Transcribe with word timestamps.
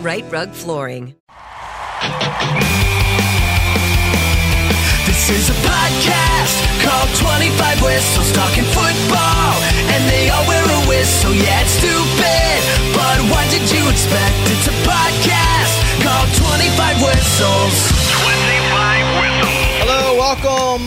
Right 0.00 0.24
Rug 0.32 0.50
Flooring. 0.52 1.14
This 5.04 5.28
is 5.28 5.50
a 5.50 5.58
podcast 5.60 6.56
called 6.80 7.10
25 7.20 7.82
Whistles 7.82 8.32
Talking 8.32 8.64
Football. 8.72 9.52
And 9.92 10.00
they 10.08 10.30
all 10.30 10.46
wear 10.48 10.64
a 10.64 10.80
whistle, 10.88 11.34
yeah, 11.34 11.60
it's 11.60 11.76
stupid. 11.76 12.60
But 12.96 13.20
what 13.28 13.44
did 13.52 13.68
you 13.68 13.84
expect? 13.92 14.36
It's 14.48 14.68
a 14.72 14.76
podcast 14.88 15.74
called 16.00 16.32
25 16.48 17.04
Whistles. 17.04 17.76
25 18.24 19.04
Whistles. 19.20 19.84
Hello, 19.84 20.16
welcome. 20.16 20.80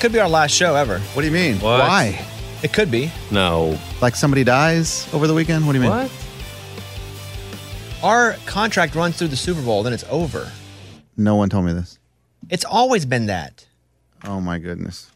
Could 0.00 0.10
be 0.12 0.18
our 0.18 0.28
last 0.28 0.50
show 0.52 0.74
ever. 0.74 0.98
What 1.14 1.22
do 1.22 1.28
you 1.28 1.34
mean? 1.34 1.60
What? 1.60 1.78
Why? 1.80 2.18
It 2.64 2.72
could 2.72 2.90
be. 2.90 3.12
No. 3.30 3.78
Like 4.02 4.16
somebody 4.16 4.42
dies 4.42 5.06
over 5.14 5.28
the 5.28 5.34
weekend? 5.34 5.64
What 5.66 5.74
do 5.74 5.78
you 5.78 5.82
mean? 5.82 5.90
What? 5.92 6.10
Our 8.02 8.34
contract 8.46 8.94
runs 8.94 9.16
through 9.16 9.28
the 9.28 9.36
Super 9.36 9.60
Bowl, 9.62 9.82
then 9.82 9.92
it's 9.92 10.04
over. 10.08 10.50
No 11.16 11.34
one 11.34 11.48
told 11.48 11.64
me 11.64 11.72
this. 11.72 11.98
It's 12.48 12.64
always 12.64 13.04
been 13.04 13.26
that. 13.26 13.66
Oh 14.24 14.40
my 14.40 14.58
goodness. 14.58 15.10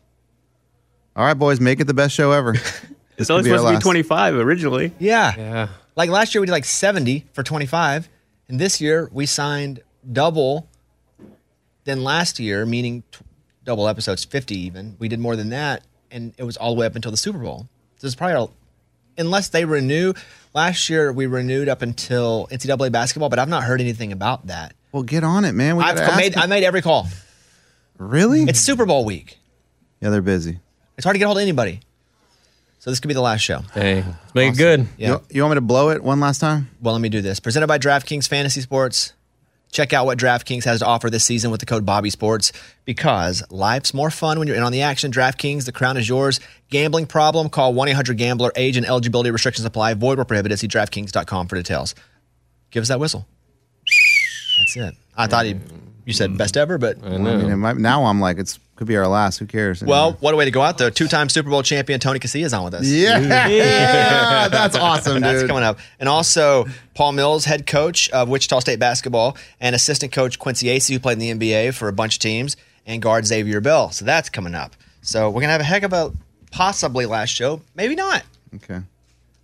All 1.14 1.24
right, 1.24 1.34
boys, 1.34 1.60
make 1.60 1.80
it 1.80 1.84
the 1.84 1.94
best 1.94 2.14
show 2.14 2.32
ever. 2.32 2.54
It's 3.18 3.28
only 3.30 3.44
could 3.44 3.58
supposed 3.58 3.74
to 3.74 3.78
be 3.78 3.82
25 3.82 4.34
originally. 4.36 4.92
Yeah. 4.98 5.34
Yeah. 5.36 5.68
Like 5.94 6.08
last 6.10 6.34
year, 6.34 6.40
we 6.40 6.46
did 6.46 6.52
like 6.52 6.64
70 6.64 7.26
for 7.34 7.42
25. 7.42 8.08
And 8.48 8.58
this 8.58 8.80
year, 8.80 9.08
we 9.12 9.26
signed 9.26 9.82
double 10.10 10.66
than 11.84 12.02
last 12.02 12.40
year, 12.40 12.64
meaning 12.64 13.04
t- 13.12 13.20
double 13.64 13.86
episodes, 13.86 14.24
50 14.24 14.58
even. 14.58 14.96
We 14.98 15.08
did 15.08 15.20
more 15.20 15.36
than 15.36 15.50
that. 15.50 15.84
And 16.10 16.32
it 16.38 16.42
was 16.44 16.56
all 16.56 16.74
the 16.74 16.80
way 16.80 16.86
up 16.86 16.96
until 16.96 17.10
the 17.10 17.16
Super 17.18 17.38
Bowl. 17.38 17.68
This 18.00 18.08
is 18.08 18.14
probably, 18.14 18.34
our, 18.36 18.50
unless 19.18 19.48
they 19.48 19.64
renew. 19.64 20.12
Last 20.54 20.90
year, 20.90 21.12
we 21.12 21.26
renewed 21.26 21.68
up 21.68 21.82
until 21.82 22.46
NCAA 22.50 22.92
basketball, 22.92 23.28
but 23.28 23.38
I've 23.38 23.48
not 23.48 23.64
heard 23.64 23.80
anything 23.80 24.12
about 24.12 24.48
that. 24.48 24.74
Well, 24.92 25.02
get 25.02 25.24
on 25.24 25.44
it, 25.44 25.52
man. 25.52 25.76
We 25.76 25.84
I've 25.84 26.16
made, 26.16 26.36
I 26.36 26.46
made 26.46 26.64
every 26.64 26.82
call. 26.82 27.08
really? 27.96 28.42
It's 28.42 28.60
Super 28.60 28.84
Bowl 28.84 29.04
week. 29.04 29.38
yeah, 30.00 30.10
they're 30.10 30.20
busy. 30.20 30.58
It's 30.98 31.04
hard 31.04 31.14
to 31.14 31.18
get 31.18 31.24
a 31.24 31.28
hold 31.28 31.38
of 31.38 31.42
anybody. 31.42 31.80
So 32.78 32.90
this 32.90 33.00
could 33.00 33.08
be 33.08 33.14
the 33.14 33.22
last 33.22 33.40
show. 33.40 33.60
Hey, 33.72 34.02
let's 34.02 34.34
make 34.34 34.54
it 34.54 34.56
good. 34.58 34.88
Yeah. 34.98 35.08
You, 35.08 35.20
you 35.30 35.42
want 35.42 35.52
me 35.52 35.54
to 35.56 35.60
blow 35.60 35.90
it 35.90 36.02
one 36.02 36.18
last 36.20 36.40
time? 36.40 36.68
Well, 36.80 36.92
let 36.94 37.00
me 37.00 37.08
do 37.08 37.20
this. 37.22 37.38
Presented 37.38 37.68
by 37.68 37.78
DraftKings 37.78 38.28
Fantasy 38.28 38.60
Sports. 38.60 39.12
Check 39.72 39.94
out 39.94 40.04
what 40.04 40.18
DraftKings 40.18 40.64
has 40.64 40.80
to 40.80 40.86
offer 40.86 41.08
this 41.08 41.24
season 41.24 41.50
with 41.50 41.60
the 41.60 41.66
code 41.66 41.84
Bobby 41.86 42.10
Sports 42.10 42.52
because 42.84 43.42
life's 43.50 43.94
more 43.94 44.10
fun 44.10 44.38
when 44.38 44.46
you're 44.46 44.56
in 44.56 44.62
on 44.62 44.70
the 44.70 44.82
action. 44.82 45.10
DraftKings, 45.10 45.64
the 45.64 45.72
crown 45.72 45.96
is 45.96 46.06
yours. 46.06 46.40
Gambling 46.68 47.06
problem? 47.06 47.48
Call 47.48 47.72
1 47.72 47.88
800 47.88 48.18
Gambler. 48.18 48.52
Age 48.54 48.76
and 48.76 48.86
eligibility 48.86 49.30
restrictions 49.30 49.64
apply. 49.64 49.94
Void 49.94 50.18
where 50.18 50.26
prohibited. 50.26 50.58
See 50.58 50.68
DraftKings.com 50.68 51.48
for 51.48 51.56
details. 51.56 51.94
Give 52.70 52.82
us 52.82 52.88
that 52.88 53.00
whistle. 53.00 53.26
That's 54.58 54.76
it. 54.76 54.94
I 55.16 55.26
thought 55.26 55.46
he, 55.46 55.56
you 56.04 56.12
said 56.12 56.30
mm. 56.30 56.36
best 56.36 56.58
ever, 56.58 56.76
but 56.76 57.02
I 57.02 57.14
I 57.14 57.18
mean, 57.18 57.50
it 57.50 57.56
might, 57.56 57.78
now 57.78 58.04
I'm 58.04 58.20
like, 58.20 58.38
it's 58.38 58.58
could 58.82 58.88
be 58.88 58.96
our 58.96 59.06
last. 59.06 59.38
Who 59.38 59.46
cares? 59.46 59.82
well, 59.82 60.14
what 60.20 60.34
a 60.34 60.36
way 60.36 60.44
to 60.44 60.50
go 60.50 60.60
out 60.60 60.76
though. 60.78 60.90
Two-time 60.90 61.28
Super 61.28 61.48
Bowl 61.50 61.62
champion 61.62 62.00
Tony 62.00 62.18
Casillas 62.18 62.46
is 62.46 62.52
on 62.54 62.64
with 62.64 62.74
us. 62.74 62.84
yeah, 62.86 64.48
that's 64.50 64.76
awesome, 64.76 65.14
dude. 65.14 65.22
That's 65.22 65.44
coming 65.46 65.62
up. 65.62 65.78
And 66.00 66.08
also, 66.08 66.66
Paul 66.94 67.12
Mills, 67.12 67.44
head 67.44 67.66
coach 67.66 68.10
of 68.10 68.28
Wichita 68.28 68.58
State 68.60 68.78
basketball, 68.80 69.36
and 69.60 69.74
assistant 69.76 70.12
coach 70.12 70.38
Quincy 70.38 70.66
Acy, 70.66 70.92
who 70.94 70.98
played 71.00 71.20
in 71.22 71.38
the 71.38 71.52
NBA 71.54 71.74
for 71.74 71.88
a 71.88 71.92
bunch 71.92 72.16
of 72.16 72.18
teams, 72.20 72.56
and 72.86 73.00
guard 73.00 73.24
Xavier 73.26 73.60
Bell. 73.60 73.90
So 73.90 74.04
that's 74.04 74.28
coming 74.28 74.54
up. 74.54 74.74
So 75.02 75.28
we're 75.28 75.34
going 75.42 75.48
to 75.48 75.52
have 75.52 75.60
a 75.60 75.64
heck 75.64 75.84
of 75.84 75.92
a 75.92 76.12
possibly 76.50 77.06
last 77.06 77.30
show. 77.30 77.60
Maybe 77.74 77.94
not. 77.94 78.24
Okay, 78.56 78.80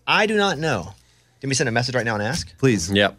I 0.07 0.27
do 0.27 0.37
not 0.37 0.59
know. 0.59 0.95
Can 1.41 1.49
we 1.49 1.55
send 1.55 1.69
a 1.69 1.73
message 1.73 1.95
right 1.95 2.05
now 2.05 2.15
and 2.15 2.23
ask? 2.23 2.57
please, 2.59 2.91
Yep. 2.91 3.17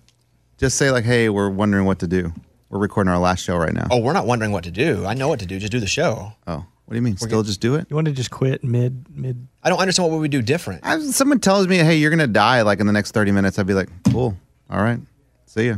just 0.57 0.77
say 0.77 0.91
like, 0.91 1.05
hey, 1.05 1.29
we're 1.29 1.49
wondering 1.49 1.85
what 1.85 1.99
to 1.99 2.07
do. 2.07 2.33
We're 2.69 2.79
recording 2.79 3.11
our 3.11 3.19
last 3.19 3.43
show 3.43 3.57
right 3.57 3.73
now. 3.73 3.87
Oh, 3.89 3.97
we're 3.99 4.13
not 4.13 4.27
wondering 4.27 4.51
what 4.51 4.63
to 4.65 4.71
do. 4.71 5.05
I 5.05 5.15
know 5.15 5.27
what 5.27 5.39
to 5.39 5.45
do. 5.45 5.57
Just 5.59 5.71
do 5.71 5.79
the 5.79 5.87
show. 5.87 6.33
Oh, 6.45 6.55
what 6.57 6.65
do 6.89 6.95
you 6.95 7.01
mean? 7.01 7.17
We're 7.19 7.27
Still 7.27 7.43
just 7.43 7.61
do 7.61 7.75
it? 7.75 7.87
You 7.89 7.95
want 7.95 8.05
to 8.07 8.13
just 8.13 8.29
quit 8.29 8.63
mid 8.63 9.05
mid? 9.15 9.47
I 9.63 9.69
don't 9.69 9.79
understand 9.79 10.07
what 10.09 10.15
we 10.15 10.19
would 10.21 10.31
do 10.31 10.41
different. 10.43 10.81
I, 10.85 10.99
someone 10.99 11.39
tells 11.39 11.67
me, 11.67 11.77
hey, 11.77 11.95
you're 11.97 12.11
gonna 12.11 12.27
die 12.27 12.61
like 12.61 12.79
in 12.79 12.85
the 12.87 12.93
next 12.93 13.11
30 13.11 13.31
minutes. 13.31 13.57
I'd 13.57 13.65
be 13.67 13.73
like, 13.73 13.89
cool. 14.11 14.37
All 14.69 14.81
right, 14.81 14.99
see 15.47 15.67
ya. 15.67 15.77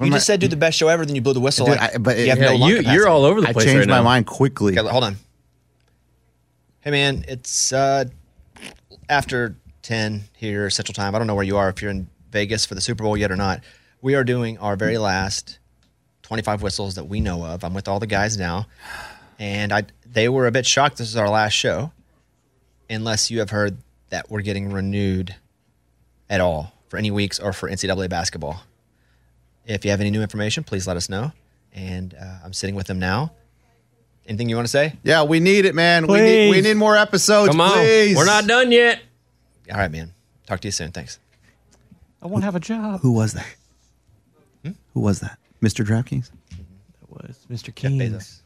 You 0.00 0.10
just 0.10 0.26
said 0.26 0.40
do 0.40 0.48
the 0.48 0.56
best 0.56 0.76
show 0.76 0.88
ever, 0.88 1.06
then 1.06 1.14
you 1.14 1.22
blew 1.22 1.32
the 1.32 1.40
whistle. 1.40 1.66
Dude, 1.66 1.76
like 1.78 1.94
I- 1.94 1.98
but 1.98 2.18
you 2.18 2.28
have 2.28 2.38
Yeah, 2.38 2.50
no 2.50 2.56
lung 2.56 2.70
you, 2.70 2.76
capacity. 2.78 2.94
you're 2.96 3.08
all 3.08 3.24
over 3.24 3.40
the 3.40 3.46
place. 3.46 3.50
I 3.50 3.52
place 3.54 3.64
changed 3.66 3.78
right 3.80 3.88
my 3.88 3.96
now. 3.98 4.02
mind 4.02 4.26
quickly. 4.26 4.78
Okay, 4.78 4.86
hold 4.88 5.04
on. 5.04 5.16
Hey 6.80 6.90
man, 6.90 7.24
it's 7.28 7.72
uh, 7.72 8.04
after 9.08 9.56
ten 9.80 10.24
here 10.36 10.68
Central 10.68 10.92
Time. 10.94 11.14
I 11.14 11.18
don't 11.18 11.26
know 11.26 11.34
where 11.36 11.44
you 11.44 11.56
are 11.56 11.68
if 11.70 11.80
you're 11.80 11.90
in 11.90 12.08
Vegas 12.32 12.66
for 12.66 12.74
the 12.74 12.80
Super 12.82 13.02
Bowl 13.04 13.16
yet 13.16 13.30
or 13.30 13.36
not. 13.36 13.60
We 14.02 14.14
are 14.14 14.24
doing 14.24 14.58
our 14.58 14.74
very 14.76 14.98
last 14.98 15.58
twenty-five 16.32 16.62
whistles 16.62 16.94
that 16.94 17.04
we 17.04 17.20
know 17.20 17.44
of. 17.44 17.62
I'm 17.62 17.74
with 17.74 17.88
all 17.88 18.00
the 18.00 18.06
guys 18.06 18.38
now, 18.38 18.66
and 19.38 19.70
I 19.70 19.82
they 20.10 20.30
were 20.30 20.46
a 20.46 20.50
bit 20.50 20.64
shocked. 20.64 20.96
This 20.96 21.08
is 21.08 21.16
our 21.18 21.28
last 21.28 21.52
show, 21.52 21.92
unless 22.88 23.30
you 23.30 23.40
have 23.40 23.50
heard 23.50 23.76
that 24.08 24.30
we're 24.30 24.40
getting 24.40 24.72
renewed 24.72 25.34
at 26.30 26.40
all 26.40 26.72
for 26.88 26.96
any 26.96 27.10
weeks 27.10 27.38
or 27.38 27.52
for 27.52 27.68
NCAA 27.68 28.08
basketball. 28.08 28.62
If 29.66 29.84
you 29.84 29.90
have 29.90 30.00
any 30.00 30.10
new 30.10 30.22
information, 30.22 30.64
please 30.64 30.86
let 30.86 30.96
us 30.96 31.10
know. 31.10 31.32
And 31.74 32.14
uh, 32.18 32.38
I'm 32.42 32.54
sitting 32.54 32.76
with 32.76 32.86
them 32.86 32.98
now. 32.98 33.32
Anything 34.26 34.48
you 34.48 34.56
want 34.56 34.66
to 34.66 34.72
say? 34.72 34.94
Yeah, 35.02 35.24
we 35.24 35.38
need 35.38 35.66
it, 35.66 35.74
man. 35.74 36.06
We 36.06 36.18
need, 36.22 36.50
we 36.50 36.60
need 36.62 36.78
more 36.78 36.96
episodes. 36.96 37.50
Come 37.50 37.60
on. 37.60 37.72
please. 37.72 38.16
We're 38.16 38.24
not 38.24 38.46
done 38.46 38.72
yet. 38.72 39.02
All 39.70 39.76
right, 39.76 39.90
man. 39.90 40.14
Talk 40.46 40.60
to 40.60 40.68
you 40.68 40.72
soon. 40.72 40.92
Thanks. 40.92 41.18
I 42.22 42.26
won't 42.26 42.42
have 42.44 42.54
a 42.54 42.60
job. 42.60 43.00
Who 43.00 43.12
was 43.12 43.34
that? 43.34 43.54
Who 44.94 45.00
was 45.00 45.20
that? 45.20 45.38
Mr. 45.62 45.84
DraftKings? 45.86 46.30
That 46.50 47.10
was 47.10 47.38
Mr. 47.50 47.66
Jeff 47.66 47.74
King. 47.74 47.98
Bezos. 48.00 48.40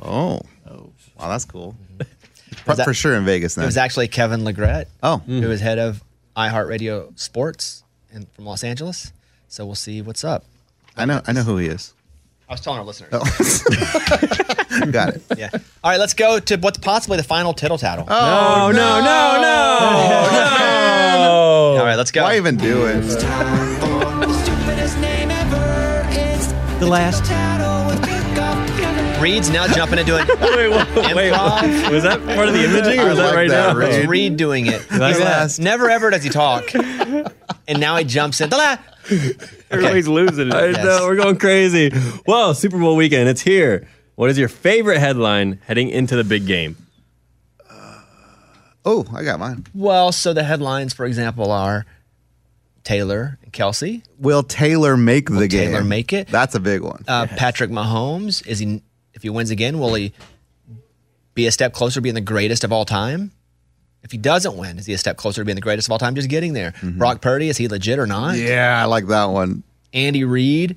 Oh, 0.00 0.40
Oh, 0.68 0.90
wow, 1.18 1.28
that's 1.28 1.44
cool. 1.44 1.74
Mm-hmm. 1.94 1.98
Was 1.98 2.58
For, 2.64 2.74
that- 2.74 2.84
for 2.84 2.94
sure 2.94 3.14
in 3.14 3.24
Vegas 3.24 3.56
It 3.56 3.64
was 3.64 3.76
actually 3.76 4.08
Kevin 4.08 4.40
Legret, 4.40 4.86
oh, 5.02 5.18
who 5.18 5.40
mm. 5.40 5.50
is 5.50 5.60
head 5.60 5.78
of 5.78 6.02
iHeartRadio 6.36 7.18
Sports 7.18 7.84
in, 8.12 8.26
from 8.26 8.44
Los 8.44 8.64
Angeles. 8.64 9.12
So 9.48 9.64
we'll 9.66 9.74
see 9.74 10.02
what's 10.02 10.24
up. 10.24 10.44
I 10.96 11.04
know. 11.06 11.20
I 11.26 11.32
know 11.32 11.42
who 11.42 11.56
he 11.56 11.66
is. 11.66 11.94
I 12.48 12.52
was 12.54 12.60
telling 12.60 12.80
our 12.80 12.84
listeners. 12.84 13.10
Oh. 13.12 13.20
Got 14.90 15.10
it. 15.10 15.22
Yeah. 15.36 15.50
All 15.52 15.90
right, 15.90 16.00
let's 16.00 16.14
go 16.14 16.40
to 16.40 16.56
what's 16.56 16.78
possibly 16.78 17.16
the 17.16 17.22
final 17.22 17.54
tittle 17.54 17.78
tattle. 17.78 18.04
Oh, 18.08 18.70
no, 18.72 19.00
no, 19.00 19.40
no, 19.40 19.40
no. 21.12 21.78
All 21.78 21.84
right, 21.84 21.96
let's 21.96 22.10
go. 22.10 22.24
Why 22.24 22.36
even 22.36 22.56
do 22.56 22.86
it? 22.86 23.89
The 26.80 26.86
last. 26.88 27.22
Reid's 29.20 29.50
now 29.50 29.66
jumping 29.66 29.98
and 29.98 30.06
doing 30.06 30.26
wait, 30.26 30.38
wait, 30.40 31.14
wait, 31.14 31.32
improv. 31.32 31.90
was 31.90 32.02
that 32.04 32.24
part 32.24 32.48
of 32.48 32.54
the 32.54 32.64
imaging 32.64 33.00
or 33.00 33.08
was 33.10 33.18
that 33.18 33.34
right 33.34 33.50
now? 33.50 33.76
It's 33.78 34.06
Reed 34.08 34.38
doing 34.38 34.64
it. 34.66 34.90
like 34.90 35.16
He's 35.16 35.18
that? 35.24 35.58
Never 35.62 35.90
ever 35.90 36.08
does 36.08 36.22
he 36.24 36.30
talk. 36.30 36.72
And 36.74 37.78
now 37.80 37.96
he 37.96 38.04
jumps 38.04 38.40
in. 38.40 38.48
The 38.48 38.56
last. 38.56 38.80
Everybody's 39.70 40.08
losing 40.08 40.48
it. 40.48 40.54
I 40.54 40.68
Yes. 40.68 40.82
know, 40.84 41.06
we're 41.06 41.16
going 41.16 41.36
crazy. 41.36 41.92
Well, 42.26 42.54
Super 42.54 42.78
Bowl 42.78 42.96
weekend, 42.96 43.28
it's 43.28 43.42
here. 43.42 43.86
What 44.14 44.30
is 44.30 44.38
your 44.38 44.48
favorite 44.48 45.00
headline 45.00 45.60
heading 45.66 45.90
into 45.90 46.16
the 46.16 46.24
big 46.24 46.46
game? 46.46 46.76
Oh, 48.86 49.04
I 49.14 49.22
got 49.22 49.38
mine. 49.38 49.66
Well, 49.74 50.12
so 50.12 50.32
the 50.32 50.44
headlines, 50.44 50.94
for 50.94 51.04
example, 51.04 51.52
are 51.52 51.84
Taylor 52.84 53.38
and 53.42 53.52
Kelce. 53.52 54.02
Will 54.18 54.42
Taylor 54.42 54.96
make 54.96 55.28
the 55.28 55.48
game? 55.48 55.70
Taylor 55.70 55.84
make 55.84 56.12
it? 56.12 56.28
That's 56.28 56.54
a 56.54 56.60
big 56.60 56.80
one. 56.82 57.04
Uh, 57.06 57.26
Patrick 57.26 57.70
Mahomes 57.70 58.46
is 58.46 58.58
he? 58.58 58.82
If 59.14 59.22
he 59.22 59.30
wins 59.30 59.50
again, 59.50 59.78
will 59.78 59.94
he 59.94 60.12
be 61.34 61.46
a 61.46 61.52
step 61.52 61.72
closer 61.72 61.96
to 61.96 62.00
being 62.00 62.14
the 62.14 62.20
greatest 62.20 62.64
of 62.64 62.72
all 62.72 62.84
time? 62.84 63.32
If 64.02 64.12
he 64.12 64.18
doesn't 64.18 64.56
win, 64.56 64.78
is 64.78 64.86
he 64.86 64.94
a 64.94 64.98
step 64.98 65.18
closer 65.18 65.42
to 65.42 65.44
being 65.44 65.56
the 65.56 65.60
greatest 65.60 65.88
of 65.88 65.92
all 65.92 65.98
time? 65.98 66.14
Just 66.14 66.30
getting 66.30 66.54
there. 66.54 66.72
Brock 66.82 67.20
Purdy 67.20 67.48
is 67.50 67.58
he 67.58 67.68
legit 67.68 67.98
or 67.98 68.06
not? 68.06 68.36
yeah, 68.36 68.80
I 68.80 68.86
like 68.86 69.06
that 69.08 69.26
one. 69.26 69.62
Andy 69.92 70.24
Reid 70.24 70.76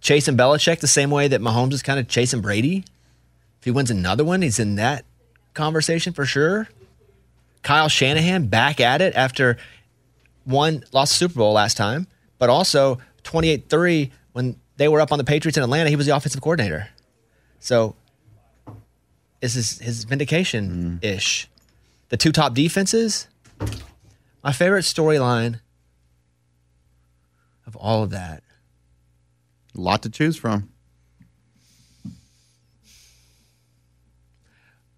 chasing 0.00 0.36
Belichick 0.36 0.80
the 0.80 0.86
same 0.86 1.10
way 1.10 1.28
that 1.28 1.40
Mahomes 1.40 1.72
is 1.72 1.82
kind 1.82 1.98
of 1.98 2.06
chasing 2.08 2.40
Brady. 2.42 2.84
If 3.58 3.64
he 3.64 3.70
wins 3.70 3.90
another 3.90 4.24
one, 4.24 4.42
he's 4.42 4.58
in 4.58 4.74
that 4.76 5.04
conversation 5.54 6.12
for 6.12 6.24
sure. 6.26 6.68
Kyle 7.62 7.88
Shanahan 7.88 8.46
back 8.46 8.78
at 8.80 9.00
it 9.00 9.14
after 9.16 9.56
one 10.48 10.82
lost 10.92 11.12
the 11.12 11.18
Super 11.18 11.34
Bowl 11.34 11.52
last 11.52 11.76
time, 11.76 12.06
but 12.38 12.48
also 12.48 12.98
28-3 13.24 14.10
when 14.32 14.56
they 14.76 14.88
were 14.88 15.00
up 15.00 15.12
on 15.12 15.18
the 15.18 15.24
Patriots 15.24 15.56
in 15.56 15.62
Atlanta, 15.62 15.90
he 15.90 15.96
was 15.96 16.06
the 16.06 16.16
offensive 16.16 16.40
coordinator. 16.40 16.88
So 17.60 17.94
this 19.40 19.56
is 19.56 19.78
his 19.78 20.04
vindication 20.04 21.00
ish. 21.02 21.48
The 22.08 22.16
two 22.16 22.32
top 22.32 22.54
defenses. 22.54 23.28
My 24.42 24.52
favorite 24.52 24.84
storyline 24.84 25.60
of 27.66 27.76
all 27.76 28.02
of 28.02 28.10
that 28.10 28.42
A 29.76 29.80
lot 29.80 30.02
to 30.02 30.08
choose 30.08 30.36
from. 30.36 30.70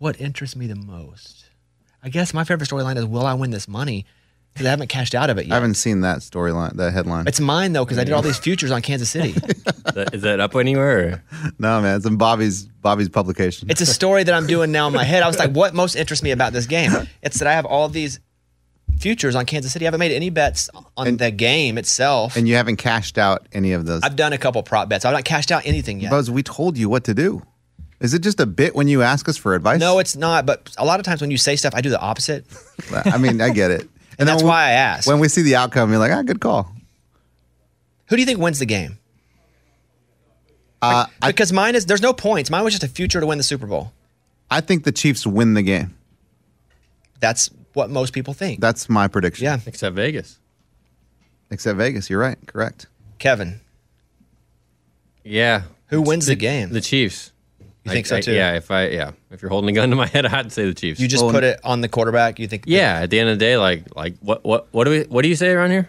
what 0.00 0.18
interests 0.18 0.56
me 0.56 0.66
the 0.66 0.74
most? 0.74 1.50
I 2.02 2.08
guess 2.08 2.32
my 2.32 2.42
favorite 2.42 2.68
storyline 2.68 2.96
is 2.96 3.04
will 3.04 3.26
I 3.26 3.34
win 3.34 3.50
this 3.50 3.68
money? 3.68 4.06
Because 4.52 4.66
I 4.66 4.70
haven't 4.70 4.88
cashed 4.88 5.14
out 5.14 5.30
of 5.30 5.38
it 5.38 5.46
yet. 5.46 5.52
I 5.52 5.54
haven't 5.54 5.74
seen 5.74 6.00
that 6.02 6.18
storyline, 6.18 6.74
that 6.76 6.92
headline. 6.92 7.26
It's 7.26 7.40
mine 7.40 7.72
though, 7.72 7.84
because 7.84 7.98
I 7.98 8.04
did 8.04 8.12
all 8.12 8.20
these 8.22 8.38
futures 8.38 8.70
on 8.70 8.82
Kansas 8.82 9.08
City. 9.08 9.30
Is 10.12 10.22
that 10.22 10.38
up 10.40 10.54
anywhere? 10.56 10.98
Or? 10.98 11.22
no, 11.58 11.80
man, 11.80 11.96
it's 11.96 12.06
in 12.06 12.16
Bobby's 12.16 12.64
Bobby's 12.66 13.08
publication. 13.08 13.70
It's 13.70 13.80
a 13.80 13.86
story 13.86 14.24
that 14.24 14.34
I'm 14.34 14.46
doing 14.46 14.72
now 14.72 14.86
in 14.88 14.92
my 14.92 15.04
head. 15.04 15.22
I 15.22 15.28
was 15.28 15.38
like, 15.38 15.52
what 15.52 15.72
most 15.74 15.94
interests 15.94 16.22
me 16.22 16.30
about 16.32 16.52
this 16.52 16.66
game? 16.66 16.92
It's 17.22 17.38
that 17.38 17.48
I 17.48 17.52
have 17.52 17.64
all 17.64 17.88
these 17.88 18.20
futures 18.98 19.34
on 19.34 19.46
Kansas 19.46 19.72
City. 19.72 19.86
I 19.86 19.88
haven't 19.88 20.00
made 20.00 20.12
any 20.12 20.30
bets 20.30 20.68
on 20.96 21.16
the 21.16 21.30
game 21.30 21.78
itself. 21.78 22.36
and 22.36 22.46
you 22.48 22.56
haven't 22.56 22.76
cashed 22.76 23.16
out 23.18 23.46
any 23.52 23.72
of 23.72 23.86
those. 23.86 24.02
I've 24.02 24.16
done 24.16 24.32
a 24.32 24.38
couple 24.38 24.62
prop 24.62 24.88
bets. 24.88 25.04
I've 25.04 25.14
not 25.14 25.24
cashed 25.24 25.50
out 25.50 25.64
anything 25.64 26.00
yet. 26.00 26.10
Buzz, 26.10 26.30
we 26.30 26.42
told 26.42 26.76
you 26.76 26.88
what 26.88 27.04
to 27.04 27.14
do. 27.14 27.42
Is 28.00 28.14
it 28.14 28.22
just 28.22 28.40
a 28.40 28.46
bit 28.46 28.74
when 28.74 28.88
you 28.88 29.02
ask 29.02 29.28
us 29.28 29.36
for 29.36 29.54
advice? 29.54 29.78
no, 29.80 29.98
it's 29.98 30.16
not. 30.16 30.44
But 30.46 30.70
a 30.78 30.84
lot 30.84 31.00
of 31.00 31.06
times 31.06 31.20
when 31.20 31.30
you 31.30 31.36
say 31.38 31.56
stuff, 31.56 31.74
I 31.74 31.80
do 31.82 31.90
the 31.90 32.00
opposite. 32.00 32.46
I 33.04 33.18
mean, 33.18 33.40
I 33.40 33.50
get 33.50 33.70
it. 33.70 33.88
And 34.20 34.28
that's 34.28 34.42
when- 34.42 34.48
why 34.50 34.66
I 34.68 34.70
asked. 34.72 35.06
When 35.08 35.18
we 35.18 35.28
see 35.28 35.42
the 35.42 35.56
outcome, 35.56 35.90
you're 35.90 35.98
like, 35.98 36.12
ah, 36.12 36.22
good 36.22 36.40
call. 36.40 36.72
Who 38.08 38.16
do 38.16 38.22
you 38.22 38.26
think 38.26 38.38
wins 38.38 38.58
the 38.58 38.66
game? 38.66 38.98
Uh, 40.82 41.06
I, 41.20 41.28
Because 41.28 41.52
mine 41.52 41.74
is 41.74 41.86
there's 41.86 42.02
no 42.02 42.12
points. 42.12 42.50
Mine 42.50 42.64
was 42.64 42.72
just 42.72 42.84
a 42.84 42.88
future 42.88 43.20
to 43.20 43.26
win 43.26 43.38
the 43.38 43.44
Super 43.44 43.66
Bowl. 43.66 43.92
I 44.50 44.60
think 44.60 44.84
the 44.84 44.92
Chiefs 44.92 45.26
win 45.26 45.54
the 45.54 45.62
game. 45.62 45.94
That's 47.20 47.50
what 47.74 47.90
most 47.90 48.12
people 48.12 48.34
think. 48.34 48.60
That's 48.60 48.88
my 48.88 49.06
prediction. 49.06 49.44
yeah, 49.44 49.58
Except 49.66 49.94
Vegas. 49.94 50.38
Except 51.50 51.76
Vegas. 51.76 52.08
You're 52.10 52.18
right. 52.20 52.38
Correct. 52.46 52.86
Kevin. 53.18 53.60
Yeah. 55.24 55.62
Who 55.88 56.00
wins 56.00 56.26
the 56.26 56.34
game? 56.34 56.70
The 56.70 56.80
Chiefs. 56.80 57.32
You 57.84 57.90
I- 57.92 57.94
think 57.94 58.06
so, 58.06 58.16
I- 58.16 58.20
too? 58.20 58.32
yeah, 58.34 58.56
if 58.56 58.70
I 58.70 58.88
yeah, 58.88 59.12
if 59.30 59.40
you're 59.42 59.50
holding 59.50 59.70
a 59.70 59.72
gun 59.72 59.90
to 59.90 59.96
my 59.96 60.06
head, 60.14 60.26
I'd 60.26 60.52
say 60.52 60.66
the 60.66 60.74
Chiefs. 60.74 61.00
You 61.00 61.08
just 61.08 61.24
Well, 61.24 61.32
put 61.32 61.44
it 61.44 61.60
on 61.64 61.80
the 61.80 61.88
quarterback. 61.88 62.38
You 62.38 62.46
think? 62.46 62.64
yeah. 62.66 63.00
At 63.02 63.10
the 63.10 63.18
end 63.18 63.30
of 63.30 63.38
the 63.38 63.44
day, 63.44 63.56
like 63.56 63.94
like 63.96 64.16
what 64.20 64.44
what 64.44 64.68
what 64.72 64.84
do 64.84 64.90
we 64.90 65.02
what 65.04 65.22
do 65.22 65.28
you 65.28 65.36
say 65.36 65.50
around 65.50 65.70
here? 65.70 65.88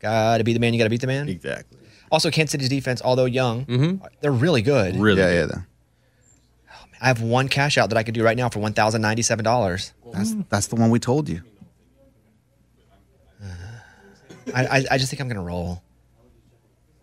Gotta 0.00 0.44
be 0.44 0.52
the 0.52 0.60
man. 0.60 0.72
You 0.74 0.78
gotta 0.78 0.90
beat 0.90 1.00
the 1.00 1.06
man. 1.08 1.28
Exactly. 1.28 1.78
Also, 2.12 2.30
Kansas 2.30 2.52
City's 2.52 2.68
defense, 2.68 3.02
although 3.04 3.24
young, 3.24 3.64
mm-hmm. 3.66 4.04
they're 4.20 4.30
really 4.30 4.62
good. 4.62 4.94
Really? 4.96 5.20
yeah, 5.20 5.46
good. 5.46 5.50
yeah. 5.54 5.62
I 7.00 7.08
have 7.08 7.20
one 7.20 7.48
cash 7.48 7.76
out 7.76 7.88
that 7.90 7.98
I 7.98 8.04
could 8.04 8.14
do 8.14 8.22
right 8.22 8.36
now 8.36 8.48
for 8.48 8.60
one 8.60 8.72
thousand 8.72 9.02
ninety-seven 9.02 9.44
dollars. 9.44 9.92
That's 10.12 10.34
that's 10.48 10.66
the 10.68 10.76
one 10.76 10.90
we 10.90 11.00
told 11.00 11.28
you. 11.28 11.42
Uh, 13.42 13.46
I, 14.54 14.66
I 14.66 14.84
I 14.92 14.98
just 14.98 15.10
think 15.10 15.20
I'm 15.20 15.28
gonna 15.28 15.42
roll. 15.42 15.82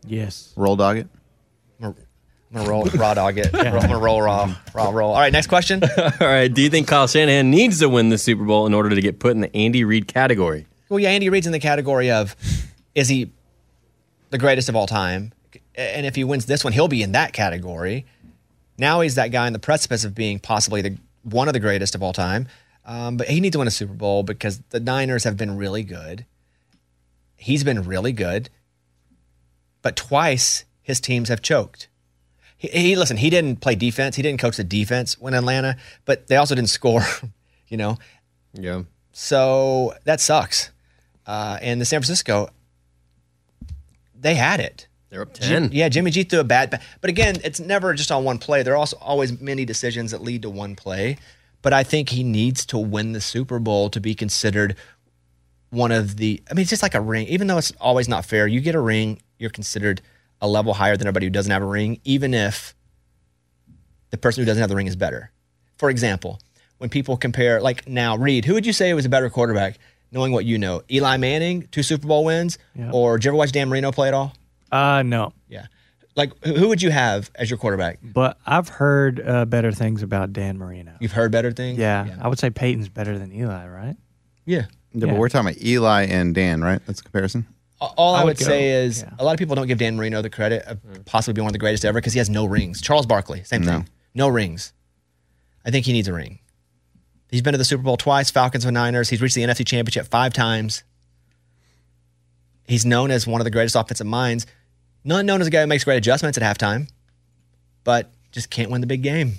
Yes. 0.05 0.53
Roll 0.55 0.75
dog 0.75 0.97
it. 0.97 1.07
I'm 2.53 2.59
gonna, 2.59 2.69
roll 2.69 2.83
raw 2.85 3.15
dog 3.15 3.39
it. 3.39 3.49
I'm 3.53 3.81
gonna 3.81 3.97
roll 3.97 4.21
raw 4.21 4.53
raw 4.75 4.91
roll. 4.91 5.13
All 5.13 5.19
right, 5.19 5.33
next 5.33 5.47
question. 5.47 5.81
All 5.97 6.11
right. 6.21 6.53
Do 6.53 6.61
you 6.61 6.69
think 6.69 6.87
Kyle 6.87 7.07
Shanahan 7.07 7.49
needs 7.49 7.79
to 7.79 7.89
win 7.89 8.09
the 8.09 8.17
Super 8.19 8.43
Bowl 8.43 8.67
in 8.67 8.75
order 8.75 8.89
to 8.89 9.01
get 9.01 9.17
put 9.19 9.31
in 9.31 9.41
the 9.41 9.55
Andy 9.55 9.83
Reid 9.83 10.07
category? 10.07 10.67
Well, 10.89 10.99
yeah, 10.99 11.09
Andy 11.09 11.29
Reid's 11.29 11.47
in 11.47 11.51
the 11.51 11.59
category 11.59 12.11
of 12.11 12.35
is 12.93 13.09
he 13.09 13.31
the 14.29 14.37
greatest 14.37 14.69
of 14.69 14.75
all 14.75 14.85
time? 14.85 15.33
And 15.73 16.05
if 16.05 16.15
he 16.15 16.23
wins 16.23 16.45
this 16.45 16.63
one, 16.63 16.73
he'll 16.73 16.87
be 16.87 17.01
in 17.01 17.13
that 17.13 17.33
category. 17.33 18.05
Now 18.77 19.01
he's 19.01 19.15
that 19.15 19.29
guy 19.29 19.47
on 19.47 19.53
the 19.53 19.59
precipice 19.59 20.03
of 20.03 20.13
being 20.13 20.37
possibly 20.37 20.83
the 20.83 20.97
one 21.23 21.47
of 21.47 21.53
the 21.53 21.59
greatest 21.59 21.95
of 21.95 22.03
all 22.03 22.13
time. 22.13 22.47
Um, 22.85 23.17
but 23.17 23.29
he 23.29 23.39
needs 23.39 23.53
to 23.53 23.59
win 23.59 23.67
a 23.67 23.71
Super 23.71 23.93
Bowl 23.93 24.21
because 24.21 24.59
the 24.69 24.79
Niners 24.79 25.23
have 25.23 25.37
been 25.37 25.57
really 25.57 25.83
good. 25.83 26.25
He's 27.35 27.63
been 27.63 27.83
really 27.83 28.11
good, 28.11 28.49
but 29.81 29.95
twice 29.95 30.65
his 30.81 30.99
teams 30.99 31.29
have 31.29 31.41
choked. 31.41 31.87
He, 32.63 32.69
he 32.69 32.95
listen. 32.95 33.17
He 33.17 33.29
didn't 33.29 33.59
play 33.61 33.75
defense. 33.75 34.15
He 34.15 34.21
didn't 34.23 34.39
coach 34.39 34.57
the 34.57 34.63
defense 34.63 35.19
when 35.19 35.33
Atlanta, 35.33 35.75
but 36.05 36.27
they 36.27 36.37
also 36.37 36.55
didn't 36.55 36.69
score. 36.79 37.03
You 37.67 37.77
know, 37.77 37.97
Yeah. 38.53 38.83
so 39.11 39.93
that 40.05 40.19
sucks. 40.21 40.71
Uh, 41.25 41.57
and 41.61 41.79
the 41.81 41.85
San 41.85 41.99
Francisco, 42.01 42.49
they 44.19 44.35
had 44.35 44.59
it. 44.59 44.87
They're 45.09 45.21
up 45.21 45.33
ten. 45.33 45.69
Yeah, 45.71 45.89
Jimmy 45.89 46.11
G 46.11 46.23
threw 46.23 46.39
a 46.39 46.43
bad, 46.43 46.71
pa- 46.71 46.79
but 47.01 47.09
again, 47.09 47.35
it's 47.43 47.59
never 47.59 47.93
just 47.93 48.11
on 48.11 48.23
one 48.23 48.39
play. 48.39 48.63
There 48.63 48.73
are 48.73 48.77
also 48.77 48.97
always 48.99 49.39
many 49.39 49.63
decisions 49.65 50.11
that 50.11 50.21
lead 50.21 50.41
to 50.41 50.49
one 50.49 50.75
play. 50.75 51.17
But 51.61 51.71
I 51.71 51.83
think 51.83 52.09
he 52.09 52.23
needs 52.23 52.65
to 52.67 52.77
win 52.77 53.13
the 53.13 53.21
Super 53.21 53.57
Bowl 53.59 53.89
to 53.91 54.01
be 54.01 54.15
considered 54.15 54.75
one 55.69 55.91
of 55.91 56.17
the. 56.17 56.41
I 56.49 56.53
mean, 56.55 56.61
it's 56.63 56.69
just 56.69 56.83
like 56.83 56.95
a 56.95 57.01
ring. 57.01 57.27
Even 57.27 57.47
though 57.47 57.57
it's 57.57 57.71
always 57.79 58.09
not 58.09 58.25
fair, 58.25 58.47
you 58.47 58.59
get 58.59 58.75
a 58.75 58.81
ring, 58.81 59.21
you're 59.39 59.49
considered 59.49 60.01
a 60.43 60.47
level 60.47 60.73
higher 60.75 60.95
than 60.95 61.07
everybody 61.07 61.25
who 61.25 61.29
doesn't 61.31 61.51
have 61.51 61.63
a 61.63 61.65
ring, 61.65 61.99
even 62.03 62.33
if 62.35 62.75
the 64.11 64.17
person 64.17 64.41
who 64.41 64.45
doesn't 64.45 64.61
have 64.61 64.69
the 64.69 64.75
ring 64.75 64.87
is 64.87 64.95
better. 64.95 65.31
For 65.77 65.89
example, 65.89 66.39
when 66.77 66.89
people 66.89 67.17
compare, 67.17 67.59
like 67.61 67.87
now, 67.87 68.15
Reid, 68.17 68.45
who 68.45 68.53
would 68.53 68.65
you 68.65 68.73
say 68.73 68.93
was 68.93 69.05
a 69.05 69.09
better 69.09 69.29
quarterback, 69.29 69.79
knowing 70.11 70.31
what 70.33 70.45
you 70.45 70.57
know? 70.59 70.83
Eli 70.91 71.17
Manning, 71.17 71.67
two 71.71 71.81
Super 71.81 72.07
Bowl 72.07 72.25
wins, 72.25 72.57
Yeah. 72.75 72.91
or 72.91 73.17
did 73.17 73.25
you 73.25 73.29
ever 73.31 73.37
watch 73.37 73.51
Dan 73.53 73.69
Marino 73.69 73.91
play 73.91 74.09
at 74.09 74.13
all? 74.13 74.33
Uh, 74.71 75.01
no. 75.03 75.33
Yeah. 75.47 75.67
Like, 76.15 76.31
who 76.45 76.53
who 76.53 76.67
would 76.67 76.81
you 76.81 76.91
have 76.91 77.31
as 77.35 77.49
your 77.49 77.57
quarterback? 77.57 77.97
But 78.03 78.37
I've 78.45 78.67
heard 78.67 79.19
uh, 79.25 79.45
better 79.45 79.71
things 79.71 80.03
about 80.03 80.31
Dan 80.33 80.57
Marino. 80.59 80.91
You've 80.99 81.13
heard 81.13 81.31
better 81.31 81.51
things? 81.51 81.79
Yeah, 81.79 82.17
I 82.21 82.27
would 82.27 82.37
say 82.37 82.51
Peyton's 82.51 82.89
better 82.89 83.17
than 83.17 83.31
Eli, 83.33 83.67
right? 83.67 83.95
Yeah. 84.45 84.57
Yeah, 84.59 84.65
Yeah. 84.93 85.05
but 85.13 85.17
we're 85.19 85.29
talking 85.29 85.49
about 85.51 85.63
Eli 85.63 86.03
and 86.05 86.35
Dan, 86.35 86.61
right? 86.61 86.79
That's 86.85 86.99
a 86.99 87.03
comparison. 87.03 87.47
All 87.81 88.15
I, 88.15 88.21
I 88.21 88.23
would, 88.23 88.37
would 88.37 88.45
say 88.45 88.69
is 88.69 89.01
yeah. 89.01 89.09
a 89.19 89.25
lot 89.25 89.33
of 89.33 89.39
people 89.39 89.55
don't 89.55 89.67
give 89.67 89.77
Dan 89.77 89.97
Marino 89.97 90.21
the 90.21 90.29
credit 90.29 90.63
of 90.65 90.79
possibly 91.05 91.33
being 91.33 91.43
one 91.43 91.49
of 91.49 91.53
the 91.53 91.59
greatest 91.59 91.83
ever 91.83 91.99
because 91.99 92.13
he 92.13 92.19
has 92.19 92.29
no 92.29 92.45
rings. 92.45 92.81
Charles 92.81 93.05
Barkley, 93.05 93.43
same 93.43 93.61
No. 93.63 93.71
thing. 93.71 93.89
No 94.15 94.27
rings. 94.29 94.71
I 95.65 95.71
think 95.71 95.85
he 95.85 95.91
needs 95.93 96.07
a 96.07 96.13
ring. 96.13 96.39
He's 97.29 97.41
been 97.41 97.53
to 97.53 97.57
the 97.57 97.65
Super 97.65 97.83
Bowl 97.83 97.97
twice, 97.97 98.29
Falcons 98.31 98.63
and 98.63 98.73
Niners. 98.75 99.09
He's 99.09 99.21
reached 99.21 99.35
the 99.35 99.41
NFC 99.41 99.65
Championship 99.65 100.07
five 100.07 100.33
times. 100.33 100.83
He's 102.67 102.85
known 102.85 103.11
as 103.11 103.27
one 103.27 103.41
of 103.41 103.45
the 103.45 103.51
greatest 103.51 103.75
offensive 103.75 104.07
minds. 104.07 104.45
Not 105.03 105.25
known 105.25 105.41
as 105.41 105.47
a 105.47 105.49
guy 105.49 105.61
who 105.61 105.67
makes 105.67 105.83
great 105.83 105.97
adjustments 105.97 106.37
at 106.37 106.43
halftime, 106.43 106.89
but 107.83 108.11
just 108.31 108.49
can't 108.49 108.71
win 108.71 108.81
the 108.81 108.87
big 108.87 109.01
game. 109.03 109.33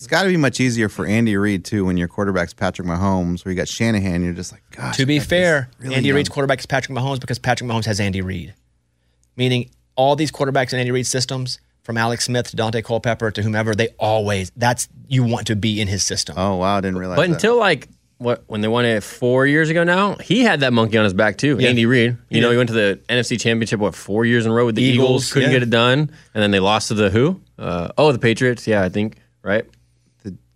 It's 0.00 0.06
got 0.06 0.22
to 0.22 0.30
be 0.30 0.38
much 0.38 0.60
easier 0.60 0.88
for 0.88 1.04
Andy 1.04 1.36
Reid 1.36 1.62
too 1.62 1.84
when 1.84 1.98
your 1.98 2.08
quarterback's 2.08 2.54
Patrick 2.54 2.88
Mahomes, 2.88 3.44
where 3.44 3.52
you 3.52 3.56
got 3.56 3.68
Shanahan. 3.68 4.24
You're 4.24 4.32
just 4.32 4.50
like, 4.50 4.62
gosh. 4.70 4.96
to 4.96 5.04
be 5.04 5.18
fair, 5.20 5.68
really 5.78 5.94
Andy 5.94 6.08
young. 6.08 6.16
Reid's 6.16 6.30
quarterback 6.30 6.58
is 6.58 6.64
Patrick 6.64 6.96
Mahomes 6.96 7.20
because 7.20 7.38
Patrick 7.38 7.68
Mahomes 7.68 7.84
has 7.84 8.00
Andy 8.00 8.22
Reid. 8.22 8.54
Meaning 9.36 9.70
all 9.96 10.16
these 10.16 10.32
quarterbacks 10.32 10.72
in 10.72 10.78
Andy 10.78 10.90
Reid's 10.90 11.10
systems, 11.10 11.60
from 11.82 11.98
Alex 11.98 12.24
Smith 12.24 12.48
to 12.50 12.56
Daunte 12.56 12.82
Culpepper 12.82 13.30
to 13.30 13.42
whomever, 13.42 13.74
they 13.74 13.88
always 13.98 14.50
that's 14.56 14.88
you 15.06 15.22
want 15.22 15.48
to 15.48 15.54
be 15.56 15.82
in 15.82 15.86
his 15.86 16.02
system. 16.02 16.34
Oh 16.38 16.56
wow, 16.56 16.78
I 16.78 16.80
didn't 16.80 16.96
realize. 16.96 17.16
But 17.16 17.28
that. 17.28 17.34
until 17.34 17.58
like 17.58 17.88
what 18.16 18.42
when 18.46 18.62
they 18.62 18.68
won 18.68 18.86
it 18.86 19.02
four 19.02 19.46
years 19.46 19.68
ago 19.68 19.84
now, 19.84 20.14
he 20.14 20.44
had 20.44 20.60
that 20.60 20.72
monkey 20.72 20.96
on 20.96 21.04
his 21.04 21.12
back 21.12 21.36
too. 21.36 21.58
Yeah. 21.60 21.68
Andy 21.68 21.84
Reid. 21.84 22.12
You 22.30 22.36
He 22.36 22.40
know, 22.40 22.50
he 22.50 22.56
went 22.56 22.68
to 22.68 22.74
the 22.74 23.00
NFC 23.10 23.38
Championship 23.38 23.80
what 23.80 23.94
four 23.94 24.24
years 24.24 24.46
in 24.46 24.52
a 24.52 24.54
row 24.54 24.64
with 24.64 24.76
the 24.76 24.82
Eagles, 24.82 25.08
Eagles, 25.08 25.32
couldn't 25.34 25.50
yeah. 25.50 25.56
get 25.56 25.62
it 25.62 25.70
done, 25.70 26.10
and 26.32 26.42
then 26.42 26.52
they 26.52 26.60
lost 26.60 26.88
to 26.88 26.94
the 26.94 27.10
who? 27.10 27.38
Uh, 27.58 27.90
oh, 27.98 28.12
the 28.12 28.18
Patriots. 28.18 28.66
Yeah, 28.66 28.82
I 28.82 28.88
think 28.88 29.18
right. 29.42 29.66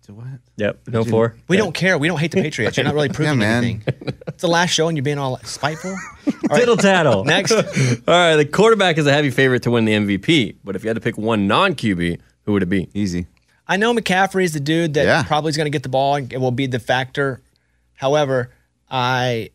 The, 0.05 0.11
the 0.11 0.13
what? 0.13 0.27
Yep, 0.57 0.79
no 0.87 1.03
four. 1.03 1.35
We 1.47 1.57
don't 1.57 1.73
care. 1.73 1.97
We 1.97 2.07
don't 2.07 2.19
hate 2.19 2.31
the 2.31 2.41
Patriots. 2.41 2.77
You're 2.77 2.83
not 2.85 2.93
really 2.93 3.09
proving 3.13 3.39
man. 3.39 3.63
anything. 3.63 3.83
It's 4.27 4.41
the 4.41 4.47
last 4.47 4.71
show 4.71 4.87
and 4.87 4.97
you're 4.97 5.03
being 5.03 5.17
all 5.17 5.37
spiteful. 5.43 5.95
Tittle 6.55 6.77
tattle. 6.77 7.23
Next. 7.25 7.51
All 7.53 7.61
right, 8.07 8.35
the 8.35 8.45
quarterback 8.45 8.97
is 8.97 9.05
a 9.07 9.11
heavy 9.13 9.29
favorite 9.31 9.63
to 9.63 9.71
win 9.71 9.85
the 9.85 9.93
MVP, 9.93 10.57
but 10.63 10.75
if 10.75 10.83
you 10.83 10.89
had 10.89 10.95
to 10.95 11.01
pick 11.01 11.17
one 11.17 11.47
non 11.47 11.73
QB, 11.75 12.19
who 12.43 12.53
would 12.53 12.63
it 12.63 12.69
be? 12.69 12.89
Easy. 12.93 13.27
I 13.67 13.77
know 13.77 13.93
McCaffrey 13.95 14.43
is 14.43 14.53
the 14.53 14.59
dude 14.59 14.93
that 14.93 15.05
Yeah. 15.05 15.23
probably 15.23 15.49
is 15.49 15.57
going 15.57 15.65
to 15.65 15.71
get 15.71 15.83
the 15.83 15.89
ball 15.89 16.15
and 16.15 16.31
it 16.31 16.39
will 16.39 16.51
be 16.51 16.67
the 16.67 16.79
factor. 16.79 17.41
However, 17.95 18.51
I 18.89 19.49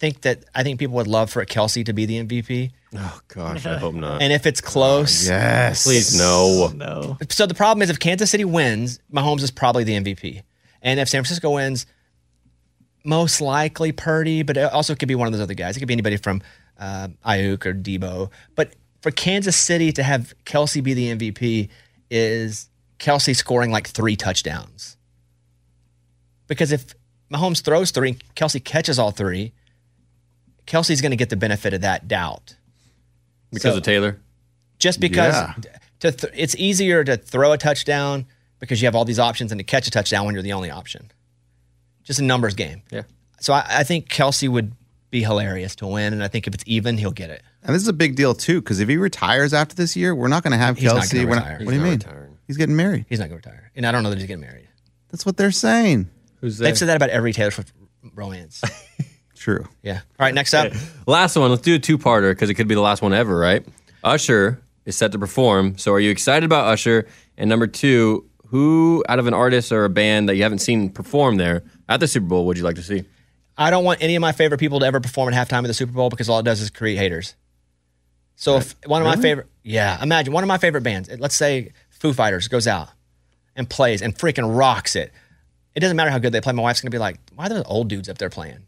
think 0.00 0.22
that 0.22 0.44
I 0.54 0.62
think 0.64 0.78
people 0.80 0.96
would 0.96 1.06
love 1.06 1.30
for 1.30 1.44
Kelce 1.44 1.84
to 1.84 1.92
be 1.92 2.06
the 2.06 2.24
MVP. 2.24 2.72
Oh 2.96 3.20
gosh, 3.28 3.64
I 3.66 3.76
hope 3.78 3.94
not. 3.94 4.20
And 4.22 4.32
if 4.32 4.46
it's 4.46 4.60
close, 4.60 5.28
Yes. 5.28 5.84
Please 5.84 6.18
no. 6.18 6.72
No. 6.74 7.18
So 7.28 7.46
the 7.46 7.54
problem 7.54 7.82
is 7.82 7.90
if 7.90 8.00
Kansas 8.00 8.30
City 8.30 8.44
wins, 8.44 8.98
Mahomes 9.12 9.42
is 9.42 9.50
probably 9.52 9.84
the 9.84 9.92
MVP. 9.92 10.42
And 10.82 10.98
if 10.98 11.08
San 11.08 11.22
Francisco 11.22 11.50
wins, 11.52 11.86
most 13.04 13.40
likely 13.40 13.92
Purdy, 13.92 14.42
but 14.42 14.56
it 14.56 14.72
also 14.72 14.94
could 14.94 15.08
be 15.08 15.14
one 15.14 15.26
of 15.26 15.32
those 15.32 15.42
other 15.42 15.54
guys. 15.54 15.76
It 15.76 15.80
could 15.80 15.88
be 15.88 15.94
anybody 15.94 16.16
from 16.16 16.42
uh, 16.78 17.08
Aiyuk 17.26 17.64
or 17.66 17.74
Deebo. 17.74 18.30
But 18.54 18.74
for 19.02 19.10
Kansas 19.10 19.56
City 19.56 19.92
to 19.92 20.02
have 20.02 20.34
Kelce 20.44 20.82
be 20.82 20.94
the 20.94 21.14
MVP 21.16 21.68
is 22.10 22.68
Kelce 22.98 23.36
scoring 23.36 23.70
like 23.70 23.86
three 23.86 24.16
touchdowns. 24.16 24.96
Because 26.46 26.72
if 26.72 26.94
Mahomes 27.32 27.62
throws 27.62 27.90
three, 27.90 28.18
Kelce 28.34 28.62
catches 28.64 28.98
all 28.98 29.10
three, 29.12 29.52
Kelce's 30.70 31.00
going 31.00 31.10
to 31.10 31.16
get 31.16 31.30
the 31.30 31.36
benefit 31.36 31.74
of 31.74 31.80
that 31.80 32.06
doubt. 32.08 32.54
Because 33.50 33.72
So- 33.72 33.76
of 33.78 33.82
Taylor. 33.82 34.18
just 34.78 35.00
because 35.00 35.34
Yeah. 35.34 35.54
to 36.00 36.12
th- 36.12 36.32
it's 36.36 36.54
easier 36.56 37.02
to 37.04 37.16
throw 37.16 37.52
a 37.52 37.58
touchdown 37.58 38.24
because 38.60 38.80
you 38.80 38.86
have 38.86 38.94
all 38.94 39.04
these 39.04 39.18
options 39.18 39.48
than 39.50 39.58
to 39.58 39.64
catch 39.64 39.86
a 39.88 39.90
touchdown 39.90 40.24
when 40.26 40.34
you're 40.34 40.44
the 40.44 40.52
only 40.52 40.70
option. 40.70 41.10
Just 42.04 42.20
a 42.20 42.22
numbers 42.24 42.54
game. 42.54 42.82
Yeah. 42.90 43.02
So 43.40 43.52
I, 43.52 43.64
I 43.68 43.84
think 43.84 44.08
Kelce 44.08 44.48
would 44.48 44.72
be 45.10 45.22
hilarious 45.24 45.74
to 45.76 45.86
win, 45.88 46.12
and 46.12 46.22
I 46.22 46.28
think 46.28 46.46
if 46.46 46.54
it's 46.54 46.62
even, 46.66 46.96
he'll 46.98 47.10
get 47.10 47.30
it. 47.30 47.42
And 47.64 47.74
this 47.74 47.82
is 47.82 47.88
a 47.88 47.92
big 47.92 48.14
deal 48.14 48.32
too, 48.32 48.60
because 48.62 48.78
if 48.78 48.88
he 48.88 48.96
retires 48.96 49.52
after 49.52 49.74
this 49.74 49.96
year, 49.96 50.14
we're 50.14 50.28
not 50.28 50.44
going 50.44 50.52
to 50.52 50.56
have 50.58 50.78
He's 50.78 50.84
not 50.92 51.02
Kelce. 51.02 51.12
gonna 51.14 51.26
We're 51.26 51.34
not- 51.34 51.42
retire. 51.46 51.52
what 51.52 51.58
do 51.58 51.64
you 51.64 51.70
He's 51.72 51.80
mean? 51.82 51.98
not 51.98 52.06
retiring. 52.06 52.36
He's 52.46 52.56
getting 52.56 52.76
married. 52.76 53.06
He's 53.08 53.18
not 53.18 53.28
going 53.28 53.40
to 53.42 53.48
retire, 53.48 53.70
and 53.74 53.84
I 53.86 53.92
don't 53.92 54.02
know 54.04 54.10
that 54.10 54.18
he's 54.18 54.26
getting 54.28 54.40
married. 54.40 54.68
That's 55.10 55.26
what 55.26 55.36
they're 55.36 55.50
saying. 55.50 56.08
Who's 56.40 56.58
They've 56.58 56.78
said 56.78 56.86
that 56.88 56.96
about 56.96 57.10
every 57.10 57.32
Taylor 57.32 57.50
Swift 57.50 57.72
romance. 58.14 58.62
True. 59.40 59.66
yeah. 59.82 59.94
All 59.94 60.26
right. 60.26 60.34
Next 60.34 60.52
up, 60.52 60.70
Last 61.06 61.34
one. 61.34 61.50
Let's 61.50 61.62
do 61.62 61.74
a 61.74 61.78
two-parter 61.78 62.30
because 62.30 62.50
it 62.50 62.54
could 62.54 62.68
be 62.68 62.74
the 62.74 62.82
last 62.82 63.00
one 63.00 63.14
ever, 63.14 63.34
right? 63.34 63.66
Usher 64.04 64.60
is 64.84 64.96
set 64.96 65.12
to 65.12 65.18
perform. 65.18 65.78
So, 65.78 65.92
are 65.94 65.98
you 65.98 66.10
excited 66.10 66.44
about 66.44 66.66
Usher? 66.66 67.06
And 67.38 67.48
number 67.48 67.66
two, 67.66 68.28
who 68.48 69.02
out 69.08 69.18
of 69.18 69.26
an 69.26 69.32
artist 69.32 69.72
or 69.72 69.86
a 69.86 69.88
band 69.88 70.28
that 70.28 70.36
you 70.36 70.42
haven't 70.42 70.58
seen 70.58 70.90
perform 70.90 71.36
there 71.36 71.62
at 71.88 72.00
the 72.00 72.06
Super 72.06 72.26
Bowl 72.26 72.44
would 72.46 72.58
you 72.58 72.64
like 72.64 72.76
to 72.76 72.82
see? 72.82 73.04
I 73.56 73.70
don't 73.70 73.82
want 73.82 74.02
any 74.02 74.14
of 74.14 74.20
my 74.20 74.32
favorite 74.32 74.58
people 74.58 74.80
to 74.80 74.86
ever 74.86 75.00
perform 75.00 75.32
at 75.32 75.48
halftime 75.48 75.60
of 75.60 75.68
the 75.68 75.74
Super 75.74 75.92
Bowl 75.92 76.10
because 76.10 76.28
all 76.28 76.38
it 76.40 76.44
does 76.44 76.60
is 76.60 76.68
create 76.68 76.96
haters. 76.96 77.34
So 78.36 78.58
if 78.58 78.74
one 78.84 79.00
of 79.00 79.06
my 79.06 79.16
favorite, 79.16 79.46
yeah, 79.62 80.02
imagine 80.02 80.34
one 80.34 80.44
of 80.44 80.48
my 80.48 80.58
favorite 80.58 80.82
bands, 80.82 81.08
let's 81.18 81.34
say 81.34 81.72
Foo 81.88 82.12
Fighters 82.12 82.48
goes 82.48 82.66
out 82.66 82.88
and 83.56 83.68
plays 83.68 84.02
and 84.02 84.14
freaking 84.14 84.54
rocks 84.54 84.96
it. 84.96 85.12
It 85.74 85.80
doesn't 85.80 85.96
matter 85.96 86.10
how 86.10 86.18
good 86.18 86.32
they 86.32 86.40
play. 86.40 86.52
My 86.52 86.62
wife's 86.62 86.80
gonna 86.80 86.90
be 86.90 86.98
like, 86.98 87.18
"Why 87.34 87.46
are 87.46 87.48
those 87.50 87.64
old 87.66 87.88
dudes 87.88 88.08
up 88.08 88.18
there 88.18 88.30
playing?" 88.30 88.66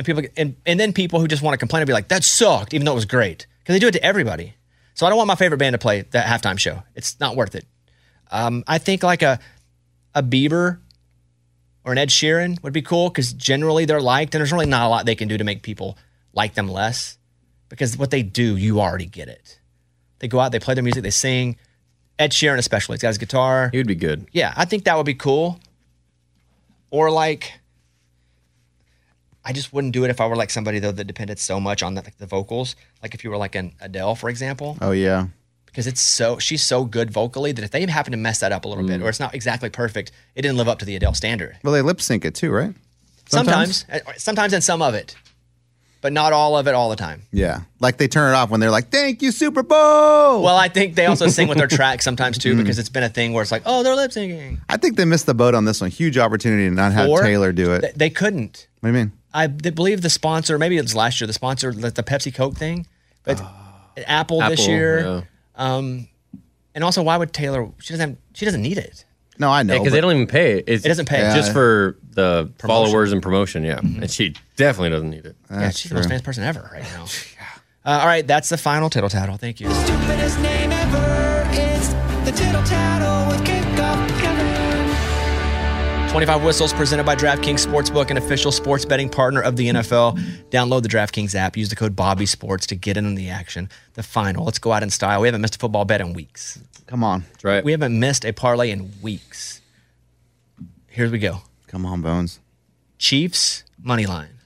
And 0.00 0.06
people, 0.06 0.22
and, 0.34 0.56
and 0.64 0.80
then 0.80 0.94
people 0.94 1.20
who 1.20 1.28
just 1.28 1.42
want 1.42 1.52
to 1.52 1.58
complain 1.58 1.82
will 1.82 1.88
be 1.88 1.92
like, 1.92 2.08
"That 2.08 2.24
sucked," 2.24 2.72
even 2.72 2.86
though 2.86 2.92
it 2.92 2.94
was 2.94 3.04
great 3.04 3.46
because 3.58 3.74
they 3.74 3.78
do 3.78 3.88
it 3.88 3.92
to 3.92 4.02
everybody. 4.02 4.54
So 4.94 5.04
I 5.04 5.10
don't 5.10 5.18
want 5.18 5.28
my 5.28 5.34
favorite 5.34 5.58
band 5.58 5.74
to 5.74 5.78
play 5.78 6.06
that 6.12 6.24
halftime 6.24 6.58
show. 6.58 6.84
It's 6.94 7.20
not 7.20 7.36
worth 7.36 7.54
it. 7.54 7.66
Um, 8.30 8.64
I 8.66 8.78
think 8.78 9.02
like 9.02 9.20
a 9.20 9.38
a 10.14 10.22
Bieber 10.22 10.78
or 11.84 11.92
an 11.92 11.98
Ed 11.98 12.08
Sheeran 12.08 12.62
would 12.62 12.72
be 12.72 12.80
cool 12.80 13.10
because 13.10 13.34
generally 13.34 13.84
they're 13.84 14.00
liked, 14.00 14.34
and 14.34 14.40
there's 14.40 14.52
really 14.52 14.64
not 14.64 14.86
a 14.86 14.88
lot 14.88 15.04
they 15.04 15.14
can 15.14 15.28
do 15.28 15.36
to 15.36 15.44
make 15.44 15.60
people 15.60 15.98
like 16.32 16.54
them 16.54 16.66
less 16.66 17.18
because 17.68 17.98
what 17.98 18.10
they 18.10 18.22
do, 18.22 18.56
you 18.56 18.80
already 18.80 19.04
get 19.04 19.28
it. 19.28 19.60
They 20.20 20.28
go 20.28 20.40
out, 20.40 20.50
they 20.50 20.60
play 20.60 20.72
their 20.72 20.82
music, 20.82 21.02
they 21.02 21.10
sing. 21.10 21.58
Ed 22.18 22.32
Sheeran, 22.32 22.56
especially, 22.56 22.94
he's 22.94 23.02
got 23.02 23.08
his 23.08 23.18
guitar. 23.18 23.68
He 23.70 23.76
would 23.76 23.86
be 23.86 23.94
good. 23.94 24.26
Yeah, 24.32 24.54
I 24.56 24.64
think 24.64 24.84
that 24.84 24.96
would 24.96 25.04
be 25.04 25.12
cool. 25.12 25.60
Or 26.90 27.10
like, 27.10 27.59
I 29.44 29.52
just 29.52 29.72
wouldn't 29.72 29.92
do 29.92 30.04
it 30.04 30.10
if 30.10 30.20
I 30.20 30.26
were 30.26 30.36
like 30.36 30.50
somebody 30.50 30.78
though 30.78 30.92
that 30.92 31.04
depended 31.04 31.38
so 31.38 31.58
much 31.60 31.82
on 31.82 31.94
the, 31.94 32.02
like 32.02 32.18
the 32.18 32.26
vocals. 32.26 32.76
Like 33.02 33.14
if 33.14 33.24
you 33.24 33.30
were 33.30 33.36
like 33.36 33.54
an 33.54 33.72
Adele, 33.80 34.14
for 34.14 34.28
example, 34.28 34.76
Oh 34.80 34.92
yeah. 34.92 35.28
because 35.66 35.86
it's 35.86 36.00
so 36.00 36.38
she's 36.38 36.62
so 36.62 36.84
good 36.84 37.10
vocally 37.10 37.52
that 37.52 37.64
if 37.64 37.70
they 37.70 37.84
happen 37.86 38.12
to 38.12 38.18
mess 38.18 38.40
that 38.40 38.52
up 38.52 38.64
a 38.64 38.68
little 38.68 38.86
bit 38.86 39.00
mm. 39.00 39.04
or 39.04 39.08
it's 39.08 39.20
not 39.20 39.34
exactly 39.34 39.70
perfect, 39.70 40.12
it 40.34 40.42
didn't 40.42 40.58
live 40.58 40.68
up 40.68 40.78
to 40.80 40.84
the 40.84 40.94
Adele 40.96 41.14
standard. 41.14 41.58
Well, 41.64 41.72
they 41.72 41.82
lip 41.82 42.00
sync 42.00 42.24
it 42.24 42.34
too, 42.34 42.50
right? 42.50 42.74
Sometimes, 43.26 43.78
sometimes, 43.78 44.08
uh, 44.08 44.12
sometimes 44.16 44.52
and 44.52 44.64
some 44.64 44.82
of 44.82 44.94
it, 44.94 45.14
but 46.00 46.12
not 46.12 46.32
all 46.32 46.56
of 46.56 46.66
it 46.66 46.74
all 46.74 46.90
the 46.90 46.96
time. 46.96 47.22
Yeah. 47.30 47.60
Like 47.78 47.96
they 47.96 48.08
turn 48.08 48.32
it 48.32 48.36
off 48.36 48.50
when 48.50 48.60
they're 48.60 48.70
like, 48.70 48.90
"Thank 48.90 49.22
you, 49.22 49.32
Super 49.32 49.62
Bowl." 49.62 50.42
Well, 50.42 50.56
I 50.56 50.68
think 50.68 50.96
they 50.96 51.06
also 51.06 51.28
sing 51.28 51.48
with 51.48 51.58
their 51.58 51.66
tracks 51.78 52.04
sometimes 52.04 52.38
too, 52.38 52.54
mm. 52.54 52.58
because 52.58 52.78
it's 52.78 52.88
been 52.88 53.02
a 53.04 53.08
thing 53.08 53.32
where 53.32 53.42
it's 53.42 53.52
like, 53.52 53.62
oh, 53.66 53.82
they're 53.82 53.94
lip 53.94 54.10
syncing. 54.10 54.58
I 54.68 54.76
think 54.76 54.96
they 54.96 55.04
missed 55.04 55.26
the 55.26 55.34
boat 55.34 55.54
on 55.54 55.64
this 55.64 55.80
one. 55.80 55.90
Huge 55.90 56.18
opportunity 56.18 56.68
to 56.68 56.74
not 56.74 56.92
have 56.92 57.08
Or 57.08 57.22
Taylor 57.22 57.52
do 57.52 57.72
it. 57.72 57.82
They, 57.82 57.92
they 57.94 58.10
couldn't. 58.10 58.66
what 58.80 58.90
do 58.90 58.98
you 58.98 59.04
mean? 59.04 59.12
I 59.32 59.46
d- 59.46 59.70
believe 59.70 60.02
the 60.02 60.10
sponsor, 60.10 60.58
maybe 60.58 60.76
it 60.76 60.82
was 60.82 60.94
last 60.94 61.20
year, 61.20 61.26
the 61.26 61.32
sponsor, 61.32 61.72
the, 61.72 61.90
the 61.90 62.02
Pepsi 62.02 62.34
Coke 62.34 62.56
thing, 62.56 62.86
but 63.24 63.40
Apple, 64.06 64.40
this 64.40 64.66
year. 64.66 65.00
yeah. 65.00 65.22
Um, 65.56 66.08
and 66.74 66.82
also, 66.84 67.02
why 67.02 67.16
would 67.16 67.32
Taylor? 67.32 67.68
She 67.80 67.92
doesn't. 67.92 68.10
Have, 68.10 68.18
She 68.34 68.44
doesn't 68.44 68.62
need 68.62 68.78
it. 68.78 69.04
No, 69.38 69.50
I 69.50 69.62
know. 69.62 69.74
Because 69.74 69.86
but- 69.90 69.94
they 69.94 70.00
don't 70.00 70.12
even 70.14 70.26
pay 70.26 70.58
it. 70.58 70.64
It's 70.68 70.84
It 70.84 70.88
doesn't 70.88 71.06
pay. 71.08 71.18
Yeah. 71.20 71.34
just 71.34 71.52
for 71.52 71.96
the 72.12 72.50
Promotion. 72.58 72.84
followers 72.86 73.12
and 73.12 73.22
promotion. 73.22 73.64
Yeah, 73.64 73.78
and 73.78 74.10
she 74.10 74.34
definitely 74.56 74.90
doesn't 74.90 75.10
need 75.10 75.26
it. 75.26 75.36
yeah, 75.50 75.60
That's 75.60 75.78
she's 75.78 75.90
the 75.90 75.94
most 75.96 76.08
famous 76.08 76.22
person 76.22 76.44
ever 76.44 76.68
right 76.72 76.82
now. 76.82 77.04
uh, 77.84 78.00
all 78.00 78.06
right, 78.06 78.26
that's 78.26 78.48
the 78.48 78.58
final 78.58 78.90
tittle 78.90 79.08
tattle. 79.10 79.36
Thank 79.36 79.60
you. 79.60 79.68
25 86.10 86.42
Whistles 86.42 86.72
presented 86.72 87.06
by 87.06 87.14
DraftKings 87.14 87.64
Sportsbook, 87.64 88.10
an 88.10 88.16
official 88.16 88.50
sports 88.50 88.84
betting 88.84 89.08
partner 89.08 89.40
of 89.40 89.54
the 89.54 89.68
NFL. 89.68 90.18
Download 90.50 90.82
the 90.82 90.88
DraftKings 90.88 91.36
app. 91.36 91.56
Use 91.56 91.68
the 91.68 91.76
code 91.76 91.94
Bobby 91.94 92.26
Sports 92.26 92.66
to 92.66 92.74
get 92.74 92.96
in 92.96 93.06
on 93.06 93.14
the 93.14 93.30
action. 93.30 93.68
The 93.94 94.02
final. 94.02 94.44
Let's 94.44 94.58
go 94.58 94.72
out 94.72 94.82
in 94.82 94.90
style. 94.90 95.20
We 95.20 95.28
haven't 95.28 95.40
missed 95.40 95.54
a 95.54 95.58
football 95.60 95.84
bet 95.84 96.00
in 96.00 96.12
weeks. 96.12 96.58
Come 96.88 97.04
on. 97.04 97.20
That's 97.30 97.44
right. 97.44 97.64
We 97.64 97.70
haven't 97.70 97.96
missed 97.96 98.24
a 98.24 98.32
parlay 98.32 98.72
in 98.72 98.90
weeks. 99.00 99.60
Here 100.88 101.08
we 101.08 101.20
go. 101.20 101.42
Come 101.68 101.86
on, 101.86 102.02
Bones. 102.02 102.40
Chiefs 102.98 103.62
money 103.80 104.06
line. 104.06 104.40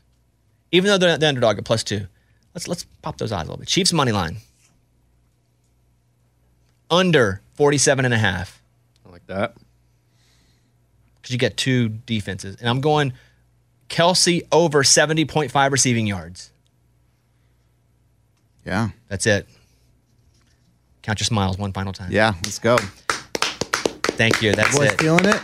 Even 0.70 0.88
though 0.88 0.98
they're 0.98 1.16
the 1.16 1.28
underdog 1.28 1.56
at 1.56 1.64
plus 1.64 1.82
two, 1.82 2.08
let's 2.54 2.68
let's 2.68 2.84
pop 3.00 3.16
those 3.16 3.32
odds 3.32 3.48
a 3.48 3.52
little 3.52 3.60
bit. 3.60 3.68
Chiefs 3.68 3.94
money 3.94 4.12
line. 4.12 4.36
Under 6.90 7.40
47 7.54 8.04
and 8.04 8.12
a 8.12 8.18
half. 8.18 8.62
I 9.06 9.10
like 9.10 9.26
that. 9.28 9.56
Because 11.24 11.32
you 11.32 11.38
get 11.38 11.56
two 11.56 11.88
defenses. 11.88 12.56
And 12.60 12.68
I'm 12.68 12.82
going 12.82 13.14
Kelce 13.88 14.46
over 14.52 14.82
70.5 14.82 15.70
receiving 15.70 16.06
yards. 16.06 16.50
Yeah. 18.66 18.90
That's 19.08 19.26
it. 19.26 19.48
Count 21.00 21.20
your 21.20 21.24
smiles 21.24 21.56
one 21.56 21.72
final 21.72 21.94
time. 21.94 22.12
Yeah. 22.12 22.34
Let's 22.44 22.58
go. 22.58 22.76
Thank 24.18 24.42
you. 24.42 24.52
That's 24.52 24.76
Boys 24.76 24.92
it. 24.92 25.00
feeling 25.00 25.24
it? 25.24 25.40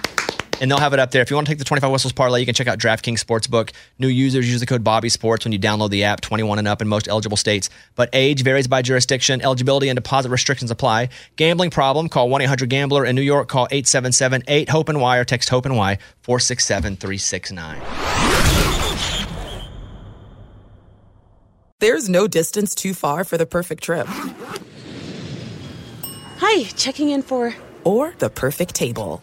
And 0.61 0.71
they'll 0.71 0.79
have 0.79 0.93
it 0.93 0.99
up 0.99 1.11
there. 1.11 1.23
If 1.23 1.31
you 1.31 1.37
want 1.37 1.47
to 1.47 1.53
take 1.53 1.59
the 1.59 1.65
25 1.65 1.91
Whistles 1.91 2.13
parlay, 2.13 2.41
you 2.41 2.47
can 2.47 2.55
check 2.55 2.67
out 2.67 2.79
DraftKings 2.79 3.25
Sportsbook. 3.25 3.73
New 3.99 4.09
users 4.09 4.49
use 4.51 4.61
the 4.61 4.67
code 4.67 4.85
Bobby 4.85 5.09
Sports 5.09 5.45
when 5.47 5.53
you 5.53 5.59
download 5.59 5.89
the 5.91 6.05
app, 6.05 6.21
21 6.21 6.59
and 6.59 6.69
up 6.69 6.83
in 6.83 6.89
most 6.89 7.09
eligible 7.09 7.39
states. 7.39 7.71
But 7.95 8.11
age 8.13 8.43
varies 8.43 8.69
by 8.69 8.83
jurisdiction. 8.83 9.41
Eligibility 9.41 9.89
and 9.89 9.97
deposit 9.97 10.29
restrictions 10.29 10.71
apply. 10.71 11.09
Gambling 11.37 11.71
problem, 11.71 12.09
call 12.11 12.29
1 12.29 12.43
800 12.43 12.69
Gambler. 12.69 13.07
In 13.07 13.17
New 13.17 13.23
York, 13.23 13.49
call 13.49 13.69
877 13.71 14.43
8 14.47 14.69
HOPE 14.69 14.89
and 14.91 15.01
Y 15.01 15.17
or 15.17 15.25
text 15.25 15.49
HOPE 15.49 15.65
and 15.67 15.77
Y 15.77 15.99
467 16.23 16.97
369. 16.97 17.81
There's 21.79 22.11
no 22.11 22.29
distance 22.29 22.75
too 22.75 22.93
far 22.93 23.25
for 23.25 23.39
the 23.39 23.47
perfect 23.47 23.83
trip 23.83 24.07
Hi, 26.37 26.65
checking 26.77 27.09
in 27.11 27.23
for. 27.23 27.55
or 27.85 28.15
the 28.19 28.29
perfect 28.29 28.75
table. 28.75 29.23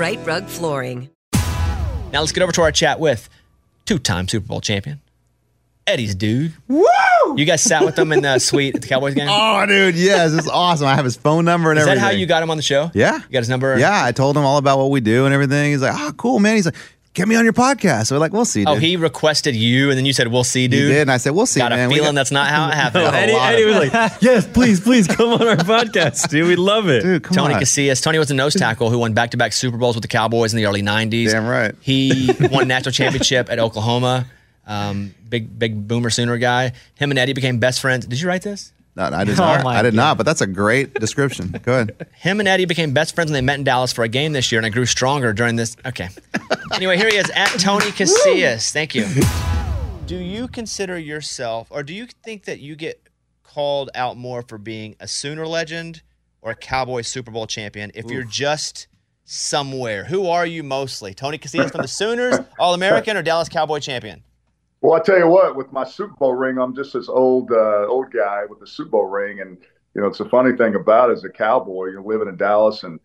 Right 0.00 0.18
Rug 0.24 0.46
Flooring. 0.46 1.10
Now 1.34 2.20
let's 2.20 2.32
get 2.32 2.42
over 2.42 2.52
to 2.52 2.62
our 2.62 2.72
chat 2.72 2.98
with 3.00 3.28
two-time 3.84 4.28
Super 4.28 4.46
Bowl 4.46 4.62
champion 4.62 5.02
Eddie's 5.86 6.14
dude. 6.14 6.54
Woo! 6.68 6.86
You 7.36 7.44
guys 7.44 7.62
sat 7.62 7.84
with 7.84 7.98
him 7.98 8.10
in 8.10 8.22
the 8.22 8.38
suite 8.38 8.74
at 8.76 8.80
the 8.80 8.88
Cowboys 8.88 9.14
game. 9.14 9.26
Oh, 9.30 9.66
dude, 9.66 9.96
yes, 9.96 10.32
it's 10.32 10.48
awesome. 10.48 10.86
I 10.86 10.94
have 10.94 11.04
his 11.04 11.16
phone 11.16 11.44
number 11.44 11.68
and 11.70 11.78
Is 11.78 11.84
that 11.84 11.90
everything. 11.98 12.12
how 12.12 12.16
you 12.18 12.24
got 12.24 12.42
him 12.42 12.50
on 12.50 12.56
the 12.56 12.62
show? 12.62 12.90
Yeah. 12.94 13.16
You 13.16 13.28
got 13.30 13.40
his 13.40 13.50
number? 13.50 13.78
Yeah, 13.78 14.02
I 14.02 14.12
told 14.12 14.38
him 14.38 14.44
all 14.44 14.56
about 14.56 14.78
what 14.78 14.90
we 14.90 15.00
do 15.02 15.26
and 15.26 15.34
everything. 15.34 15.72
He's 15.72 15.82
like, 15.82 15.92
"Oh, 15.94 16.12
cool, 16.16 16.38
man." 16.38 16.56
He's 16.56 16.64
like, 16.64 16.76
"Get 17.20 17.28
me 17.28 17.36
on 17.36 17.44
your 17.44 17.52
podcast." 17.52 18.06
So 18.06 18.14
we're 18.16 18.20
like, 18.20 18.32
"We'll 18.32 18.44
see." 18.44 18.60
Dude. 18.64 18.68
Oh, 18.68 18.74
he 18.76 18.96
requested 18.96 19.54
you, 19.54 19.90
and 19.90 19.98
then 19.98 20.06
you 20.06 20.12
said, 20.12 20.28
"We'll 20.28 20.42
see, 20.44 20.62
He 20.62 20.68
dude." 20.68 20.88
did, 20.90 21.00
and 21.02 21.10
I 21.12 21.18
said, 21.18 21.30
"We'll 21.32 21.46
see." 21.46 21.60
Got 21.60 21.72
a 21.72 21.76
man. 21.76 21.88
We 21.88 21.96
feeling 21.96 22.08
got- 22.10 22.14
that's 22.16 22.30
not 22.30 22.48
how 22.48 22.68
it 22.68 22.74
happened. 22.74 23.04
a 23.14 23.14
Eddie, 23.14 23.32
lot 23.32 23.52
Eddie 23.52 23.64
was 23.66 23.74
like, 23.76 23.92
"Yes, 24.22 24.46
please, 24.46 24.80
please 24.80 25.06
come 25.06 25.30
on 25.30 25.46
our 25.46 25.56
podcast, 25.56 26.28
dude. 26.30 26.48
We'd 26.48 26.58
love 26.58 26.88
it." 26.88 27.02
Dude, 27.02 27.22
come 27.22 27.36
Tony 27.36 27.54
on. 27.54 27.60
Casillas. 27.60 28.02
Tony 28.02 28.18
was 28.18 28.30
a 28.30 28.34
nose 28.34 28.54
tackle 28.54 28.90
who 28.90 28.98
won 28.98 29.12
back-to-back 29.12 29.52
Super 29.52 29.76
Bowls 29.76 29.94
with 29.96 30.02
the 30.02 30.08
Cowboys 30.08 30.52
in 30.52 30.56
the 30.56 30.66
early 30.66 30.82
'90s. 30.82 31.30
Damn 31.32 31.46
right. 31.46 31.74
He 31.80 32.30
won 32.50 32.62
a 32.62 32.66
national 32.66 32.92
championship 32.92 33.50
at 33.50 33.58
Oklahoma. 33.58 34.26
Um, 34.66 35.14
big, 35.28 35.58
big 35.58 35.88
Boomer 35.88 36.10
Sooner 36.10 36.36
guy. 36.38 36.72
Him 36.94 37.10
and 37.10 37.18
Eddie 37.18 37.32
became 37.32 37.58
best 37.58 37.80
friends. 37.80 38.06
Did 38.06 38.20
you 38.20 38.28
write 38.28 38.42
this? 38.42 38.72
No, 38.96 39.08
no, 39.08 39.16
I 39.16 39.24
did 39.24 39.38
Oh 39.38 39.44
not. 39.44 39.64
my 39.64 39.76
I 39.78 39.82
did 39.82 39.94
God. 39.94 39.96
not. 40.02 40.16
But 40.16 40.26
that's 40.26 40.40
a 40.40 40.46
great 40.46 40.94
description. 40.94 41.54
Go 41.62 41.72
ahead. 41.72 42.06
Him 42.14 42.40
and 42.40 42.48
Eddie 42.48 42.64
became 42.64 42.92
best 42.92 43.14
friends 43.14 43.30
when 43.30 43.34
they 43.34 43.40
met 43.46 43.58
in 43.58 43.64
Dallas 43.64 43.92
for 43.92 44.02
a 44.04 44.08
game 44.08 44.32
this 44.32 44.50
year, 44.50 44.58
and 44.58 44.66
I 44.66 44.70
grew 44.70 44.86
stronger 44.86 45.32
during 45.32 45.56
this. 45.56 45.76
Okay. 45.86 46.08
anyway, 46.72 46.96
here 46.96 47.08
he 47.08 47.16
is 47.16 47.30
at 47.30 47.48
Tony 47.58 47.86
Casillas. 47.86 48.72
Thank 48.72 48.94
you. 48.94 49.06
Do 50.06 50.16
you 50.16 50.48
consider 50.48 50.98
yourself, 50.98 51.68
or 51.70 51.82
do 51.82 51.94
you 51.94 52.06
think 52.24 52.44
that 52.46 52.58
you 52.60 52.74
get 52.76 53.08
called 53.44 53.90
out 53.94 54.16
more 54.16 54.42
for 54.42 54.58
being 54.58 54.96
a 55.00 55.06
Sooner 55.08 55.46
legend 55.46 56.02
or 56.42 56.50
a 56.52 56.56
Cowboy 56.56 57.02
Super 57.02 57.30
Bowl 57.30 57.46
champion 57.46 57.92
if 57.94 58.06
you're 58.06 58.24
just 58.24 58.88
somewhere? 59.24 60.04
Who 60.04 60.26
are 60.28 60.44
you 60.46 60.64
mostly? 60.64 61.14
Tony 61.14 61.38
Casillas 61.38 61.70
from 61.70 61.82
the 61.82 61.88
Sooners, 61.88 62.38
All 62.58 62.74
American, 62.74 63.16
or 63.16 63.22
Dallas 63.22 63.48
Cowboy 63.48 63.78
champion? 63.78 64.24
Well, 64.80 64.94
I 64.98 65.02
tell 65.02 65.18
you 65.18 65.28
what, 65.28 65.56
with 65.56 65.72
my 65.72 65.84
Super 65.84 66.14
Bowl 66.14 66.34
ring, 66.34 66.58
I'm 66.58 66.74
just 66.74 66.94
this 66.94 67.08
old 67.08 67.50
uh, 67.52 67.86
old 67.86 68.10
guy 68.12 68.44
with 68.48 68.60
the 68.60 68.66
Super 68.66 68.90
Bowl 68.90 69.06
ring, 69.06 69.40
and 69.40 69.58
you 69.94 70.00
know, 70.00 70.06
it's 70.08 70.20
a 70.20 70.28
funny 70.28 70.56
thing 70.56 70.74
about 70.74 71.10
it, 71.10 71.14
as 71.14 71.24
a 71.24 71.28
cowboy, 71.28 71.86
you're 71.86 72.02
living 72.02 72.28
in 72.28 72.36
Dallas, 72.36 72.82
and 72.82 72.98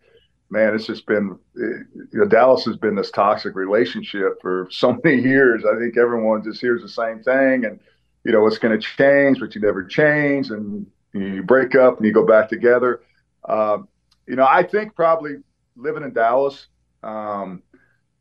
man, 0.48 0.74
it's 0.74 0.86
just 0.86 1.06
been 1.06 1.38
you 1.54 2.08
know, 2.12 2.24
Dallas 2.26 2.64
has 2.64 2.76
been 2.76 2.94
this 2.94 3.10
toxic 3.10 3.54
relationship 3.54 4.40
for 4.40 4.68
so 4.70 4.98
many 5.04 5.20
years. 5.22 5.64
I 5.66 5.78
think 5.78 5.98
everyone 5.98 6.42
just 6.44 6.60
hears 6.60 6.80
the 6.80 6.88
same 6.88 7.22
thing, 7.22 7.66
and 7.66 7.78
you 8.24 8.32
know, 8.32 8.46
it's 8.46 8.58
going 8.58 8.78
to 8.78 8.86
change, 8.96 9.38
but 9.38 9.54
you 9.54 9.60
never 9.60 9.84
change, 9.84 10.50
and 10.50 10.86
you 11.12 11.42
break 11.42 11.74
up 11.74 11.98
and 11.98 12.06
you 12.06 12.12
go 12.12 12.26
back 12.26 12.48
together. 12.48 13.02
Um, 13.46 13.88
you 14.26 14.36
know, 14.36 14.46
I 14.48 14.62
think 14.62 14.94
probably 14.94 15.36
living 15.76 16.04
in 16.04 16.14
Dallas. 16.14 16.68
Um, 17.02 17.62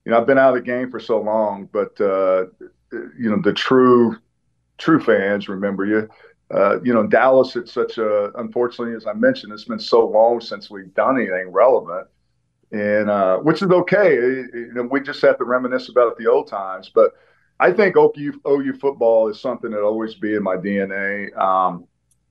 you 0.03 0.12
know, 0.12 0.19
I've 0.19 0.27
been 0.27 0.38
out 0.38 0.56
of 0.56 0.63
the 0.63 0.69
game 0.69 0.91
for 0.91 0.99
so 0.99 1.19
long, 1.21 1.67
but 1.71 1.99
uh, 1.99 2.45
you 2.91 3.30
know, 3.30 3.41
the 3.41 3.54
true, 3.54 4.17
true 4.78 5.00
fans 5.00 5.50
remember 5.50 5.86
you. 5.86 6.10
Uh, 6.54 6.80
you 6.82 6.93
know, 6.93 7.08
Dallas, 7.08 7.56
it's 7.56 7.74
such 7.74 7.98
a, 7.98 8.32
unfortunately, 8.39 8.95
as 8.95 9.08
I 9.08 9.13
mentioned, 9.13 9.52
it's 9.52 9.63
been 9.63 9.80
so 9.80 10.08
long 10.08 10.39
since 10.39 10.69
we've 10.69 10.93
done 10.93 11.17
anything 11.17 11.52
relevant, 11.52 12.08
and 12.71 13.10
uh, 13.10 13.38
which 13.38 13.63
is 13.63 13.71
okay. 13.71 14.13
You 14.13 14.71
know, 14.74 14.84
we 14.84 15.02
just 15.02 15.21
have 15.24 15.39
to 15.39 15.43
reminisce 15.43 15.89
about 15.89 16.17
the 16.17 16.28
old 16.28 16.48
times. 16.48 16.91
But 16.93 17.13
I 17.60 17.71
think 17.71 17.95
OU, 17.98 18.41
OU 18.48 18.74
football 18.80 19.28
is 19.28 19.41
something 19.41 19.71
that 19.71 19.82
always 19.82 20.13
be 20.15 20.36
in 20.36 20.43
my 20.43 20.56
DNA. 20.56 21.36
Um, 21.36 21.88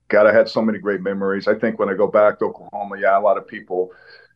God, 0.07 0.27
I 0.27 0.33
had 0.33 0.47
so 0.47 0.61
many 0.61 0.77
great 0.77 1.01
memories. 1.01 1.47
I 1.47 1.55
think 1.55 1.77
when 1.77 1.89
I 1.89 1.93
go 1.93 2.07
back 2.07 2.39
to 2.39 2.45
Oklahoma, 2.45 2.97
yeah, 2.99 3.17
a 3.17 3.19
lot 3.19 3.37
of 3.37 3.47
people, 3.47 3.91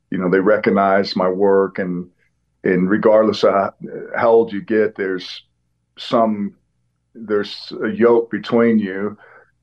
you 0.10 0.18
know, 0.18 0.30
they 0.30 0.40
recognize 0.40 1.16
my 1.16 1.30
work, 1.30 1.80
and 1.80 2.10
and 2.66 2.90
regardless 2.90 3.44
of 3.46 3.54
how, 3.54 3.74
how 4.18 4.30
old 4.30 4.52
you 4.52 4.62
get, 4.62 4.96
there's 4.96 5.44
some 6.00 6.56
there's 7.14 7.74
a 7.84 7.90
yoke 7.90 8.32
between 8.32 8.80
you 8.80 9.18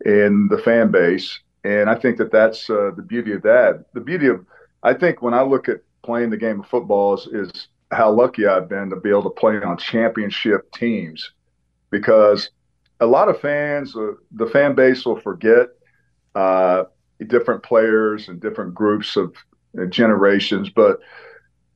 and 0.05 0.51
the 0.51 0.59
fan 0.59 0.91
base, 0.91 1.41
and 1.65 1.89
I 1.89 1.95
think 1.95 2.19
that 2.19 2.31
that's 2.31 2.69
uh, 2.69 2.91
the 2.95 3.03
beauty 3.03 3.33
of 3.33 3.43
that. 3.43 3.87
The 3.95 4.01
beauty 4.01 4.27
of 4.27 4.45
I 4.83 4.95
think 4.95 5.23
when 5.23 5.35
I 5.35 5.43
look 5.43 5.69
at 5.69 5.81
playing 6.05 6.31
the 6.31 6.37
game 6.37 6.61
of 6.61 6.69
football 6.69 7.15
is, 7.15 7.27
is 7.29 7.69
how 7.91 8.11
lucky 8.11 8.47
I've 8.47 8.69
been 8.69 8.91
to 8.91 8.97
be 8.97 9.11
able 9.11 9.25
to 9.25 9.31
play 9.31 9.57
on 9.57 9.79
championship 9.79 10.71
teams, 10.73 11.33
because 11.91 12.51
a 13.01 13.07
lot 13.07 13.29
of 13.29 13.41
fans, 13.41 13.97
uh, 13.97 14.13
the 14.33 14.47
fan 14.47 14.75
base 14.75 15.05
will 15.05 15.21
forget 15.21 15.69
uh, 16.35 16.85
different 17.27 17.63
players 17.63 18.29
and 18.29 18.41
different 18.41 18.75
groups 18.75 19.17
of 19.17 19.35
uh, 19.81 19.87
generations, 19.87 20.69
but 20.69 21.01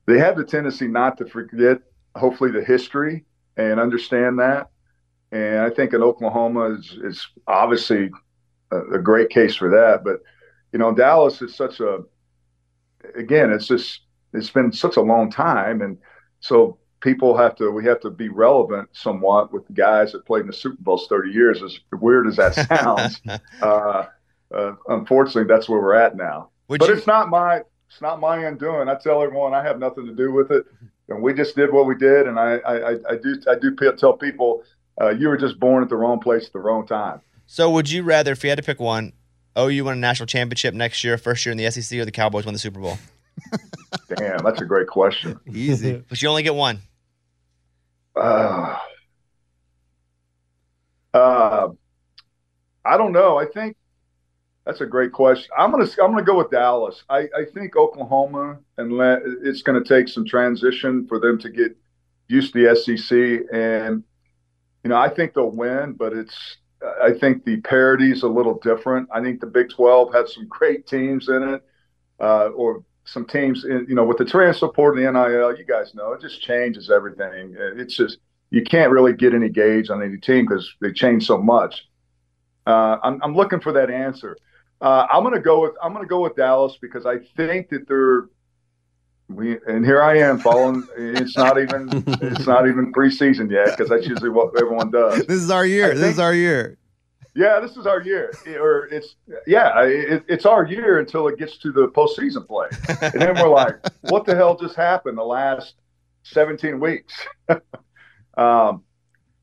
they 0.05 0.17
have 0.17 0.35
the 0.35 0.43
tendency 0.43 0.87
not 0.87 1.17
to 1.17 1.25
forget, 1.25 1.79
hopefully, 2.15 2.51
the 2.51 2.63
history 2.63 3.23
and 3.57 3.79
understand 3.79 4.39
that. 4.39 4.67
And 5.31 5.59
I 5.59 5.69
think 5.69 5.93
in 5.93 6.01
Oklahoma 6.01 6.71
is, 6.77 6.97
is 7.03 7.27
obviously 7.47 8.09
a, 8.71 8.95
a 8.95 8.99
great 8.99 9.29
case 9.29 9.55
for 9.55 9.69
that. 9.69 10.03
But, 10.03 10.21
you 10.73 10.79
know, 10.79 10.93
Dallas 10.93 11.41
is 11.41 11.55
such 11.55 11.79
a, 11.79 11.99
again, 13.15 13.51
it's 13.51 13.67
just, 13.67 14.01
it's 14.33 14.49
been 14.49 14.71
such 14.71 14.97
a 14.97 15.01
long 15.01 15.31
time. 15.31 15.81
And 15.81 15.97
so 16.39 16.77
people 16.99 17.35
have 17.37 17.55
to, 17.57 17.71
we 17.71 17.85
have 17.85 17.99
to 18.01 18.09
be 18.09 18.29
relevant 18.29 18.89
somewhat 18.91 19.53
with 19.53 19.65
the 19.67 19.73
guys 19.73 20.11
that 20.11 20.25
played 20.25 20.41
in 20.41 20.47
the 20.47 20.53
Super 20.53 20.77
Bowls 20.79 21.07
30 21.07 21.31
years, 21.31 21.63
as 21.63 21.79
weird 21.93 22.27
as 22.27 22.35
that 22.37 22.53
sounds. 22.67 23.21
uh, 23.61 24.05
uh, 24.53 24.73
unfortunately, 24.89 25.45
that's 25.45 25.69
where 25.69 25.79
we're 25.79 25.95
at 25.95 26.15
now. 26.17 26.49
Would 26.67 26.79
but 26.79 26.89
you- 26.89 26.95
it's 26.95 27.07
not 27.07 27.29
my 27.29 27.61
it's 27.91 28.01
not 28.01 28.21
my 28.21 28.45
undoing. 28.45 28.87
I 28.87 28.95
tell 28.95 29.21
everyone 29.21 29.53
I 29.53 29.61
have 29.63 29.77
nothing 29.77 30.05
to 30.05 30.13
do 30.13 30.31
with 30.31 30.49
it, 30.49 30.65
and 31.09 31.21
we 31.21 31.33
just 31.33 31.57
did 31.57 31.73
what 31.73 31.85
we 31.85 31.95
did. 31.95 32.25
And 32.25 32.39
I 32.39 32.57
I, 32.65 32.75
I, 32.75 32.91
I 33.09 33.15
do 33.21 33.35
I 33.49 33.55
do 33.55 33.75
tell 33.97 34.13
people 34.13 34.63
uh, 34.99 35.09
you 35.09 35.27
were 35.27 35.37
just 35.37 35.59
born 35.59 35.83
at 35.83 35.89
the 35.89 35.97
wrong 35.97 36.19
place 36.19 36.45
at 36.45 36.53
the 36.53 36.59
wrong 36.59 36.87
time. 36.87 37.19
So, 37.47 37.69
would 37.71 37.91
you 37.91 38.03
rather, 38.03 38.31
if 38.31 38.43
you 38.45 38.49
had 38.49 38.57
to 38.59 38.63
pick 38.63 38.79
one, 38.79 39.11
OU 39.59 39.83
win 39.83 39.93
a 39.93 39.99
national 39.99 40.27
championship 40.27 40.73
next 40.73 41.03
year, 41.03 41.17
first 41.17 41.45
year 41.45 41.51
in 41.51 41.57
the 41.57 41.69
SEC, 41.69 41.99
or 41.99 42.05
the 42.05 42.11
Cowboys 42.11 42.45
win 42.45 42.53
the 42.53 42.59
Super 42.59 42.79
Bowl? 42.79 42.97
Damn, 44.15 44.37
that's 44.37 44.61
a 44.61 44.65
great 44.65 44.87
question. 44.87 45.37
Easy. 45.45 46.01
But 46.09 46.21
you 46.21 46.29
only 46.29 46.43
get 46.43 46.55
one. 46.55 46.79
Uh, 48.15 48.77
uh, 51.13 51.67
I 52.85 52.97
don't 52.97 53.11
know. 53.11 53.37
I 53.37 53.45
think 53.45 53.75
that's 54.65 54.81
a 54.81 54.85
great 54.85 55.11
question. 55.11 55.49
I'm 55.57 55.71
gonna 55.71 55.89
I'm 56.01 56.11
gonna 56.11 56.23
go 56.23 56.37
with 56.37 56.51
Dallas. 56.51 57.03
I, 57.09 57.21
I 57.35 57.45
think 57.53 57.75
Oklahoma 57.75 58.59
and 58.77 58.93
let, 58.93 59.21
it's 59.25 59.63
to 59.63 59.83
take 59.83 60.07
some 60.07 60.25
transition 60.25 61.07
for 61.07 61.19
them 61.19 61.39
to 61.39 61.49
get 61.49 61.75
used 62.27 62.53
to 62.53 62.63
the 62.63 62.75
SEC, 62.75 63.17
and 63.53 64.03
you 64.83 64.89
know 64.89 64.97
I 64.97 65.09
think 65.09 65.33
they'll 65.33 65.49
win, 65.49 65.93
but 65.93 66.13
it's 66.13 66.57
I 67.03 67.11
think 67.13 67.43
the 67.43 67.57
parity 67.61 68.11
is 68.11 68.23
a 68.23 68.27
little 68.27 68.59
different. 68.59 69.09
I 69.13 69.21
think 69.21 69.39
the 69.39 69.47
Big 69.47 69.69
12 69.69 70.13
had 70.13 70.27
some 70.27 70.47
great 70.47 70.87
teams 70.87 71.27
in 71.27 71.43
it, 71.43 71.63
uh, 72.19 72.49
or 72.49 72.83
some 73.05 73.25
teams 73.25 73.65
in 73.65 73.87
you 73.89 73.95
know 73.95 74.05
with 74.05 74.17
the 74.17 74.25
transfer 74.25 74.67
portal 74.67 75.03
and 75.03 75.15
the 75.15 75.27
NIL. 75.27 75.57
You 75.57 75.65
guys 75.65 75.95
know 75.95 76.13
it 76.13 76.21
just 76.21 76.41
changes 76.41 76.91
everything. 76.91 77.55
It's 77.57 77.95
just 77.95 78.19
you 78.51 78.63
can't 78.63 78.91
really 78.91 79.13
get 79.13 79.33
any 79.33 79.49
gauge 79.49 79.89
on 79.89 80.03
any 80.03 80.17
team 80.17 80.45
because 80.45 80.71
they 80.81 80.91
change 80.91 81.25
so 81.25 81.37
much. 81.41 81.87
Uh, 82.67 82.97
I'm, 83.01 83.19
I'm 83.23 83.35
looking 83.35 83.59
for 83.59 83.71
that 83.71 83.89
answer. 83.89 84.37
Uh, 84.81 85.05
I'm 85.11 85.23
going 85.23 85.35
to 85.35 85.41
go 85.41 85.61
with 85.61 85.73
I'm 85.81 85.93
to 85.95 86.05
go 86.05 86.21
with 86.21 86.35
Dallas 86.35 86.77
because 86.81 87.05
I 87.05 87.19
think 87.37 87.69
that 87.69 87.87
they're 87.87 88.29
we 89.29 89.57
and 89.67 89.85
here 89.85 90.01
I 90.01 90.17
am 90.17 90.39
following. 90.39 90.87
It's 90.97 91.37
not 91.37 91.59
even 91.59 91.89
it's 92.21 92.47
not 92.47 92.67
even 92.67 92.91
preseason 92.91 93.49
yet 93.51 93.77
because 93.77 93.89
that's 93.89 94.07
usually 94.07 94.29
what 94.29 94.53
everyone 94.59 94.91
does. 94.91 95.25
This 95.25 95.41
is 95.41 95.51
our 95.51 95.65
year. 95.65 95.93
This 95.93 96.13
is 96.13 96.19
our 96.19 96.33
year. 96.33 96.77
Yeah, 97.33 97.61
this 97.61 97.77
is 97.77 97.87
our 97.87 98.01
year, 98.01 98.33
or 98.59 98.87
it's 98.91 99.15
yeah, 99.47 99.83
it, 99.83 100.25
it's 100.27 100.45
our 100.45 100.65
year 100.65 100.99
until 100.99 101.29
it 101.29 101.37
gets 101.39 101.57
to 101.59 101.71
the 101.71 101.87
postseason 101.87 102.45
play, 102.45 102.67
and 103.01 103.21
then 103.21 103.35
we're 103.35 103.47
like, 103.47 103.75
what 104.01 104.25
the 104.25 104.35
hell 104.35 104.57
just 104.57 104.75
happened 104.75 105.17
the 105.17 105.23
last 105.23 105.75
17 106.23 106.79
weeks? 106.81 107.13
um, 108.37 108.83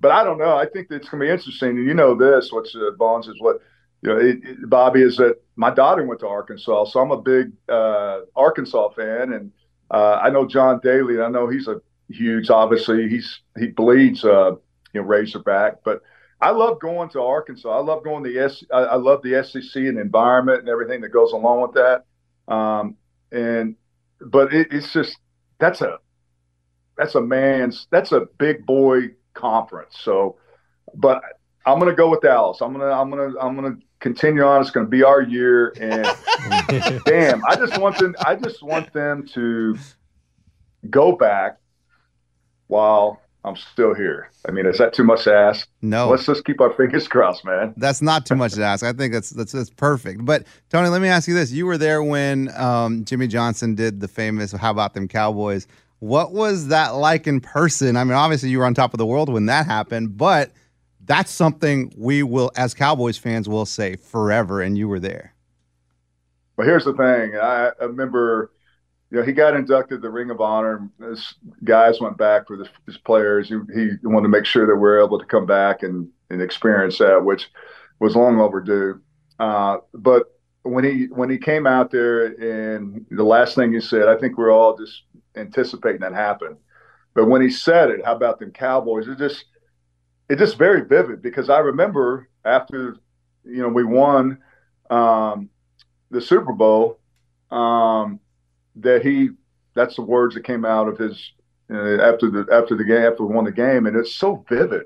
but 0.00 0.10
I 0.10 0.22
don't 0.22 0.36
know. 0.36 0.54
I 0.54 0.66
think 0.66 0.88
it's 0.90 1.08
going 1.08 1.20
to 1.20 1.26
be 1.26 1.32
interesting. 1.32 1.70
And 1.70 1.86
you 1.86 1.94
know 1.94 2.14
this, 2.14 2.52
what's 2.52 2.74
uh, 2.76 2.90
Bones 2.98 3.26
is 3.26 3.40
what 3.40 3.62
you 4.02 4.10
know, 4.10 4.18
it, 4.18 4.38
it- 4.44 4.70
Bobby 4.70 5.02
is 5.02 5.16
that 5.16 5.36
my 5.56 5.70
daughter 5.70 6.04
went 6.06 6.20
to 6.20 6.28
Arkansas, 6.28 6.86
so 6.86 7.00
I'm 7.00 7.10
a 7.10 7.20
big 7.20 7.52
uh, 7.68 8.20
Arkansas 8.36 8.90
fan, 8.90 9.32
and 9.32 9.52
uh, 9.90 10.20
I 10.22 10.30
know 10.30 10.46
John 10.46 10.80
Daly. 10.82 11.14
and 11.14 11.22
I 11.24 11.28
know 11.28 11.48
he's 11.48 11.66
a 11.68 11.80
huge. 12.08 12.50
Obviously, 12.50 13.08
he's 13.08 13.40
he 13.58 13.68
bleeds 13.68 14.24
uh, 14.24 14.52
you 14.92 15.00
know 15.00 15.02
Razorback, 15.02 15.82
but 15.84 16.02
I 16.40 16.50
love 16.50 16.80
going 16.80 17.08
to 17.10 17.20
Arkansas. 17.20 17.68
I 17.70 17.80
love 17.82 18.04
going 18.04 18.22
to 18.22 18.30
the 18.30 18.38
S. 18.38 18.62
I, 18.72 18.78
I 18.80 18.94
love 18.96 19.22
the 19.22 19.34
SEC 19.34 19.88
and 19.88 19.96
the 19.96 20.02
environment 20.02 20.60
and 20.60 20.68
everything 20.68 21.00
that 21.00 21.08
goes 21.08 21.32
along 21.32 21.62
with 21.62 21.72
that. 21.74 22.04
Um, 22.52 22.96
and 23.32 23.74
but 24.20 24.52
it, 24.54 24.68
it's 24.72 24.92
just 24.92 25.16
that's 25.58 25.80
a 25.80 25.98
that's 26.96 27.14
a 27.14 27.20
man's 27.20 27.86
that's 27.90 28.12
a 28.12 28.26
big 28.38 28.66
boy 28.66 29.10
conference. 29.34 29.96
So, 30.00 30.36
but 30.94 31.22
I'm 31.66 31.78
gonna 31.78 31.94
go 31.94 32.10
with 32.10 32.22
Dallas. 32.22 32.60
I'm 32.60 32.72
gonna 32.72 32.86
I'm 32.90 33.10
gonna 33.10 33.38
I'm 33.40 33.54
gonna 33.54 33.76
continue 34.00 34.42
on. 34.42 34.60
It's 34.60 34.70
gonna 34.70 34.86
be 34.86 35.02
our 35.02 35.22
year. 35.22 35.72
And 35.80 36.04
damn, 37.04 37.44
I 37.46 37.56
just 37.56 37.78
want 37.78 37.98
them. 37.98 38.14
I 38.24 38.34
just 38.34 38.62
want 38.62 38.92
them 38.92 39.26
to 39.34 39.76
go 40.90 41.12
back 41.12 41.58
while 42.68 43.20
I'm 43.44 43.56
still 43.56 43.94
here. 43.94 44.30
I 44.46 44.50
mean, 44.50 44.66
is 44.66 44.78
that 44.78 44.92
too 44.92 45.04
much 45.04 45.24
to 45.24 45.34
ask? 45.34 45.68
No. 45.80 46.08
Let's 46.10 46.26
just 46.26 46.44
keep 46.44 46.60
our 46.60 46.72
fingers 46.72 47.08
crossed, 47.08 47.44
man. 47.44 47.74
That's 47.76 48.02
not 48.02 48.26
too 48.26 48.36
much 48.36 48.54
to 48.54 48.62
ask. 48.62 48.84
I 48.84 48.92
think 48.92 49.12
that's 49.12 49.30
that's, 49.30 49.52
that's 49.52 49.70
perfect. 49.70 50.24
But 50.24 50.46
Tony, 50.70 50.88
let 50.88 51.02
me 51.02 51.08
ask 51.08 51.28
you 51.28 51.34
this: 51.34 51.50
You 51.50 51.66
were 51.66 51.78
there 51.78 52.02
when 52.02 52.50
um, 52.56 53.04
Jimmy 53.04 53.26
Johnson 53.26 53.74
did 53.74 54.00
the 54.00 54.08
famous 54.08 54.52
"How 54.52 54.70
about 54.70 54.94
them 54.94 55.08
Cowboys?" 55.08 55.66
What 56.00 56.32
was 56.32 56.68
that 56.68 56.90
like 56.90 57.26
in 57.26 57.40
person? 57.40 57.96
I 57.96 58.04
mean, 58.04 58.12
obviously 58.12 58.50
you 58.50 58.58
were 58.58 58.66
on 58.66 58.74
top 58.74 58.94
of 58.94 58.98
the 58.98 59.06
world 59.06 59.28
when 59.32 59.46
that 59.46 59.66
happened, 59.66 60.16
but 60.16 60.52
that's 61.08 61.32
something 61.32 61.92
we 61.96 62.22
will, 62.22 62.52
as 62.56 62.74
Cowboys 62.74 63.18
fans, 63.18 63.48
will 63.48 63.66
say 63.66 63.96
forever. 63.96 64.62
And 64.62 64.78
you 64.78 64.88
were 64.88 65.00
there. 65.00 65.34
But 66.56 66.66
here's 66.66 66.84
the 66.84 66.92
thing. 66.92 67.36
I, 67.36 67.70
remember, 67.80 68.52
you 69.10 69.18
know, 69.18 69.24
he 69.24 69.32
got 69.32 69.54
inducted 69.54 70.02
the 70.02 70.10
Ring 70.10 70.30
of 70.30 70.40
Honor. 70.40 70.88
His 71.00 71.34
guys 71.64 72.00
went 72.00 72.18
back 72.18 72.46
for 72.46 72.56
the, 72.56 72.68
his 72.86 72.98
players. 72.98 73.48
He, 73.48 73.56
he 73.74 73.90
wanted 74.04 74.24
to 74.24 74.28
make 74.28 74.44
sure 74.44 74.66
that 74.66 74.76
we're 74.76 75.02
able 75.02 75.18
to 75.18 75.24
come 75.24 75.46
back 75.46 75.82
and, 75.82 76.08
and 76.30 76.42
experience 76.42 76.98
that, 76.98 77.24
which 77.24 77.48
was 78.00 78.14
long 78.14 78.38
overdue. 78.38 79.00
Uh, 79.38 79.78
but 79.94 80.24
when 80.62 80.84
he 80.84 81.06
when 81.06 81.30
he 81.30 81.38
came 81.38 81.66
out 81.66 81.90
there 81.90 82.26
and 82.26 83.06
the 83.10 83.24
last 83.24 83.54
thing 83.54 83.72
he 83.72 83.80
said, 83.80 84.08
I 84.08 84.18
think 84.18 84.36
we're 84.36 84.50
all 84.50 84.76
just 84.76 85.04
anticipating 85.36 86.00
that 86.00 86.12
happen. 86.12 86.56
But 87.14 87.28
when 87.28 87.40
he 87.40 87.50
said 87.50 87.90
it, 87.90 88.04
how 88.04 88.14
about 88.14 88.38
them 88.38 88.50
Cowboys? 88.50 89.08
It 89.08 89.18
just 89.18 89.46
it's 90.28 90.40
just 90.40 90.58
very 90.58 90.84
vivid 90.84 91.22
because 91.22 91.48
I 91.50 91.58
remember 91.58 92.28
after 92.44 92.96
you 93.44 93.62
know 93.62 93.68
we 93.68 93.84
won 93.84 94.38
um, 94.90 95.48
the 96.10 96.20
Super 96.20 96.52
Bowl 96.52 96.98
um, 97.50 98.20
that 98.76 99.02
he 99.02 99.30
that's 99.74 99.96
the 99.96 100.02
words 100.02 100.34
that 100.34 100.44
came 100.44 100.64
out 100.64 100.88
of 100.88 100.98
his 100.98 101.32
uh, 101.70 102.00
after 102.02 102.30
the 102.30 102.46
after 102.52 102.76
the 102.76 102.84
game 102.84 103.02
after 103.02 103.24
we 103.24 103.34
won 103.34 103.44
the 103.44 103.52
game 103.52 103.86
and 103.86 103.96
it's 103.96 104.14
so 104.14 104.44
vivid 104.48 104.84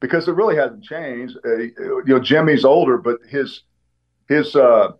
because 0.00 0.26
it 0.28 0.34
really 0.34 0.56
hasn't 0.56 0.84
changed. 0.84 1.38
Uh, 1.44 1.56
you 1.58 2.02
know, 2.06 2.20
Jimmy's 2.20 2.64
older, 2.64 2.98
but 2.98 3.18
his 3.28 3.62
his 4.28 4.54
uh, 4.56 4.92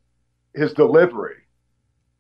his 0.55 0.73
delivery 0.73 1.37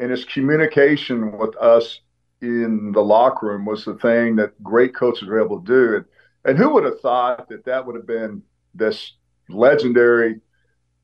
and 0.00 0.10
his 0.10 0.24
communication 0.24 1.38
with 1.38 1.56
us 1.56 2.00
in 2.40 2.90
the 2.92 3.00
locker 3.00 3.46
room 3.46 3.64
was 3.64 3.84
the 3.84 3.94
thing 3.94 4.36
that 4.36 4.60
great 4.62 4.94
coaches 4.94 5.28
were 5.28 5.42
able 5.42 5.60
to 5.60 5.66
do. 5.66 5.96
And, 5.96 6.04
and 6.44 6.58
who 6.58 6.74
would 6.74 6.84
have 6.84 7.00
thought 7.00 7.48
that 7.48 7.64
that 7.64 7.86
would 7.86 7.96
have 7.96 8.06
been 8.06 8.42
this 8.74 9.12
legendary, 9.48 10.40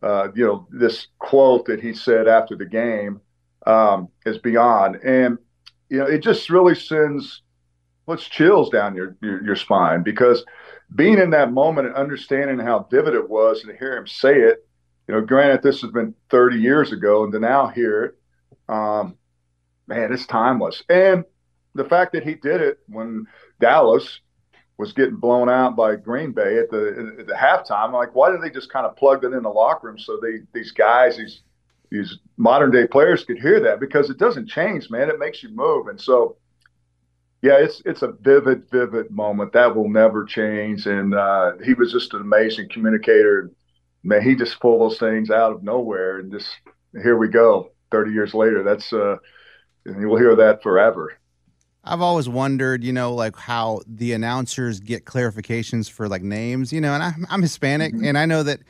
uh, 0.02 0.28
you 0.34 0.44
know, 0.44 0.66
this 0.70 1.08
quote 1.18 1.66
that 1.66 1.80
he 1.80 1.92
said 1.92 2.28
after 2.28 2.56
the 2.56 2.66
game 2.66 3.20
um, 3.66 4.08
is 4.26 4.38
beyond. 4.38 4.96
And, 4.96 5.38
you 5.88 5.98
know, 5.98 6.06
it 6.06 6.22
just 6.22 6.50
really 6.50 6.74
sends 6.74 7.42
what's 8.04 8.28
chills 8.28 8.70
down 8.70 8.94
your, 8.94 9.16
your, 9.20 9.44
your 9.44 9.56
spine 9.56 10.02
because 10.02 10.44
being 10.94 11.18
in 11.18 11.30
that 11.30 11.52
moment 11.52 11.86
and 11.86 11.96
understanding 11.96 12.58
how 12.58 12.88
vivid 12.90 13.14
it 13.14 13.28
was 13.28 13.62
and 13.62 13.70
to 13.70 13.78
hear 13.78 13.96
him 13.96 14.06
say 14.06 14.34
it, 14.34 14.66
you 15.06 15.14
know, 15.14 15.20
granted, 15.22 15.62
this 15.62 15.80
has 15.82 15.90
been 15.90 16.14
30 16.30 16.58
years 16.58 16.92
ago, 16.92 17.24
and 17.24 17.32
to 17.32 17.38
now 17.38 17.68
hear 17.68 18.04
it, 18.04 18.14
um, 18.68 19.16
man, 19.86 20.12
it's 20.12 20.26
timeless. 20.26 20.82
And 20.90 21.24
the 21.74 21.84
fact 21.84 22.12
that 22.12 22.24
he 22.24 22.34
did 22.34 22.60
it 22.60 22.78
when 22.88 23.24
Dallas 23.58 24.20
was 24.78 24.92
getting 24.92 25.16
blown 25.16 25.48
out 25.48 25.76
by 25.76 25.96
Green 25.96 26.32
Bay 26.32 26.58
at 26.58 26.70
the 26.70 27.16
at 27.18 27.26
the 27.26 27.34
halftime, 27.34 27.92
like, 27.92 28.14
why 28.14 28.30
did 28.30 28.40
they 28.40 28.50
just 28.50 28.72
kind 28.72 28.86
of 28.86 28.96
plug 28.96 29.24
it 29.24 29.32
in 29.32 29.42
the 29.42 29.48
locker 29.48 29.88
room 29.88 29.98
so 29.98 30.18
they 30.22 30.40
these 30.54 30.70
guys, 30.70 31.16
these 31.16 31.40
these 31.90 32.18
modern 32.36 32.70
day 32.70 32.86
players 32.86 33.24
could 33.24 33.38
hear 33.38 33.60
that 33.60 33.80
because 33.80 34.08
it 34.10 34.18
doesn't 34.18 34.48
change, 34.48 34.88
man. 34.90 35.10
It 35.10 35.18
makes 35.18 35.42
you 35.42 35.48
move, 35.50 35.88
and 35.88 36.00
so 36.00 36.36
yeah, 37.42 37.58
it's 37.58 37.82
it's 37.84 38.02
a 38.02 38.12
vivid, 38.20 38.68
vivid 38.70 39.10
moment 39.10 39.52
that 39.52 39.74
will 39.74 39.88
never 39.88 40.24
change. 40.24 40.86
And 40.86 41.14
uh, 41.14 41.52
he 41.64 41.74
was 41.74 41.92
just 41.92 42.14
an 42.14 42.20
amazing 42.20 42.68
communicator. 42.68 43.50
Man, 44.02 44.22
he 44.22 44.34
just 44.34 44.60
pulled 44.60 44.80
those 44.80 44.98
things 44.98 45.30
out 45.30 45.52
of 45.52 45.62
nowhere, 45.62 46.18
and 46.18 46.32
just 46.32 46.48
here 47.00 47.16
we 47.16 47.28
go, 47.28 47.72
thirty 47.90 48.12
years 48.12 48.34
later. 48.34 48.62
That's 48.62 48.92
uh, 48.92 49.16
and 49.86 50.00
you'll 50.00 50.18
hear 50.18 50.36
that 50.36 50.62
forever. 50.62 51.14
I've 51.88 52.00
always 52.02 52.28
wondered, 52.28 52.84
you 52.84 52.92
know, 52.92 53.14
like 53.14 53.36
how 53.36 53.80
the 53.86 54.12
announcers 54.12 54.78
get 54.78 55.04
clarifications 55.06 55.90
for 55.90 56.08
like 56.08 56.22
names, 56.22 56.72
you 56.72 56.80
know, 56.80 56.92
and 56.92 57.02
I'm, 57.02 57.26
I'm 57.30 57.42
Hispanic 57.42 57.94
and 57.94 58.18
I 58.18 58.26
know 58.26 58.42
that 58.42 58.60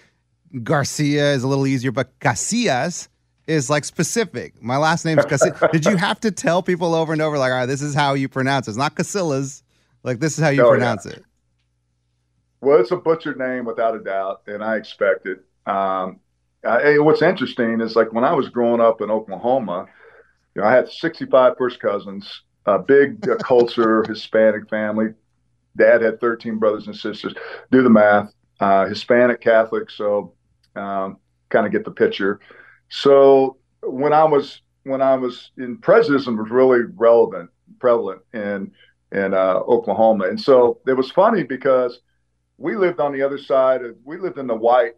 Garcia 0.62 1.32
is 1.32 1.42
a 1.42 1.48
little 1.48 1.66
easier, 1.66 1.90
but 1.90 2.16
Casillas 2.20 3.08
is 3.48 3.68
like 3.68 3.84
specific. 3.84 4.62
My 4.62 4.76
last 4.76 5.04
name 5.04 5.18
is 5.18 5.24
Casillas. 5.26 5.70
Did 5.72 5.84
you 5.84 5.96
have 5.96 6.20
to 6.20 6.30
tell 6.30 6.62
people 6.62 6.94
over 6.94 7.12
and 7.12 7.20
over, 7.20 7.38
like, 7.38 7.50
all 7.50 7.58
right, 7.58 7.66
this 7.66 7.82
is 7.82 7.94
how 7.94 8.14
you 8.14 8.28
pronounce 8.28 8.68
it? 8.68 8.72
It's 8.72 8.78
not 8.78 8.94
Casillas. 8.94 9.62
Like, 10.04 10.20
this 10.20 10.38
is 10.38 10.44
how 10.44 10.50
you 10.50 10.62
Oh, 10.62 10.66
yeah. 10.66 10.78
pronounce 10.78 11.06
it. 11.06 11.24
Well, 12.60 12.80
it's 12.80 12.90
a 12.90 12.96
butchered 12.96 13.38
name 13.38 13.64
without 13.64 13.94
a 13.94 14.00
doubt, 14.00 14.42
and 14.46 14.62
I 14.62 14.76
expect 14.76 15.26
it. 15.26 15.44
Um, 15.66 16.20
I, 16.64 16.98
what's 16.98 17.22
interesting 17.22 17.80
is 17.80 17.94
like 17.94 18.12
when 18.12 18.24
I 18.24 18.32
was 18.32 18.48
growing 18.48 18.80
up 18.80 19.00
in 19.00 19.10
Oklahoma, 19.10 19.86
you 20.54 20.62
know, 20.62 20.68
I 20.68 20.72
had 20.72 20.88
65 20.88 21.54
first 21.56 21.78
cousins, 21.80 22.42
a 22.74 22.78
big 22.78 23.28
uh, 23.28 23.36
culture, 23.36 24.04
Hispanic 24.08 24.68
family. 24.68 25.08
Dad 25.76 26.02
had 26.02 26.20
13 26.20 26.58
brothers 26.58 26.86
and 26.86 26.96
sisters. 26.96 27.34
Do 27.70 27.82
the 27.82 27.90
math. 27.90 28.32
Uh, 28.60 28.86
Hispanic 28.86 29.40
Catholic, 29.40 29.88
so 29.88 30.34
um, 30.74 31.18
kind 31.48 31.64
of 31.64 31.70
get 31.70 31.84
the 31.84 31.92
picture. 31.92 32.40
So 32.88 33.56
when 33.82 34.12
I 34.12 34.24
was 34.24 34.62
when 34.84 35.02
I 35.02 35.16
was 35.16 35.50
in 35.58 35.78
prejudice 35.78 36.26
was 36.26 36.50
really 36.50 36.80
relevant, 36.96 37.50
prevalent 37.78 38.22
in 38.32 38.72
in 39.12 39.32
uh, 39.32 39.60
Oklahoma, 39.60 40.28
and 40.28 40.40
so 40.40 40.80
it 40.86 40.94
was 40.94 41.10
funny 41.10 41.42
because 41.44 42.00
we 42.58 42.76
lived 42.76 43.00
on 43.00 43.12
the 43.12 43.22
other 43.22 43.38
side 43.38 43.84
of 43.84 43.96
we 44.04 44.18
lived 44.18 44.38
in 44.38 44.46
the 44.46 44.54
white 44.54 44.94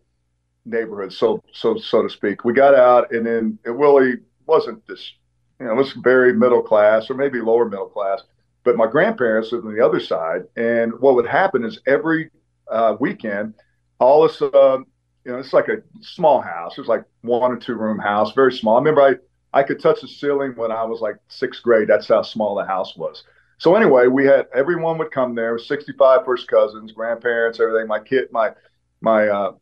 neighborhood, 0.64 1.12
so 1.12 1.42
so 1.52 1.76
so 1.76 2.02
to 2.02 2.08
speak. 2.08 2.44
We 2.44 2.52
got 2.52 2.74
out, 2.74 3.12
and 3.12 3.26
then 3.26 3.58
it 3.64 3.70
really 3.70 4.14
wasn't 4.46 4.86
this, 4.86 5.12
you 5.60 5.66
know, 5.66 5.74
was 5.74 5.92
very 5.92 6.32
middle 6.32 6.62
class 6.62 7.10
or 7.10 7.14
maybe 7.14 7.40
lower 7.40 7.66
middle 7.68 7.88
class. 7.88 8.22
But 8.64 8.76
my 8.76 8.86
grandparents 8.86 9.52
lived 9.52 9.66
on 9.66 9.74
the 9.74 9.84
other 9.84 10.00
side, 10.00 10.42
and 10.56 10.92
what 11.00 11.14
would 11.14 11.26
happen 11.26 11.64
is 11.64 11.80
every 11.86 12.30
uh, 12.70 12.96
weekend, 13.00 13.54
all 13.98 14.22
this, 14.22 14.40
uh, 14.42 14.78
you 15.24 15.32
know, 15.32 15.38
it's 15.38 15.52
like 15.52 15.68
a 15.68 15.78
small 16.02 16.40
house. 16.40 16.76
It 16.76 16.80
was 16.82 16.88
like 16.88 17.04
one 17.22 17.52
or 17.52 17.56
two 17.56 17.74
room 17.74 17.98
house, 17.98 18.32
very 18.32 18.52
small. 18.52 18.76
I 18.76 18.80
remember 18.80 19.02
I 19.02 19.14
I 19.52 19.62
could 19.62 19.80
touch 19.80 20.00
the 20.00 20.08
ceiling 20.08 20.52
when 20.56 20.70
I 20.72 20.84
was 20.84 21.00
like 21.00 21.16
sixth 21.28 21.62
grade. 21.62 21.88
That's 21.88 22.08
how 22.08 22.22
small 22.22 22.54
the 22.54 22.64
house 22.66 22.96
was. 22.96 23.24
So 23.58 23.74
anyway, 23.74 24.06
we 24.06 24.26
had 24.26 24.46
everyone 24.54 24.98
would 24.98 25.10
come 25.10 25.34
there. 25.34 25.58
65 25.58 26.24
first 26.24 26.48
cousins, 26.48 26.92
grandparents, 26.92 27.60
everything. 27.60 27.88
My 27.88 28.00
kid, 28.00 28.28
my 28.30 28.52
my 29.00 29.28
uh, 29.28 29.52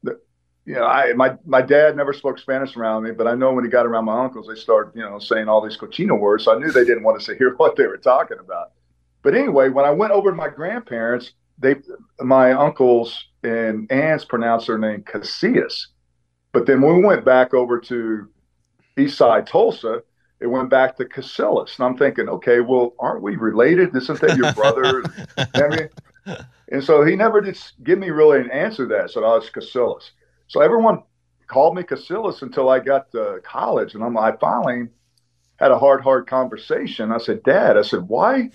you 0.69 0.75
know, 0.75 0.85
I 0.85 1.15
my 1.15 1.35
my 1.47 1.63
dad 1.63 1.97
never 1.97 2.13
spoke 2.13 2.39
Spanish 2.39 2.77
around 2.77 3.05
me, 3.05 3.13
but 3.13 3.27
I 3.27 3.35
know 3.35 3.55
when 3.55 3.65
he 3.65 3.71
got 3.71 3.87
around 3.87 4.05
my 4.05 4.23
uncles, 4.23 4.49
they 4.49 4.55
started 4.55 4.95
you 4.95 5.03
know 5.03 5.19
saying 5.19 5.49
all 5.49 5.63
these 5.65 5.79
cochino 5.79 6.21
words. 6.21 6.45
So 6.45 6.55
I 6.55 6.59
knew 6.59 6.71
they 6.71 6.85
didn't 6.85 7.05
want 7.05 7.17
us 7.17 7.25
to 7.25 7.35
hear 7.39 7.55
what 7.57 7.75
they 7.75 7.87
were 7.87 7.97
talking 7.97 8.37
about. 8.39 8.73
But 9.23 9.35
anyway, 9.35 9.71
when 9.71 9.87
I 9.87 9.91
went 9.93 10.13
over 10.13 10.31
to 10.31 10.37
my 10.37 10.51
grandparents, 10.51 11.33
they 11.59 11.77
my 12.21 12.53
uncles 12.53 13.29
and 13.43 13.91
aunts 13.91 14.27
pronounced 14.27 14.67
their 14.67 14.77
name 14.77 15.05
Casillas, 15.05 15.87
But 16.53 16.67
then 16.67 16.83
when 16.83 16.97
we 16.97 17.03
went 17.03 17.25
back 17.25 17.55
over 17.55 17.81
to 17.81 18.29
East 18.99 19.17
Side 19.17 19.47
Tulsa, 19.47 20.03
it 20.39 20.49
went 20.49 20.69
back 20.69 20.99
to 20.99 21.07
Casillas. 21.07 21.79
And 21.79 21.87
I'm 21.87 21.97
thinking, 21.97 22.29
okay, 22.29 22.61
well, 22.61 22.93
aren't 22.99 23.23
we 23.23 23.37
related? 23.37 23.97
Isn't 23.97 24.21
that 24.21 24.37
your 24.37 24.53
brother? 24.53 25.03
I 25.39 25.69
mean, 25.69 26.37
and 26.71 26.85
so 26.85 27.07
he 27.07 27.17
never 27.17 27.41
did 27.41 27.59
give 27.83 27.99
me 27.99 28.11
really 28.11 28.41
an 28.41 28.51
answer 28.51 28.87
to 28.87 28.95
that. 28.97 29.11
So 29.13 29.25
oh, 29.25 29.37
it's 29.37 29.49
Casillas. 29.49 30.11
So 30.49 30.61
everyone 30.61 31.03
called 31.47 31.77
me 31.77 31.83
Casillas 31.83 32.43
until 32.43 32.69
I 32.69 32.79
got 32.81 33.11
to 33.13 33.41
college. 33.43 33.95
And 33.95 34.03
I'm, 34.03 34.17
I 34.19 34.33
finally 34.33 34.89
had 35.57 35.71
a 35.71 35.79
hard, 35.79 36.03
hard 36.03 36.27
conversation. 36.27 37.13
I 37.13 37.19
said, 37.19 37.43
Dad, 37.43 37.77
I 37.77 37.83
said, 37.83 38.03
why, 38.09 38.51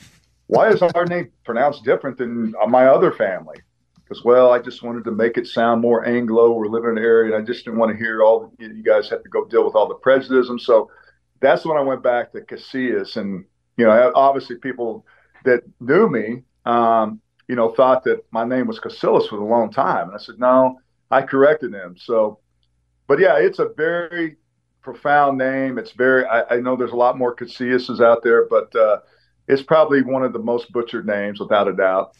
why 0.47 0.69
is 0.69 0.81
our 0.81 1.05
name 1.05 1.31
pronounced 1.45 1.83
different 1.83 2.17
than 2.17 2.53
my 2.67 2.87
other 2.87 3.11
family? 3.11 3.57
Because, 3.95 4.23
well, 4.23 4.51
I 4.51 4.59
just 4.59 4.83
wanted 4.83 5.05
to 5.05 5.11
make 5.11 5.37
it 5.37 5.47
sound 5.47 5.81
more 5.81 6.05
Anglo. 6.05 6.51
We're 6.51 6.67
living 6.67 6.91
in 6.91 6.97
an 6.97 7.03
area, 7.03 7.33
and 7.33 7.41
I 7.41 7.45
just 7.45 7.63
didn't 7.63 7.79
want 7.79 7.91
to 7.91 7.97
hear 7.97 8.21
all 8.21 8.53
you 8.59 8.83
guys 8.83 9.09
have 9.09 9.23
to 9.23 9.29
go 9.29 9.45
deal 9.45 9.65
with 9.65 9.75
all 9.75 9.87
the 9.87 9.95
prejudice. 9.95 10.49
So 10.63 10.89
that's 11.39 11.65
when 11.65 11.77
I 11.77 11.81
went 11.81 12.03
back 12.03 12.31
to 12.33 12.41
Casillas. 12.41 13.17
And, 13.17 13.45
you 13.77 13.85
know, 13.85 14.11
obviously 14.15 14.57
people 14.57 15.05
that 15.45 15.61
knew 15.79 16.09
me, 16.09 16.43
um, 16.65 17.21
you 17.47 17.55
know, 17.55 17.69
thought 17.71 18.03
that 18.05 18.23
my 18.31 18.45
name 18.45 18.67
was 18.67 18.79
Casillas 18.79 19.29
for 19.29 19.37
a 19.37 19.45
long 19.45 19.71
time. 19.71 20.07
And 20.07 20.15
I 20.15 20.19
said, 20.19 20.39
no, 20.39 20.79
I 21.13 21.21
corrected 21.21 21.73
him. 21.73 21.95
So, 21.97 22.39
but 23.07 23.19
yeah, 23.19 23.37
it's 23.37 23.59
a 23.59 23.69
very 23.77 24.37
profound 24.81 25.37
name. 25.37 25.77
It's 25.77 25.91
very, 25.91 26.25
I, 26.25 26.55
I 26.55 26.59
know 26.59 26.75
there's 26.75 26.91
a 26.91 26.95
lot 26.95 27.17
more 27.17 27.35
Casillas 27.35 28.03
out 28.03 28.23
there, 28.23 28.47
but 28.49 28.75
uh, 28.75 28.99
it's 29.47 29.61
probably 29.61 30.01
one 30.01 30.23
of 30.23 30.33
the 30.33 30.39
most 30.39 30.71
butchered 30.71 31.05
names 31.05 31.39
without 31.39 31.67
a 31.67 31.73
doubt. 31.73 32.15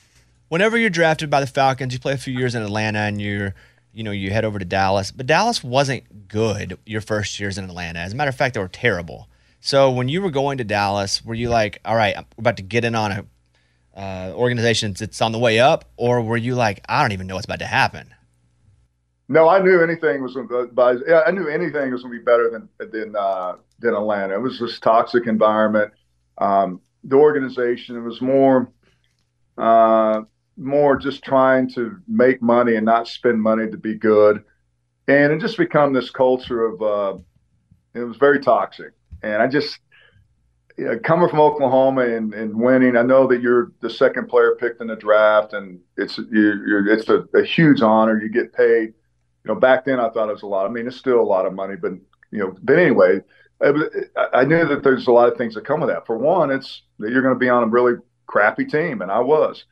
Whenever 0.50 0.78
you're 0.78 0.90
drafted 0.90 1.30
by 1.30 1.40
the 1.40 1.48
Falcons, 1.48 1.94
you 1.94 2.00
play 2.00 2.14
a 2.14 2.18
few 2.18 2.38
years 2.38 2.56
in 2.56 2.62
Atlanta 2.62 3.00
and 3.00 3.22
you're, 3.22 3.56
you 3.92 4.04
know, 4.04 4.12
you 4.12 4.32
head 4.32 4.46
over 4.46 4.60
to 4.60 4.66
Dallas, 4.66 5.12
but 5.12 5.26
Dallas 5.26 5.64
wasn't 5.64 6.28
good 6.28 6.78
your 6.86 7.02
first 7.02 7.40
years 7.40 7.58
in 7.58 7.66
Atlanta. 7.66 8.00
As 8.00 8.14
a 8.14 8.16
matter 8.16 8.30
of 8.30 8.36
fact, 8.36 8.54
they 8.54 8.60
were 8.60 8.68
terrible. 8.68 9.28
So 9.60 9.90
when 9.90 10.10
you 10.10 10.22
were 10.22 10.32
going 10.32 10.58
to 10.60 10.64
Dallas, 10.64 11.24
were 11.24 11.34
you 11.34 11.50
like, 11.50 11.80
all 11.86 11.96
right, 11.96 12.18
I'm 12.18 12.26
about 12.38 12.58
to 12.58 12.64
get 12.64 12.86
in 12.86 12.96
on 12.96 13.12
a 13.12 13.26
uh, 13.96 14.34
organization 14.36 14.94
that's 14.94 15.22
on 15.22 15.32
the 15.32 15.40
way 15.40 15.60
up, 15.60 15.86
or 15.98 16.22
were 16.22 16.38
you 16.38 16.56
like, 16.56 16.82
I 16.90 17.02
don't 17.02 17.12
even 17.14 17.28
know 17.28 17.36
what's 17.36 17.46
about 17.46 17.60
to 17.60 17.66
happen? 17.66 18.14
No, 19.34 19.50
I 19.50 19.60
knew 19.60 19.82
anything 19.82 20.22
was 20.22 20.38
by. 20.74 20.92
I 20.92 21.32
knew 21.32 21.48
anything 21.48 21.92
was 21.92 22.04
going 22.04 22.14
to 22.14 22.20
be 22.20 22.24
better 22.24 22.52
than 22.52 22.70
than 22.92 23.16
uh, 23.16 23.56
than 23.80 23.96
Atlanta. 23.96 24.36
It 24.36 24.42
was 24.42 24.60
this 24.60 24.80
toxic 24.80 25.26
environment. 25.26 25.92
Um, 26.38 26.82
the 27.04 27.16
organization 27.16 28.04
was 28.04 28.22
more 28.22 28.72
uh, 29.58 30.22
more 30.56 30.98
just 30.98 31.24
trying 31.24 31.68
to 31.72 31.98
make 32.08 32.44
money 32.44 32.76
and 32.76 32.86
not 32.86 33.08
spend 33.08 33.42
money 33.42 33.72
to 33.72 33.78
be 33.78 33.96
good, 33.96 34.44
and 35.08 35.34
it 35.34 35.42
just 35.42 35.58
become 35.58 35.94
this 35.94 36.12
culture 36.12 36.64
of. 36.66 36.82
Uh, 36.84 37.18
it 37.96 38.04
was 38.04 38.18
very 38.18 38.40
toxic, 38.40 38.92
and 39.24 39.42
I 39.42 39.48
just 39.48 39.80
you 40.78 40.86
know, 40.86 41.00
coming 41.00 41.28
from 41.28 41.40
Oklahoma 41.40 42.02
and, 42.02 42.36
and 42.36 42.56
winning, 42.56 42.98
I 42.98 43.02
know 43.02 43.26
that 43.28 43.42
you're 43.42 43.72
the 43.82 43.90
second 43.90 44.28
player 44.28 44.56
picked 44.60 44.80
in 44.80 44.88
the 44.88 44.96
draft, 44.96 45.54
and 45.54 45.80
it's 45.98 46.20
you're, 46.32 46.88
it's 46.88 47.10
a, 47.10 47.26
a, 47.36 47.44
huge 47.44 47.82
honor. 47.82 48.20
You 48.22 48.30
get 48.30 48.54
paid. 48.54 48.94
You 49.44 49.54
know, 49.54 49.60
back 49.60 49.86
then 49.86 50.00
I 50.00 50.10
thought 50.10 50.30
it 50.30 50.34
was 50.34 50.44
a 50.44 50.48
lot. 50.48 50.66
I 50.66 50.70
mean, 50.70 50.88
it's 50.88 50.98
still 50.98 51.20
a 51.20 51.22
lot 51.22 51.46
of 51.46 51.54
money, 51.54 51.76
but 51.76 51.94
you 52.32 52.40
know, 52.40 52.56
but 52.62 52.78
anyway, 52.78 53.22
I 53.62 54.44
knew 54.44 54.66
that 54.68 54.82
there's 54.84 55.08
a 55.08 55.12
lot 55.12 55.32
of 55.32 55.38
things 55.38 55.54
that 55.56 55.66
come 55.66 55.80
with 55.82 55.90
that. 55.90 56.06
For 56.06 56.18
one, 56.18 56.52
it's 56.52 56.82
that 57.00 57.12
you're 57.12 57.22
going 57.22 57.36
to 57.36 57.40
be 57.40 57.50
on 57.50 57.64
a 57.64 57.68
really 57.68 57.96
crappy 58.26 58.66
team, 58.66 59.02
and 59.02 59.12
I 59.12 59.20
was. 59.20 59.66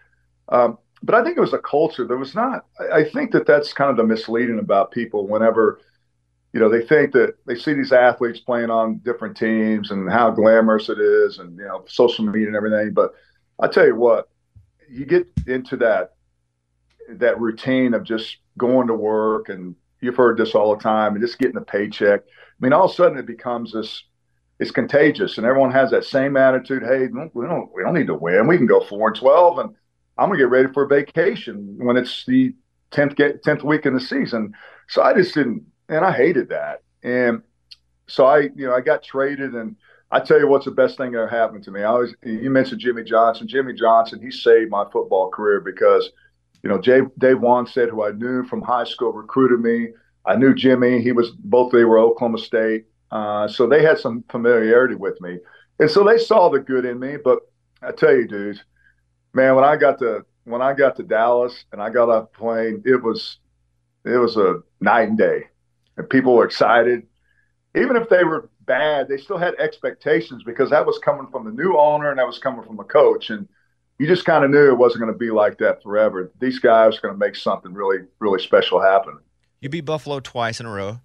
Um, 0.49 0.77
but 1.03 1.15
I 1.15 1.23
think 1.23 1.37
it 1.37 1.41
was 1.41 1.53
a 1.53 1.59
culture. 1.59 2.05
There 2.05 2.17
was 2.17 2.35
not. 2.35 2.65
I 2.93 3.03
think 3.03 3.31
that 3.31 3.47
that's 3.47 3.73
kind 3.73 3.89
of 3.89 3.97
the 3.97 4.03
misleading 4.03 4.59
about 4.59 4.91
people 4.91 5.27
whenever 5.27 5.79
you 6.53 6.59
know, 6.59 6.69
they 6.69 6.85
think 6.85 7.13
that 7.13 7.35
they 7.45 7.55
see 7.55 7.73
these 7.73 7.93
athletes 7.93 8.39
playing 8.39 8.69
on 8.69 8.97
different 8.99 9.37
teams 9.37 9.91
and 9.91 10.09
how 10.09 10.31
glamorous 10.31 10.89
it 10.89 10.99
is 10.99 11.39
and, 11.39 11.57
you 11.57 11.65
know, 11.65 11.85
social 11.87 12.25
media 12.25 12.47
and 12.47 12.55
everything. 12.55 12.93
But 12.93 13.13
I 13.59 13.67
tell 13.67 13.85
you 13.85 13.95
what, 13.95 14.29
you 14.89 15.05
get 15.05 15.27
into 15.47 15.77
that, 15.77 16.15
that 17.19 17.39
routine 17.39 17.93
of 17.93 18.03
just 18.03 18.37
going 18.57 18.87
to 18.87 18.93
work 18.93 19.49
and 19.49 19.75
you've 20.01 20.15
heard 20.15 20.37
this 20.37 20.55
all 20.55 20.75
the 20.75 20.81
time 20.81 21.13
and 21.13 21.23
just 21.23 21.39
getting 21.39 21.57
a 21.57 21.61
paycheck. 21.61 22.21
I 22.21 22.25
mean, 22.59 22.73
all 22.73 22.85
of 22.85 22.91
a 22.91 22.93
sudden 22.93 23.17
it 23.17 23.25
becomes 23.25 23.73
this, 23.73 24.03
it's 24.59 24.71
contagious 24.71 25.37
and 25.37 25.45
everyone 25.45 25.71
has 25.71 25.91
that 25.91 26.05
same 26.05 26.37
attitude. 26.37 26.83
Hey, 26.83 27.07
we 27.33 27.45
don't, 27.45 27.69
we 27.73 27.83
don't 27.83 27.93
need 27.93 28.07
to 28.07 28.15
win. 28.15 28.47
We 28.47 28.57
can 28.57 28.67
go 28.67 28.83
four 28.83 29.09
and 29.09 29.17
12 29.17 29.59
and 29.59 29.75
I'm 30.17 30.29
gonna 30.29 30.39
get 30.39 30.49
ready 30.49 30.71
for 30.73 30.83
a 30.83 30.87
vacation 30.87 31.77
when 31.79 31.97
it's 31.97 32.25
the 32.25 32.53
10th, 32.91 33.15
10th 33.43 33.63
week 33.63 33.85
in 33.85 33.93
the 33.93 33.99
season. 33.99 34.53
So 34.89 35.01
I 35.01 35.13
just 35.13 35.33
didn't, 35.33 35.65
and 35.89 36.05
I 36.05 36.11
hated 36.11 36.49
that. 36.49 36.81
And 37.03 37.41
so 38.07 38.25
I, 38.25 38.49
you 38.55 38.67
know, 38.67 38.75
I 38.75 38.81
got 38.81 39.03
traded, 39.03 39.53
and 39.53 39.75
I 40.11 40.19
tell 40.19 40.37
you 40.37 40.47
what's 40.47 40.65
the 40.65 40.71
best 40.71 40.97
thing 40.97 41.13
that 41.13 41.29
happened 41.29 41.63
to 41.63 41.71
me. 41.71 41.81
I 41.81 41.85
always, 41.85 42.13
you 42.23 42.49
mentioned 42.49 42.81
Jimmy 42.81 43.03
Johnson. 43.03 43.47
Jimmy 43.47 43.73
Johnson, 43.73 44.21
he 44.21 44.29
saved 44.31 44.69
my 44.69 44.83
football 44.91 45.29
career 45.29 45.61
because, 45.61 46.09
you 46.63 46.69
know, 46.69 46.79
Jay, 46.79 47.01
Dave 47.17 47.37
Wannstedt, 47.37 47.89
who 47.89 48.03
I 48.03 48.11
knew 48.11 48.43
from 48.45 48.61
high 48.61 48.83
school, 48.83 49.11
recruited 49.11 49.59
me. 49.59 49.89
I 50.25 50.35
knew 50.35 50.53
Jimmy. 50.53 51.01
He 51.01 51.11
was 51.11 51.31
both 51.31 51.71
they 51.71 51.83
were 51.83 51.97
Oklahoma 51.97 52.37
State, 52.37 52.85
uh, 53.11 53.47
so 53.47 53.67
they 53.67 53.81
had 53.83 53.97
some 53.97 54.23
familiarity 54.29 54.95
with 54.95 55.19
me, 55.21 55.39
and 55.79 55.89
so 55.89 56.03
they 56.03 56.17
saw 56.17 56.49
the 56.49 56.59
good 56.59 56.85
in 56.85 56.99
me. 56.99 57.17
But 57.23 57.39
I 57.81 57.91
tell 57.91 58.15
you, 58.15 58.27
dudes, 58.27 58.63
man, 59.33 59.55
when 59.55 59.63
I 59.63 59.77
got 59.77 59.99
to 59.99 60.25
when 60.43 60.61
I 60.61 60.73
got 60.73 60.95
to 60.97 61.03
Dallas 61.03 61.65
and 61.71 61.81
I 61.81 61.89
got 61.89 62.09
off 62.09 62.31
the 62.31 62.37
plane, 62.37 62.83
it 62.85 63.01
was 63.01 63.37
it 64.05 64.17
was 64.17 64.37
a 64.37 64.61
night 64.79 65.09
and 65.09 65.17
day 65.17 65.45
and 65.97 66.09
people 66.09 66.35
were 66.35 66.45
excited. 66.45 67.03
Even 67.75 67.95
if 67.95 68.09
they 68.09 68.23
were 68.23 68.49
bad, 68.61 69.07
they 69.07 69.17
still 69.17 69.37
had 69.37 69.55
expectations 69.55 70.43
because 70.43 70.69
that 70.69 70.85
was 70.85 70.99
coming 70.99 71.27
from 71.31 71.45
the 71.45 71.51
new 71.51 71.77
owner 71.77 72.09
and 72.09 72.19
that 72.19 72.27
was 72.27 72.39
coming 72.39 72.63
from 72.63 72.79
a 72.79 72.83
coach. 72.83 73.29
And 73.29 73.47
you 74.01 74.07
just 74.07 74.25
kind 74.25 74.43
of 74.43 74.49
knew 74.49 74.67
it 74.67 74.79
wasn't 74.79 74.99
going 74.99 75.13
to 75.13 75.17
be 75.17 75.29
like 75.29 75.59
that 75.59 75.83
forever. 75.83 76.31
These 76.39 76.57
guys 76.57 76.97
are 76.97 77.01
going 77.01 77.13
to 77.13 77.19
make 77.19 77.35
something 77.35 77.71
really, 77.71 78.07
really 78.17 78.41
special 78.41 78.81
happen. 78.81 79.19
You 79.59 79.69
beat 79.69 79.85
Buffalo 79.85 80.19
twice 80.19 80.59
in 80.59 80.65
a 80.65 80.71
row. 80.71 81.01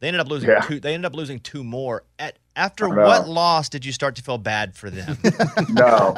They 0.00 0.08
ended 0.08 0.22
up 0.22 0.28
losing 0.28 0.50
yeah. 0.50 0.58
two. 0.58 0.80
They 0.80 0.92
ended 0.92 1.06
up 1.06 1.14
losing 1.14 1.38
two 1.38 1.62
more. 1.62 2.02
At 2.18 2.40
after 2.56 2.88
what 2.88 3.28
loss 3.28 3.68
did 3.68 3.84
you 3.84 3.92
start 3.92 4.16
to 4.16 4.24
feel 4.24 4.38
bad 4.38 4.74
for 4.74 4.90
them? 4.90 5.16
no, 5.68 6.16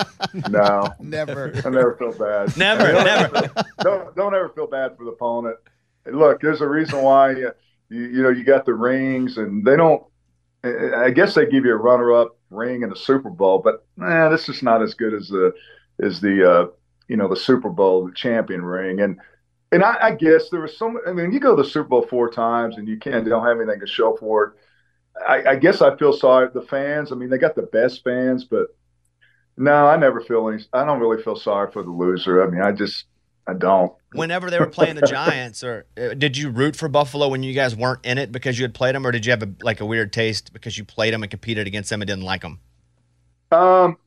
no, 0.48 0.88
never. 0.98 1.52
I 1.62 1.68
never 1.68 1.94
feel 1.98 2.12
bad. 2.12 2.56
Never, 2.56 2.90
never. 2.90 3.50
Don't 3.80 4.16
don't 4.16 4.34
ever 4.34 4.48
feel 4.48 4.66
bad 4.66 4.96
for 4.96 5.04
the 5.04 5.10
opponent. 5.10 5.58
Look, 6.06 6.40
there's 6.40 6.62
a 6.62 6.66
reason 6.66 7.02
why 7.02 7.32
you, 7.32 7.52
you 7.90 8.22
know, 8.22 8.30
you 8.30 8.44
got 8.44 8.64
the 8.64 8.72
rings, 8.72 9.36
and 9.36 9.62
they 9.62 9.76
don't. 9.76 10.02
I 10.64 11.10
guess 11.10 11.34
they 11.34 11.44
give 11.44 11.66
you 11.66 11.72
a 11.72 11.76
runner-up 11.76 12.34
ring 12.48 12.80
in 12.80 12.88
the 12.88 12.96
Super 12.96 13.28
Bowl, 13.28 13.58
but 13.58 13.84
man, 13.98 14.30
this 14.30 14.48
is 14.48 14.62
not 14.62 14.80
as 14.80 14.94
good 14.94 15.12
as 15.12 15.28
the 15.28 15.52
as 16.02 16.20
the 16.20 16.50
uh, 16.50 16.66
you 17.08 17.16
know 17.16 17.28
the 17.28 17.36
Super 17.36 17.70
Bowl, 17.70 18.06
the 18.06 18.12
champion 18.14 18.64
ring, 18.64 19.00
and 19.00 19.18
and 19.72 19.82
I, 19.82 19.96
I 20.00 20.10
guess 20.12 20.50
there 20.50 20.60
was 20.60 20.76
some. 20.76 20.98
I 21.06 21.12
mean, 21.12 21.32
you 21.32 21.40
go 21.40 21.56
to 21.56 21.62
the 21.62 21.68
Super 21.68 21.88
Bowl 21.88 22.06
four 22.08 22.30
times 22.30 22.76
and 22.76 22.88
you 22.88 22.98
can't 22.98 23.26
don't 23.28 23.44
have 23.44 23.60
anything 23.60 23.80
to 23.80 23.86
show 23.86 24.16
for 24.16 24.44
it. 24.44 24.52
I, 25.28 25.52
I 25.52 25.56
guess 25.56 25.80
I 25.80 25.96
feel 25.96 26.12
sorry 26.12 26.48
the 26.52 26.62
fans. 26.62 27.12
I 27.12 27.14
mean, 27.14 27.30
they 27.30 27.38
got 27.38 27.54
the 27.54 27.62
best 27.62 28.02
fans, 28.02 28.44
but 28.44 28.68
no, 29.56 29.86
I 29.86 29.96
never 29.96 30.20
feel 30.20 30.48
any. 30.48 30.64
I 30.72 30.84
don't 30.84 31.00
really 31.00 31.22
feel 31.22 31.36
sorry 31.36 31.70
for 31.72 31.82
the 31.82 31.90
loser. 31.90 32.42
I 32.42 32.50
mean, 32.50 32.62
I 32.62 32.72
just 32.72 33.04
I 33.46 33.54
don't. 33.54 33.92
Whenever 34.12 34.50
they 34.50 34.58
were 34.58 34.66
playing 34.66 34.96
the 34.96 35.02
Giants, 35.06 35.62
or 35.62 35.86
uh, 35.96 36.14
did 36.14 36.36
you 36.36 36.50
root 36.50 36.76
for 36.76 36.88
Buffalo 36.88 37.28
when 37.28 37.42
you 37.42 37.52
guys 37.52 37.76
weren't 37.76 38.04
in 38.04 38.18
it 38.18 38.32
because 38.32 38.58
you 38.58 38.64
had 38.64 38.74
played 38.74 38.94
them, 38.94 39.06
or 39.06 39.12
did 39.12 39.26
you 39.26 39.30
have 39.30 39.42
a, 39.42 39.52
like 39.62 39.80
a 39.80 39.86
weird 39.86 40.12
taste 40.12 40.52
because 40.52 40.78
you 40.78 40.84
played 40.84 41.12
them 41.12 41.22
and 41.22 41.30
competed 41.30 41.66
against 41.66 41.90
them 41.90 42.00
and 42.00 42.08
didn't 42.08 42.24
like 42.24 42.42
them? 42.42 42.60
Um, 43.52 43.98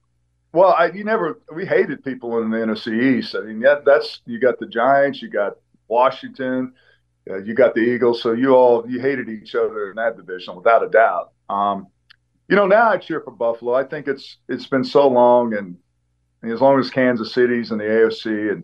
well, 0.58 0.76
I, 0.78 0.88
you 0.88 1.04
never. 1.04 1.40
We 1.54 1.68
hated 1.68 2.04
people 2.04 2.42
in 2.42 2.50
the 2.50 2.58
NFC 2.58 3.20
East. 3.20 3.36
I 3.36 3.42
mean, 3.42 3.60
that, 3.60 3.86
that's 3.86 4.22
you 4.26 4.40
got 4.40 4.60
the 4.60 4.66
Giants, 4.66 5.22
you 5.22 5.30
got 5.30 5.54
Washington, 5.88 6.74
uh, 7.30 7.38
you 7.44 7.54
got 7.54 7.76
the 7.76 7.82
Eagles. 7.82 8.24
So 8.24 8.32
you 8.32 8.56
all 8.56 8.84
you 8.90 9.00
hated 9.00 9.30
each 9.30 9.54
other 9.54 9.92
in 9.92 9.98
that 9.98 10.18
division 10.18 10.56
without 10.56 10.84
a 10.84 10.90
doubt. 10.90 11.32
Um, 11.48 11.88
you 12.50 12.56
know, 12.56 12.66
now 12.66 12.90
I 12.90 12.98
cheer 12.98 13.22
for 13.22 13.32
Buffalo. 13.32 13.76
I 13.76 13.84
think 13.84 14.08
it's 14.08 14.38
it's 14.50 14.66
been 14.66 14.84
so 14.84 15.08
long, 15.08 15.54
and, 15.54 15.78
and 16.42 16.52
as 16.52 16.60
long 16.60 16.80
as 16.80 16.90
Kansas 16.90 17.34
City's 17.34 17.72
in 17.72 17.78
the 17.78 17.84
AFC 17.84 18.52
and 18.52 18.64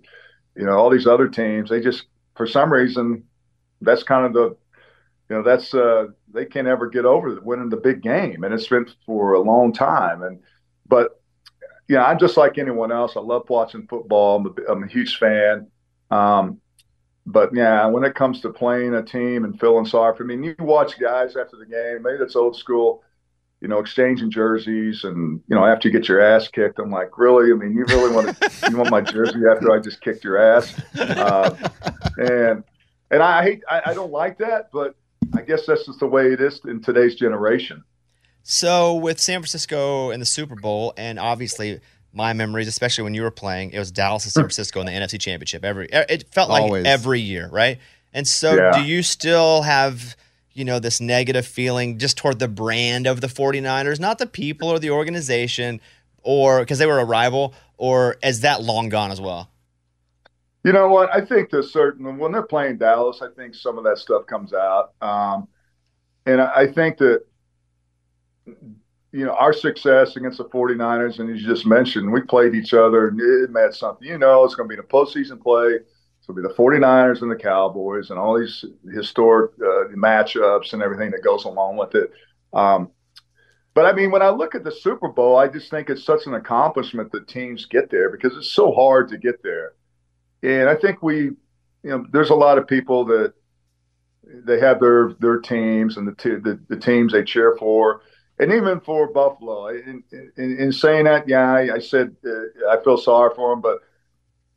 you 0.55 0.65
know, 0.65 0.73
all 0.77 0.89
these 0.89 1.07
other 1.07 1.27
teams, 1.27 1.69
they 1.69 1.79
just 1.79 2.05
for 2.35 2.47
some 2.47 2.73
reason 2.73 3.23
that's 3.81 4.01
kind 4.01 4.25
of 4.25 4.33
the 4.33 4.57
you 5.29 5.35
know 5.35 5.43
that's 5.43 5.73
uh 5.75 6.05
they 6.33 6.45
can't 6.45 6.67
ever 6.67 6.87
get 6.87 7.05
over 7.05 7.39
winning 7.41 7.69
the 7.69 7.77
big 7.77 8.01
game 8.01 8.43
and 8.43 8.53
it's 8.53 8.67
been 8.67 8.87
for 9.05 9.33
a 9.33 9.41
long 9.41 9.71
time 9.71 10.23
and 10.23 10.39
but 10.87 11.22
you 11.87 11.95
know 11.95 12.03
i'm 12.03 12.19
just 12.19 12.37
like 12.37 12.57
anyone 12.57 12.91
else 12.91 13.15
i 13.15 13.19
love 13.19 13.49
watching 13.49 13.87
football 13.87 14.37
i'm 14.37 14.45
a, 14.45 14.71
I'm 14.71 14.83
a 14.83 14.87
huge 14.87 15.17
fan 15.17 15.67
um 16.11 16.59
but 17.25 17.53
yeah 17.53 17.85
when 17.87 18.03
it 18.03 18.15
comes 18.15 18.41
to 18.41 18.49
playing 18.49 18.93
a 18.93 19.03
team 19.03 19.45
and 19.45 19.59
feeling 19.59 19.85
sorry 19.85 20.15
for 20.15 20.23
me 20.23 20.35
you 20.35 20.55
watch 20.59 20.99
guys 20.99 21.35
after 21.35 21.57
the 21.57 21.65
game 21.65 22.03
maybe 22.03 22.17
that's 22.19 22.35
old 22.35 22.55
school 22.55 23.03
you 23.63 23.69
know, 23.69 23.79
exchanging 23.79 24.29
jerseys, 24.29 25.05
and 25.05 25.41
you 25.47 25.55
know, 25.55 25.65
after 25.65 25.87
you 25.87 25.93
get 25.93 26.09
your 26.09 26.19
ass 26.19 26.49
kicked, 26.49 26.79
I'm 26.79 26.91
like, 26.91 27.17
really? 27.17 27.49
I 27.49 27.55
mean, 27.55 27.71
you 27.71 27.85
really 27.85 28.13
want 28.13 28.37
to, 28.37 28.51
you 28.69 28.75
want 28.75 28.91
my 28.91 28.99
jersey 28.99 29.39
after 29.49 29.71
I 29.71 29.79
just 29.79 30.01
kicked 30.01 30.25
your 30.25 30.37
ass? 30.37 30.77
Uh, 30.99 31.55
and 32.17 32.65
and 33.09 33.23
I 33.23 33.41
hate, 33.41 33.61
I, 33.71 33.81
I 33.85 33.93
don't 33.93 34.11
like 34.11 34.37
that, 34.39 34.69
but 34.73 34.95
I 35.33 35.43
guess 35.43 35.65
that's 35.65 35.85
just 35.85 36.01
the 36.01 36.07
way 36.07 36.33
it 36.33 36.41
is 36.41 36.59
in 36.65 36.81
today's 36.81 37.15
generation. 37.15 37.85
So 38.43 38.95
with 38.95 39.19
San 39.19 39.39
Francisco 39.39 40.11
and 40.11 40.21
the 40.21 40.25
Super 40.25 40.55
Bowl, 40.55 40.93
and 40.97 41.17
obviously 41.17 41.79
my 42.11 42.33
memories, 42.33 42.67
especially 42.67 43.05
when 43.05 43.13
you 43.13 43.23
were 43.23 43.31
playing, 43.31 43.71
it 43.71 43.79
was 43.79 43.91
Dallas 43.91 44.25
and 44.25 44.33
San 44.33 44.43
Francisco 44.43 44.81
in 44.81 44.85
the 44.85 44.91
NFC 44.91 45.19
Championship. 45.19 45.63
Every 45.63 45.87
it 45.91 46.31
felt 46.31 46.49
like 46.49 46.63
Always. 46.63 46.85
every 46.85 47.21
year, 47.21 47.47
right? 47.51 47.79
And 48.13 48.27
so, 48.27 48.55
Yeah. 48.55 48.71
do 48.73 48.81
you 48.81 49.01
still 49.01 49.63
have 49.63 50.15
you 50.51 50.63
know 50.63 50.77
this 50.77 51.01
negative 51.01 51.47
feeling 51.47 51.97
just 51.97 52.15
toward 52.17 52.37
the 52.37 52.47
brand 52.47 53.07
of 53.07 53.21
the 53.21 53.27
49ers, 53.27 53.99
not 53.99 54.19
the 54.19 54.27
people 54.27 54.69
or 54.69 54.77
the 54.77 54.91
organization, 54.91 55.81
or 56.21 56.59
because 56.59 56.77
they 56.79 56.85
were 56.85 56.99
a 56.99 57.05
rival, 57.05 57.55
or 57.77 58.17
is 58.21 58.41
that 58.41 58.61
long 58.61 58.89
gone 58.89 59.09
as 59.09 59.19
well? 59.19 59.49
You 60.63 60.73
know 60.73 60.89
what? 60.89 61.09
I 61.13 61.21
think 61.21 61.49
there's 61.49 61.71
certain 61.71 62.17
when 62.17 62.31
they're 62.33 62.43
playing 62.43 62.77
Dallas, 62.77 63.21
I 63.21 63.29
think 63.35 63.55
some 63.55 63.77
of 63.77 63.83
that 63.85 63.97
stuff 63.97 64.27
comes 64.27 64.53
out, 64.53 64.91
um, 65.01 65.47
and 66.25 66.41
I, 66.41 66.51
I 66.55 66.67
think 66.71 66.97
that 66.99 67.23
you 68.45 69.25
know 69.25 69.33
our 69.33 69.53
success 69.53 70.15
against 70.15 70.39
the 70.39 70.45
49ers, 70.45 71.19
and 71.19 71.29
you 71.29 71.45
just 71.45 71.65
mentioned, 71.65 72.11
we 72.11 72.21
played 72.21 72.55
each 72.55 72.73
other, 72.73 73.09
and 73.09 73.19
it 73.19 73.51
meant 73.51 73.75
something. 73.75 74.07
You 74.07 74.17
know, 74.17 74.43
it's 74.43 74.55
going 74.55 74.67
to 74.67 74.75
be 74.75 74.81
the 74.81 74.87
postseason 74.87 75.41
play. 75.41 75.79
It's 76.17 76.27
going 76.27 76.41
to 76.41 76.41
be 76.41 76.47
the 76.47 76.53
49ers 76.53 77.21
and 77.21 77.31
the 77.31 77.35
Cowboys, 77.35 78.09
and 78.09 78.19
all 78.19 78.39
these 78.39 78.65
historic 78.93 79.51
uh, 79.61 79.93
matchups 79.95 80.73
and 80.73 80.81
everything 80.81 81.11
that 81.11 81.23
goes 81.23 81.45
along 81.45 81.77
with 81.77 81.95
it. 81.95 82.11
Um, 82.53 82.91
but 83.73 83.85
I 83.85 83.93
mean, 83.93 84.11
when 84.11 84.21
I 84.21 84.29
look 84.29 84.55
at 84.55 84.63
the 84.63 84.71
Super 84.71 85.09
Bowl, 85.09 85.37
I 85.37 85.47
just 85.47 85.69
think 85.69 85.89
it's 85.89 86.03
such 86.03 86.27
an 86.27 86.35
accomplishment 86.35 87.11
that 87.11 87.27
teams 87.27 87.65
get 87.65 87.89
there 87.89 88.09
because 88.09 88.37
it's 88.37 88.51
so 88.51 88.71
hard 88.71 89.09
to 89.09 89.17
get 89.17 89.41
there. 89.43 89.73
And 90.43 90.69
I 90.69 90.75
think 90.75 91.01
we, 91.01 91.15
you 91.15 91.35
know, 91.83 92.05
there's 92.11 92.29
a 92.29 92.35
lot 92.35 92.57
of 92.57 92.67
people 92.67 93.05
that 93.05 93.33
they 94.23 94.59
have 94.59 94.79
their 94.79 95.13
their 95.19 95.39
teams 95.39 95.97
and 95.97 96.07
the 96.07 96.15
t- 96.15 96.35
the, 96.35 96.59
the 96.69 96.77
teams 96.77 97.13
they 97.13 97.23
cheer 97.23 97.55
for, 97.57 98.01
and 98.39 98.51
even 98.51 98.79
for 98.79 99.07
Buffalo. 99.11 99.67
In, 99.67 100.03
in, 100.11 100.57
in 100.57 100.71
saying 100.71 101.05
that, 101.05 101.27
yeah, 101.27 101.51
I, 101.51 101.75
I 101.75 101.79
said 101.79 102.15
uh, 102.25 102.69
I 102.69 102.83
feel 102.83 102.97
sorry 102.97 103.33
for 103.35 103.51
them, 103.51 103.61
but 103.61 103.79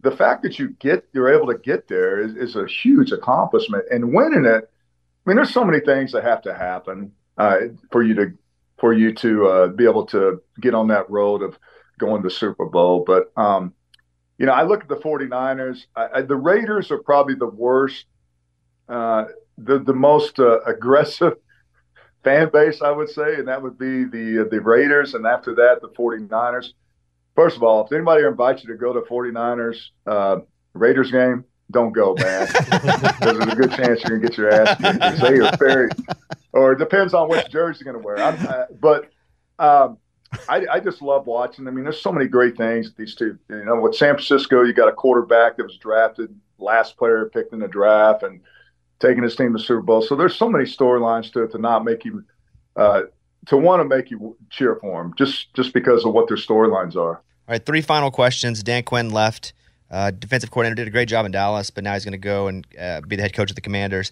the 0.00 0.16
fact 0.16 0.42
that 0.42 0.58
you 0.58 0.70
get 0.78 1.06
you're 1.12 1.32
able 1.32 1.46
to 1.48 1.58
get 1.58 1.88
there 1.88 2.20
is, 2.20 2.36
is 2.36 2.56
a 2.56 2.66
huge 2.66 3.12
accomplishment, 3.12 3.84
and 3.90 4.14
winning 4.14 4.44
it. 4.44 4.64
I 4.64 5.28
mean, 5.30 5.36
there's 5.36 5.52
so 5.52 5.64
many 5.64 5.80
things 5.80 6.12
that 6.12 6.22
have 6.22 6.42
to 6.42 6.54
happen 6.54 7.12
uh, 7.38 7.58
for 7.90 8.02
you 8.02 8.14
to 8.14 8.32
for 8.78 8.92
you 8.92 9.12
to 9.14 9.46
uh, 9.46 9.66
be 9.68 9.84
able 9.84 10.06
to 10.06 10.42
get 10.60 10.74
on 10.74 10.88
that 10.88 11.08
road 11.10 11.42
of 11.42 11.58
going 11.98 12.22
to 12.22 12.30
Super 12.30 12.66
Bowl. 12.66 13.04
But 13.06 13.32
um, 13.36 13.74
you 14.38 14.46
know, 14.46 14.52
I 14.52 14.64
look 14.64 14.82
at 14.82 14.88
the 14.88 14.96
49ers. 14.96 15.86
I, 15.94 16.08
I, 16.14 16.22
the 16.22 16.36
Raiders 16.36 16.90
are 16.90 16.98
probably 16.98 17.34
the 17.34 17.48
worst, 17.48 18.04
uh, 18.88 19.24
the 19.58 19.78
the 19.78 19.94
most 19.94 20.38
uh, 20.38 20.60
aggressive 20.62 21.34
fan 22.26 22.50
base, 22.52 22.82
I 22.82 22.90
would 22.90 23.08
say, 23.08 23.36
and 23.36 23.46
that 23.46 23.62
would 23.62 23.78
be 23.78 24.04
the 24.04 24.48
the 24.50 24.60
Raiders, 24.60 25.14
and 25.14 25.24
after 25.24 25.54
that, 25.54 25.80
the 25.80 25.88
49ers. 25.90 26.72
First 27.36 27.56
of 27.56 27.62
all, 27.62 27.86
if 27.86 27.92
anybody 27.92 28.24
invites 28.24 28.64
you 28.64 28.68
to 28.70 28.76
go 28.76 28.92
to 28.92 29.00
49ers 29.02 29.76
uh, 30.06 30.38
Raiders 30.74 31.12
game, 31.12 31.44
don't 31.70 31.92
go, 31.92 32.16
man. 32.18 32.48
Because 32.48 33.18
there's 33.20 33.38
a 33.38 33.56
good 33.56 33.70
chance 33.70 34.02
you're 34.02 34.18
gonna 34.18 34.28
get 34.28 34.36
your 34.36 34.50
ass 34.50 34.76
kicked. 34.80 35.20
They 35.20 35.38
are 35.38 35.56
very, 35.56 35.88
or 36.52 36.72
it 36.72 36.78
depends 36.80 37.14
on 37.14 37.28
which 37.28 37.48
jersey 37.48 37.84
you're 37.84 37.92
gonna 37.92 38.04
wear. 38.04 38.18
I'm, 38.18 38.46
uh, 38.46 38.64
but 38.80 39.10
um, 39.60 39.98
I, 40.48 40.66
I 40.72 40.80
just 40.80 41.02
love 41.02 41.26
watching. 41.26 41.68
I 41.68 41.70
mean, 41.70 41.84
there's 41.84 42.02
so 42.02 42.10
many 42.10 42.26
great 42.26 42.56
things. 42.56 42.92
These 42.96 43.14
two, 43.14 43.38
you 43.48 43.64
know, 43.64 43.80
with 43.80 43.94
San 43.94 44.14
Francisco, 44.14 44.62
you 44.62 44.72
got 44.72 44.88
a 44.88 44.92
quarterback 44.92 45.58
that 45.58 45.64
was 45.64 45.76
drafted, 45.76 46.34
last 46.58 46.96
player 46.96 47.30
picked 47.32 47.52
in 47.52 47.60
the 47.60 47.68
draft, 47.68 48.24
and 48.24 48.40
taking 49.00 49.22
his 49.22 49.36
team 49.36 49.52
to 49.52 49.58
Super 49.58 49.82
Bowl. 49.82 50.02
So 50.02 50.16
there's 50.16 50.36
so 50.36 50.48
many 50.48 50.64
storylines 50.64 51.32
to 51.32 51.44
it 51.44 51.52
to 51.52 51.58
not 51.58 51.84
make 51.84 52.04
you, 52.04 52.24
uh, 52.76 53.02
to 53.46 53.56
want 53.56 53.80
to 53.80 53.84
make 53.84 54.10
you 54.10 54.36
cheer 54.50 54.76
for 54.76 55.02
them, 55.02 55.14
just 55.16 55.52
just 55.54 55.72
because 55.72 56.04
of 56.04 56.12
what 56.12 56.28
their 56.28 56.36
storylines 56.36 56.96
are. 56.96 57.16
All 57.16 57.52
right, 57.52 57.64
three 57.64 57.80
final 57.80 58.10
questions. 58.10 58.62
Dan 58.62 58.82
Quinn 58.82 59.10
left. 59.10 59.52
Uh, 59.88 60.10
defensive 60.10 60.50
coordinator 60.50 60.74
did 60.74 60.88
a 60.88 60.90
great 60.90 61.08
job 61.08 61.24
in 61.26 61.32
Dallas, 61.32 61.70
but 61.70 61.84
now 61.84 61.92
he's 61.92 62.04
going 62.04 62.12
to 62.12 62.18
go 62.18 62.48
and 62.48 62.66
uh, 62.78 63.00
be 63.02 63.14
the 63.14 63.22
head 63.22 63.32
coach 63.32 63.50
of 63.50 63.54
the 63.54 63.60
Commanders. 63.60 64.10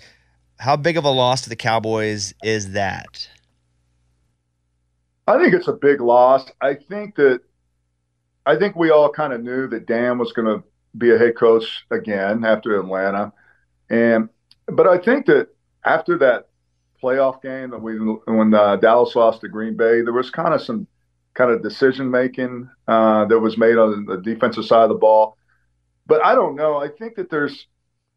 How 0.59 0.77
big 0.77 0.97
of 0.97 1.05
a 1.05 1.11
loss 1.11 1.42
to 1.42 1.49
the 1.49 1.57
Cowboys 1.57 2.33
is 2.44 2.73
that? 2.73 3.29
I 5.27 5.38
think 5.38 5.53
it's 5.55 5.66
a 5.66 5.73
big 5.73 6.01
loss. 6.01 6.49
I 6.61 6.75
think 6.75 7.16
that 7.16 7.40
I 8.47 8.57
think 8.57 8.77
we 8.77 8.90
all 8.90 9.11
kind 9.11 9.33
of 9.33 9.42
knew 9.42 9.66
that 9.68 9.87
Dan 9.87 10.18
was 10.18 10.33
going 10.33 10.47
to 10.47 10.62
be 10.97 11.12
a 11.12 11.18
head 11.18 11.37
coach 11.37 11.85
again 11.90 12.44
after 12.44 12.79
Atlanta, 12.79 13.33
and 13.90 14.29
but 14.66 14.87
I 14.87 14.98
think 14.98 15.27
that 15.27 15.48
after 15.85 16.18
that 16.18 16.48
playoff 17.03 17.42
game 17.42 17.70
that 17.70 17.83
we 17.83 17.96
when 17.98 18.55
uh, 18.55 18.77
Dallas 18.77 19.14
lost 19.14 19.42
to 19.42 19.48
Green 19.48 19.77
Bay, 19.77 20.00
there 20.00 20.12
was 20.12 20.31
kind 20.31 20.55
of 20.55 20.62
some 20.62 20.87
kind 21.35 21.50
of 21.50 21.62
decision 21.62 22.11
making 22.11 22.68
uh, 22.88 23.24
that 23.27 23.38
was 23.38 23.59
made 23.59 23.77
on 23.77 24.07
the 24.07 24.18
defensive 24.18 24.64
side 24.64 24.85
of 24.85 24.88
the 24.88 24.94
ball. 24.94 25.37
But 26.07 26.24
I 26.24 26.35
don't 26.35 26.55
know. 26.55 26.77
I 26.77 26.88
think 26.88 27.16
that 27.16 27.31
there's 27.31 27.66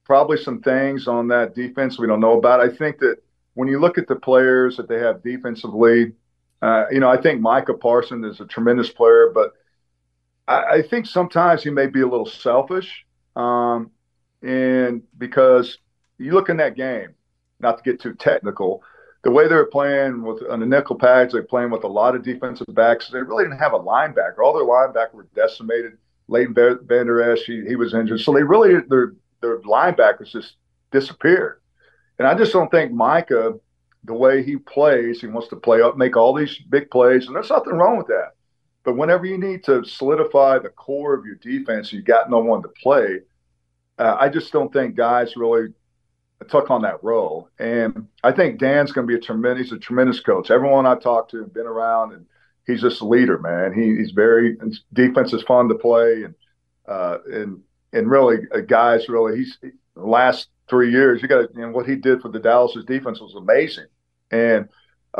probably 0.03 0.37
some 0.37 0.61
things 0.61 1.07
on 1.07 1.27
that 1.29 1.55
defense 1.55 1.99
we 1.99 2.07
don't 2.07 2.19
know 2.19 2.37
about. 2.37 2.61
I 2.61 2.69
think 2.69 2.99
that 2.99 3.17
when 3.55 3.67
you 3.67 3.79
look 3.79 3.97
at 3.97 4.07
the 4.07 4.15
players 4.15 4.77
that 4.77 4.87
they 4.87 4.99
have 4.99 5.23
defensively, 5.23 6.13
uh, 6.61 6.85
you 6.91 6.99
know, 6.99 7.09
I 7.09 7.19
think 7.19 7.41
Micah 7.41 7.73
Parsons 7.73 8.25
is 8.35 8.39
a 8.39 8.45
tremendous 8.45 8.89
player, 8.89 9.31
but 9.33 9.53
I, 10.47 10.77
I 10.77 10.81
think 10.81 11.07
sometimes 11.07 11.63
he 11.63 11.69
may 11.71 11.87
be 11.87 12.01
a 12.01 12.07
little 12.07 12.25
selfish. 12.25 13.05
Um, 13.35 13.91
and 14.41 15.01
because 15.17 15.77
you 16.17 16.33
look 16.33 16.49
in 16.49 16.57
that 16.57 16.75
game, 16.75 17.09
not 17.59 17.77
to 17.77 17.83
get 17.83 18.01
too 18.01 18.13
technical, 18.13 18.83
the 19.23 19.31
way 19.31 19.47
they 19.47 19.55
were 19.55 19.65
playing 19.65 20.23
with 20.23 20.43
on 20.49 20.59
the 20.59 20.65
nickel 20.65 20.95
pads, 20.95 21.33
they're 21.33 21.43
playing 21.43 21.71
with 21.71 21.83
a 21.83 21.87
lot 21.87 22.15
of 22.15 22.23
defensive 22.23 22.67
backs. 22.69 23.09
They 23.09 23.21
really 23.21 23.43
didn't 23.43 23.59
have 23.59 23.73
a 23.73 23.79
linebacker. 23.79 24.39
All 24.43 24.53
their 24.53 24.63
linebackers 24.63 25.13
were 25.13 25.27
decimated. 25.35 25.97
Leighton 26.27 26.53
Vander 26.53 27.31
Esch, 27.31 27.43
he, 27.45 27.65
he 27.65 27.75
was 27.75 27.93
injured. 27.93 28.19
So 28.19 28.33
they 28.33 28.43
really, 28.43 28.81
their, 28.89 29.13
their 29.41 29.59
linebackers 29.59 30.31
just 30.31 30.55
disappeared. 30.91 31.61
And 32.19 32.27
I 32.27 32.35
just 32.35 32.53
don't 32.53 32.69
think 32.69 32.91
Micah, 32.91 33.55
the 34.03 34.13
way 34.13 34.43
he 34.43 34.57
plays, 34.57 35.21
he 35.21 35.27
wants 35.27 35.49
to 35.49 35.55
play 35.55 35.81
up, 35.81 35.97
make 35.97 36.17
all 36.17 36.33
these 36.33 36.57
big 36.69 36.89
plays, 36.89 37.27
and 37.27 37.35
there's 37.35 37.49
nothing 37.49 37.73
wrong 37.73 37.97
with 37.97 38.07
that. 38.07 38.31
But 38.83 38.95
whenever 38.95 39.25
you 39.25 39.37
need 39.37 39.63
to 39.65 39.83
solidify 39.83 40.59
the 40.59 40.69
core 40.69 41.13
of 41.13 41.25
your 41.25 41.35
defense, 41.35 41.91
you 41.91 42.01
got 42.01 42.29
no 42.29 42.39
one 42.39 42.61
to 42.61 42.69
play. 42.69 43.19
Uh, 43.97 44.15
I 44.19 44.29
just 44.29 44.53
don't 44.53 44.71
think 44.71 44.95
guys 44.95 45.35
really 45.35 45.73
took 46.49 46.69
on 46.69 46.83
that 46.83 47.03
role. 47.03 47.49
And 47.59 48.07
I 48.23 48.31
think 48.31 48.59
Dan's 48.59 48.91
going 48.91 49.07
to 49.07 49.11
be 49.11 49.17
a 49.17 49.21
tremendous, 49.21 49.71
a 49.71 49.77
tremendous 49.77 50.19
coach. 50.19 50.51
Everyone 50.51 50.85
I've 50.85 51.01
talked 51.01 51.31
to, 51.31 51.45
been 51.45 51.65
around, 51.65 52.13
and 52.13 52.25
he's 52.65 52.81
just 52.81 53.01
a 53.01 53.05
leader, 53.05 53.39
man. 53.39 53.73
He, 53.73 53.95
he's 53.95 54.11
very 54.11 54.57
defense 54.93 55.33
is 55.33 55.43
fun 55.43 55.67
to 55.69 55.75
play, 55.75 56.23
and 56.23 56.35
uh, 56.87 57.17
and 57.31 57.61
and 57.93 58.09
really, 58.09 58.37
uh, 58.53 58.59
guys, 58.59 59.09
really, 59.09 59.37
he's 59.37 59.57
last 59.95 60.49
three 60.69 60.91
years. 60.91 61.21
You 61.21 61.27
got 61.27 61.53
you 61.55 61.61
know, 61.61 61.71
what 61.71 61.87
he 61.87 61.95
did 61.95 62.21
for 62.21 62.29
the 62.29 62.39
Dallas's 62.39 62.85
defense 62.85 63.19
was 63.19 63.35
amazing. 63.35 63.87
And 64.31 64.69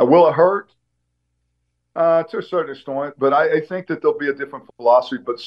uh, 0.00 0.04
will 0.04 0.28
it 0.28 0.34
hurt? 0.34 0.72
Uh, 1.96 2.22
to 2.22 2.38
a 2.38 2.42
certain 2.42 2.76
extent, 2.76 3.12
but 3.18 3.32
I, 3.32 3.56
I, 3.56 3.60
think 3.60 3.88
that 3.88 4.00
there'll 4.00 4.16
be 4.16 4.28
a 4.28 4.32
different 4.32 4.66
philosophy, 4.76 5.20
but 5.26 5.40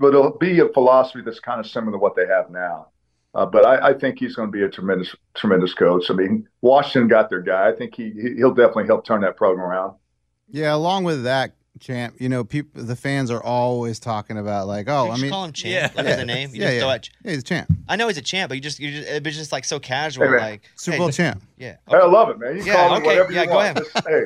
but 0.00 0.08
it'll 0.08 0.36
be 0.36 0.58
a 0.58 0.68
philosophy 0.70 1.20
that's 1.24 1.38
kind 1.38 1.60
of 1.60 1.66
similar 1.66 1.92
to 1.92 1.98
what 1.98 2.16
they 2.16 2.26
have 2.26 2.50
now. 2.50 2.88
Uh, 3.34 3.46
but 3.46 3.64
I, 3.64 3.88
I, 3.90 3.94
think 3.94 4.18
he's 4.18 4.34
going 4.36 4.48
to 4.48 4.52
be 4.52 4.62
a 4.62 4.68
tremendous, 4.68 5.14
tremendous 5.34 5.72
coach. 5.72 6.10
I 6.10 6.14
mean, 6.14 6.46
Washington 6.60 7.08
got 7.08 7.30
their 7.30 7.40
guy. 7.40 7.68
I 7.68 7.72
think 7.72 7.94
he 7.94 8.10
he'll 8.36 8.52
definitely 8.54 8.86
help 8.86 9.06
turn 9.06 9.22
that 9.22 9.36
program 9.38 9.66
around. 9.66 9.96
Yeah, 10.48 10.74
along 10.74 11.04
with 11.04 11.22
that, 11.24 11.54
champ. 11.80 12.16
You 12.18 12.28
know, 12.28 12.44
people, 12.44 12.84
the 12.84 12.94
fans 12.96 13.30
are 13.30 13.42
always 13.42 13.98
talking 13.98 14.36
about 14.36 14.66
like, 14.66 14.86
oh, 14.88 15.04
You 15.04 15.10
I 15.10 15.12
just 15.14 15.22
mean, 15.22 15.32
call 15.32 15.44
him 15.46 15.52
champ. 15.52 15.96
Like 15.96 16.04
yeah, 16.06 16.12
as 16.12 16.20
a 16.20 16.26
name. 16.26 16.50
You 16.54 16.60
yeah, 16.60 16.66
just 16.66 16.74
yeah. 16.74 16.80
throw 16.80 16.90
yeah, 17.24 17.30
he's 17.30 17.38
a 17.40 17.42
champ, 17.42 17.72
I 17.88 17.96
know 17.96 18.08
he's 18.08 18.18
a 18.18 18.22
champ, 18.22 18.48
but 18.50 18.54
you 18.56 18.60
just 18.60 18.78
you 18.78 18.90
just 18.90 19.08
it's 19.08 19.36
just 19.36 19.52
like 19.52 19.64
so 19.64 19.80
casual, 19.80 20.26
Hey, 20.28 20.38
like 20.38 20.62
Super 20.76 20.98
Bowl 20.98 21.06
look- 21.06 21.14
champ. 21.14 21.42
Yeah. 21.56 21.76
Hey, 21.88 21.96
I 21.96 22.04
love 22.04 22.28
it, 22.28 22.38
man. 22.38 22.58
You 22.58 22.64
Yeah, 22.64 22.74
call 22.74 22.90
me 22.90 22.96
okay. 22.98 23.06
whatever 23.06 23.32
Yeah, 23.32 23.42
you 23.42 23.48
go 23.48 23.54
want. 23.54 23.78
ahead. 23.78 23.92
Just, 23.94 24.08
hey, 24.08 24.22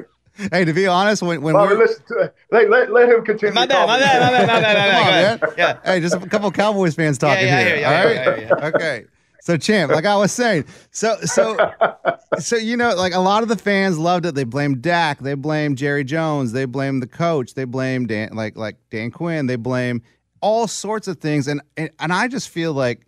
Hey, 0.52 0.64
to 0.64 0.72
be 0.72 0.86
honest, 0.86 1.22
when 1.22 1.40
when 1.42 1.54
Bobby, 1.54 1.74
we're 1.74 1.86
listen 1.86 2.04
to, 2.08 2.32
let, 2.50 2.68
let, 2.70 2.92
let 2.92 3.08
him 3.08 3.24
continue. 3.24 3.54
My 3.54 3.66
bad, 3.66 3.86
my 3.86 3.98
bad, 3.98 4.20
my 4.20 4.30
bad, 4.30 4.46
my 4.46 4.60
bad, 4.60 4.62
my 4.62 5.10
bad, 5.10 5.40
Come 5.40 5.48
on, 5.48 5.56
man. 5.56 5.78
Yeah. 5.84 5.92
Hey, 5.92 6.00
just 6.00 6.14
a 6.14 6.20
couple 6.28 6.50
Cowboys 6.50 6.94
fans 6.94 7.18
talking 7.18 7.46
yeah, 7.46 7.64
here. 7.64 7.76
yeah, 7.76 7.86
all 7.86 7.92
yeah, 7.92 8.28
right. 8.28 8.40
yeah, 8.40 8.48
yeah, 8.58 8.66
Okay. 8.66 9.04
So 9.40 9.56
champ, 9.56 9.92
like 9.92 10.04
I 10.04 10.16
was 10.16 10.32
saying, 10.32 10.64
so 10.90 11.16
so 11.22 11.56
so 12.40 12.56
you 12.56 12.76
know, 12.76 12.94
like 12.96 13.14
a 13.14 13.20
lot 13.20 13.44
of 13.44 13.48
the 13.48 13.56
fans 13.56 13.96
loved 13.96 14.26
it. 14.26 14.34
They 14.34 14.42
blamed 14.42 14.82
Dak, 14.82 15.20
they 15.20 15.34
blamed 15.34 15.78
Jerry 15.78 16.02
Jones, 16.02 16.50
they 16.50 16.64
blamed 16.64 17.00
the 17.00 17.06
coach, 17.06 17.54
they 17.54 17.64
blamed 17.64 18.08
Dan, 18.08 18.30
like 18.32 18.56
like 18.56 18.76
Dan 18.90 19.12
Quinn, 19.12 19.46
they 19.46 19.54
blame 19.54 20.02
all 20.40 20.66
sorts 20.66 21.06
of 21.06 21.18
things, 21.18 21.46
and 21.46 21.62
and, 21.76 21.90
and 22.00 22.12
I 22.12 22.28
just 22.28 22.48
feel 22.48 22.72
like. 22.72 23.06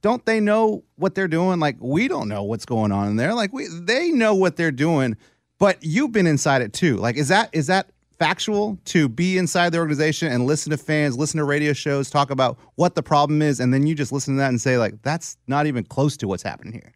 Don't 0.00 0.24
they 0.24 0.38
know 0.38 0.84
what 0.94 1.16
they're 1.16 1.26
doing? 1.26 1.58
Like 1.58 1.74
we 1.80 2.06
don't 2.06 2.28
know 2.28 2.44
what's 2.44 2.64
going 2.64 2.92
on 2.92 3.08
in 3.08 3.16
there. 3.16 3.34
Like 3.34 3.52
we, 3.52 3.66
they 3.66 4.12
know 4.12 4.32
what 4.32 4.54
they're 4.54 4.70
doing, 4.70 5.16
but 5.58 5.78
you've 5.82 6.12
been 6.12 6.26
inside 6.26 6.62
it 6.62 6.72
too. 6.72 6.96
Like 6.96 7.16
is 7.16 7.28
that 7.28 7.50
is 7.52 7.66
that 7.66 7.90
factual 8.18 8.78
to 8.84 9.08
be 9.08 9.38
inside 9.38 9.72
the 9.72 9.78
organization 9.78 10.30
and 10.32 10.44
listen 10.44 10.70
to 10.70 10.76
fans, 10.76 11.16
listen 11.16 11.38
to 11.38 11.44
radio 11.44 11.72
shows, 11.72 12.10
talk 12.10 12.30
about 12.30 12.58
what 12.74 12.94
the 12.94 13.02
problem 13.02 13.42
is, 13.42 13.60
and 13.60 13.72
then 13.72 13.86
you 13.86 13.94
just 13.94 14.12
listen 14.12 14.34
to 14.34 14.38
that 14.38 14.48
and 14.48 14.60
say 14.60 14.78
like 14.78 15.00
that's 15.02 15.36
not 15.46 15.66
even 15.66 15.84
close 15.84 16.16
to 16.16 16.28
what's 16.28 16.42
happening 16.42 16.72
here. 16.72 16.92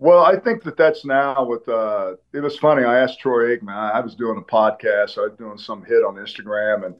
Well, 0.00 0.24
I 0.24 0.38
think 0.38 0.62
that 0.64 0.78
that's 0.78 1.04
now 1.04 1.44
with. 1.44 1.68
Uh, 1.68 2.14
it 2.32 2.40
was 2.40 2.58
funny. 2.58 2.84
I 2.84 3.00
asked 3.00 3.20
Troy 3.20 3.54
Aikman. 3.54 3.74
I, 3.74 3.98
I 3.98 4.00
was 4.00 4.14
doing 4.14 4.38
a 4.38 4.40
podcast. 4.40 5.18
I 5.18 5.28
was 5.28 5.34
doing 5.38 5.58
some 5.58 5.84
hit 5.84 6.02
on 6.02 6.14
Instagram, 6.14 6.86
and 6.86 6.94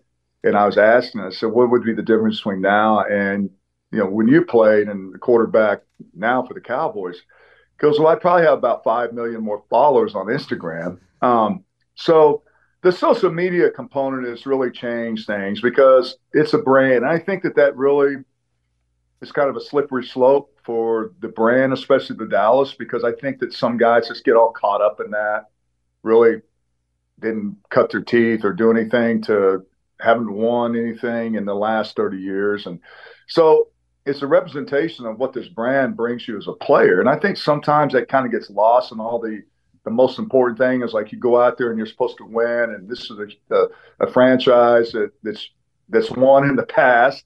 and 0.45 0.55
I 0.55 0.67
was 0.67 0.77
asking. 0.77 1.23
I 1.23 1.31
said, 1.31 1.47
"What 1.47 1.71
would 1.71 1.83
be 1.83 1.95
the 1.95 2.03
difference 2.03 2.41
between 2.41 2.61
now 2.61 3.03
and 3.05 3.49
you 3.91 4.01
know 4.01 4.07
when 4.07 4.29
you 4.29 4.45
played 4.45 4.89
and 4.89 5.15
the 5.15 5.19
quarterback 5.19 5.81
now 6.15 6.43
for 6.47 6.53
the 6.53 6.61
Cowboys?" 6.61 7.23
Goes, 7.81 7.99
"Well, 7.99 8.09
I 8.09 8.15
probably 8.15 8.45
have 8.45 8.59
about 8.59 8.85
five 8.85 9.13
million 9.13 9.43
more 9.43 9.65
followers 9.71 10.15
on 10.15 10.27
Instagram." 10.27 10.99
Um, 11.23 11.65
so 11.95 12.43
the 12.83 12.93
social 12.93 13.31
media 13.31 13.71
component 13.71 14.27
has 14.27 14.47
really 14.47 14.71
changed 14.71 15.27
things 15.27 15.61
because 15.61 16.17
it's 16.33 16.55
a 16.55 16.59
brand. 16.59 17.05
And 17.05 17.07
I 17.07 17.19
think 17.19 17.43
that 17.43 17.57
that 17.57 17.77
really 17.77 18.17
is 19.21 19.33
kind 19.33 19.51
of 19.51 19.57
a 19.57 19.61
slippery 19.61 20.05
slope 20.05 20.57
for 20.65 21.13
the 21.21 21.29
brand, 21.29 21.73
especially 21.73 22.17
the 22.17 22.27
Dallas, 22.27 22.75
because 22.75 23.05
I 23.05 23.13
think 23.13 23.39
that 23.41 23.53
some 23.53 23.77
guys 23.77 24.09
just 24.09 24.25
get 24.25 24.37
all 24.37 24.53
caught 24.53 24.81
up 24.81 25.01
in 25.05 25.11
that, 25.11 25.47
really 26.03 26.41
didn't 27.21 27.57
cut 27.69 27.91
their 27.91 28.01
teeth 28.01 28.45
or 28.45 28.53
do 28.53 28.71
anything 28.71 29.23
to 29.23 29.67
haven't 30.01 30.33
won 30.33 30.75
anything 30.75 31.35
in 31.35 31.45
the 31.45 31.55
last 31.55 31.97
30 31.97 32.17
years. 32.17 32.67
And 32.67 32.81
so 33.29 33.69
it's 34.11 34.23
a 34.23 34.27
representation 34.27 35.07
of 35.07 35.19
what 35.19 35.33
this 35.33 35.49
brand 35.49 35.97
brings 35.97 36.27
you 36.27 36.37
as 36.37 36.49
a 36.49 36.53
player. 36.53 37.01
And 37.01 37.09
I 37.09 37.17
think 37.19 37.37
sometimes 37.37 37.93
that 37.93 38.09
kind 38.09 38.27
of 38.27 38.33
gets 38.33 38.51
lost 38.51 38.93
in 38.93 39.01
all 39.01 39.19
the 39.19 39.43
the 39.85 39.91
most 39.91 40.19
important 40.19 40.59
thing 40.59 40.83
is 40.83 40.93
like 40.93 41.11
you 41.11 41.19
go 41.19 41.41
out 41.41 41.57
there 41.57 41.71
and 41.71 41.79
you're 41.79 41.87
supposed 41.87 42.19
to 42.19 42.27
win, 42.27 42.75
and 42.75 42.87
this 42.87 43.11
is 43.11 43.19
a, 43.19 43.55
a, 43.55 43.67
a 44.01 44.13
franchise 44.13 44.93
that, 44.93 45.11
that's 45.23 45.49
that's 45.89 46.11
won 46.11 46.49
in 46.49 46.55
the 46.55 46.67
past. 46.67 47.25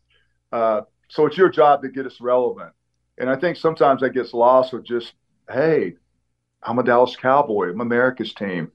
Uh, 0.53 0.83
so 1.09 1.27
it's 1.27 1.37
your 1.37 1.49
job 1.49 1.83
to 1.83 1.89
get 1.89 2.07
us 2.07 2.21
relevant. 2.21 2.73
And 3.19 3.29
I 3.29 3.37
think 3.37 3.57
sometimes 3.57 4.01
that 4.01 4.11
gets 4.11 4.33
lost 4.33 4.73
with 4.73 4.85
just, 4.85 5.15
hey, 5.51 5.95
I'm 6.63 6.79
a 6.79 6.83
Dallas 6.83 7.17
Cowboy. 7.17 7.71
I'm 7.71 7.81
America's 7.81 8.33
team. 8.33 8.71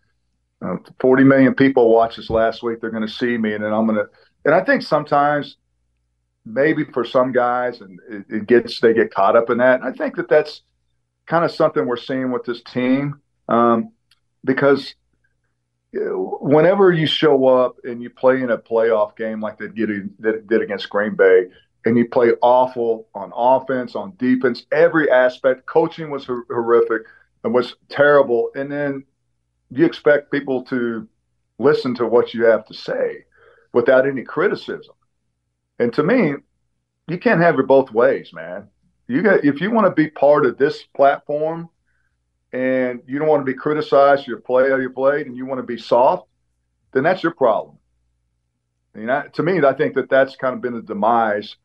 Uh, 0.62 0.76
40 0.99 1.24
million 1.24 1.55
people 1.55 1.93
watched 1.93 2.20
us 2.20 2.30
last 2.30 2.62
week. 2.64 2.82
They're 2.82 2.91
going 2.91 3.07
to 3.07 3.14
see 3.14 3.38
me, 3.38 3.53
and 3.53 3.64
then 3.64 3.74
I'm 3.74 3.86
going 3.86 3.97
to. 3.97 4.10
And 4.45 4.53
I 4.53 4.64
think 4.64 4.82
sometimes, 4.82 5.57
maybe 6.46 6.84
for 6.86 7.04
some 7.06 7.32
guys, 7.32 7.82
and 7.82 8.00
it, 8.10 8.26
it 8.30 8.48
gets 8.48 8.80
they 8.80 8.94
get 8.94 9.14
caught 9.14 9.36
up 9.36 9.50
in 9.50 9.58
that. 9.60 9.82
And 9.82 9.90
I 9.90 9.96
think 9.96 10.16
that 10.16 10.30
that's 10.30 10.62
kind 11.26 11.46
of 11.46 11.52
something 11.52 11.86
we're 11.86 11.98
seeing 11.98 12.32
with 12.32 12.44
this 12.44 12.62
team 12.64 13.22
um, 13.48 13.92
because 14.44 14.96
whenever 15.94 16.92
you 16.92 17.08
show 17.08 17.48
up 17.48 17.78
and 17.84 18.02
you 18.02 18.10
play 18.10 18.42
in 18.42 18.52
a 18.52 18.58
playoff 18.58 19.16
game 19.16 19.42
like 19.42 19.58
they 19.58 19.68
did, 19.68 20.10
that 20.20 20.48
did 20.48 20.62
against 20.62 20.90
Green 20.90 21.16
Bay, 21.16 21.46
and 21.86 21.98
you 21.98 22.08
play 22.08 22.32
awful 22.42 23.08
on 23.16 23.32
offense, 23.36 23.96
on 23.96 24.14
defense, 24.18 24.66
every 24.72 25.10
aspect, 25.10 25.66
coaching 25.66 26.12
was 26.12 26.26
horrific 26.26 27.04
and 27.44 27.54
was 27.54 27.76
terrible, 27.90 28.52
and 28.56 28.72
then 28.72 29.04
you 29.72 29.86
expect 29.86 30.32
people 30.32 30.64
to 30.66 31.08
listen 31.58 31.96
to 31.96 32.06
what 32.06 32.34
you 32.34 32.46
have 32.46 32.66
to 32.66 32.74
say 32.74 33.26
without 33.74 34.08
any 34.08 34.24
criticism. 34.24 34.94
And 35.80 35.94
to 35.94 36.04
me, 36.04 36.34
you 37.08 37.18
can't 37.18 37.42
have 37.42 37.58
it 37.58 37.68
both 37.68 37.92
ways, 37.92 38.32
man. 38.34 38.68
You 39.08 39.24
got 39.24 39.44
if 39.44 39.62
you 39.62 39.72
want 39.72 39.88
to 39.88 39.92
be 39.92 40.10
part 40.10 40.46
of 40.46 40.58
this 40.58 40.84
platform 40.96 41.70
and 42.54 43.02
you 43.08 43.18
don't 43.18 43.28
want 43.28 43.42
to 43.42 43.52
be 43.52 43.58
criticized 43.58 44.26
for 44.26 44.32
your 44.32 44.40
play 44.40 44.70
how 44.70 44.76
you 44.76 44.90
played 44.90 45.26
and 45.26 45.36
you 45.36 45.46
want 45.46 45.60
to 45.60 45.66
be 45.66 45.78
soft, 45.78 46.28
then 46.94 47.04
that's 47.04 47.24
your 47.24 47.34
problem. 47.34 47.78
I 48.94 49.00
mean, 49.00 49.32
to 49.34 49.44
me, 49.44 49.62
I 49.66 49.74
think 49.74 49.96
that 49.96 50.10
that's 50.10 50.36
kind 50.36 50.56
of 50.56 50.62
been 50.62 50.74
the 50.74 50.82
demise, 50.82 51.56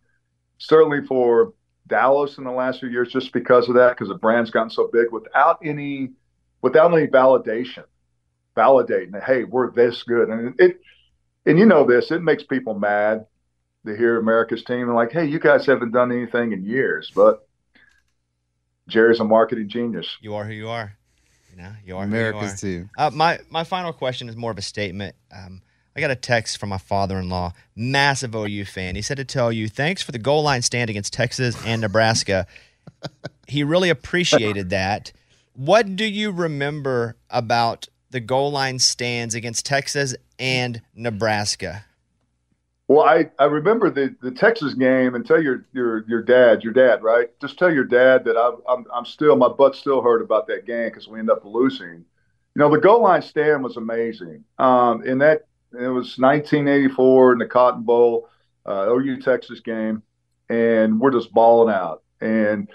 certainly 0.58 1.06
for 1.06 1.52
Dallas 1.86 2.38
in 2.38 2.44
the 2.44 2.50
last 2.50 2.80
few 2.80 2.88
years, 2.88 3.12
just 3.12 3.32
because 3.32 3.68
of 3.68 3.74
that, 3.74 3.90
because 3.90 4.08
the 4.08 4.14
brand's 4.14 4.50
gotten 4.50 4.70
so 4.70 4.88
big 4.92 5.10
without 5.10 5.58
any, 5.64 6.10
without 6.62 6.92
any 6.92 7.06
validation, 7.06 7.84
validating 8.56 9.12
that 9.12 9.24
hey, 9.24 9.44
we're 9.44 9.70
this 9.72 10.02
good, 10.02 10.28
and 10.28 10.58
it, 10.60 10.80
and 11.46 11.58
you 11.58 11.66
know 11.66 11.86
this, 11.86 12.10
it 12.10 12.22
makes 12.22 12.42
people 12.42 12.78
mad 12.78 13.26
to 13.86 13.96
hear 13.96 14.18
America's 14.18 14.64
team 14.64 14.82
and 14.82 14.94
like, 14.94 15.12
hey, 15.12 15.26
you 15.26 15.38
guys 15.38 15.66
haven't 15.66 15.92
done 15.92 16.10
anything 16.12 16.52
in 16.52 16.64
years, 16.64 17.10
but 17.14 17.46
Jerry's 18.88 19.20
a 19.20 19.24
marketing 19.24 19.68
genius. 19.68 20.16
You 20.20 20.34
are 20.34 20.44
who 20.44 20.52
you 20.52 20.68
are. 20.68 20.96
You 21.50 21.62
know, 21.62 21.72
you 21.84 21.96
are 21.96 22.04
America's 22.04 22.60
who 22.60 22.68
you 22.68 22.74
are. 22.76 22.80
team. 22.80 22.90
Uh, 22.98 23.10
my 23.14 23.38
my 23.50 23.64
final 23.64 23.92
question 23.92 24.28
is 24.28 24.36
more 24.36 24.50
of 24.50 24.58
a 24.58 24.62
statement. 24.62 25.14
Um, 25.34 25.62
I 25.96 26.00
got 26.00 26.10
a 26.10 26.16
text 26.16 26.58
from 26.58 26.70
my 26.70 26.78
father-in-law, 26.78 27.52
massive 27.76 28.34
OU 28.34 28.64
fan. 28.64 28.96
He 28.96 29.02
said 29.02 29.16
to 29.18 29.24
tell 29.24 29.52
you, 29.52 29.68
thanks 29.68 30.02
for 30.02 30.10
the 30.10 30.18
goal 30.18 30.42
line 30.42 30.62
stand 30.62 30.90
against 30.90 31.12
Texas 31.12 31.56
and 31.64 31.80
Nebraska. 31.80 32.48
he 33.46 33.62
really 33.62 33.90
appreciated 33.90 34.70
that. 34.70 35.12
What 35.52 35.94
do 35.94 36.04
you 36.04 36.32
remember 36.32 37.16
about 37.30 37.86
the 38.10 38.18
goal 38.18 38.50
line 38.50 38.80
stands 38.80 39.36
against 39.36 39.66
Texas 39.66 40.16
and 40.36 40.82
Nebraska? 40.96 41.84
Well, 42.86 43.02
I, 43.02 43.30
I 43.38 43.44
remember 43.46 43.88
the, 43.90 44.14
the 44.20 44.30
Texas 44.30 44.74
game 44.74 45.14
and 45.14 45.24
tell 45.26 45.42
your, 45.42 45.66
your 45.72 46.04
your 46.06 46.22
dad, 46.22 46.62
your 46.62 46.74
dad, 46.74 47.02
right? 47.02 47.28
Just 47.40 47.58
tell 47.58 47.72
your 47.72 47.84
dad 47.84 48.24
that 48.24 48.36
I'm 48.36 48.60
I'm, 48.68 48.84
I'm 48.94 49.04
still 49.06 49.36
my 49.36 49.48
butt 49.48 49.74
still 49.74 50.02
hurt 50.02 50.20
about 50.22 50.46
that 50.48 50.66
game 50.66 50.88
because 50.88 51.08
we 51.08 51.18
ended 51.18 51.34
up 51.34 51.44
losing. 51.44 52.04
You 52.54 52.60
know, 52.60 52.70
the 52.70 52.78
goal 52.78 53.02
line 53.02 53.22
stand 53.22 53.64
was 53.64 53.76
amazing. 53.78 54.44
Um, 54.58 55.02
and 55.06 55.20
that 55.22 55.46
it 55.72 55.88
was 55.88 56.18
1984 56.18 57.32
in 57.32 57.38
the 57.38 57.46
Cotton 57.46 57.82
Bowl, 57.82 58.28
uh, 58.66 58.86
OU 58.90 59.22
Texas 59.22 59.60
game, 59.60 60.02
and 60.50 61.00
we're 61.00 61.10
just 61.10 61.32
balling 61.32 61.74
out. 61.74 62.02
And 62.20 62.68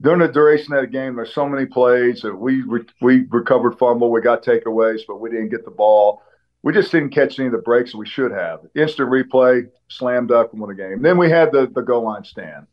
during 0.00 0.20
the 0.20 0.28
duration 0.28 0.74
of 0.74 0.82
the 0.82 0.86
game, 0.86 1.16
there's 1.16 1.32
so 1.34 1.48
many 1.48 1.66
plays 1.66 2.20
that 2.20 2.34
we 2.36 2.62
re- 2.62 2.84
we 3.00 3.26
recovered 3.30 3.78
fumble, 3.78 4.10
we 4.10 4.20
got 4.20 4.44
takeaways, 4.44 5.00
but 5.08 5.20
we 5.20 5.30
didn't 5.30 5.48
get 5.48 5.64
the 5.64 5.70
ball 5.70 6.22
we 6.62 6.72
just 6.72 6.90
didn't 6.90 7.10
catch 7.10 7.38
any 7.38 7.46
of 7.46 7.52
the 7.52 7.58
breaks 7.58 7.94
we 7.94 8.06
should 8.06 8.32
have. 8.32 8.60
Instant 8.74 9.10
replay, 9.10 9.68
slam 9.88 10.26
dunk, 10.26 10.52
and 10.52 10.60
won 10.60 10.68
the 10.68 10.74
game. 10.74 11.02
Then 11.02 11.16
we 11.16 11.30
had 11.30 11.52
the, 11.52 11.70
the 11.72 11.82
goal 11.82 12.04
line 12.04 12.24
stand, 12.24 12.66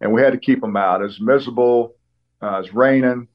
and 0.00 0.12
we 0.12 0.20
had 0.20 0.32
to 0.32 0.38
keep 0.38 0.60
them 0.60 0.76
out. 0.76 1.00
It 1.00 1.04
was 1.04 1.20
miserable. 1.20 1.94
Uh, 2.42 2.56
it 2.56 2.60
was 2.60 2.74
raining. 2.74 3.28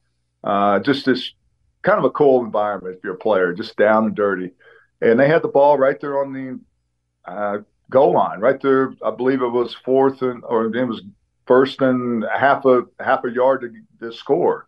Uh, 0.43 0.79
just 0.79 1.05
this 1.05 1.33
kind 1.81 1.97
of 1.97 2.05
a 2.05 2.09
cold 2.09 2.45
environment 2.45 2.95
if 2.95 3.03
you're 3.03 3.15
a 3.15 3.17
player, 3.17 3.53
just 3.53 3.75
down 3.75 4.05
and 4.05 4.15
dirty. 4.15 4.51
And 5.01 5.19
they 5.19 5.27
had 5.27 5.41
the 5.41 5.47
ball 5.47 5.77
right 5.77 5.99
there 5.99 6.19
on 6.19 6.33
the 6.33 6.59
uh, 7.29 7.59
goal 7.89 8.13
line, 8.13 8.39
right 8.39 8.61
there. 8.61 8.93
I 9.03 9.11
believe 9.11 9.41
it 9.41 9.47
was 9.47 9.75
fourth 9.85 10.21
and 10.21 10.43
or 10.43 10.65
it 10.65 10.85
was 10.85 11.01
first 11.45 11.81
and 11.81 12.25
half 12.31 12.65
a 12.65 12.83
half 12.99 13.23
a 13.23 13.31
yard 13.31 13.61
to, 13.61 14.05
to 14.05 14.13
score 14.13 14.66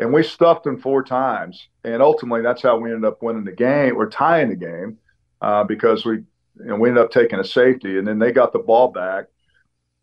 and 0.00 0.12
we 0.12 0.22
stuffed 0.22 0.64
them 0.64 0.80
four 0.80 1.04
times. 1.04 1.68
And 1.84 2.02
ultimately, 2.02 2.42
that's 2.42 2.62
how 2.62 2.78
we 2.78 2.90
ended 2.90 3.04
up 3.04 3.22
winning 3.22 3.44
the 3.44 3.52
game 3.52 3.96
or 3.96 4.08
tying 4.08 4.48
the 4.48 4.56
game 4.56 4.98
uh, 5.42 5.62
because 5.64 6.04
we, 6.04 6.14
you 6.14 6.64
know, 6.64 6.76
we 6.76 6.88
ended 6.88 7.04
up 7.04 7.12
taking 7.12 7.38
a 7.38 7.44
safety, 7.44 7.98
and 7.98 8.08
then 8.08 8.18
they 8.18 8.32
got 8.32 8.52
the 8.52 8.58
ball 8.58 8.88
back, 8.88 9.26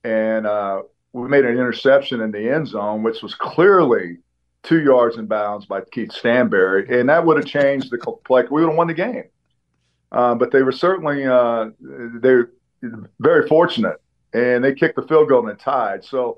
and 0.04 0.48
uh, 0.48 0.84
we 1.14 1.28
made 1.28 1.46
an 1.46 1.52
interception 1.52 2.22
in 2.22 2.32
the 2.32 2.50
end 2.50 2.68
zone, 2.68 3.04
which 3.04 3.22
was 3.22 3.36
clearly 3.36 4.18
two 4.64 4.82
yards 4.82 5.18
in 5.18 5.26
bounds 5.26 5.66
by 5.66 5.82
Keith 5.92 6.12
Stanberry, 6.12 6.90
and 6.92 7.10
that 7.10 7.26
would 7.26 7.38
have 7.38 7.46
changed 7.46 7.92
the 7.92 7.98
like 8.30 8.50
we 8.52 8.62
would 8.62 8.70
have 8.70 8.78
won 8.78 8.88
the 8.88 8.94
game. 8.94 9.26
Uh, 10.12 10.36
but 10.36 10.52
they 10.52 10.62
were 10.62 10.72
certainly 10.72 11.26
uh, 11.26 11.70
they're 11.80 12.52
very 13.20 13.48
fortunate, 13.48 14.02
and 14.34 14.64
they 14.64 14.74
kicked 14.74 14.96
the 14.96 15.08
field 15.08 15.30
goal 15.30 15.48
and 15.48 15.60
tied. 15.60 16.04
So 16.04 16.38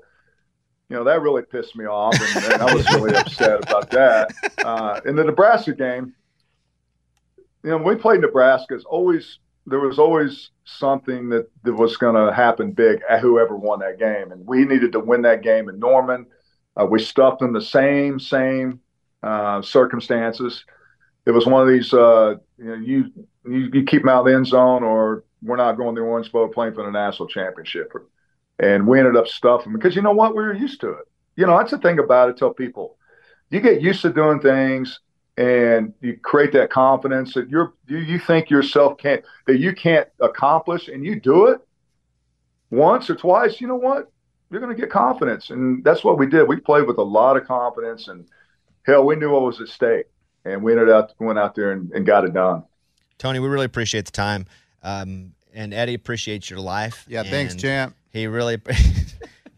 you 0.90 0.96
know, 0.96 1.04
that 1.04 1.22
really 1.22 1.42
pissed 1.42 1.76
me 1.76 1.86
off. 1.86 2.14
And, 2.20 2.52
and 2.52 2.62
I 2.62 2.74
was 2.74 2.84
really 2.92 3.14
upset 3.16 3.62
about 3.62 3.90
that. 3.90 4.32
Uh, 4.64 5.00
in 5.06 5.14
the 5.14 5.22
Nebraska 5.22 5.72
game, 5.72 6.12
you 7.62 7.70
know, 7.70 7.76
when 7.76 7.94
we 7.94 7.94
played 7.94 8.20
Nebraska, 8.20 8.74
it's 8.74 8.84
always 8.84 9.38
there 9.66 9.78
was 9.78 9.98
always 9.98 10.50
something 10.64 11.28
that, 11.28 11.48
that 11.62 11.74
was 11.74 11.96
going 11.96 12.14
to 12.14 12.34
happen 12.34 12.72
big 12.72 13.00
at 13.08 13.20
whoever 13.20 13.56
won 13.56 13.78
that 13.80 13.98
game, 13.98 14.32
and 14.32 14.44
we 14.46 14.64
needed 14.64 14.90
to 14.92 15.00
win 15.00 15.22
that 15.22 15.42
game 15.42 15.68
in 15.68 15.78
Norman. 15.78 16.26
Uh, 16.76 16.86
we 16.86 16.98
stuffed 16.98 17.42
in 17.42 17.52
the 17.52 17.62
same 17.62 18.18
same 18.18 18.80
uh, 19.22 19.62
circumstances. 19.62 20.64
It 21.24 21.30
was 21.30 21.46
one 21.46 21.62
of 21.62 21.68
these 21.68 21.94
uh, 21.94 22.34
you, 22.58 22.64
know, 22.64 22.74
you, 22.74 23.12
you 23.44 23.70
you 23.72 23.84
keep 23.84 24.02
them 24.02 24.08
out 24.08 24.20
of 24.20 24.26
the 24.26 24.34
end 24.34 24.46
zone, 24.48 24.82
or 24.82 25.22
we're 25.40 25.56
not 25.56 25.76
going 25.76 25.94
to 25.94 26.00
the 26.00 26.06
Orange 26.06 26.32
Bowl 26.32 26.48
playing 26.48 26.74
for 26.74 26.84
the 26.84 26.90
national 26.90 27.28
championship 27.28 27.92
and 28.60 28.86
we 28.86 28.98
ended 28.98 29.16
up 29.16 29.26
stuffing 29.26 29.72
because 29.72 29.96
you 29.96 30.02
know 30.02 30.12
what? 30.12 30.36
We 30.36 30.42
were 30.42 30.54
used 30.54 30.80
to 30.82 30.90
it. 30.90 31.08
You 31.36 31.46
know 31.46 31.58
that's 31.58 31.72
the 31.72 31.78
thing 31.78 31.98
about 31.98 32.28
it 32.28 32.36
tell 32.36 32.52
people 32.52 32.96
you 33.50 33.60
get 33.60 33.82
used 33.82 34.02
to 34.02 34.10
doing 34.10 34.40
things 34.40 35.00
and 35.36 35.92
you 36.00 36.16
create 36.22 36.52
that 36.52 36.70
confidence 36.70 37.34
that 37.34 37.48
you're 37.48 37.74
you, 37.86 37.98
you 37.98 38.18
think 38.18 38.48
yourself 38.48 38.96
can't 38.98 39.22
that 39.46 39.58
you 39.58 39.74
can't 39.74 40.08
accomplish 40.20 40.88
and 40.88 41.04
you 41.04 41.20
do 41.20 41.46
it 41.46 41.60
once 42.70 43.10
or 43.10 43.16
twice 43.16 43.60
you 43.60 43.66
know 43.66 43.76
what? 43.76 44.10
You're 44.50 44.60
going 44.60 44.74
to 44.74 44.80
get 44.80 44.90
confidence. 44.90 45.50
And 45.50 45.84
that's 45.84 46.02
what 46.02 46.18
we 46.18 46.26
did. 46.26 46.48
We 46.48 46.56
played 46.56 46.88
with 46.88 46.98
a 46.98 47.04
lot 47.04 47.36
of 47.36 47.46
confidence 47.46 48.08
and 48.08 48.26
hell 48.84 49.06
we 49.06 49.14
knew 49.14 49.30
what 49.30 49.42
was 49.42 49.60
at 49.60 49.68
stake. 49.68 50.06
And 50.44 50.60
we 50.62 50.72
ended 50.72 50.88
up 50.88 51.16
going 51.18 51.38
out 51.38 51.54
there 51.54 51.70
and, 51.70 51.92
and 51.92 52.04
got 52.04 52.24
it 52.24 52.34
done. 52.34 52.64
Tony 53.18 53.38
we 53.38 53.48
really 53.48 53.66
appreciate 53.66 54.06
the 54.06 54.12
time. 54.12 54.46
Um, 54.82 55.34
and 55.52 55.74
eddie 55.74 55.94
appreciates 55.94 56.48
your 56.50 56.60
life. 56.60 57.04
Yeah 57.08 57.22
thanks 57.22 57.54
champ 57.54 57.94
he 58.12 58.26
really 58.26 58.58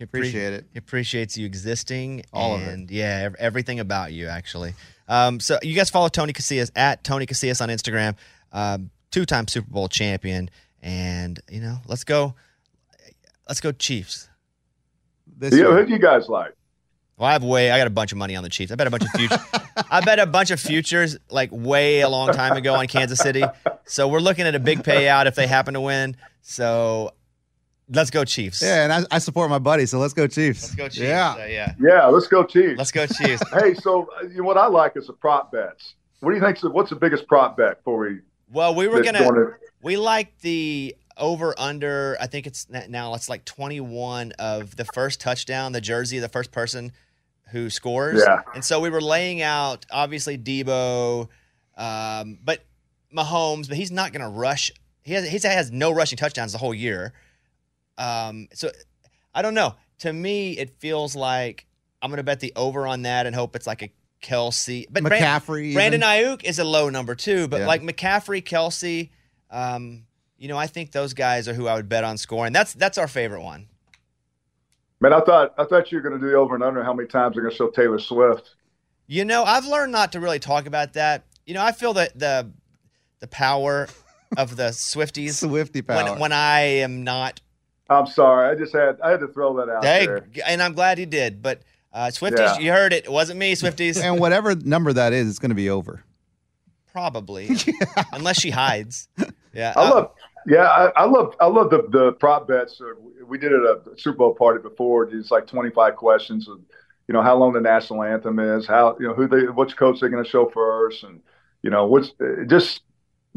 He 0.02 0.06
appre- 0.06 0.18
Appreciate 0.18 0.52
it. 0.52 0.64
He 0.72 0.78
appreciates 0.78 1.38
you 1.38 1.46
existing. 1.46 2.24
All 2.32 2.56
of 2.56 2.62
it. 2.62 2.68
and, 2.68 2.90
yeah, 2.90 3.28
everything 3.38 3.78
about 3.78 4.12
you, 4.12 4.26
actually. 4.26 4.74
Um, 5.08 5.38
so 5.38 5.58
you 5.62 5.76
guys 5.76 5.90
follow 5.90 6.08
Tony 6.08 6.32
Casillas 6.32 6.72
at 6.74 7.04
Tony 7.04 7.24
Casillas 7.24 7.60
on 7.60 7.68
Instagram, 7.68 8.16
um, 8.52 8.90
two 9.12 9.24
time 9.24 9.46
Super 9.46 9.70
Bowl 9.70 9.88
champion. 9.88 10.50
And, 10.82 11.38
you 11.48 11.60
know, 11.60 11.76
let's 11.86 12.02
go. 12.02 12.34
Let's 13.48 13.60
go 13.60 13.70
Chiefs. 13.70 14.28
This 15.36 15.54
Yeah, 15.54 15.66
who 15.66 15.86
do 15.86 15.92
you 15.92 15.98
guys 15.98 16.28
like? 16.28 16.52
Well, 17.16 17.28
I 17.28 17.32
have 17.34 17.44
way. 17.44 17.70
I 17.70 17.78
got 17.78 17.86
a 17.86 17.90
bunch 17.90 18.10
of 18.10 18.18
money 18.18 18.34
on 18.34 18.42
the 18.42 18.48
Chiefs. 18.48 18.72
I 18.72 18.74
bet 18.74 18.88
a 18.88 18.90
bunch 18.90 19.04
of 19.04 19.10
futures. 19.10 19.38
I 19.90 20.00
bet 20.00 20.18
a 20.18 20.26
bunch 20.26 20.50
of 20.50 20.58
futures 20.58 21.16
like 21.30 21.50
way 21.52 22.00
a 22.00 22.08
long 22.08 22.32
time 22.32 22.56
ago 22.56 22.74
on 22.74 22.88
Kansas 22.88 23.20
City. 23.20 23.44
So 23.84 24.08
we're 24.08 24.18
looking 24.20 24.46
at 24.46 24.54
a 24.56 24.60
big 24.60 24.82
payout 24.82 25.26
if 25.26 25.36
they 25.36 25.46
happen 25.46 25.74
to 25.74 25.80
win. 25.80 26.16
So 26.40 27.12
let's 27.92 28.10
go 28.10 28.24
Chiefs. 28.24 28.62
Yeah, 28.62 28.84
and 28.84 28.92
I, 28.92 29.16
I 29.16 29.18
support 29.18 29.50
my 29.50 29.58
buddy, 29.58 29.86
so 29.86 29.98
let's 29.98 30.14
go 30.14 30.26
Chiefs. 30.26 30.62
Let's 30.62 30.74
go 30.74 30.88
Chiefs. 30.88 30.98
Yeah. 30.98 31.34
So, 31.34 31.44
yeah. 31.44 31.74
Yeah, 31.80 32.06
let's 32.06 32.26
go 32.26 32.44
Chiefs. 32.44 32.78
Let's 32.78 32.92
go 32.92 33.06
Chiefs. 33.06 33.42
hey, 33.52 33.74
so 33.74 34.08
uh, 34.18 34.26
you 34.26 34.38
know, 34.38 34.44
what 34.44 34.56
I 34.56 34.66
like 34.66 34.96
is 34.96 35.06
the 35.06 35.12
prop 35.12 35.52
bets. 35.52 35.94
What 36.20 36.30
do 36.30 36.36
you 36.36 36.42
think? 36.42 36.58
What's 36.74 36.90
the 36.90 36.96
biggest 36.96 37.26
prop 37.26 37.56
bet 37.56 37.78
before 37.78 37.98
we? 37.98 38.20
Well, 38.50 38.74
we 38.74 38.88
were 38.88 39.02
gonna. 39.02 39.18
to- 39.20 39.54
We 39.82 39.96
like 39.96 40.38
the 40.40 40.94
over 41.16 41.54
under. 41.58 42.16
I 42.20 42.26
think 42.26 42.46
it's 42.46 42.68
now 42.70 43.14
it's 43.14 43.28
like 43.28 43.44
twenty 43.44 43.80
one 43.80 44.32
of 44.38 44.76
the 44.76 44.84
first 44.84 45.20
touchdown, 45.20 45.72
the 45.72 45.80
jersey 45.80 46.18
of 46.18 46.22
the 46.22 46.28
first 46.28 46.52
person 46.52 46.92
who 47.52 47.70
scores. 47.70 48.22
Yeah. 48.24 48.40
And 48.54 48.64
so 48.64 48.80
we 48.80 48.90
were 48.90 49.00
laying 49.00 49.42
out 49.42 49.84
obviously 49.90 50.38
Deebo, 50.38 51.28
um, 51.76 52.38
but 52.42 52.64
Mahomes, 53.14 53.68
but 53.68 53.76
he's 53.76 53.90
not 53.92 54.12
going 54.12 54.22
to 54.22 54.28
rush. 54.28 54.72
He 55.02 55.12
has 55.12 55.28
he 55.28 55.38
has 55.46 55.70
no 55.70 55.90
rushing 55.90 56.16
touchdowns 56.16 56.52
the 56.52 56.58
whole 56.58 56.74
year. 56.74 57.12
Um, 57.98 58.48
so 58.54 58.70
I 59.34 59.42
don't 59.42 59.54
know. 59.54 59.74
To 60.00 60.12
me, 60.12 60.52
it 60.58 60.70
feels 60.78 61.14
like 61.14 61.66
I'm 62.00 62.10
going 62.10 62.16
to 62.18 62.24
bet 62.24 62.40
the 62.40 62.52
over 62.56 62.86
on 62.86 63.02
that 63.02 63.26
and 63.26 63.34
hope 63.34 63.54
it's 63.56 63.66
like 63.66 63.82
a 63.82 63.90
Kelce. 64.22 64.86
But 64.90 65.02
Bran- 65.04 65.20
McCaffrey 65.22 65.62
even. 65.64 65.74
Brandon 65.74 66.00
Aiyuk 66.00 66.44
is 66.44 66.58
a 66.58 66.64
low 66.64 66.88
number 66.88 67.14
too, 67.14 67.48
but 67.48 67.60
Yeah. 67.60 67.66
like 67.66 67.82
McCaffrey, 67.82 68.42
Kelce, 68.42 69.10
um, 69.50 70.04
you 70.38 70.48
know, 70.48 70.56
I 70.56 70.66
think 70.66 70.90
those 70.92 71.14
guys 71.14 71.46
are 71.48 71.54
who 71.54 71.66
I 71.68 71.74
would 71.74 71.88
bet 71.88 72.02
on 72.04 72.18
scoring. 72.18 72.52
That's 72.52 72.72
that's 72.74 72.98
our 72.98 73.06
favorite 73.08 73.42
one. 73.42 73.68
Man, 75.00 75.12
I 75.12 75.20
thought 75.20 75.54
I 75.58 75.64
thought 75.64 75.90
you 75.90 75.98
were 75.98 76.02
going 76.08 76.20
to 76.20 76.24
do 76.24 76.30
the 76.30 76.36
over 76.36 76.54
and 76.54 76.62
under. 76.62 76.82
How 76.84 76.92
many 76.94 77.08
times 77.08 77.34
they're 77.34 77.42
going 77.42 77.50
to 77.52 77.56
show 77.56 77.68
Taylor 77.70 77.98
Swift? 77.98 78.50
You 79.08 79.24
know, 79.24 79.42
I've 79.44 79.66
learned 79.66 79.92
not 79.92 80.12
to 80.12 80.20
really 80.20 80.38
talk 80.38 80.66
about 80.66 80.92
that. 80.94 81.24
You 81.44 81.54
know, 81.54 81.62
I 81.62 81.72
feel 81.72 81.92
that 81.94 82.18
the 82.18 82.50
the 83.20 83.26
power 83.28 83.88
of 84.36 84.56
the 84.56 84.68
Swifties 84.70 85.34
Swifty 85.40 85.82
power. 85.82 86.04
when 86.12 86.18
when 86.20 86.32
I 86.32 86.60
am 86.60 87.02
not. 87.04 87.40
I'm 87.98 88.06
sorry, 88.06 88.50
I 88.50 88.54
just 88.54 88.72
had 88.74 89.00
I 89.02 89.10
had 89.10 89.20
to 89.20 89.28
throw 89.28 89.56
that 89.56 89.68
out 89.70 89.84
Hey, 89.84 90.06
there. 90.06 90.26
and 90.46 90.62
I'm 90.62 90.72
glad 90.74 90.98
he 90.98 91.06
did. 91.06 91.42
But 91.42 91.62
uh, 91.92 92.06
Swifties, 92.06 92.38
Yeah. 92.38 92.58
you 92.58 92.72
heard 92.72 92.92
it. 92.92 93.04
It 93.04 93.12
wasn't 93.12 93.38
me, 93.38 93.54
Swifties. 93.54 94.02
and 94.02 94.18
whatever 94.20 94.54
number 94.54 94.92
that 94.92 95.12
is, 95.12 95.28
it's 95.28 95.38
going 95.38 95.50
to 95.50 95.54
be 95.54 95.70
over. 95.70 96.02
Probably, 96.92 97.48
unless 98.12 98.38
she 98.40 98.50
hides. 98.50 99.08
Yeah, 99.54 99.72
I 99.76 99.80
uh, 99.80 99.90
love, 99.94 100.10
yeah, 100.46 100.64
I, 100.68 100.90
I 100.96 101.04
love, 101.06 101.34
I 101.40 101.46
love 101.46 101.70
the 101.70 101.86
the 101.90 102.12
prop 102.12 102.46
bets. 102.48 102.80
Uh, 102.80 102.94
We 103.26 103.38
did 103.38 103.52
it 103.52 103.62
at 103.62 103.92
a 103.94 103.98
Super 103.98 104.18
Bowl 104.18 104.34
party 104.34 104.60
before. 104.62 105.04
It's 105.10 105.30
like 105.30 105.46
25 105.46 105.96
questions 105.96 106.48
of, 106.48 106.58
you 107.08 107.14
know, 107.14 107.22
how 107.22 107.34
long 107.36 107.54
the 107.54 107.60
national 107.62 108.02
anthem 108.02 108.38
is, 108.38 108.66
how 108.66 108.96
you 109.00 109.08
know 109.08 109.14
who 109.14 109.26
they, 109.26 109.44
which 109.46 109.76
coach 109.76 110.00
they're 110.00 110.10
going 110.10 110.22
to 110.24 110.28
show 110.28 110.50
first, 110.50 111.02
and 111.04 111.20
you 111.62 111.70
know, 111.70 111.86
what's 111.86 112.10
uh, 112.20 112.44
just 112.46 112.82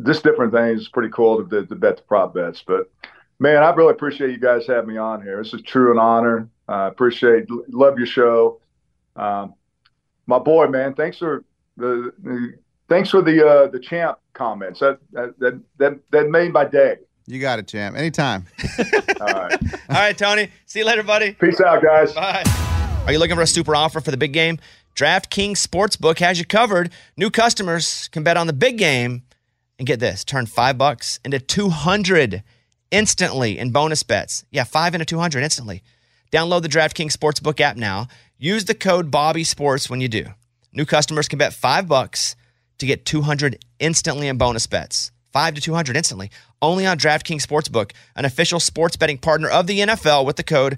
just 0.05 0.23
different 0.23 0.51
things. 0.51 0.81
It's 0.81 0.89
pretty 0.89 1.11
cool 1.13 1.41
to, 1.41 1.49
to, 1.61 1.65
to 1.65 1.75
bet 1.75 1.95
the 1.97 2.03
prop 2.03 2.33
bets. 2.33 2.61
But 2.65 2.91
man, 3.39 3.63
I 3.63 3.69
really 3.71 3.91
appreciate 3.91 4.31
you 4.31 4.39
guys 4.39 4.67
having 4.67 4.89
me 4.89 4.97
on 4.97 5.21
here. 5.21 5.41
This 5.41 5.53
is 5.53 5.61
true 5.61 5.91
an 5.91 5.99
honor. 5.99 6.49
I 6.67 6.87
appreciate, 6.87 7.45
love 7.69 7.97
your 7.97 8.07
show. 8.07 8.59
Um, 9.15 9.53
my 10.27 10.39
boy, 10.39 10.67
man, 10.67 10.93
thanks 10.93 11.17
for 11.17 11.43
the, 11.77 12.11
the 12.23 12.53
thanks 12.89 13.09
for 13.09 13.21
the 13.21 13.45
uh, 13.45 13.67
the 13.67 13.79
champ 13.79 14.19
comments. 14.33 14.79
That 14.79 14.99
that 15.11 15.37
that 15.39 15.61
that, 15.77 15.99
that 16.11 16.29
made 16.29 16.51
my 16.51 16.65
day. 16.65 16.97
You 17.27 17.39
got 17.39 17.59
it, 17.59 17.67
champ. 17.67 17.95
Anytime. 17.95 18.45
All 19.21 19.27
right. 19.27 19.63
all 19.89 19.95
right, 19.95 20.15
Tony. 20.15 20.49
See 20.67 20.79
you 20.79 20.85
later, 20.85 21.01
buddy. 21.01 21.31
Peace 21.33 21.59
out, 21.59 21.81
guys. 21.81 22.13
Bye. 22.13 22.43
Are 23.05 23.11
you 23.11 23.17
looking 23.17 23.35
for 23.35 23.41
a 23.41 23.47
super 23.47 23.75
offer 23.75 23.99
for 23.99 24.11
the 24.11 24.17
big 24.17 24.33
game? 24.33 24.59
DraftKings 24.95 25.57
Sportsbook 25.57 26.19
has 26.19 26.37
you 26.37 26.45
covered. 26.45 26.91
New 27.17 27.31
customers 27.31 28.09
can 28.09 28.23
bet 28.23 28.37
on 28.37 28.47
the 28.47 28.53
big 28.53 28.77
game 28.77 29.23
and 29.79 29.87
get 29.87 29.99
this 29.99 30.23
turn 30.23 30.45
five 30.45 30.77
bucks 30.77 31.19
into 31.25 31.39
200 31.39 32.43
instantly 32.91 33.57
in 33.57 33.71
bonus 33.71 34.03
bets. 34.03 34.45
Yeah, 34.51 34.63
five 34.63 34.93
into 34.93 35.05
200 35.05 35.43
instantly. 35.43 35.83
Download 36.31 36.61
the 36.61 36.69
DraftKings 36.69 37.11
Sportsbook 37.11 37.59
app 37.61 37.77
now. 37.77 38.07
Use 38.37 38.65
the 38.65 38.73
code 38.75 39.11
Bobby 39.11 39.43
Sports 39.43 39.89
when 39.89 40.01
you 40.01 40.07
do. 40.07 40.25
New 40.73 40.85
customers 40.85 41.27
can 41.27 41.39
bet 41.39 41.53
five 41.53 41.87
bucks 41.87 42.35
to 42.79 42.85
get 42.85 43.05
200 43.05 43.63
instantly 43.79 44.27
in 44.27 44.37
bonus 44.37 44.67
bets. 44.67 45.11
Five 45.31 45.55
to 45.55 45.61
200 45.61 45.95
instantly. 45.95 46.29
Only 46.61 46.85
on 46.85 46.97
DraftKings 46.97 47.45
Sportsbook, 47.45 47.91
an 48.15 48.25
official 48.25 48.59
sports 48.59 48.95
betting 48.95 49.17
partner 49.17 49.49
of 49.49 49.67
the 49.67 49.79
NFL 49.79 50.25
with 50.25 50.35
the 50.35 50.43
code 50.43 50.77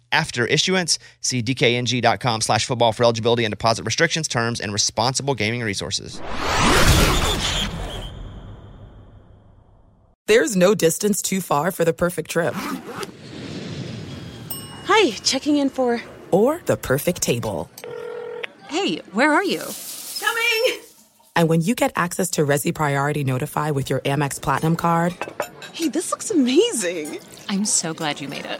after 0.11 0.45
issuance. 0.45 0.99
See 1.21 1.41
dkng.com 1.41 2.41
slash 2.41 2.65
football 2.65 2.91
for 2.91 3.03
eligibility 3.03 3.45
and 3.45 3.51
deposit 3.51 3.83
restrictions, 3.83 4.27
terms, 4.27 4.59
and 4.59 4.73
responsible 4.73 5.35
gaming 5.35 5.61
resources. 5.61 6.21
There's 10.27 10.55
no 10.55 10.75
distance 10.75 11.21
too 11.21 11.41
far 11.41 11.71
for 11.71 11.83
the 11.83 11.93
perfect 11.93 12.31
trip. 12.31 12.53
Hi, 14.85 15.11
checking 15.23 15.57
in 15.57 15.69
for. 15.69 16.01
Or 16.31 16.61
the 16.65 16.77
perfect 16.77 17.21
table. 17.21 17.69
Hey, 18.69 18.97
where 19.11 19.33
are 19.33 19.43
you? 19.43 19.63
Coming! 20.19 20.81
And 21.35 21.49
when 21.49 21.61
you 21.61 21.75
get 21.75 21.91
access 21.95 22.29
to 22.31 22.45
Resy 22.45 22.73
Priority 22.73 23.23
Notify 23.23 23.71
with 23.71 23.89
your 23.89 23.99
Amex 24.01 24.41
Platinum 24.41 24.75
card 24.77 25.15
Hey, 25.73 25.87
this 25.87 26.11
looks 26.11 26.29
amazing. 26.29 27.19
I'm 27.47 27.63
so 27.63 27.93
glad 27.93 28.19
you 28.19 28.27
made 28.27 28.45
it. 28.45 28.59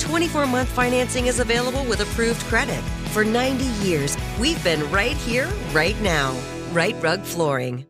24 0.00 0.46
month 0.46 0.68
financing 0.68 1.26
is 1.26 1.40
available 1.40 1.84
with 1.84 2.00
approved 2.00 2.40
credit. 2.42 2.80
For 3.12 3.24
90 3.24 3.64
years, 3.86 4.16
we've 4.40 4.62
been 4.64 4.90
right 4.90 5.16
here, 5.16 5.48
right 5.72 6.00
now. 6.00 6.36
Rite 6.72 6.96
Rug 7.02 7.22
Flooring. 7.22 7.86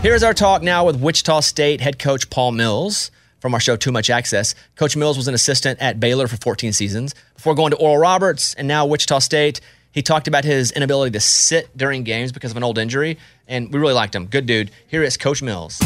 Here's 0.00 0.22
our 0.22 0.34
talk 0.34 0.62
now 0.62 0.84
with 0.84 1.00
Wichita 1.00 1.40
State 1.40 1.80
head 1.80 1.98
coach 1.98 2.28
Paul 2.30 2.52
Mills. 2.52 3.10
from 3.38 3.54
our 3.54 3.60
show 3.60 3.74
Too 3.74 3.90
Much 3.90 4.08
Access. 4.08 4.54
Coach 4.76 4.96
Mills 4.96 5.16
was 5.16 5.26
an 5.26 5.34
assistant 5.34 5.80
at 5.80 5.98
Baylor 5.98 6.28
for 6.28 6.36
14 6.36 6.72
seasons 6.72 7.12
before 7.34 7.56
going 7.56 7.72
to 7.72 7.76
Oral 7.76 7.98
Roberts 7.98 8.54
and 8.54 8.68
now 8.68 8.86
Wichita 8.86 9.18
State. 9.18 9.60
He 9.90 10.00
talked 10.00 10.28
about 10.28 10.44
his 10.44 10.70
inability 10.70 11.10
to 11.10 11.20
sit 11.20 11.76
during 11.76 12.04
games 12.04 12.30
because 12.30 12.52
of 12.52 12.56
an 12.56 12.62
old 12.62 12.78
injury, 12.78 13.18
and 13.48 13.72
we 13.72 13.80
really 13.80 13.94
liked 13.94 14.14
him. 14.14 14.26
Good 14.26 14.46
dude. 14.46 14.70
Here 14.86 15.02
is 15.02 15.16
Coach 15.16 15.42
Mills. 15.42 15.80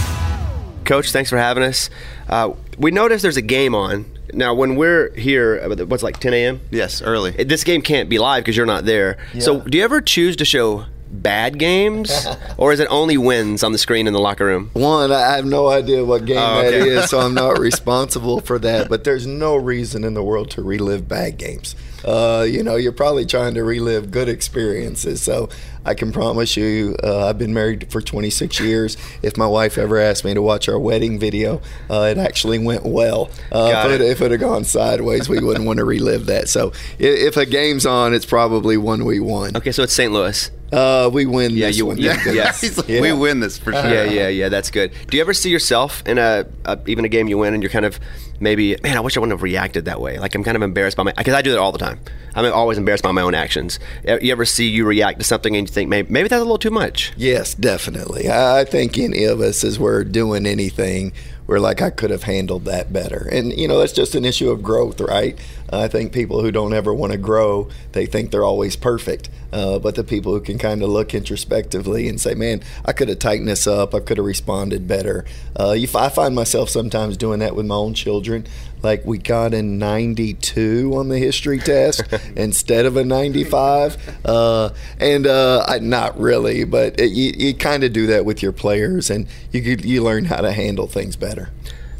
Coach, 0.85 1.11
thanks 1.13 1.31
for 1.31 1.39
having 1.39 1.65
us. 1.65 1.89
Uh, 2.29 2.53
we 2.79 2.91
noticed 2.91 3.23
there's 3.23 3.37
a 3.37 3.43
game 3.43 3.75
on. 3.75 4.05
Now, 4.33 4.55
when 4.55 4.77
we're 4.77 5.11
here, 5.15 5.61
uh, 5.63 5.85
what's 5.87 6.03
like 6.03 6.19
10 6.19 6.35
a.m.? 6.35 6.61
Yes, 6.71 7.01
early. 7.03 7.31
This 7.33 7.65
game 7.65 7.83
can't 7.83 8.09
be 8.09 8.19
live 8.19 8.43
because 8.45 8.57
you're 8.57 8.67
not 8.67 8.85
there. 8.85 9.19
So, 9.39 9.61
do 9.61 9.79
you 9.79 9.85
ever 9.85 10.01
choose 10.01 10.37
to 10.37 10.45
show 10.45 10.85
bad 11.09 11.59
games, 11.59 12.27
or 12.59 12.73
is 12.73 12.81
it 12.81 12.89
only 12.91 13.17
wins 13.17 13.63
on 13.63 13.73
the 13.73 13.79
screen 13.79 14.07
in 14.07 14.13
the 14.13 14.19
locker 14.21 14.45
room? 14.45 14.71
One, 14.75 15.13
I 15.13 15.37
have 15.37 15.47
no 15.47 15.69
idea 15.69 16.05
what 16.05 16.25
game 16.25 16.37
Oh, 16.39 16.59
okay. 16.59 16.89
is, 16.89 17.09
so 17.09 17.21
I'm 17.21 17.33
not 17.35 17.59
responsible 17.61 18.41
for 18.41 18.59
that. 18.59 18.89
But 18.89 19.05
there's 19.05 19.27
no 19.27 19.55
reason 19.57 20.03
in 20.05 20.15
the 20.15 20.23
world 20.23 20.51
to 20.53 20.63
relive 20.63 21.09
bad 21.09 21.39
games. 21.39 21.77
Uh, 22.07 22.43
you 22.49 22.63
know, 22.63 22.77
you're 22.77 22.93
probably 22.93 23.27
trying 23.27 23.55
to 23.55 23.65
relive 23.65 24.11
good 24.11 24.29
experiences. 24.29 25.23
So 25.23 25.49
I 25.85 25.95
can 25.95 26.13
promise 26.13 26.57
you, 26.57 26.97
uh, 27.03 27.27
I've 27.27 27.39
been 27.39 27.53
married 27.53 27.91
for 27.91 28.01
26 28.01 28.61
years. 28.61 28.97
If 29.23 29.37
my 29.37 29.47
wife 29.47 29.77
ever 29.79 29.99
asked 29.99 30.25
me 30.25 30.33
to 30.35 30.43
watch 30.43 30.69
our 30.69 30.79
wedding 30.79 31.19
video, 31.19 31.61
uh, 31.91 32.03
it 32.11 32.19
actually 32.19 32.59
went 32.59 32.85
well. 32.85 33.31
Uh, 33.53 33.71
Got 33.73 33.91
if, 33.91 33.93
it. 33.93 34.01
it, 34.05 34.11
if 34.11 34.21
it 34.21 34.31
had 34.31 34.41
gone 34.41 34.65
sideways, 34.65 35.29
we 35.29 35.41
wouldn't 35.41 35.67
want 35.67 35.79
to 35.79 35.85
relive 35.85 36.27
that. 36.27 36.49
So 36.49 36.73
i- 37.01 37.03
if 37.03 37.37
a 37.37 37.47
game's 37.47 37.87
on, 37.87 38.15
it's 38.15 38.27
probably 38.27 38.77
one 38.77 39.05
we 39.05 39.21
won. 39.21 39.57
Okay, 39.57 39.73
so 39.73 39.83
it's 39.83 39.93
St. 39.93 40.13
Louis. 40.13 40.51
Uh, 40.73 41.09
we 41.13 41.27
win 41.27 41.53
Yeah, 41.53 41.69
this 41.69 41.79
you 41.79 41.87
one. 41.87 41.97
yeah, 41.99 42.19
yes. 42.27 42.83
Yeah. 42.89 43.01
We 43.01 43.13
win 43.13 43.39
this 43.39 43.57
for 43.57 43.73
sure. 43.73 43.89
Yeah, 43.89 44.03
yeah, 44.05 44.27
yeah. 44.29 44.49
That's 44.49 44.71
good. 44.71 44.91
Do 45.09 45.17
you 45.17 45.21
ever 45.21 45.33
see 45.33 45.51
yourself 45.51 46.03
in 46.07 46.19
a, 46.19 46.45
a 46.65 46.79
even 46.87 47.05
a 47.05 47.09
game 47.09 47.29
you 47.29 47.39
win 47.39 47.55
and 47.55 47.63
you're 47.63 47.71
kind 47.71 47.85
of 47.85 48.01
maybe, 48.41 48.77
man, 48.83 48.97
I 48.97 49.01
wish 49.01 49.17
I 49.17 49.21
wouldn't 49.21 49.33
have 49.33 49.43
reacted 49.43 49.87
that 49.87 50.01
way. 50.01 50.19
Like 50.19 50.35
I'm 50.35 50.45
kind 50.45 50.57
of 50.57 50.63
embarrassed 50.63 50.97
by 50.97 51.03
my 51.03 51.13
because 51.13 51.35
I 51.35 51.43
do 51.43 51.51
that 51.51 51.59
all 51.59 51.73
the 51.73 51.79
time. 51.79 51.99
I'm 52.35 52.53
always 52.53 52.79
embarrassed 52.79 53.03
by 53.03 53.13
my 53.13 53.23
own 53.23 53.35
actions. 53.35 53.79
You 54.05 54.31
ever 54.33 54.45
see 54.45 54.69
you 54.69 54.85
react 54.87 55.19
to 55.21 55.25
something 55.25 55.57
and 55.57 55.69
you 55.69 55.73
think 55.73 55.89
maybe 55.89 56.11
maybe 56.11 56.29
that's 56.29 56.41
a 56.41 56.45
little 56.45 56.59
too 56.59 56.71
much? 56.71 57.13
Yes, 57.17 57.55
definitely. 57.55 58.31
I 58.31 58.65
think 58.65 58.99
any 58.99 59.25
of 59.25 59.41
us, 59.41 59.65
as 59.65 59.79
we're 59.79 60.05
doing 60.05 60.47
anything, 60.47 61.13
we're 61.47 61.61
like, 61.61 61.81
I 61.81 61.91
could 61.91 62.11
have 62.11 62.25
handled 62.25 62.65
that 62.65 62.93
better. 62.93 63.29
And, 63.31 63.53
you 63.53 63.69
know, 63.69 63.79
that's 63.79 63.93
just 63.93 64.15
an 64.15 64.25
issue 64.25 64.51
of 64.51 64.63
growth, 64.63 65.01
right? 65.01 65.39
I 65.73 65.89
think 65.89 66.13
people 66.13 66.41
who 66.41 66.51
don't 66.51 66.75
ever 66.75 66.93
want 66.93 67.13
to 67.13 67.19
grow, 67.19 67.69
they 67.93 68.07
think 68.07 68.31
they're 68.31 68.45
always 68.45 68.77
perfect. 68.77 69.29
Uh, 69.53 69.79
but 69.79 69.95
the 69.95 70.05
people 70.05 70.33
who 70.33 70.41
can 70.41 70.59
kind 70.59 70.83
of 70.83 70.89
look 70.89 71.15
introspectively 71.15 72.09
and 72.09 72.21
say, 72.21 72.35
man, 72.35 72.63
I 72.85 72.93
could 72.93 73.09
have 73.09 73.19
tightened 73.19 73.49
this 73.49 73.67
up, 73.67 73.95
I 73.95 74.01
could 74.01 74.19
have 74.19 74.27
responded 74.27 74.87
better. 74.87 75.25
Uh, 75.59 75.73
you, 75.73 75.89
I 75.95 76.09
find 76.09 76.35
myself 76.35 76.69
sometimes 76.69 77.17
doing 77.17 77.39
that 77.41 77.55
with 77.55 77.67
my 77.67 77.75
own 77.75 77.95
children. 77.95 78.47
Like 78.83 79.05
we 79.05 79.19
got 79.19 79.55
a 79.55 79.63
92 79.63 80.93
on 80.95 81.09
the 81.09 81.19
history 81.19 81.59
test 81.59 82.03
instead 82.37 82.87
of 82.87 82.97
a 82.97 83.05
95. 83.05 84.21
Uh, 84.25 84.71
and 85.01 85.27
uh, 85.27 85.65
I, 85.67 85.79
not 85.79 86.19
really, 86.19 86.65
but 86.65 87.01
it, 87.01 87.11
you, 87.11 87.33
you 87.37 87.55
kind 87.55 87.83
of 87.83 87.93
do 87.93 88.07
that 88.09 88.25
with 88.25 88.43
your 88.43 88.53
players 88.53 89.11
and 89.11 89.27
you, 89.53 89.77
you 89.83 90.03
learn 90.03 90.27
how 90.27 90.41
to 90.41 90.53
handle 90.53 90.87
things 90.87 91.17
better. 91.17 91.36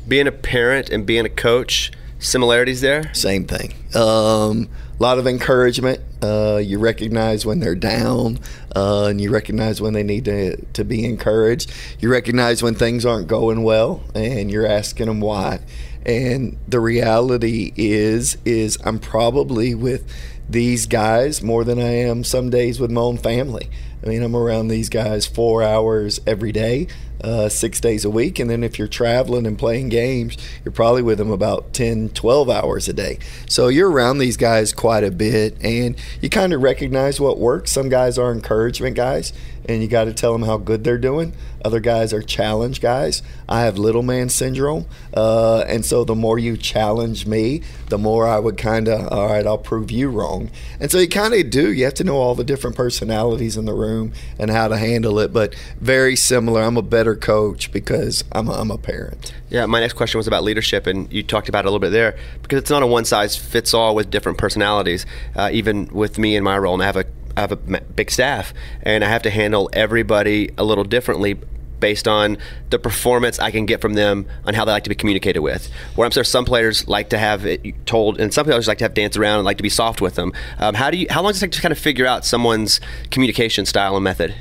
Being 0.07 0.27
a 0.27 0.33
parent 0.33 0.91
and 0.91 1.05
being 1.05 1.27
a 1.27 1.31
coach, 1.31 1.93
similarities 2.19 2.81
there? 2.81 3.13
Same 3.15 3.45
thing. 3.47 3.75
Um, 3.95 4.69
a 4.99 5.03
lot 5.03 5.19
of 5.19 5.27
encouragement. 5.27 6.01
Uh, 6.23 6.57
you 6.57 6.79
recognize 6.79 7.45
when 7.45 7.61
they're 7.61 7.75
down, 7.75 8.39
uh, 8.75 9.07
and 9.07 9.21
you 9.21 9.31
recognize 9.31 9.81
when 9.81 9.93
they 9.93 10.03
need 10.03 10.25
to, 10.25 10.57
to 10.73 10.85
be 10.85 11.05
encouraged. 11.05 11.73
You 12.01 12.11
recognize 12.11 12.63
when 12.63 12.75
things 12.75 13.05
aren't 13.05 13.29
going 13.29 13.63
well, 13.63 14.03
and 14.15 14.51
you're 14.51 14.67
asking 14.67 15.07
them 15.07 15.21
why. 15.21 15.61
And 16.07 16.57
the 16.67 16.81
reality 16.81 17.73
is, 17.77 18.39
is 18.45 18.79
I'm 18.85 18.99
probably 18.99 19.75
with 19.75 20.11
these 20.49 20.87
guys 20.87 21.43
more 21.43 21.65
than 21.65 21.79
I 21.79 21.91
am 21.91 22.25
some 22.25 22.51
days 22.51 22.79
with 22.79 22.91
my 22.91 23.01
own 23.01 23.19
family. 23.19 23.69
I 24.03 24.07
mean, 24.07 24.23
I'm 24.23 24.37
around 24.37 24.69
these 24.69 24.89
guys 24.89 25.27
four 25.27 25.63
hours 25.63 26.21
every 26.27 26.53
day, 26.53 26.87
uh, 27.27 27.49
six 27.49 27.81
days 27.81 28.05
a 28.05 28.11
week. 28.11 28.39
And 28.39 28.49
then 28.49 28.63
if 28.63 28.79
you're 28.79 28.89
traveling 28.89 29.47
and 29.47 29.59
playing 29.59 29.89
games, 29.89 30.37
you're 30.65 30.73
probably 30.73 31.03
with 31.03 31.19
them 31.19 31.31
about 31.31 31.73
10, 31.73 32.11
12 32.11 32.49
hours 32.49 32.89
a 32.89 32.93
day. 32.93 33.19
So 33.49 33.69
you're 33.69 33.91
around 33.91 34.19
these 34.19 34.37
guys 34.37 34.73
quite 34.73 35.03
a 35.03 35.11
bit 35.11 35.57
and 35.61 35.97
you 36.21 36.31
kind 36.31 36.53
of 36.53 36.63
recognize 36.63 37.21
what 37.21 37.39
works. 37.39 37.73
Some 37.73 37.89
guys 37.89 38.17
are 38.17 38.31
encouragement 38.31 38.95
guys 38.95 39.33
and 39.67 39.83
you 39.83 39.89
got 39.89 40.05
to 40.05 40.15
tell 40.15 40.33
them 40.33 40.43
how 40.43 40.57
good 40.57 40.85
they're 40.85 40.99
doing. 40.99 41.33
Other 41.65 41.81
guys 41.81 42.13
are 42.13 42.23
challenge 42.23 42.81
guys. 42.81 43.23
I 43.49 43.63
have 43.63 43.77
little 43.77 44.03
man 44.03 44.29
syndrome. 44.29 44.87
Uh, 45.13 45.65
and 45.67 45.85
so 45.85 46.05
the 46.05 46.15
more 46.15 46.39
you 46.39 46.57
challenge 46.57 47.27
me, 47.27 47.63
the 47.89 47.99
more 47.99 48.27
I 48.27 48.39
would 48.39 48.57
kind 48.57 48.89
of, 48.89 49.13
all 49.13 49.27
right, 49.27 49.45
I'll 49.45 49.59
prove 49.59 49.91
you 49.91 50.09
wrong. 50.09 50.51
And 50.79 50.91
so 50.91 50.99
you 50.99 51.09
kind 51.09 51.35
of 51.35 51.51
do. 51.51 51.73
You 51.73 51.85
have 51.85 51.95
to 51.95 52.05
know 52.05 52.17
all 52.17 52.37
the 52.37 52.45
different 52.45 52.77
personalities 52.77 53.57
in 53.57 53.65
the 53.65 53.75
room 53.75 54.13
and 54.39 54.51
how 54.51 54.69
to 54.69 54.77
handle 54.77 55.19
it. 55.19 55.33
But 55.33 55.57
very 55.81 56.15
similar. 56.15 56.63
I'm 56.63 56.77
a 56.77 56.83
better 56.83 57.17
coach 57.17 57.73
because 57.73 58.23
I'm 58.31 58.49
a, 58.49 58.53
I'm 58.53 58.71
a 58.71 58.79
parent. 58.79 59.33
Yeah, 59.49 59.67
my 59.67 59.81
next 59.81 59.95
question 59.95 60.19
was 60.19 60.27
about 60.27 60.45
leadership, 60.45 60.87
and 60.87 61.13
you 61.13 61.23
talked 61.23 61.49
about 61.49 61.65
it 61.65 61.69
a 61.69 61.71
little 61.71 61.81
bit 61.81 61.91
there 61.91 62.19
because 62.43 62.59
it's 62.59 62.71
not 62.71 62.83
a 62.83 62.87
one 62.87 63.05
size 63.05 63.37
fits 63.37 63.75
all 63.75 63.95
with 63.95 64.11
different 64.11 64.39
personalities. 64.39 65.07
Uh, 65.35 65.51
even 65.53 65.87
with 65.87 66.19
me 66.19 66.37
in 66.37 66.45
my 66.45 66.59
role, 66.59 66.75
and 66.75 66.83
I 66.83 66.87
have 66.87 66.97
a 66.97 67.07
I 67.37 67.41
have 67.43 67.53
a 67.53 67.57
big 67.57 68.11
staff, 68.11 68.55
and 68.83 69.05
I 69.05 69.09
have 69.09 69.23
to 69.23 69.31
handle 69.31 69.69
everybody 69.73 70.51
a 70.57 70.65
little 70.65 70.85
differently 70.85 71.39
based 71.79 72.09
on 72.09 72.39
the 72.71 72.79
performance 72.79 73.39
I 73.39 73.51
can 73.51 73.67
get 73.67 73.83
from 73.83 73.93
them 73.95 74.27
on 74.47 74.55
how 74.55 74.65
they 74.65 74.73
like 74.73 74.85
to 74.85 74.89
be 74.89 74.95
communicated 74.95 75.41
with. 75.41 75.71
Where 75.95 76.07
I'm 76.07 76.11
sure 76.11 76.25
some 76.25 76.47
players 76.47 76.89
like 76.89 77.11
to 77.11 77.19
have 77.19 77.45
it 77.45 77.87
told, 77.87 78.19
and 78.19 78.33
some 78.33 78.47
players 78.47 78.67
like 78.67 78.79
to 78.79 78.85
have 78.85 78.95
dance 78.95 79.17
around 79.17 79.41
and 79.41 79.45
like 79.45 79.59
to 79.59 79.63
be 79.63 79.69
soft 79.69 80.01
with 80.01 80.15
them. 80.15 80.33
Um, 80.59 80.75
how 80.75 80.91
do 80.91 80.97
you? 80.97 81.07
How 81.11 81.23
long 81.23 81.33
does 81.33 81.43
it 81.43 81.47
take 81.47 81.53
to 81.53 81.61
kind 81.61 81.73
of 81.73 81.79
figure 81.79 82.07
out 82.07 82.25
someone's 82.25 82.81
communication 83.11 83.67
style 83.67 83.97
and 83.97 84.05
method? 84.05 84.35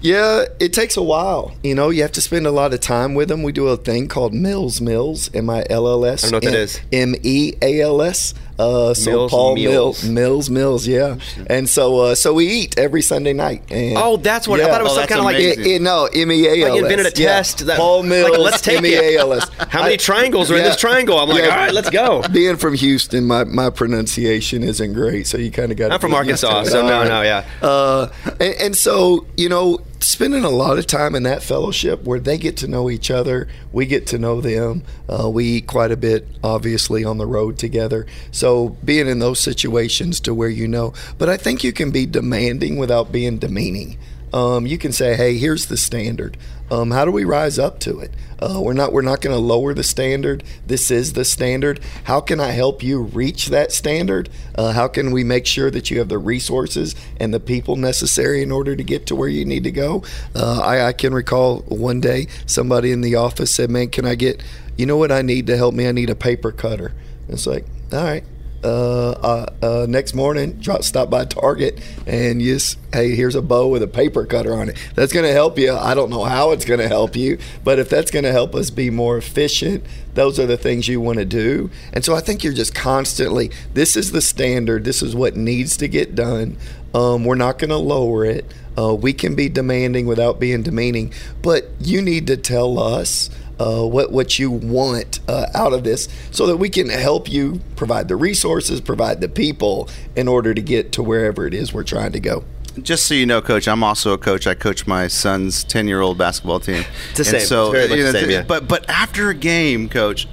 Yeah, 0.00 0.44
it 0.60 0.72
takes 0.72 0.96
a 0.96 1.02
while. 1.02 1.54
You 1.62 1.74
know, 1.74 1.90
you 1.90 2.02
have 2.02 2.12
to 2.12 2.20
spend 2.20 2.46
a 2.46 2.52
lot 2.52 2.72
of 2.72 2.80
time 2.80 3.14
with 3.14 3.28
them. 3.28 3.42
We 3.42 3.50
do 3.50 3.66
a 3.66 3.76
thing 3.76 4.06
called 4.06 4.32
Mills 4.32 4.80
Mills, 4.80 5.28
M 5.34 5.50
I 5.50 5.66
L 5.68 5.88
L 5.88 6.04
S. 6.04 6.24
I 6.24 6.30
don't 6.30 6.44
know 6.44 6.46
what 6.46 6.52
that 6.52 6.60
is. 6.60 6.80
M 6.92 7.14
E 7.22 7.54
A 7.60 7.80
L 7.80 8.00
S. 8.00 8.32
Uh, 8.58 8.92
so 8.94 9.10
Mills 9.10 9.30
Paul 9.30 9.54
Mills, 9.56 10.04
Mills, 10.04 10.50
Mills, 10.50 10.86
yeah. 10.86 11.16
And 11.48 11.68
so, 11.68 11.98
uh, 12.00 12.14
so 12.14 12.34
we 12.34 12.46
eat 12.48 12.78
every 12.78 13.02
Sunday 13.02 13.32
night. 13.32 13.62
And 13.70 13.96
Oh, 13.96 14.16
that's 14.16 14.48
what- 14.48 14.60
I 14.60 14.66
thought 14.68 14.80
it 14.80 14.84
was 14.84 14.94
some 14.94 15.06
kind 15.06 15.20
of 15.20 15.24
like- 15.26 15.36
It- 15.36 15.58
it- 15.66 15.82
no 15.82 16.06
M 16.12 16.32
E 16.32 16.46
A 16.46 16.50
L 16.50 16.56
S. 16.56 16.70
Like 16.72 16.82
invented 16.82 17.06
a 17.18 17.20
yeah. 17.22 17.26
test 17.36 17.66
that- 17.66 17.76
Paul 17.78 18.00
like, 18.00 18.08
Mills. 18.08 18.38
let's 18.38 18.60
take 18.60 18.74
it. 18.74 18.78
M-E-A-L-S. 18.78 19.48
How 19.68 19.82
many 19.82 19.96
triangles 19.96 20.50
are 20.50 20.56
in 20.56 20.64
this 20.64 20.76
triangle? 20.76 21.18
I'm 21.18 21.28
like, 21.28 21.42
all 21.44 21.48
right, 21.50 21.72
let's 21.72 21.90
go. 21.90 22.22
Being 22.32 22.56
from 22.56 22.74
Houston, 22.74 23.26
my, 23.26 23.44
my 23.44 23.70
pronunciation 23.70 24.62
isn't 24.62 24.92
great, 24.92 25.26
so 25.26 25.38
you 25.38 25.50
kind 25.50 25.70
of 25.72 25.78
got. 25.78 25.92
I'm 25.92 26.00
from 26.00 26.14
Arkansas, 26.14 26.64
so 26.64 26.82
no, 26.86 27.04
no, 27.04 27.22
yeah. 27.22 27.44
Uh, 27.62 28.08
and, 28.40 28.54
and 28.60 28.76
so 28.76 29.26
you 29.36 29.48
know, 29.48 29.78
spending 30.08 30.42
a 30.42 30.48
lot 30.48 30.78
of 30.78 30.86
time 30.86 31.14
in 31.14 31.24
that 31.24 31.42
fellowship 31.42 32.02
where 32.04 32.18
they 32.18 32.38
get 32.38 32.56
to 32.56 32.66
know 32.66 32.88
each 32.88 33.10
other, 33.10 33.46
we 33.72 33.84
get 33.84 34.06
to 34.06 34.18
know 34.18 34.40
them. 34.40 34.82
Uh, 35.06 35.28
we 35.28 35.44
eat 35.44 35.66
quite 35.66 35.92
a 35.92 35.98
bit, 35.98 36.26
obviously, 36.42 37.04
on 37.04 37.18
the 37.18 37.26
road 37.26 37.58
together. 37.58 38.06
So 38.30 38.70
being 38.82 39.06
in 39.06 39.18
those 39.18 39.38
situations 39.38 40.18
to 40.20 40.32
where 40.32 40.48
you 40.48 40.66
know, 40.66 40.94
but 41.18 41.28
I 41.28 41.36
think 41.36 41.62
you 41.62 41.74
can 41.74 41.90
be 41.90 42.06
demanding 42.06 42.78
without 42.78 43.12
being 43.12 43.36
demeaning. 43.36 43.98
Um, 44.32 44.66
you 44.66 44.78
can 44.78 44.92
say, 44.92 45.14
"Hey, 45.14 45.36
here's 45.36 45.66
the 45.66 45.76
standard. 45.76 46.38
Um, 46.70 46.90
how 46.90 47.04
do 47.04 47.10
we 47.10 47.24
rise 47.24 47.58
up 47.58 47.78
to 47.80 48.00
it? 48.00 48.12
Uh, 48.40 48.60
we're 48.62 48.72
not 48.72 48.92
we're 48.92 49.02
not 49.02 49.20
going 49.20 49.34
to 49.34 49.40
lower 49.40 49.74
the 49.74 49.82
standard. 49.82 50.44
This 50.66 50.90
is 50.90 51.14
the 51.14 51.24
standard. 51.24 51.80
How 52.04 52.20
can 52.20 52.40
I 52.40 52.50
help 52.50 52.82
you 52.82 53.02
reach 53.02 53.46
that 53.48 53.72
standard? 53.72 54.28
Uh, 54.54 54.72
how 54.72 54.86
can 54.86 55.10
we 55.10 55.24
make 55.24 55.46
sure 55.46 55.70
that 55.70 55.90
you 55.90 55.98
have 55.98 56.08
the 56.08 56.18
resources 56.18 56.94
and 57.18 57.34
the 57.34 57.40
people 57.40 57.76
necessary 57.76 58.42
in 58.42 58.52
order 58.52 58.76
to 58.76 58.84
get 58.84 59.06
to 59.06 59.16
where 59.16 59.28
you 59.28 59.44
need 59.44 59.64
to 59.64 59.72
go? 59.72 60.04
Uh, 60.34 60.60
I, 60.60 60.88
I 60.88 60.92
can 60.92 61.12
recall 61.12 61.60
one 61.62 62.00
day 62.00 62.28
somebody 62.46 62.92
in 62.92 63.00
the 63.00 63.16
office 63.16 63.54
said, 63.54 63.70
"Man, 63.70 63.88
can 63.88 64.04
I 64.04 64.14
get? 64.14 64.42
You 64.76 64.86
know 64.86 64.96
what 64.96 65.10
I 65.10 65.22
need 65.22 65.48
to 65.48 65.56
help 65.56 65.74
me? 65.74 65.88
I 65.88 65.92
need 65.92 66.10
a 66.10 66.14
paper 66.14 66.52
cutter." 66.52 66.92
It's 67.28 67.46
like, 67.46 67.66
all 67.92 68.04
right 68.04 68.24
uh, 68.64 69.10
uh, 69.10 69.46
uh, 69.62 69.86
next 69.88 70.14
morning, 70.14 70.54
drop, 70.54 70.82
stop 70.82 71.10
by 71.10 71.24
Target 71.24 71.80
and 72.06 72.40
just, 72.40 72.78
hey, 72.92 73.14
here's 73.14 73.34
a 73.34 73.42
bow 73.42 73.68
with 73.68 73.82
a 73.82 73.88
paper 73.88 74.26
cutter 74.26 74.54
on 74.54 74.70
it. 74.70 74.76
That's 74.94 75.12
going 75.12 75.26
to 75.26 75.32
help 75.32 75.58
you. 75.58 75.72
I 75.72 75.94
don't 75.94 76.10
know 76.10 76.24
how 76.24 76.50
it's 76.50 76.64
going 76.64 76.80
to 76.80 76.88
help 76.88 77.16
you, 77.16 77.38
but 77.62 77.78
if 77.78 77.88
that's 77.88 78.10
going 78.10 78.24
to 78.24 78.32
help 78.32 78.54
us 78.54 78.70
be 78.70 78.90
more 78.90 79.16
efficient, 79.16 79.84
those 80.14 80.40
are 80.40 80.46
the 80.46 80.56
things 80.56 80.88
you 80.88 81.00
want 81.00 81.18
to 81.18 81.24
do. 81.24 81.70
And 81.92 82.04
so 82.04 82.14
I 82.14 82.20
think 82.20 82.42
you're 82.42 82.52
just 82.52 82.74
constantly, 82.74 83.50
this 83.74 83.96
is 83.96 84.12
the 84.12 84.20
standard. 84.20 84.84
This 84.84 85.02
is 85.02 85.14
what 85.14 85.36
needs 85.36 85.76
to 85.76 85.88
get 85.88 86.14
done. 86.14 86.56
Um, 86.94 87.24
we're 87.24 87.36
not 87.36 87.58
going 87.58 87.70
to 87.70 87.76
lower 87.76 88.24
it. 88.24 88.52
Uh, 88.76 88.94
we 88.94 89.12
can 89.12 89.34
be 89.34 89.48
demanding 89.48 90.06
without 90.06 90.38
being 90.38 90.62
demeaning, 90.62 91.12
but 91.42 91.68
you 91.80 92.00
need 92.00 92.26
to 92.28 92.36
tell 92.36 92.78
us 92.78 93.28
uh, 93.60 93.84
what 93.84 94.12
what 94.12 94.38
you 94.38 94.50
want 94.50 95.20
uh, 95.28 95.46
out 95.54 95.72
of 95.72 95.84
this, 95.84 96.08
so 96.30 96.46
that 96.46 96.56
we 96.56 96.68
can 96.68 96.88
help 96.88 97.30
you 97.30 97.60
provide 97.76 98.08
the 98.08 98.16
resources, 98.16 98.80
provide 98.80 99.20
the 99.20 99.28
people 99.28 99.88
in 100.16 100.28
order 100.28 100.54
to 100.54 100.62
get 100.62 100.92
to 100.92 101.02
wherever 101.02 101.46
it 101.46 101.54
is 101.54 101.72
we're 101.72 101.84
trying 101.84 102.12
to 102.12 102.20
go. 102.20 102.44
Just 102.82 103.06
so 103.06 103.14
you 103.14 103.26
know, 103.26 103.40
Coach, 103.42 103.66
I'm 103.66 103.82
also 103.82 104.12
a 104.12 104.18
coach. 104.18 104.46
I 104.46 104.54
coach 104.54 104.86
my 104.86 105.08
son's 105.08 105.64
10 105.64 105.88
year 105.88 106.00
old 106.00 106.16
basketball 106.16 106.60
team. 106.60 106.84
It's 107.10 107.18
the 107.30 107.36
And 107.36 107.42
same. 107.42 107.46
So, 107.46 107.64
It's 107.66 107.72
very 107.72 107.88
much 107.88 107.98
you 107.98 108.04
know, 108.04 108.12
the 108.12 108.20
same, 108.20 108.30
yeah. 108.30 108.42
But 108.42 108.68
but 108.68 108.88
after 108.88 109.30
a 109.30 109.34
game, 109.34 109.88
Coach, 109.88 110.28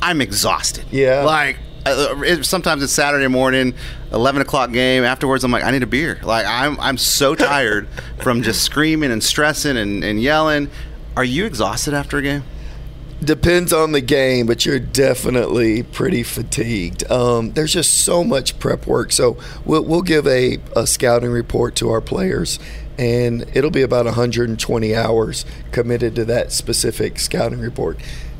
I'm 0.00 0.20
exhausted. 0.20 0.86
Yeah. 0.90 1.24
Like 1.24 1.58
uh, 1.86 2.14
it, 2.24 2.44
sometimes 2.44 2.82
it's 2.82 2.92
Saturday 2.92 3.26
morning, 3.28 3.74
eleven 4.12 4.40
o'clock 4.42 4.72
game. 4.72 5.04
Afterwards, 5.04 5.44
I'm 5.44 5.50
like, 5.50 5.64
I 5.64 5.70
need 5.70 5.82
a 5.82 5.86
beer. 5.86 6.20
Like 6.22 6.46
I'm 6.46 6.78
I'm 6.80 6.96
so 6.96 7.34
tired 7.50 7.88
from 8.22 8.42
just 8.42 8.62
screaming 8.62 9.10
and 9.10 9.22
stressing 9.22 9.76
and, 9.76 10.02
and 10.04 10.22
yelling. 10.22 10.70
Are 11.16 11.24
you 11.24 11.44
exhausted 11.44 11.92
after 11.92 12.18
a 12.18 12.22
game? 12.22 12.44
Depends 13.22 13.70
on 13.70 13.92
the 13.92 14.00
game, 14.00 14.46
but 14.46 14.64
you're 14.64 14.78
definitely 14.78 15.82
pretty 15.82 16.22
fatigued. 16.22 17.08
Um, 17.10 17.52
there's 17.52 17.74
just 17.74 18.00
so 18.02 18.24
much 18.24 18.58
prep 18.58 18.86
work. 18.86 19.12
So 19.12 19.36
we'll, 19.66 19.84
we'll 19.84 20.00
give 20.00 20.26
a, 20.26 20.56
a 20.74 20.86
scouting 20.86 21.30
report 21.30 21.74
to 21.76 21.90
our 21.90 22.00
players, 22.00 22.58
and 22.96 23.44
it'll 23.52 23.70
be 23.70 23.82
about 23.82 24.06
120 24.06 24.96
hours 24.96 25.44
committed 25.70 26.14
to 26.14 26.24
that 26.26 26.50
specific 26.50 27.18
scouting 27.18 27.60
report. 27.60 27.98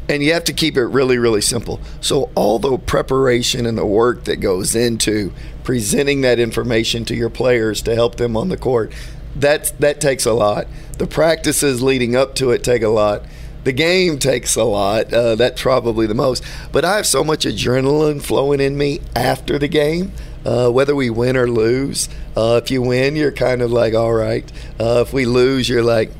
And 0.08 0.22
you 0.22 0.32
have 0.32 0.44
to 0.44 0.54
keep 0.54 0.78
it 0.78 0.86
really, 0.86 1.18
really 1.18 1.42
simple. 1.42 1.78
So 2.00 2.30
all 2.34 2.58
the 2.58 2.78
preparation 2.78 3.66
and 3.66 3.76
the 3.76 3.84
work 3.84 4.24
that 4.24 4.36
goes 4.36 4.74
into 4.74 5.34
presenting 5.62 6.22
that 6.22 6.38
information 6.38 7.04
to 7.04 7.14
your 7.14 7.30
players 7.30 7.82
to 7.82 7.94
help 7.94 8.16
them 8.16 8.34
on 8.34 8.48
the 8.48 8.56
court, 8.56 8.92
that 9.36 9.72
that 9.78 10.00
takes 10.00 10.24
a 10.24 10.32
lot. 10.32 10.68
The 10.96 11.06
practices 11.06 11.82
leading 11.82 12.16
up 12.16 12.34
to 12.36 12.50
it 12.50 12.64
take 12.64 12.82
a 12.82 12.88
lot 12.88 13.24
the 13.64 13.72
game 13.72 14.18
takes 14.18 14.56
a 14.56 14.64
lot. 14.64 15.12
Uh, 15.12 15.34
that's 15.34 15.60
probably 15.62 16.06
the 16.06 16.14
most. 16.14 16.44
But 16.72 16.84
I 16.84 16.96
have 16.96 17.06
so 17.06 17.22
much 17.22 17.44
adrenaline 17.44 18.22
flowing 18.22 18.60
in 18.60 18.76
me 18.76 19.00
after 19.14 19.58
the 19.58 19.68
game, 19.68 20.12
uh, 20.44 20.70
whether 20.70 20.94
we 20.94 21.10
win 21.10 21.36
or 21.36 21.48
lose. 21.48 22.08
Uh, 22.36 22.60
if 22.62 22.70
you 22.70 22.82
win, 22.82 23.16
you're 23.16 23.32
kind 23.32 23.62
of 23.62 23.70
like, 23.70 23.94
all 23.94 24.12
right. 24.14 24.50
Uh, 24.78 25.04
if 25.06 25.12
we 25.12 25.26
lose, 25.26 25.68
you're 25.68 25.82
like, 25.82 26.10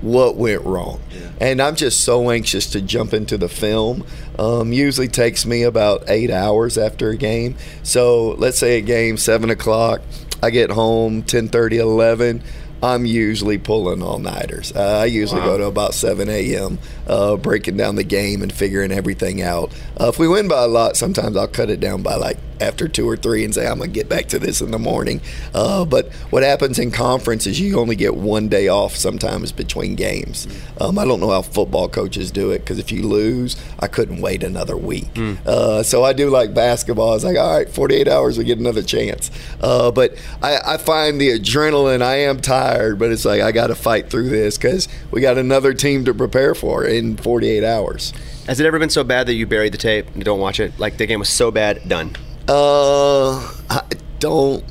what 0.00 0.36
went 0.36 0.62
wrong? 0.62 1.00
And 1.40 1.60
I'm 1.60 1.76
just 1.76 2.00
so 2.00 2.30
anxious 2.30 2.70
to 2.72 2.80
jump 2.80 3.14
into 3.14 3.38
the 3.38 3.48
film. 3.48 4.06
Um, 4.38 4.72
usually 4.72 5.08
takes 5.08 5.46
me 5.46 5.62
about 5.62 6.04
eight 6.08 6.30
hours 6.30 6.76
after 6.76 7.08
a 7.08 7.16
game. 7.16 7.56
So 7.82 8.32
let's 8.32 8.58
say 8.58 8.78
a 8.78 8.82
game 8.82 9.16
seven 9.16 9.50
o'clock. 9.50 10.02
I 10.42 10.50
get 10.50 10.70
home 10.70 11.22
10:30, 11.22 11.78
11. 11.78 12.42
I'm 12.84 13.06
usually 13.06 13.58
pulling 13.58 14.02
all 14.02 14.18
nighters. 14.18 14.72
Uh, 14.74 15.00
I 15.02 15.06
usually 15.06 15.40
Wow. 15.40 15.46
go 15.46 15.58
to 15.58 15.64
about 15.64 15.94
7 15.94 16.28
a.m., 16.28 16.78
uh, 17.06 17.36
breaking 17.36 17.76
down 17.76 17.96
the 17.96 18.04
game 18.04 18.42
and 18.42 18.52
figuring 18.52 18.92
everything 18.92 19.42
out. 19.42 19.72
Uh, 20.00 20.08
if 20.08 20.18
we 20.18 20.28
win 20.28 20.48
by 20.48 20.64
a 20.64 20.68
lot, 20.68 20.96
sometimes 20.96 21.36
I'll 21.36 21.48
cut 21.48 21.70
it 21.70 21.80
down 21.80 22.02
by 22.02 22.16
like 22.16 22.38
after 22.60 22.88
two 22.88 23.08
or 23.08 23.16
three 23.16 23.44
and 23.44 23.54
say, 23.54 23.66
I'm 23.66 23.78
going 23.78 23.90
to 23.90 23.94
get 23.94 24.08
back 24.08 24.26
to 24.28 24.38
this 24.38 24.60
in 24.60 24.70
the 24.70 24.78
morning. 24.78 25.20
Uh, 25.52 25.84
but 25.84 26.12
what 26.30 26.42
happens 26.42 26.78
in 26.78 26.90
conference 26.90 27.46
is 27.46 27.60
you 27.60 27.78
only 27.78 27.96
get 27.96 28.14
one 28.14 28.48
day 28.48 28.68
off 28.68 28.96
sometimes 28.96 29.52
between 29.52 29.94
games. 29.96 30.46
Um, 30.80 30.98
I 30.98 31.04
don't 31.04 31.20
know 31.20 31.30
how 31.30 31.42
football 31.42 31.88
coaches 31.88 32.30
do 32.30 32.50
it 32.52 32.60
because 32.60 32.78
if 32.78 32.92
you 32.92 33.06
lose, 33.06 33.56
I 33.80 33.86
couldn't 33.88 34.20
wait 34.20 34.42
another 34.42 34.76
week. 34.76 35.08
Uh, 35.46 35.82
so 35.82 36.04
I 36.04 36.12
do 36.12 36.30
like 36.30 36.54
basketball. 36.54 37.14
It's 37.14 37.24
like, 37.24 37.36
all 37.36 37.58
right, 37.58 37.68
48 37.68 38.08
hours, 38.08 38.38
we 38.38 38.44
get 38.44 38.58
another 38.58 38.82
chance. 38.82 39.30
Uh, 39.60 39.90
but 39.90 40.14
I, 40.42 40.58
I 40.64 40.76
find 40.76 41.20
the 41.20 41.38
adrenaline, 41.38 42.02
I 42.02 42.16
am 42.16 42.40
tired, 42.40 42.98
but 42.98 43.10
it's 43.10 43.24
like, 43.24 43.40
I 43.42 43.52
got 43.52 43.68
to 43.68 43.74
fight 43.74 44.10
through 44.10 44.28
this 44.28 44.56
because 44.56 44.88
we 45.10 45.20
got 45.20 45.38
another 45.38 45.74
team 45.74 46.04
to 46.04 46.14
prepare 46.14 46.54
for 46.54 46.84
in 46.94 47.16
48 47.16 47.64
hours. 47.64 48.12
Has 48.46 48.60
it 48.60 48.66
ever 48.66 48.78
been 48.78 48.90
so 48.90 49.04
bad 49.04 49.26
that 49.26 49.34
you 49.34 49.46
buried 49.46 49.72
the 49.72 49.78
tape 49.78 50.06
and 50.14 50.24
don't 50.24 50.40
watch 50.40 50.60
it? 50.60 50.78
Like 50.78 50.96
the 50.96 51.06
game 51.06 51.18
was 51.18 51.28
so 51.28 51.50
bad, 51.50 51.88
done. 51.88 52.16
Uh, 52.48 53.38
I 53.70 53.82
don't. 54.18 54.64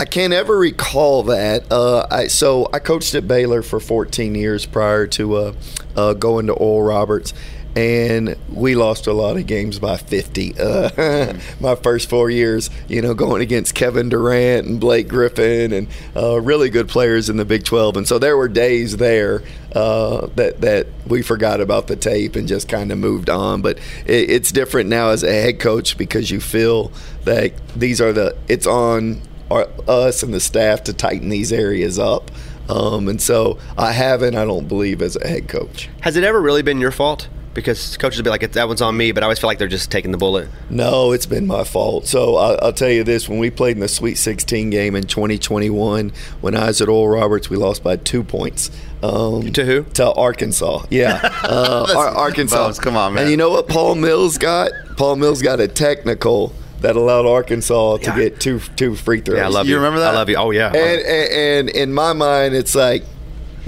I 0.00 0.04
can't 0.06 0.32
ever 0.32 0.58
recall 0.58 1.24
that. 1.24 1.70
Uh, 1.70 2.06
I 2.10 2.26
so 2.26 2.68
I 2.72 2.78
coached 2.78 3.14
at 3.14 3.28
Baylor 3.28 3.62
for 3.62 3.78
14 3.78 4.34
years 4.34 4.64
prior 4.64 5.06
to 5.08 5.36
uh, 5.36 5.52
uh, 5.94 6.14
going 6.14 6.46
to 6.46 6.54
Oral 6.54 6.88
Roberts, 6.88 7.34
and 7.80 8.36
we 8.52 8.74
lost 8.74 9.06
a 9.06 9.12
lot 9.12 9.38
of 9.38 9.46
games 9.46 9.78
by 9.78 9.96
50. 9.96 10.54
Uh, 10.58 11.34
my 11.60 11.74
first 11.76 12.10
four 12.10 12.28
years, 12.28 12.68
you 12.88 13.00
know, 13.00 13.14
going 13.14 13.40
against 13.40 13.74
Kevin 13.74 14.10
Durant 14.10 14.66
and 14.66 14.78
Blake 14.78 15.08
Griffin 15.08 15.72
and 15.72 15.88
uh, 16.14 16.38
really 16.40 16.68
good 16.68 16.88
players 16.88 17.30
in 17.30 17.38
the 17.38 17.44
Big 17.46 17.64
12, 17.64 17.96
and 17.96 18.08
so 18.08 18.18
there 18.18 18.36
were 18.36 18.48
days 18.48 18.98
there 18.98 19.42
uh, 19.74 20.26
that 20.36 20.60
that 20.60 20.88
we 21.06 21.22
forgot 21.22 21.60
about 21.60 21.86
the 21.86 21.96
tape 21.96 22.36
and 22.36 22.46
just 22.46 22.68
kind 22.68 22.92
of 22.92 22.98
moved 22.98 23.30
on. 23.30 23.62
But 23.62 23.78
it, 24.04 24.30
it's 24.30 24.52
different 24.52 24.90
now 24.90 25.08
as 25.08 25.22
a 25.22 25.32
head 25.32 25.58
coach 25.58 25.96
because 25.96 26.30
you 26.30 26.40
feel 26.40 26.92
that 27.24 27.52
these 27.74 28.00
are 28.00 28.12
the 28.12 28.36
it's 28.48 28.66
on 28.66 29.22
our, 29.50 29.68
us 29.88 30.22
and 30.22 30.34
the 30.34 30.40
staff 30.40 30.84
to 30.84 30.92
tighten 30.92 31.30
these 31.30 31.50
areas 31.50 31.98
up. 31.98 32.30
Um, 32.68 33.08
and 33.08 33.20
so 33.20 33.58
I 33.76 33.92
haven't, 33.92 34.36
I 34.36 34.44
don't 34.44 34.68
believe, 34.68 35.02
as 35.02 35.16
a 35.16 35.26
head 35.26 35.48
coach. 35.48 35.88
Has 36.02 36.16
it 36.16 36.22
ever 36.22 36.40
really 36.40 36.62
been 36.62 36.78
your 36.78 36.92
fault? 36.92 37.28
Because 37.52 37.96
coaches 37.96 38.18
will 38.18 38.24
be 38.24 38.30
like, 38.30 38.52
that 38.52 38.68
one's 38.68 38.80
on 38.80 38.96
me, 38.96 39.10
but 39.10 39.22
I 39.22 39.26
always 39.26 39.40
feel 39.40 39.48
like 39.48 39.58
they're 39.58 39.66
just 39.66 39.90
taking 39.90 40.12
the 40.12 40.18
bullet. 40.18 40.48
No, 40.70 41.10
it's 41.12 41.26
been 41.26 41.46
my 41.46 41.64
fault. 41.64 42.06
So 42.06 42.36
I, 42.36 42.54
I'll 42.54 42.72
tell 42.72 42.90
you 42.90 43.02
this: 43.02 43.28
when 43.28 43.38
we 43.38 43.50
played 43.50 43.76
in 43.76 43.80
the 43.80 43.88
Sweet 43.88 44.16
16 44.16 44.70
game 44.70 44.94
in 44.94 45.04
2021, 45.04 46.12
when 46.40 46.54
I 46.54 46.66
was 46.66 46.80
at 46.80 46.88
Oral 46.88 47.08
Roberts, 47.08 47.50
we 47.50 47.56
lost 47.56 47.82
by 47.82 47.96
two 47.96 48.22
points. 48.22 48.70
Um, 49.02 49.52
to 49.52 49.64
who? 49.64 49.82
To 49.94 50.12
Arkansas. 50.12 50.84
Yeah, 50.90 51.20
uh, 51.42 51.86
Ar- 51.96 52.08
Arkansas. 52.08 52.56
Bums, 52.56 52.78
come 52.78 52.96
on, 52.96 53.14
man. 53.14 53.22
And 53.22 53.30
you 53.30 53.36
know 53.36 53.50
what 53.50 53.66
Paul 53.68 53.96
Mills 53.96 54.38
got? 54.38 54.70
Paul 54.96 55.16
Mills 55.16 55.42
got 55.42 55.58
a 55.58 55.66
technical 55.66 56.52
that 56.80 56.96
allowed 56.96 57.26
Arkansas 57.26 57.98
to 57.98 58.12
get 58.12 58.40
two 58.40 58.58
two 58.76 58.94
free 58.94 59.20
throws. 59.20 59.38
Yeah, 59.38 59.46
I 59.46 59.48
love 59.48 59.66
you. 59.66 59.72
You 59.72 59.76
remember 59.78 60.00
that? 60.00 60.14
I 60.14 60.16
love 60.16 60.28
you. 60.28 60.36
Oh, 60.36 60.50
yeah. 60.50 60.68
And, 60.68 60.76
and, 60.76 61.32
and 61.32 61.70
in 61.70 61.92
my 61.92 62.12
mind, 62.12 62.54
it's 62.54 62.74
like, 62.74 63.04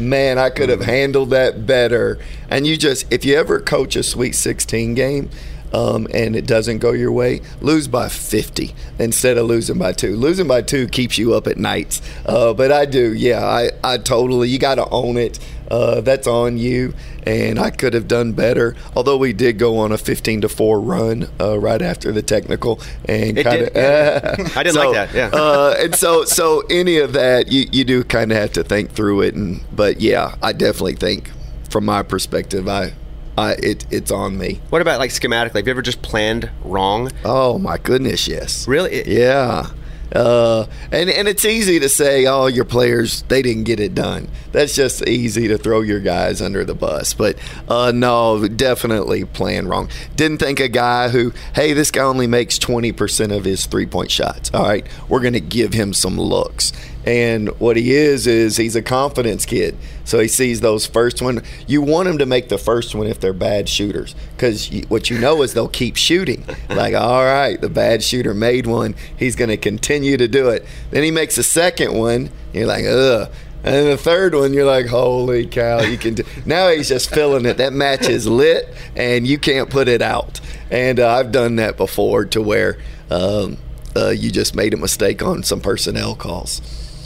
man, 0.09 0.39
I 0.39 0.51
could 0.51 0.69
have 0.69 0.83
handled 0.83 1.31
that 1.31 1.67
better. 1.67 2.19
And 2.51 2.67
you 2.67 2.77
just, 2.77 3.11
if 3.13 3.25
you 3.25 3.37
ever 3.37 3.61
coach 3.61 3.97
a 3.97 4.03
Sweet 4.03 4.35
16 4.35 4.95
game, 4.95 5.31
um, 5.73 6.07
and 6.13 6.37
it 6.37 6.47
doesn't 6.47 6.79
go 6.79 6.93
your 6.93 7.13
way, 7.13 7.41
lose 7.61 7.89
by 7.89 8.09
50 8.09 8.75
instead 8.99 9.39
of 9.39 9.47
losing 9.47 9.79
by 9.79 9.93
two. 9.93 10.17
Losing 10.17 10.47
by 10.47 10.63
two 10.63 10.87
keeps 10.87 11.19
you 11.19 11.35
up 11.35 11.47
at 11.47 11.57
nights. 11.57 12.03
Uh, 12.27 12.53
but 12.53 12.71
I 12.71 12.85
do, 12.85 13.15
yeah, 13.15 13.45
I, 13.45 13.71
I 13.83 13.99
totally, 13.99 14.49
you 14.49 14.59
got 14.59 14.77
to 14.77 14.89
own 14.91 15.17
it. 15.17 15.39
Uh, 15.73 16.03
that's 16.03 16.27
on 16.27 16.59
you, 16.59 16.93
and 17.23 17.59
I 17.59 17.71
could 17.71 17.95
have 17.95 18.07
done 18.07 18.33
better. 18.33 18.77
Although 18.95 19.17
we 19.17 19.33
did 19.33 19.59
go 19.59 19.79
on 19.79 19.91
a 19.91 19.97
15 19.97 20.43
to 20.43 20.49
four 20.51 20.79
run 20.79 21.31
uh, 21.41 21.59
right 21.59 21.81
after 21.81 22.13
the 22.13 22.21
technical, 22.21 22.79
and 23.07 23.39
It 23.39 23.45
kind 23.45 23.59
did, 23.61 23.73
yeah. 23.75 24.35
I 24.55 24.63
didn't 24.65 24.77
like 24.77 24.93
that, 24.93 25.15
yeah. 25.15 25.31
uh, 25.33 25.75
and 25.79 25.95
so, 25.95 26.25
so 26.25 26.63
any 26.69 26.99
of 26.99 27.15
that, 27.15 27.51
you, 27.51 27.65
you 27.73 27.85
do 27.85 28.05
kind 28.05 28.31
of 28.33 28.37
have 28.37 28.53
to 28.53 28.63
think 28.63 28.91
through 28.91 29.23
it. 29.23 29.35
And 29.35 29.63
but 29.75 29.99
yeah, 29.99 30.35
I 30.43 30.53
definitely 30.53 30.97
think, 30.97 31.31
from 31.71 31.87
my 31.87 32.03
perspective, 32.03 32.69
I, 32.69 32.93
I 33.39 33.53
it, 33.53 33.87
it's 33.91 34.11
on 34.11 34.37
me. 34.37 34.61
What 34.69 34.83
about 34.83 34.99
like 34.99 35.11
schematically? 35.11 35.57
Have 35.57 35.67
you 35.67 35.71
ever 35.71 35.81
just 35.81 36.03
planned 36.03 36.51
wrong? 36.65 37.11
Oh 37.25 37.59
my 37.59 37.79
goodness, 37.79 38.29
yes. 38.29 38.69
Really? 38.69 39.09
Yeah. 39.11 39.71
Uh, 40.15 40.67
and 40.91 41.09
and 41.09 41.29
it's 41.29 41.45
easy 41.45 41.81
to 41.81 41.89
say, 41.89 42.27
oh, 42.27 42.47
your 42.47 42.65
players 42.65 43.23
they 43.23 43.43
didn't 43.43 43.65
get 43.65 43.81
it 43.81 43.95
done. 43.95 44.29
That's 44.53 44.75
just 44.75 45.07
easy 45.09 45.49
to 45.49 45.59
throw 45.59 45.81
your 45.81 46.01
guys 46.01 46.43
under 46.43 46.65
the 46.65 46.75
bus. 46.75 47.15
But 47.15 47.39
uh, 47.69 47.93
no, 47.95 48.47
definitely 48.47 49.25
playing 49.25 49.69
wrong. 49.69 49.89
Didn't 50.15 50.39
think 50.39 50.61
a 50.61 50.69
guy 50.69 51.09
who, 51.09 51.33
hey, 51.55 51.73
this 51.73 51.91
guy 51.91 52.03
only 52.03 52.27
makes 52.27 52.59
twenty 52.59 52.93
percent 52.93 53.33
of 53.33 53.45
his 53.45 53.67
three 53.67 53.87
point 53.87 54.11
shots. 54.11 54.51
All 54.53 54.65
right, 54.65 54.87
we're 55.09 55.21
gonna 55.21 55.41
give 55.41 55.73
him 55.73 55.93
some 55.93 56.19
looks. 56.19 56.73
And 57.05 57.49
what 57.61 57.77
he 57.77 57.93
is 57.93 58.27
is 58.27 58.57
he's 58.57 58.77
a 58.77 58.83
confidence 58.83 59.45
kid. 59.45 59.77
So 60.05 60.21
he 60.21 60.29
sees 60.29 60.61
those 60.61 60.87
first 60.87 61.21
one. 61.21 61.43
You 61.67 61.83
want 61.83 62.09
him 62.09 62.19
to 62.19 62.27
make 62.27 62.49
the 62.49 62.59
first 62.59 62.95
one 62.95 63.07
if 63.07 63.19
they're 63.19 63.33
bad 63.33 63.69
shooters, 63.69 64.15
because 64.37 64.69
what 64.89 65.11
you 65.11 65.19
know 65.19 65.43
is 65.43 65.55
they'll 65.55 65.69
keep 65.69 65.97
shooting. 65.97 66.45
Like, 66.73 66.95
all 66.95 67.23
right, 67.23 67.61
the 67.61 67.69
bad 67.69 68.03
shooter 68.03 68.33
made 68.33 68.67
one. 68.67 68.95
He's 69.17 69.37
going 69.37 69.51
to 69.51 69.59
continue 69.59 70.17
to 70.17 70.27
do 70.27 70.49
it. 70.49 70.65
Then 70.91 71.03
he 71.03 71.11
makes 71.11 71.37
a 71.37 71.43
second 71.43 71.93
one. 71.93 72.31
You're 72.53 72.67
like, 72.67 72.85
ugh. 72.87 73.31
And 73.65 73.75
then 73.75 73.85
the 73.91 73.97
third 73.97 74.35
one, 74.35 74.55
you're 74.55 74.65
like, 74.65 74.87
holy 74.87 75.47
cow, 75.47 75.83
you 75.83 75.99
can 75.99 76.15
do. 76.15 76.25
Now 76.47 76.71
he's 76.71 76.89
just 76.89 77.11
filling 77.11 77.45
it. 77.47 77.59
That 77.59 77.73
match 77.73 78.09
is 78.09 78.27
lit, 78.27 78.75
and 78.97 79.27
you 79.27 79.39
can't 79.39 79.71
put 79.71 79.87
it 79.87 80.03
out. 80.03 80.41
And 80.71 80.99
uh, 80.99 81.15
I've 81.15 81.31
done 81.31 81.57
that 81.57 81.77
before 81.77 82.25
to 82.27 82.41
where 82.41 82.79
um, 83.11 83.59
uh, 83.95 84.09
you 84.09 84.31
just 84.31 84.57
made 84.57 84.75
a 84.75 84.79
mistake 84.79 85.23
on 85.23 85.43
some 85.43 85.61
personnel 85.61 86.17
calls. 86.17 86.61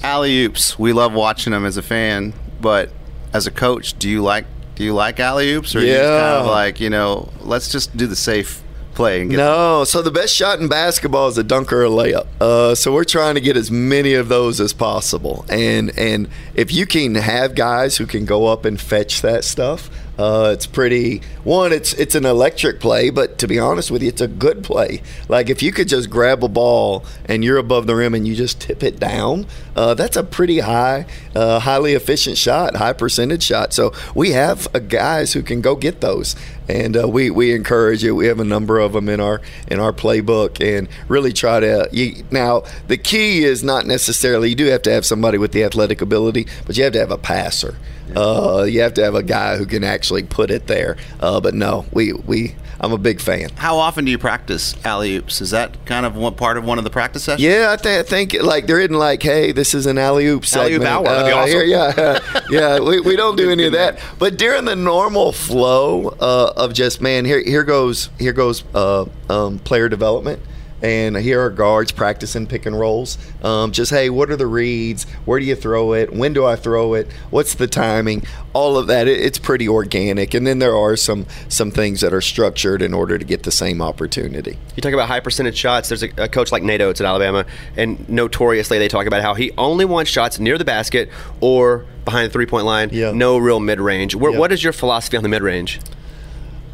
Alley 0.07 0.44
oops. 0.44 0.78
We 0.78 0.92
love 0.92 1.12
watching 1.12 1.50
them 1.52 1.64
as 1.66 1.76
a 1.76 1.82
fan, 1.82 2.32
but 2.61 2.90
as 3.32 3.46
a 3.48 3.50
coach, 3.50 3.98
do 3.98 4.09
you 4.09 4.22
like 4.22 4.46
do 4.76 4.84
you 4.84 4.94
like 4.94 5.18
alley 5.18 5.52
oops 5.52 5.74
or 5.74 5.80
are 5.80 5.82
you 5.82 5.92
kind 5.94 6.04
of 6.04 6.46
Yeah. 6.46 6.50
like 6.52 6.80
you 6.80 6.90
know 6.90 7.28
let's 7.40 7.72
just 7.72 7.96
do 7.96 8.07
the 8.07 8.14
safe 8.14 8.62
play 8.94 9.20
and 9.20 9.30
get 9.30 9.36
No, 9.38 9.84
so 9.84 10.02
the 10.02 10.11
best 10.11 10.34
shot 10.34 10.61
in 10.61 10.68
basketball 10.68 11.28
is 11.28 11.36
a 11.38 11.42
dunk 11.42 11.72
or 11.72 11.84
a 11.84 11.88
layup. 11.88 12.26
Uh, 12.40 12.74
so 12.74 12.92
we're 12.92 13.04
trying 13.04 13.34
to 13.34 13.40
get 13.40 13.57
as 13.57 13.70
many 13.70 14.14
of 14.14 14.28
those 14.28 14.61
as 14.61 14.72
possible, 14.72 15.44
and 15.48 15.90
and 15.98 16.28
if 16.54 16.72
you 16.72 16.86
can 16.86 17.14
have 17.16 17.54
guys 17.57 17.96
who 17.96 18.07
can 18.07 18.24
go 18.24 18.46
up 18.46 18.64
and 18.64 18.80
fetch 18.80 19.22
that 19.22 19.44
stuff, 19.44 19.90
Uh, 20.18 20.50
it's 20.52 20.66
pretty 20.66 21.20
one. 21.44 21.72
It's 21.72 21.92
it's 21.94 22.14
an 22.14 22.24
electric 22.24 22.80
play, 22.80 23.10
but 23.10 23.38
to 23.38 23.46
be 23.46 23.58
honest 23.58 23.90
with 23.90 24.02
you, 24.02 24.08
it's 24.08 24.20
a 24.20 24.28
good 24.28 24.64
play. 24.64 25.02
Like 25.28 25.50
if 25.50 25.62
you 25.62 25.72
could 25.72 25.88
just 25.88 26.08
grab 26.08 26.42
a 26.42 26.48
ball 26.48 27.04
and 27.26 27.44
you're 27.44 27.58
above 27.58 27.86
the 27.86 27.94
rim 27.94 28.14
and 28.14 28.26
you 28.26 28.34
just 28.34 28.60
tip 28.60 28.82
it 28.82 28.98
down, 28.98 29.46
uh, 29.74 29.94
that's 29.94 30.16
a 30.16 30.24
pretty 30.24 30.60
high, 30.60 31.06
uh, 31.34 31.60
highly 31.60 31.92
efficient 31.92 32.38
shot, 32.38 32.76
high 32.76 32.94
percentage 32.94 33.42
shot. 33.42 33.72
So 33.72 33.92
we 34.14 34.30
have 34.30 34.68
uh, 34.74 34.78
guys 34.78 35.34
who 35.34 35.42
can 35.42 35.60
go 35.60 35.76
get 35.76 36.00
those, 36.00 36.34
and 36.68 36.96
uh, 36.96 37.08
we 37.08 37.30
we 37.30 37.54
encourage 37.54 38.04
it. 38.04 38.12
We 38.12 38.26
have 38.26 38.40
a 38.40 38.44
number 38.44 38.78
of 38.78 38.92
them 38.92 39.08
in 39.08 39.20
our 39.20 39.40
in 39.68 39.80
our 39.80 39.92
playbook, 39.92 40.60
and 40.60 40.88
really 41.08 41.32
try 41.32 41.60
to. 41.60 41.88
You, 41.92 42.24
now 42.30 42.64
the 42.88 42.96
key 42.96 43.44
is 43.44 43.62
not 43.62 43.86
necessarily 43.86 44.50
you 44.50 44.54
do 44.54 44.66
have 44.66 44.82
to 44.82 44.90
have 44.90 45.04
somebody 45.06 45.38
with 45.38 45.52
the 45.52 45.64
athletic 45.64 46.00
ability, 46.00 46.46
but 46.66 46.76
you 46.76 46.84
have 46.84 46.92
to 46.94 46.98
have 46.98 47.10
a 47.10 47.18
passer. 47.18 47.76
Uh, 48.14 48.64
you 48.68 48.80
have 48.80 48.94
to 48.94 49.02
have 49.02 49.14
a 49.14 49.22
guy 49.22 49.56
who 49.56 49.66
can 49.66 49.82
actually 49.82 50.22
put 50.22 50.50
it 50.50 50.66
there. 50.68 50.96
Uh, 51.20 51.40
but 51.40 51.54
no, 51.54 51.86
we 51.92 52.12
we 52.12 52.54
I'm 52.81 52.93
a 52.93 52.99
big 52.99 53.20
fan. 53.20 53.51
How 53.57 53.79
often 53.79 54.05
do 54.05 54.11
you 54.11 54.18
practice 54.18 54.74
alley 54.85 55.16
oops? 55.16 55.41
Is 55.41 55.51
that 55.51 55.85
kind 55.87 56.05
of 56.05 56.14
one 56.16 56.35
part 56.35 56.57
of 56.59 56.64
one 56.64 56.79
of 56.79 56.85
the 56.85 56.91
practice 56.91 57.24
sessions? 57.24 57.43
Yeah, 57.43 57.68
I, 57.72 57.77
th- 57.77 58.01
I 58.01 58.03
think 58.03 58.35
like 58.43 58.66
there 58.66 58.79
isn't 58.81 58.95
like, 58.95 59.22
hey, 59.22 59.53
this 59.53 59.74
is 59.74 59.87
an 59.87 59.97
alley 59.99 60.27
oop 60.27 60.45
segment. 60.45 60.85
hour, 60.85 61.05
that'd 61.05 61.27
be 61.27 61.33
Uh, 61.33 61.37
awesome. 61.37 61.51
here- 61.51 61.64
yeah, 61.64 62.41
yeah. 62.51 62.79
We, 62.81 63.01
we 63.01 63.16
don't 63.16 63.37
do 63.37 63.51
any 63.51 63.64
of 63.66 63.72
that. 63.72 63.99
But 64.18 64.37
during 64.39 64.64
the 64.66 64.77
normal 64.77 65.33
flow 65.33 66.09
uh, 66.20 66.53
of 66.57 66.72
just 66.74 67.01
man, 67.01 67.24
here 67.24 67.43
here 67.43 67.64
goes 67.64 68.11
here 68.18 68.33
goes 68.33 68.62
uh, 68.74 69.07
um, 69.31 69.59
player 69.61 69.89
development. 69.89 70.41
And 70.83 71.16
here 71.16 71.41
are 71.43 71.51
guards 71.51 71.91
practicing 71.93 72.47
pick 72.47 72.66
and 72.66 72.79
rolls. 72.79 73.16
Um, 73.43 73.72
just 73.72 73.91
hey, 73.91 74.11
what 74.11 74.31
are 74.31 74.37
the 74.37 74.47
reads? 74.47 75.05
Where 75.24 75.41
do 75.41 75.47
you 75.47 75.57
throw 75.57 75.95
it? 75.95 76.12
When 76.12 76.33
do 76.33 76.45
I 76.45 76.57
throw 76.57 76.95
it? 76.95 77.11
What's 77.31 77.55
the 77.55 77.66
timing? 77.66 78.24
All 78.53 78.77
of 78.77 78.87
that. 78.89 79.09
It, 79.09 79.20
it's 79.20 79.39
pretty 79.39 79.68
organic. 79.68 80.35
And 80.35 80.47
then 80.47 80.59
there 80.59 80.77
are 80.77 80.97
some 80.97 81.27
some 81.49 81.70
things 81.70 82.01
that 82.03 82.12
are 82.12 82.20
structured 82.20 82.83
in 82.83 82.93
order 82.93 83.18
to 83.18 83.24
get 83.24 83.43
the 83.45 83.51
same 83.51 83.81
opportunity. 83.81 84.59
You 84.77 84.83
talk 84.83 84.93
about 84.93 85.09
high 85.09 85.20
percentage 85.20 85.57
shots. 85.57 85.89
There's 85.89 86.03
a, 86.03 86.11
a 86.16 86.29
coach 86.29 86.53
like 86.53 86.62
Nate 86.62 86.81
Oats 86.81 87.01
at 87.01 87.07
Alabama, 87.07 87.47
and 87.77 88.07
notoriously 88.09 88.79
they 88.79 88.89
talk 88.89 89.07
about 89.07 89.22
how 89.22 89.35
he 89.35 89.53
only 89.57 89.85
wants 89.85 90.11
shots 90.11 90.39
near 90.39 90.59
the 90.59 90.64
basket 90.64 91.11
or 91.41 91.87
behind 92.05 92.29
the 92.29 92.33
three 92.33 92.47
point 92.47 92.66
line. 92.66 92.91
Yeah. 92.93 93.12
No 93.12 93.39
real 93.39 93.61
mid 93.61 93.81
range. 93.81 94.14
Yeah. 94.14 94.20
What 94.39 94.53
is 94.53 94.62
your 94.62 94.72
philosophy 94.72 95.16
on 95.16 95.22
the 95.22 95.29
mid 95.29 95.43
range? 95.43 95.81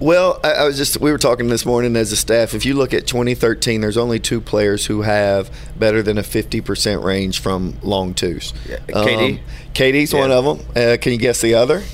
Well, 0.02 0.40
I, 0.42 0.52
I 0.52 0.64
was 0.64 0.76
just 0.76 1.00
we 1.00 1.12
were 1.12 1.18
talking 1.18 1.46
this 1.46 1.64
morning 1.64 1.94
as 1.94 2.10
a 2.10 2.16
staff. 2.16 2.54
If 2.54 2.66
you 2.66 2.74
look 2.74 2.92
at 2.92 3.06
2013, 3.06 3.80
there's 3.80 3.96
only 3.96 4.18
two 4.18 4.40
players 4.40 4.86
who 4.86 5.02
have 5.02 5.48
better 5.78 6.02
than 6.02 6.18
a 6.18 6.22
50% 6.22 7.04
range 7.04 7.40
from 7.40 7.78
long 7.82 8.12
twos. 8.12 8.52
Um, 8.92 9.06
KD? 9.06 9.40
KD's 9.74 10.12
one 10.12 10.32
of 10.32 10.44
them. 10.44 10.66
Uh, 10.74 10.96
can 11.00 11.12
you 11.12 11.18
guess 11.18 11.40
the 11.40 11.54
other? 11.54 11.84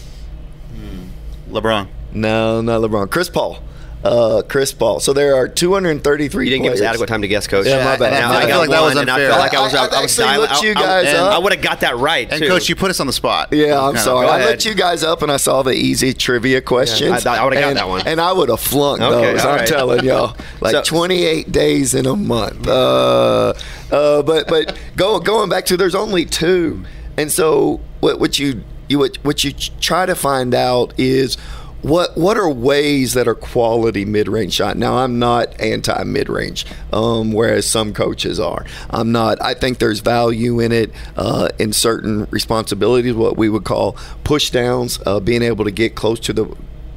LeBron. 1.50 1.88
No, 2.12 2.62
not 2.62 2.80
LeBron. 2.80 3.10
Chris 3.10 3.28
Paul. 3.28 3.62
Uh, 4.04 4.42
Chris 4.48 4.72
Paul. 4.72 5.00
So 5.00 5.12
there 5.12 5.34
are 5.34 5.48
233. 5.48 6.44
You 6.44 6.50
didn't 6.50 6.62
give 6.62 6.72
us 6.72 6.80
adequate 6.80 7.08
time 7.08 7.22
to 7.22 7.28
guess, 7.28 7.48
Coach. 7.48 7.66
Yeah, 7.66 7.84
my 7.84 7.96
bad. 7.96 8.12
Now 8.12 8.30
I 8.32 8.42
I, 8.42 8.46
feel 8.46 8.58
like 8.58 8.70
that 8.70 8.80
was 8.80 8.96
and 8.96 9.10
I 9.10 9.14
unfair. 9.14 9.28
felt 9.30 9.40
like 9.40 9.54
I 9.54 9.60
was, 9.60 9.74
I, 9.74 9.78
I- 9.78 9.80
I 9.80 9.98
I 9.98 10.02
was 10.02 10.18
actually 10.18 10.24
dialing. 10.24 10.50
looked 10.50 10.62
you 10.62 10.68
I- 10.68 10.72
I- 10.72 11.02
guys 11.02 11.14
up. 11.14 11.32
I 11.34 11.38
would 11.38 11.52
have 11.52 11.62
got 11.62 11.80
that 11.80 11.96
right. 11.96 12.28
And 12.30 12.40
too. 12.40 12.48
coach, 12.48 12.68
you 12.68 12.76
put 12.76 12.90
us 12.90 13.00
on 13.00 13.08
the 13.08 13.12
spot. 13.12 13.48
Yeah, 13.52 13.76
I'm 13.80 13.88
Kinda- 13.94 14.00
sorry. 14.02 14.28
I 14.28 14.38
ahead. 14.38 14.50
looked 14.50 14.64
you 14.66 14.74
guys 14.74 15.02
up 15.02 15.22
and 15.22 15.32
I 15.32 15.36
saw 15.36 15.62
the 15.62 15.72
easy 15.72 16.14
trivia 16.14 16.60
questions. 16.60 17.26
I- 17.26 17.38
I 17.40 17.44
would've 17.44 17.58
got 17.60 17.68
and, 17.70 17.76
that 17.78 17.88
one. 17.88 18.06
And 18.06 18.20
I 18.20 18.32
would 18.32 18.50
have 18.50 18.60
flunked 18.60 19.02
Okay, 19.02 19.32
those. 19.32 19.44
all 19.44 19.52
I'm 19.58 19.66
telling 19.66 20.04
y'all. 20.04 20.36
Like 20.60 20.72
So- 20.76 20.82
28 20.82 21.50
days 21.50 21.92
in 21.94 22.06
a 22.06 22.14
month. 22.14 22.68
Uh, 22.68 23.52
uh, 23.90 24.22
but 24.22 24.46
but 24.46 24.78
go, 24.96 25.18
going 25.18 25.48
back 25.48 25.66
to 25.66 25.76
there's 25.76 25.94
only 25.96 26.24
two, 26.24 26.84
and 27.16 27.32
so 27.32 27.80
what 28.00 28.20
what 28.20 28.38
you 28.38 28.62
you 28.88 28.98
what, 29.00 29.16
what 29.24 29.42
you 29.44 29.52
try 29.80 30.06
to 30.06 30.14
find 30.14 30.54
out 30.54 30.94
is. 30.98 31.36
What 31.82 32.16
what 32.16 32.36
are 32.36 32.50
ways 32.50 33.14
that 33.14 33.28
are 33.28 33.36
quality 33.36 34.04
mid 34.04 34.26
range 34.26 34.54
shot? 34.54 34.76
Now 34.76 34.98
I'm 34.98 35.20
not 35.20 35.60
anti 35.60 36.02
mid 36.04 36.28
range, 36.28 36.66
um, 36.92 37.32
whereas 37.32 37.70
some 37.70 37.94
coaches 37.94 38.40
are. 38.40 38.66
I'm 38.90 39.12
not. 39.12 39.40
I 39.40 39.54
think 39.54 39.78
there's 39.78 40.00
value 40.00 40.58
in 40.58 40.72
it 40.72 40.90
uh, 41.16 41.50
in 41.60 41.72
certain 41.72 42.26
responsibilities, 42.30 43.14
what 43.14 43.36
we 43.36 43.48
would 43.48 43.64
call 43.64 43.96
push 44.24 44.50
downs, 44.50 44.98
uh, 45.06 45.20
being 45.20 45.42
able 45.42 45.64
to 45.64 45.70
get 45.70 45.94
close 45.94 46.18
to 46.20 46.32
the 46.32 46.52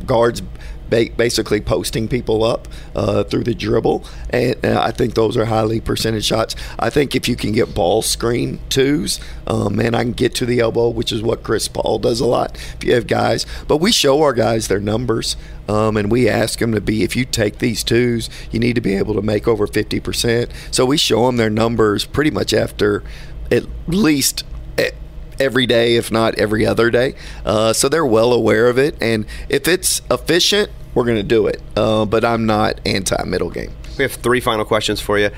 guards 0.08 0.42
ba- 0.92 1.10
basically 1.18 1.60
posting 1.60 2.08
people 2.08 2.44
up 2.44 2.68
uh, 2.96 3.24
through 3.24 3.46
the 3.46 3.56
dribble, 3.56 4.06
and 4.30 4.64
uh, 4.64 4.80
I 4.80 4.92
think 4.92 5.16
those 5.16 5.36
are 5.36 5.46
highly 5.46 5.82
percentage 5.82 6.26
shots. 6.26 6.56
I 6.78 6.92
think 6.92 7.16
if 7.16 7.28
you 7.28 7.36
can 7.36 7.52
get 7.52 7.74
ball 7.74 8.04
screen 8.04 8.60
twos, 8.70 9.20
um, 9.48 9.78
man, 9.78 9.96
I 9.96 10.04
can 10.04 10.12
get 10.12 10.36
to 10.36 10.46
the 10.46 10.60
elbow, 10.60 10.90
which 10.90 11.12
is 11.12 11.24
what 11.24 11.42
Chris 11.42 11.68
Paul 11.68 11.98
does 11.98 12.20
a 12.20 12.28
lot. 12.28 12.56
If 12.76 12.84
you 12.84 12.94
have 12.94 13.08
guys, 13.08 13.48
but 13.68 13.78
we 13.78 13.92
show 13.92 14.22
our 14.22 14.34
guys 14.34 14.68
their 14.68 14.80
numbers, 14.80 15.36
um, 15.68 15.98
and 15.98 16.12
we 16.12 16.30
ask 16.30 16.60
them 16.60 16.74
to 16.74 16.82
be. 16.82 17.02
If 17.02 17.16
you 17.16 17.26
take 17.26 17.58
these 17.58 17.84
twos, 17.84 18.30
you 18.52 18.60
need 18.60 18.76
to 18.76 18.82
be 18.82 18.94
able 18.96 19.16
to 19.16 19.24
make 19.24 19.48
over 19.48 19.66
fifty 19.66 20.00
percent. 20.00 20.52
So 20.70 20.86
we 20.86 20.98
show 20.98 21.26
them 21.26 21.38
their 21.38 21.50
numbers 21.50 22.06
pretty 22.06 22.32
much 22.32 22.54
after 22.54 23.02
at 23.50 23.64
least. 23.88 24.44
every 25.40 25.66
day, 25.66 25.96
if 25.96 26.12
not 26.12 26.36
every 26.36 26.68
other 26.68 26.92
day. 26.92 27.16
Uh, 27.44 27.74
so 27.74 27.90
they're 27.90 28.06
well 28.06 28.32
aware 28.32 28.68
of 28.70 28.78
it. 28.78 28.96
And 29.02 29.26
if 29.50 29.68
it's 29.68 30.02
efficient, 30.12 30.70
we're 30.96 31.06
going 31.06 31.18
to 31.18 31.24
do 31.24 31.48
it. 31.48 31.62
Uh, 31.76 32.06
but 32.06 32.24
I'm 32.26 32.46
not 32.46 32.80
anti 32.86 33.24
middle 33.26 33.50
game. 33.50 33.72
We 33.98 34.04
have 34.04 34.14
three 34.14 34.40
final 34.40 34.66
questions 34.66 35.00
for 35.02 35.18
you. 35.20 35.30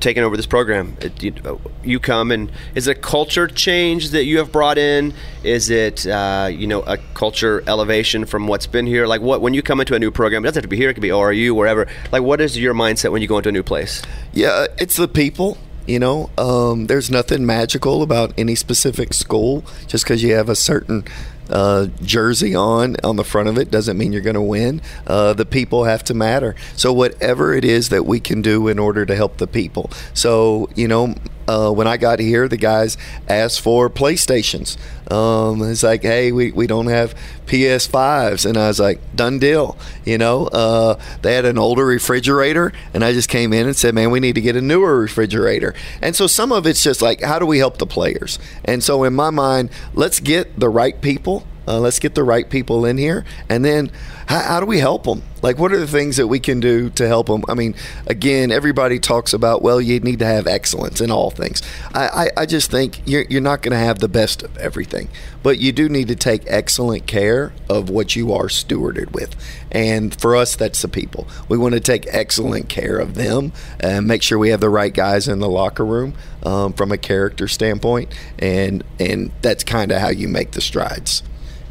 Taking 0.00 0.22
over 0.22 0.34
this 0.34 0.46
program, 0.46 0.96
It- 1.02 1.22
you, 1.22 1.34
uh, 1.44 1.56
you 1.84 2.00
come 2.00 2.30
and 2.32 2.50
is 2.74 2.86
it 2.88 2.96
a 2.96 3.00
culture 3.00 3.46
change 3.46 4.10
that 4.12 4.24
you 4.24 4.38
have 4.38 4.50
brought 4.50 4.78
in? 4.78 5.12
Is 5.44 5.68
it 5.68 6.06
uh, 6.06 6.48
you 6.50 6.66
know 6.66 6.80
a 6.80 6.96
culture 7.12 7.62
elevation 7.66 8.24
from 8.24 8.46
what's 8.46 8.66
been 8.66 8.86
here? 8.86 9.06
Like 9.06 9.20
what 9.20 9.42
when 9.42 9.52
you 9.52 9.60
come 9.60 9.78
into 9.78 9.94
a 9.94 9.98
new 9.98 10.10
program, 10.10 10.42
it 10.42 10.46
doesn't 10.48 10.56
have 10.62 10.62
to 10.62 10.68
be 10.68 10.78
here; 10.78 10.88
it 10.88 10.94
could 10.94 11.02
be 11.02 11.10
ORU, 11.10 11.54
wherever. 11.54 11.86
Like 12.12 12.22
what 12.22 12.40
is 12.40 12.56
your 12.56 12.72
mindset 12.72 13.12
when 13.12 13.20
you 13.20 13.28
go 13.28 13.36
into 13.36 13.50
a 13.50 13.52
new 13.52 13.62
place? 13.62 14.00
Yeah, 14.32 14.68
it's 14.78 14.96
the 14.96 15.06
people. 15.06 15.58
You 15.86 15.98
know, 15.98 16.30
um, 16.38 16.86
there's 16.86 17.10
nothing 17.10 17.44
magical 17.44 18.02
about 18.02 18.32
any 18.38 18.54
specific 18.54 19.12
school. 19.12 19.64
Just 19.86 20.04
because 20.04 20.22
you 20.22 20.32
have 20.34 20.48
a 20.48 20.56
certain 20.56 21.04
uh, 21.50 21.86
jersey 22.02 22.54
on 22.54 22.96
on 23.02 23.16
the 23.16 23.24
front 23.24 23.48
of 23.48 23.58
it 23.58 23.70
doesn't 23.70 23.98
mean 23.98 24.12
you're 24.12 24.22
going 24.22 24.34
to 24.34 24.40
win. 24.40 24.80
Uh, 25.06 25.32
the 25.32 25.46
people 25.46 25.84
have 25.84 26.04
to 26.04 26.14
matter. 26.14 26.54
So 26.76 26.92
whatever 26.92 27.54
it 27.54 27.64
is 27.64 27.88
that 27.90 28.06
we 28.06 28.20
can 28.20 28.42
do 28.42 28.68
in 28.68 28.78
order 28.78 29.04
to 29.06 29.16
help 29.16 29.38
the 29.38 29.46
people. 29.46 29.90
So 30.14 30.68
you 30.74 30.88
know, 30.88 31.14
uh, 31.50 31.72
when 31.72 31.88
I 31.88 31.96
got 31.96 32.20
here, 32.20 32.46
the 32.46 32.56
guys 32.56 32.96
asked 33.28 33.60
for 33.60 33.90
PlayStations. 33.90 34.76
Um, 35.12 35.60
it's 35.62 35.82
like, 35.82 36.02
hey, 36.02 36.30
we, 36.30 36.52
we 36.52 36.68
don't 36.68 36.86
have 36.86 37.16
PS5s, 37.46 38.46
and 38.46 38.56
I 38.56 38.68
was 38.68 38.78
like, 38.78 39.00
done 39.16 39.40
deal. 39.40 39.76
You 40.04 40.18
know, 40.18 40.46
uh, 40.46 41.00
they 41.22 41.34
had 41.34 41.44
an 41.44 41.58
older 41.58 41.84
refrigerator, 41.84 42.72
and 42.94 43.04
I 43.04 43.12
just 43.12 43.28
came 43.28 43.52
in 43.52 43.66
and 43.66 43.76
said, 43.76 43.96
man, 43.96 44.12
we 44.12 44.20
need 44.20 44.36
to 44.36 44.40
get 44.40 44.54
a 44.54 44.60
newer 44.60 45.00
refrigerator. 45.00 45.74
And 46.00 46.14
so 46.14 46.28
some 46.28 46.52
of 46.52 46.68
it's 46.68 46.84
just 46.84 47.02
like, 47.02 47.20
how 47.20 47.40
do 47.40 47.46
we 47.46 47.58
help 47.58 47.78
the 47.78 47.86
players? 47.86 48.38
And 48.64 48.84
so 48.84 49.02
in 49.02 49.14
my 49.14 49.30
mind, 49.30 49.70
let's 49.92 50.20
get 50.20 50.60
the 50.60 50.68
right 50.68 51.00
people. 51.00 51.44
Uh, 51.70 51.78
let's 51.78 52.00
get 52.00 52.16
the 52.16 52.24
right 52.24 52.50
people 52.50 52.84
in 52.84 52.98
here, 52.98 53.24
and 53.48 53.64
then 53.64 53.92
how, 54.26 54.40
how 54.40 54.60
do 54.60 54.66
we 54.66 54.80
help 54.80 55.04
them? 55.04 55.22
Like, 55.40 55.56
what 55.56 55.72
are 55.72 55.78
the 55.78 55.86
things 55.86 56.16
that 56.16 56.26
we 56.26 56.40
can 56.40 56.58
do 56.58 56.90
to 56.90 57.06
help 57.06 57.28
them? 57.28 57.44
I 57.48 57.54
mean, 57.54 57.76
again, 58.08 58.50
everybody 58.50 58.98
talks 58.98 59.32
about 59.32 59.62
well, 59.62 59.80
you 59.80 60.00
need 60.00 60.18
to 60.18 60.24
have 60.24 60.48
excellence 60.48 61.00
in 61.00 61.12
all 61.12 61.30
things. 61.30 61.62
I, 61.94 62.08
I, 62.08 62.42
I 62.42 62.46
just 62.46 62.72
think 62.72 63.02
you're, 63.06 63.24
you're 63.30 63.40
not 63.40 63.62
going 63.62 63.70
to 63.70 63.78
have 63.78 64.00
the 64.00 64.08
best 64.08 64.42
of 64.42 64.58
everything, 64.58 65.10
but 65.44 65.60
you 65.60 65.70
do 65.70 65.88
need 65.88 66.08
to 66.08 66.16
take 66.16 66.42
excellent 66.48 67.06
care 67.06 67.52
of 67.68 67.88
what 67.88 68.16
you 68.16 68.32
are 68.32 68.46
stewarded 68.46 69.12
with. 69.12 69.36
And 69.70 70.12
for 70.20 70.34
us, 70.34 70.56
that's 70.56 70.82
the 70.82 70.88
people. 70.88 71.28
We 71.48 71.56
want 71.56 71.74
to 71.74 71.80
take 71.80 72.04
excellent 72.08 72.68
care 72.68 72.98
of 72.98 73.14
them 73.14 73.52
and 73.78 74.08
make 74.08 74.24
sure 74.24 74.40
we 74.40 74.50
have 74.50 74.60
the 74.60 74.68
right 74.68 74.92
guys 74.92 75.28
in 75.28 75.38
the 75.38 75.48
locker 75.48 75.86
room 75.86 76.14
um, 76.42 76.72
from 76.72 76.90
a 76.90 76.98
character 76.98 77.46
standpoint, 77.46 78.12
and 78.40 78.82
and 78.98 79.30
that's 79.40 79.62
kind 79.62 79.92
of 79.92 80.00
how 80.00 80.08
you 80.08 80.26
make 80.26 80.50
the 80.50 80.60
strides. 80.60 81.22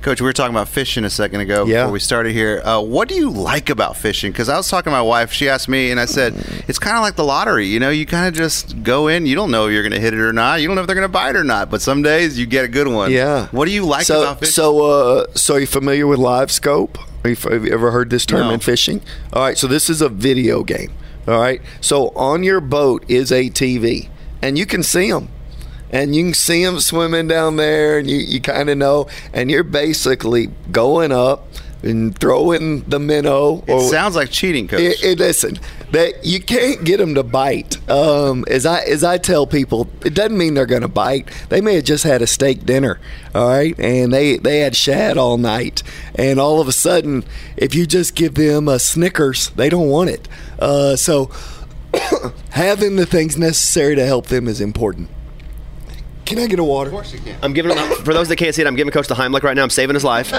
Coach, 0.01 0.21
we 0.21 0.25
were 0.25 0.33
talking 0.33 0.55
about 0.55 0.69
fishing 0.69 1.03
a 1.03 1.09
second 1.09 1.41
ago 1.41 1.65
Yeah. 1.65 1.81
before 1.83 1.91
we 1.91 1.99
started 1.99 2.31
here. 2.31 2.61
Uh, 2.63 2.79
what 2.81 3.09
do 3.09 3.15
you 3.15 3.29
like 3.29 3.69
about 3.69 3.97
fishing? 3.97 4.31
Because 4.31 4.47
I 4.47 4.55
was 4.55 4.69
talking 4.69 4.85
to 4.91 4.95
my 4.95 5.01
wife. 5.01 5.33
She 5.33 5.49
asked 5.49 5.67
me, 5.67 5.91
and 5.91 5.99
I 5.99 6.05
said, 6.05 6.35
it's 6.69 6.79
kind 6.79 6.95
of 6.95 7.01
like 7.03 7.17
the 7.17 7.25
lottery. 7.25 7.65
You 7.67 7.81
know, 7.81 7.89
you 7.89 8.05
kind 8.05 8.25
of 8.27 8.33
just 8.33 8.81
go 8.81 9.09
in. 9.09 9.25
You 9.25 9.35
don't 9.35 9.51
know 9.51 9.67
if 9.67 9.73
you're 9.73 9.83
going 9.83 9.91
to 9.91 9.99
hit 9.99 10.13
it 10.13 10.19
or 10.21 10.31
not. 10.31 10.61
You 10.61 10.67
don't 10.67 10.75
know 10.75 10.81
if 10.81 10.87
they're 10.87 10.95
going 10.95 11.07
to 11.07 11.11
bite 11.11 11.35
or 11.35 11.43
not. 11.43 11.69
But 11.69 11.81
some 11.81 12.01
days 12.01 12.39
you 12.39 12.45
get 12.45 12.63
a 12.63 12.69
good 12.69 12.87
one. 12.87 13.11
Yeah. 13.11 13.47
What 13.51 13.65
do 13.65 13.71
you 13.71 13.85
like 13.85 14.05
so, 14.05 14.21
about 14.21 14.39
fishing? 14.39 14.53
So, 14.53 14.85
uh, 14.85 15.25
so 15.35 15.55
are 15.55 15.59
you 15.59 15.67
familiar 15.67 16.07
with 16.07 16.19
live 16.19 16.49
scope? 16.49 16.97
Have 17.25 17.65
you 17.65 17.73
ever 17.73 17.91
heard 17.91 18.09
this 18.09 18.25
term 18.25 18.47
No. 18.47 18.51
in 18.51 18.61
fishing? 18.61 19.01
All 19.33 19.41
right. 19.43 19.57
So 19.57 19.67
this 19.67 19.89
is 19.89 20.01
a 20.01 20.07
video 20.07 20.63
game. 20.63 20.91
All 21.27 21.37
right. 21.39 21.61
So 21.81 22.09
on 22.15 22.43
your 22.43 22.61
boat 22.61 23.03
is 23.09 23.33
a 23.33 23.49
TV, 23.49 24.07
and 24.41 24.57
you 24.57 24.65
can 24.65 24.81
see 24.81 25.11
them. 25.11 25.27
And 25.91 26.15
you 26.15 26.25
can 26.25 26.33
see 26.33 26.63
them 26.63 26.79
swimming 26.79 27.27
down 27.27 27.55
there, 27.55 27.97
and 27.97 28.09
you, 28.09 28.17
you 28.17 28.39
kind 28.41 28.69
of 28.69 28.77
know. 28.77 29.07
And 29.33 29.49
you're 29.49 29.63
basically 29.63 30.47
going 30.71 31.11
up 31.11 31.47
and 31.81 32.17
throwing 32.19 32.81
the 32.83 32.99
minnow. 32.99 33.63
it 33.67 33.89
sounds 33.89 34.15
like 34.15 34.29
cheating, 34.29 34.67
Coach. 34.67 34.81
It, 34.81 35.03
it- 35.03 35.17
listen, 35.19 35.57
that 35.91 36.25
you 36.25 36.41
can't 36.41 36.83
get 36.83 36.97
them 36.97 37.15
to 37.15 37.23
bite. 37.23 37.77
Um, 37.89 38.43
as 38.49 38.65
I 38.65 38.81
as 38.81 39.03
I 39.03 39.17
tell 39.17 39.47
people, 39.47 39.87
it 40.05 40.13
doesn't 40.13 40.37
mean 40.37 40.53
they're 40.53 40.65
going 40.67 40.81
to 40.83 40.87
bite. 40.89 41.29
They 41.49 41.61
may 41.61 41.75
have 41.75 41.85
just 41.85 42.03
had 42.03 42.21
a 42.21 42.27
steak 42.27 42.65
dinner, 42.65 42.99
all 43.33 43.47
right, 43.47 43.79
and 43.79 44.13
they 44.13 44.37
they 44.37 44.59
had 44.59 44.75
shad 44.75 45.17
all 45.17 45.37
night, 45.37 45.81
and 46.15 46.39
all 46.39 46.59
of 46.61 46.67
a 46.67 46.73
sudden, 46.73 47.23
if 47.57 47.73
you 47.73 47.87
just 47.87 48.13
give 48.13 48.35
them 48.35 48.67
a 48.67 48.77
Snickers, 48.77 49.49
they 49.51 49.69
don't 49.69 49.89
want 49.89 50.09
it. 50.11 50.27
Uh, 50.59 50.95
so 50.97 51.31
having 52.51 52.95
the 52.97 53.05
things 53.05 53.37
necessary 53.37 53.95
to 53.95 54.05
help 54.05 54.27
them 54.27 54.47
is 54.47 54.61
important. 54.61 55.09
Can 56.29 56.37
I 56.37 56.45
get 56.45 56.59
a 56.59 56.63
water? 56.63 56.89
Of 56.89 56.93
course 56.93 57.11
you 57.11 57.19
can. 57.19 57.35
I'm 57.41 57.53
giving 57.53 57.75
him, 57.75 57.89
for 58.05 58.13
those 58.13 58.27
that 58.27 58.35
can't 58.35 58.53
see 58.53 58.61
it. 58.61 58.67
I'm 58.67 58.75
giving 58.75 58.91
Coach 58.93 59.07
the 59.07 59.15
Heimlich 59.15 59.41
right 59.41 59.55
now. 59.55 59.63
I'm 59.63 59.71
saving 59.71 59.95
his 59.95 60.03
life. 60.03 60.31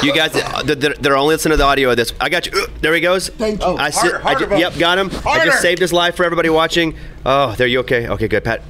You 0.00 0.14
guys, 0.14 0.32
they're, 0.64 0.94
they're 0.94 1.16
only 1.16 1.34
listening 1.34 1.50
to 1.54 1.56
the 1.56 1.64
audio 1.64 1.90
of 1.90 1.96
this. 1.96 2.12
I 2.20 2.28
got 2.28 2.46
you. 2.46 2.52
Uh, 2.54 2.66
There 2.80 2.94
he 2.94 3.00
goes. 3.00 3.28
Thank 3.28 3.60
you. 3.60 3.66
I 3.66 3.90
Harder, 3.90 4.18
I 4.18 4.20
harder, 4.34 4.46
ju- 4.46 4.58
yep, 4.58 4.78
got 4.78 4.98
him. 4.98 5.10
I 5.26 5.44
just 5.44 5.60
saved 5.60 5.80
his 5.80 5.92
life 5.92 6.14
for 6.14 6.24
everybody 6.24 6.48
watching. 6.48 6.96
Oh, 7.26 7.56
there 7.56 7.66
you 7.66 7.80
okay? 7.80 8.06
Okay, 8.08 8.28
good, 8.28 8.44
Pat. 8.44 8.62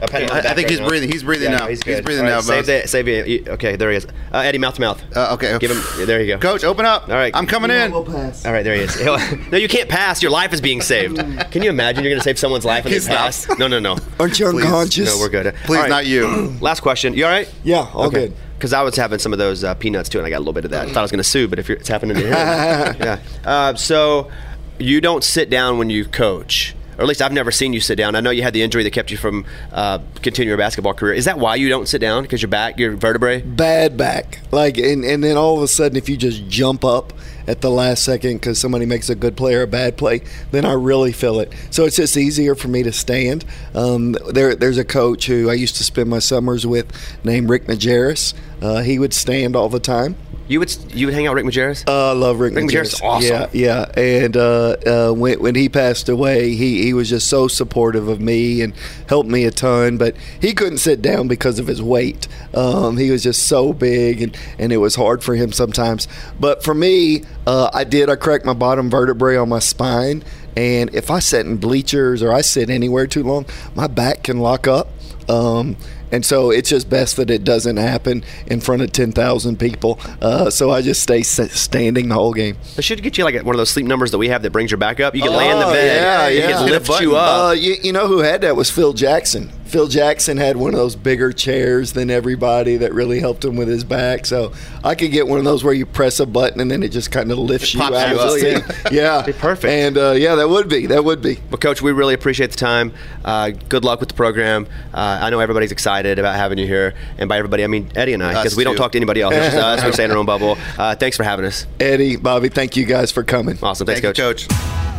Pat 0.00 0.22
him 0.22 0.30
on 0.30 0.36
the 0.42 0.48
I- 0.48 0.52
I 0.52 0.54
think 0.54 0.68
he's 0.68 0.80
now. 0.80 0.88
breathing- 0.88 1.10
he's 1.10 1.22
breathing 1.22 1.50
Yeah, 1.52 1.58
now. 1.58 1.66
He's, 1.68 1.82
He's 1.82 2.00
breathing 2.00 2.24
All 2.26 2.30
right, 2.30 2.36
now, 2.36 2.40
Save 2.40 2.66
boss. 2.66 2.82
the, 2.82 2.88
save 2.88 3.08
it. 3.08 3.48
Okay, 3.48 3.76
there 3.76 3.90
he 3.90 3.96
is. 3.96 4.06
Uh, 4.32 4.38
Eddie, 4.38 4.58
mouth 4.58 4.74
to 4.74 4.80
mouth. 4.80 5.02
Uh, 5.14 5.32
okay. 5.34 5.56
Give 5.58 5.70
him. 5.70 6.06
There 6.06 6.20
you 6.20 6.34
go. 6.34 6.38
Coach, 6.38 6.64
open 6.64 6.84
up. 6.84 7.08
All 7.08 7.14
right. 7.14 7.34
I'm 7.34 7.46
coming 7.46 7.70
in. 7.70 7.90
Will 7.92 8.04
pass. 8.04 8.44
All 8.44 8.52
right, 8.52 8.62
there 8.62 8.74
he 8.74 8.82
is. 8.82 9.00
no, 9.50 9.56
you 9.58 9.68
can't 9.68 9.88
pass. 9.88 10.22
Your 10.22 10.30
life 10.30 10.52
is 10.52 10.60
being 10.60 10.80
saved. 10.80 11.16
Can 11.50 11.62
you 11.62 11.70
imagine 11.70 12.04
you're 12.04 12.10
going 12.10 12.20
to 12.20 12.24
save 12.24 12.38
someone's 12.38 12.64
life 12.64 12.84
and 12.84 12.94
they 12.94 13.00
pass? 13.06 13.48
No, 13.58 13.66
no, 13.68 13.78
no. 13.78 13.96
Aren't 14.20 14.38
you 14.38 14.46
unconscious? 14.48 15.14
No, 15.14 15.18
we're 15.20 15.28
good. 15.28 15.54
Please, 15.64 15.76
All 15.76 15.82
right. 15.82 15.88
not 15.88 16.06
you. 16.06 16.26
Last 16.60 16.80
question. 16.80 17.14
You 17.14 17.24
all 17.24 17.30
right? 17.30 17.52
Yeah, 17.64 17.88
all 17.94 18.10
good. 18.10 18.34
Because 18.58 18.72
I 18.72 18.82
was 18.82 18.96
having 18.96 19.18
some 19.18 19.32
of 19.32 19.38
those 19.38 19.64
uh, 19.64 19.74
peanuts 19.74 20.08
too, 20.08 20.18
and 20.18 20.26
I 20.26 20.30
got 20.30 20.36
a 20.38 20.40
little 20.40 20.52
bit 20.54 20.64
of 20.64 20.70
that. 20.70 20.84
I 20.84 20.88
thought 20.88 20.98
I 20.98 21.02
was 21.02 21.10
going 21.10 21.18
to 21.18 21.24
sue, 21.24 21.48
but 21.48 21.58
if 21.58 21.68
you're, 21.68 21.78
it's 21.78 21.88
happening 21.88 22.16
to 22.16 22.22
him, 22.22 22.32
yeah. 22.32 23.18
Uh, 23.44 23.74
so 23.74 24.30
you 24.78 25.00
don't 25.00 25.24
sit 25.24 25.50
down 25.50 25.78
when 25.78 25.90
you 25.90 26.04
coach, 26.04 26.74
or 26.98 27.02
at 27.02 27.08
least 27.08 27.22
I've 27.22 27.32
never 27.32 27.50
seen 27.50 27.72
you 27.72 27.80
sit 27.80 27.96
down. 27.96 28.14
I 28.14 28.20
know 28.20 28.30
you 28.30 28.42
had 28.42 28.54
the 28.54 28.62
injury 28.62 28.82
that 28.84 28.92
kept 28.92 29.10
you 29.10 29.16
from 29.16 29.44
uh, 29.72 29.98
continuing 30.22 30.48
your 30.48 30.58
basketball 30.58 30.94
career. 30.94 31.14
Is 31.14 31.26
that 31.26 31.38
why 31.38 31.56
you 31.56 31.68
don't 31.68 31.86
sit 31.86 32.00
down? 32.00 32.22
Because 32.22 32.42
your 32.42 32.48
back, 32.48 32.78
your 32.78 32.96
vertebrae? 32.96 33.42
bad 33.42 33.96
back. 33.96 34.40
Like, 34.52 34.78
and, 34.78 35.04
and 35.04 35.22
then 35.22 35.36
all 35.36 35.56
of 35.56 35.62
a 35.62 35.68
sudden, 35.68 35.96
if 35.96 36.08
you 36.08 36.16
just 36.16 36.48
jump 36.48 36.84
up 36.84 37.12
at 37.46 37.60
the 37.60 37.70
last 37.70 38.04
second 38.04 38.34
because 38.34 38.58
somebody 38.58 38.86
makes 38.86 39.08
a 39.08 39.14
good 39.14 39.36
play 39.36 39.54
or 39.54 39.62
a 39.62 39.66
bad 39.66 39.96
play, 39.96 40.22
then 40.50 40.64
I 40.64 40.72
really 40.72 41.12
feel 41.12 41.40
it. 41.40 41.52
So 41.70 41.84
it's 41.84 41.96
just 41.96 42.16
easier 42.16 42.54
for 42.54 42.68
me 42.68 42.82
to 42.82 42.92
stand. 42.92 43.44
Um, 43.74 44.12
there, 44.32 44.54
there's 44.54 44.78
a 44.78 44.84
coach 44.84 45.26
who 45.26 45.50
I 45.50 45.54
used 45.54 45.76
to 45.76 45.84
spend 45.84 46.08
my 46.08 46.18
summers 46.18 46.66
with 46.66 46.90
named 47.24 47.48
Rick 47.48 47.66
Majerus. 47.66 48.34
Uh, 48.60 48.82
he 48.82 48.98
would 48.98 49.14
stand 49.14 49.54
all 49.54 49.68
the 49.68 49.80
time. 49.80 50.16
You 50.48 50.60
would 50.60 50.94
you 50.94 51.06
would 51.06 51.14
hang 51.14 51.26
out 51.26 51.34
with 51.34 51.44
Rick 51.44 51.54
Majerus? 51.54 51.88
Uh, 51.88 52.10
I 52.10 52.12
love 52.12 52.38
Rick, 52.38 52.54
Rick 52.54 52.66
Majerus 52.66 52.94
is 52.94 53.00
awesome. 53.00 53.48
Yeah, 53.52 53.86
yeah. 53.96 54.00
And 54.00 54.36
uh, 54.36 54.76
uh, 54.86 55.12
when, 55.12 55.40
when 55.40 55.54
he 55.56 55.68
passed 55.68 56.08
away, 56.08 56.54
he, 56.54 56.82
he 56.82 56.94
was 56.94 57.08
just 57.08 57.28
so 57.28 57.48
supportive 57.48 58.06
of 58.06 58.20
me 58.20 58.62
and 58.62 58.72
helped 59.08 59.28
me 59.28 59.44
a 59.44 59.50
ton. 59.50 59.98
But 59.98 60.14
he 60.40 60.54
couldn't 60.54 60.78
sit 60.78 61.02
down 61.02 61.26
because 61.26 61.58
of 61.58 61.66
his 61.66 61.82
weight. 61.82 62.28
Um, 62.54 62.96
he 62.96 63.10
was 63.10 63.24
just 63.24 63.48
so 63.48 63.72
big, 63.72 64.22
and, 64.22 64.36
and 64.58 64.72
it 64.72 64.76
was 64.76 64.94
hard 64.94 65.24
for 65.24 65.34
him 65.34 65.50
sometimes. 65.50 66.06
But 66.38 66.62
for 66.62 66.74
me, 66.74 67.24
uh, 67.46 67.70
I 67.74 67.82
did. 67.82 68.08
I 68.08 68.14
cracked 68.16 68.44
my 68.44 68.54
bottom 68.54 68.88
vertebrae 68.88 69.36
on 69.36 69.48
my 69.48 69.58
spine. 69.58 70.22
And 70.56 70.94
if 70.94 71.10
I 71.10 71.18
sit 71.18 71.44
in 71.44 71.58
bleachers 71.58 72.22
or 72.22 72.32
I 72.32 72.40
sit 72.40 72.70
anywhere 72.70 73.06
too 73.06 73.22
long, 73.22 73.46
my 73.74 73.88
back 73.88 74.22
can 74.22 74.38
lock 74.38 74.66
up. 74.66 74.88
Um, 75.28 75.76
and 76.12 76.24
so 76.24 76.50
it's 76.50 76.68
just 76.70 76.88
best 76.88 77.16
that 77.16 77.30
it 77.30 77.44
doesn't 77.44 77.76
happen 77.76 78.24
in 78.46 78.60
front 78.60 78.82
of 78.82 78.92
10,000 78.92 79.58
people. 79.58 79.98
Uh, 80.20 80.50
so 80.50 80.70
I 80.70 80.82
just 80.82 81.02
stay 81.02 81.20
s- 81.20 81.52
standing 81.52 82.08
the 82.08 82.14
whole 82.14 82.32
game. 82.32 82.56
I 82.78 82.80
should 82.80 83.02
get 83.02 83.18
you 83.18 83.24
like 83.24 83.34
one 83.44 83.54
of 83.54 83.58
those 83.58 83.70
sleep 83.70 83.86
numbers 83.86 84.10
that 84.12 84.18
we 84.18 84.28
have 84.28 84.42
that 84.42 84.50
brings 84.50 84.70
your 84.70 84.78
back 84.78 85.00
up. 85.00 85.14
You 85.14 85.22
can 85.22 85.32
lay 85.32 85.50
in 85.50 85.58
the 85.58 85.66
Oh, 85.66 85.72
bed. 85.72 86.02
Yeah, 86.02 86.28
it 86.28 86.38
yeah. 86.50 86.56
can 86.58 86.66
lift 86.70 87.00
you 87.00 87.16
up. 87.16 87.48
Uh, 87.48 87.52
you, 87.52 87.76
you 87.82 87.92
know 87.92 88.06
who 88.06 88.18
had 88.18 88.40
that 88.42 88.56
was 88.56 88.70
Phil 88.70 88.92
Jackson. 88.92 89.50
Phil 89.66 89.88
Jackson 89.88 90.36
had 90.36 90.56
one 90.56 90.72
of 90.74 90.78
those 90.78 90.96
bigger 90.96 91.32
chairs 91.32 91.92
than 91.92 92.10
everybody 92.10 92.76
that 92.78 92.92
really 92.94 93.20
helped 93.20 93.44
him 93.44 93.56
with 93.56 93.68
his 93.68 93.84
back. 93.84 94.24
So 94.26 94.52
I 94.84 94.94
could 94.94 95.10
get 95.10 95.26
one 95.26 95.38
of 95.38 95.44
those 95.44 95.64
where 95.64 95.74
you 95.74 95.86
press 95.86 96.20
a 96.20 96.26
button 96.26 96.60
and 96.60 96.70
then 96.70 96.82
it 96.82 96.88
just 96.90 97.10
kind 97.10 97.30
of 97.32 97.38
lifts 97.38 97.74
you 97.74 97.82
out 97.82 97.92
pops 97.92 98.04
of 98.04 98.10
you 98.10 98.50
the 98.50 98.56
up. 98.56 98.64
seat. 98.64 98.76
Yeah, 98.92 99.22
perfect. 99.38 99.70
And 99.70 99.98
uh, 99.98 100.12
yeah, 100.12 100.36
that 100.36 100.48
would 100.48 100.68
be 100.68 100.86
that 100.86 101.04
would 101.04 101.20
be. 101.20 101.38
Well, 101.50 101.58
Coach, 101.58 101.82
we 101.82 101.92
really 101.92 102.14
appreciate 102.14 102.50
the 102.52 102.56
time. 102.56 102.92
Uh, 103.24 103.50
good 103.50 103.84
luck 103.84 104.00
with 104.00 104.08
the 104.08 104.14
program. 104.14 104.66
Uh, 104.94 105.18
I 105.22 105.30
know 105.30 105.40
everybody's 105.40 105.72
excited 105.72 106.18
about 106.18 106.36
having 106.36 106.58
you 106.58 106.66
here. 106.66 106.94
And 107.18 107.28
by 107.28 107.38
everybody, 107.38 107.64
I 107.64 107.66
mean 107.66 107.90
Eddie 107.96 108.14
and 108.14 108.22
I, 108.22 108.32
because 108.32 108.56
we 108.56 108.64
don't 108.64 108.76
talk 108.76 108.92
to 108.92 108.98
anybody 108.98 109.20
else. 109.22 109.34
It's 109.34 109.54
just 109.54 109.56
us. 109.56 109.84
We 109.84 109.92
stay 109.92 110.04
in 110.04 110.10
our 110.12 110.16
own 110.18 110.26
bubble. 110.26 110.56
Uh, 110.76 110.94
thanks 110.94 111.16
for 111.16 111.22
having 111.24 111.46
us. 111.46 111.66
Eddie, 111.80 112.16
Bobby, 112.16 112.48
thank 112.48 112.76
you 112.76 112.84
guys 112.84 113.10
for 113.10 113.22
coming. 113.24 113.58
Awesome. 113.62 113.86
Thanks, 113.86 114.02
Thank 114.02 114.18
you, 114.18 114.22
Coach. 114.24 114.95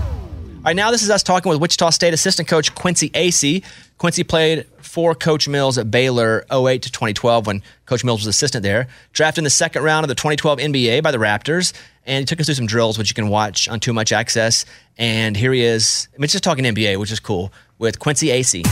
Right, 0.67 0.75
now 0.75 0.91
this 0.91 1.01
is 1.01 1.09
us 1.09 1.23
talking 1.23 1.49
with 1.49 1.61
Wichita 1.61 1.91
State 1.91 2.13
assistant 2.13 2.49
coach 2.49 2.75
Quincy 2.75 3.09
Acy. 3.11 3.63
Quincy 3.97 4.25
played 4.25 4.65
for 4.81 5.15
Coach 5.15 5.47
Mills 5.47 5.77
at 5.77 5.89
Baylor 5.89 6.45
08 6.51 6.81
to 6.81 6.91
2012 6.91 7.47
when 7.47 7.63
Coach 7.85 8.03
Mills 8.03 8.19
was 8.19 8.27
assistant 8.27 8.63
there. 8.63 8.89
Drafted 9.13 9.37
in 9.37 9.43
the 9.45 9.49
second 9.49 9.83
round 9.83 10.03
of 10.03 10.09
the 10.09 10.15
2012 10.15 10.59
NBA 10.59 11.01
by 11.03 11.11
the 11.11 11.19
Raptors, 11.19 11.71
and 12.05 12.19
he 12.19 12.25
took 12.25 12.41
us 12.41 12.47
through 12.47 12.55
some 12.55 12.65
drills, 12.65 12.97
which 12.97 13.09
you 13.09 13.13
can 13.13 13.29
watch 13.29 13.69
on 13.69 13.79
Too 13.79 13.93
Much 13.93 14.11
Access. 14.11 14.65
And 14.97 15.37
here 15.37 15.53
he 15.53 15.63
is. 15.63 16.09
I 16.13 16.17
mean, 16.17 16.27
just 16.27 16.43
talking 16.43 16.65
NBA, 16.65 16.99
which 16.99 17.13
is 17.13 17.21
cool, 17.21 17.53
with 17.77 17.99
Quincy 17.99 18.27
Acy. 18.27 18.65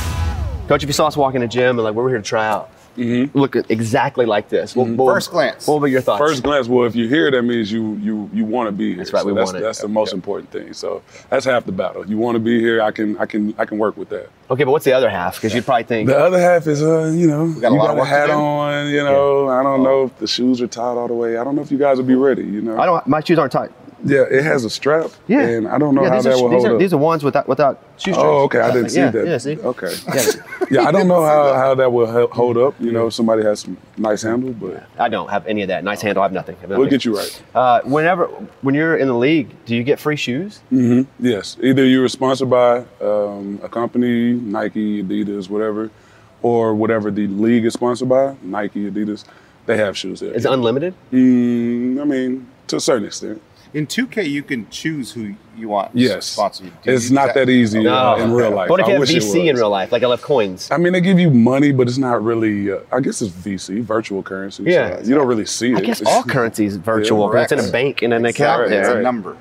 Coach, 0.67 0.83
if 0.83 0.89
you 0.89 0.93
saw 0.93 1.07
us 1.07 1.15
walking 1.15 1.41
in 1.41 1.47
the 1.47 1.47
gym 1.47 1.79
and 1.79 1.85
like 1.85 1.95
we're 1.95 2.09
here 2.09 2.17
to 2.17 2.23
try 2.23 2.45
out, 2.45 2.74
look 2.97 3.55
exactly 3.69 4.25
like 4.25 4.49
this. 4.49 4.75
What, 4.75 4.87
what- 4.89 5.13
First 5.15 5.31
glance. 5.31 5.67
What 5.67 5.81
were 5.81 5.87
your 5.87 6.01
thoughts? 6.01 6.19
First 6.19 6.43
glance, 6.43 6.67
well, 6.67 6.85
if 6.85 6.95
you 6.95 7.07
hear, 7.07 7.29
that 7.31 7.41
means 7.43 7.71
you 7.71 7.95
you 7.95 8.29
you 8.33 8.45
want 8.45 8.67
to 8.67 8.71
be 8.71 8.89
here. 8.89 8.97
That's 8.97 9.13
right, 9.13 9.21
So 9.21 9.27
we 9.27 9.33
that's, 9.33 9.45
want 9.47 9.57
it. 9.57 9.61
That's 9.61 9.79
the 9.81 9.87
most 9.87 10.13
important 10.13 10.51
thing. 10.51 10.73
So 10.73 11.01
that's 11.29 11.45
half 11.45 11.65
the 11.65 11.71
battle. 11.71 12.05
You 12.07 12.17
want 12.17 12.35
to 12.35 12.39
be 12.39 12.59
here. 12.59 12.81
I 12.81 12.91
can 12.91 13.17
I 13.17 13.25
can 13.25 13.53
I 13.57 13.65
can 13.65 13.77
work 13.77 13.97
with 13.97 14.09
that. 14.09 14.29
okay, 14.49 14.63
but 14.63 14.71
what's 14.71 14.85
the 14.85 14.93
other 14.93 15.09
half? 15.09 15.35
Because 15.35 15.53
you'd 15.53 15.65
probably 15.65 15.83
think 15.83 16.07
The 16.09 16.17
other 16.17 16.39
half 16.39 16.67
is 16.67 16.81
uh 16.81 17.11
you 17.15 17.27
know 17.27 17.51
got 17.59 17.71
a 17.71 17.75
you 17.75 17.79
lot 17.79 17.87
got 17.87 17.97
of 17.97 18.03
a 18.03 18.05
hat 18.05 18.29
on. 18.29 18.87
You 18.89 19.03
know 19.03 19.47
I 19.49 19.63
don't 19.63 19.83
know 19.83 20.05
if 20.05 20.17
the 20.19 20.27
shoes 20.27 20.61
are 20.61 20.67
tied 20.67 20.97
all 20.97 21.07
the 21.07 21.13
way. 21.13 21.37
I 21.37 21.43
don't 21.43 21.55
know 21.55 21.61
if 21.61 21.71
you 21.71 21.77
guys 21.77 21.97
will 21.97 22.05
be 22.05 22.15
ready. 22.15 22.43
You 22.43 22.61
know. 22.61 22.77
I 22.79 22.85
don't. 22.85 23.05
My 23.07 23.21
shoes 23.21 23.37
aren't 23.39 23.51
tight. 23.51 23.71
Yeah, 24.03 24.23
it 24.29 24.43
has 24.43 24.65
a 24.65 24.69
strap. 24.69 25.11
Yeah. 25.27 25.41
And 25.41 25.67
I 25.67 25.77
don't 25.77 25.95
know 25.95 26.03
yeah, 26.03 26.09
how 26.09 26.21
that 26.21 26.33
are, 26.33 26.41
will 26.41 26.49
these 26.49 26.61
hold 26.61 26.65
are, 26.65 26.75
up. 26.75 26.79
These 26.79 26.93
are 26.93 26.97
ones 26.97 27.23
without 27.23 27.47
without 27.47 27.83
shoestrings. 27.97 28.17
Oh, 28.17 28.43
okay. 28.43 28.59
I 28.59 28.71
didn't 28.71 28.89
see 28.89 28.99
yeah, 28.99 29.11
that. 29.11 29.27
Yeah, 29.27 29.37
see. 29.37 29.57
Okay. 29.57 29.95
Yeah. 30.15 30.31
Yeah, 30.71 30.81
I 30.87 30.91
don't 30.91 31.07
know 31.13 31.23
how, 31.23 31.53
how 31.53 31.75
that 31.75 31.91
will 31.91 32.27
hold 32.27 32.57
up. 32.57 32.73
You 32.79 32.91
know, 32.91 33.07
if 33.07 33.13
somebody 33.13 33.43
has 33.43 33.61
some 33.61 33.77
nice 33.97 34.23
handle, 34.23 34.51
but 34.53 34.83
I 34.97 35.09
don't 35.09 35.29
have 35.29 35.45
any 35.47 35.61
of 35.61 35.67
that. 35.67 35.83
Nice 35.83 36.01
handle. 36.01 36.23
I 36.23 36.25
have 36.25 36.33
nothing. 36.33 36.55
I 36.57 36.61
have 36.61 36.69
we'll 36.71 36.89
get 36.89 37.05
you 37.05 37.15
right. 37.15 37.43
Uh, 37.53 37.81
whenever 37.83 38.25
when 38.61 38.75
you're 38.75 38.97
in 38.97 39.07
the 39.07 39.15
league, 39.15 39.49
do 39.65 39.75
you 39.75 39.83
get 39.83 39.99
free 39.99 40.15
shoes? 40.15 40.61
Mm-hmm. 40.71 41.25
Yes. 41.25 41.57
Either 41.61 41.85
you 41.85 42.01
were 42.01 42.09
sponsored 42.09 42.49
by 42.49 42.85
um, 43.01 43.59
a 43.63 43.69
company, 43.69 44.33
Nike, 44.33 45.03
Adidas, 45.03 45.49
whatever, 45.49 45.91
or 46.41 46.73
whatever 46.75 47.11
the 47.11 47.27
league 47.27 47.65
is 47.65 47.73
sponsored 47.73 48.09
by, 48.09 48.35
Nike, 48.41 48.89
Adidas, 48.89 49.25
they 49.65 49.77
have 49.77 49.97
shoes 49.97 50.19
there. 50.19 50.33
Is 50.33 50.45
it 50.45 50.51
unlimited? 50.51 50.93
Mm, 51.11 52.01
I 52.01 52.03
mean, 52.05 52.47
to 52.67 52.77
a 52.77 52.79
certain 52.79 53.05
extent. 53.05 53.41
In 53.75 53.85
2K, 53.87 54.29
you 54.29 54.41
can 54.41 54.69
choose 54.69 55.11
who 55.11 55.35
you 55.57 55.67
want. 55.67 55.91
Yes. 55.93 56.27
Sponsor 56.27 56.63
you. 56.63 56.71
Do 56.81 56.91
It's 56.93 57.11
not 57.11 57.33
that 57.33 57.49
easy 57.49 57.83
No. 57.83 58.15
in 58.15 58.31
real 58.31 58.49
life. 58.51 58.69
What 58.69 58.79
if 58.79 58.85
I 58.85 58.87
you 58.87 58.93
have 58.93 58.99
wish 59.01 59.11
VC 59.13 59.49
in 59.49 59.57
real 59.57 59.69
life? 59.69 59.91
Like 59.91 60.01
I 60.01 60.07
left 60.07 60.23
coins. 60.23 60.71
I 60.71 60.77
mean, 60.77 60.93
they 60.93 61.01
give 61.01 61.19
you 61.19 61.29
money, 61.29 61.73
but 61.73 61.89
it's 61.89 61.97
not 61.97 62.23
really. 62.23 62.71
Uh, 62.71 62.79
I 62.93 63.01
guess 63.01 63.21
it's 63.21 63.33
VC, 63.33 63.81
virtual 63.83 64.23
currency. 64.23 64.63
so 64.63 64.69
Yeah. 64.69 65.01
you 65.03 65.13
don't 65.13 65.27
really 65.27 65.45
see 65.45 65.73
it. 65.73 65.77
I 65.77 65.81
guess 65.81 66.01
all 66.05 66.23
currency 66.23 66.65
is 66.65 66.77
virtual. 66.93 67.29
Yeah, 67.35 67.41
it's 67.43 67.51
in 67.51 67.59
a 67.59 67.69
bank 67.69 68.01
in 68.01 68.13
an 68.13 68.23
account 68.25 68.63
Exactly. 68.63 68.77
It's 68.77 68.87
there. 68.87 68.99
a 68.99 69.03
number. 69.03 69.35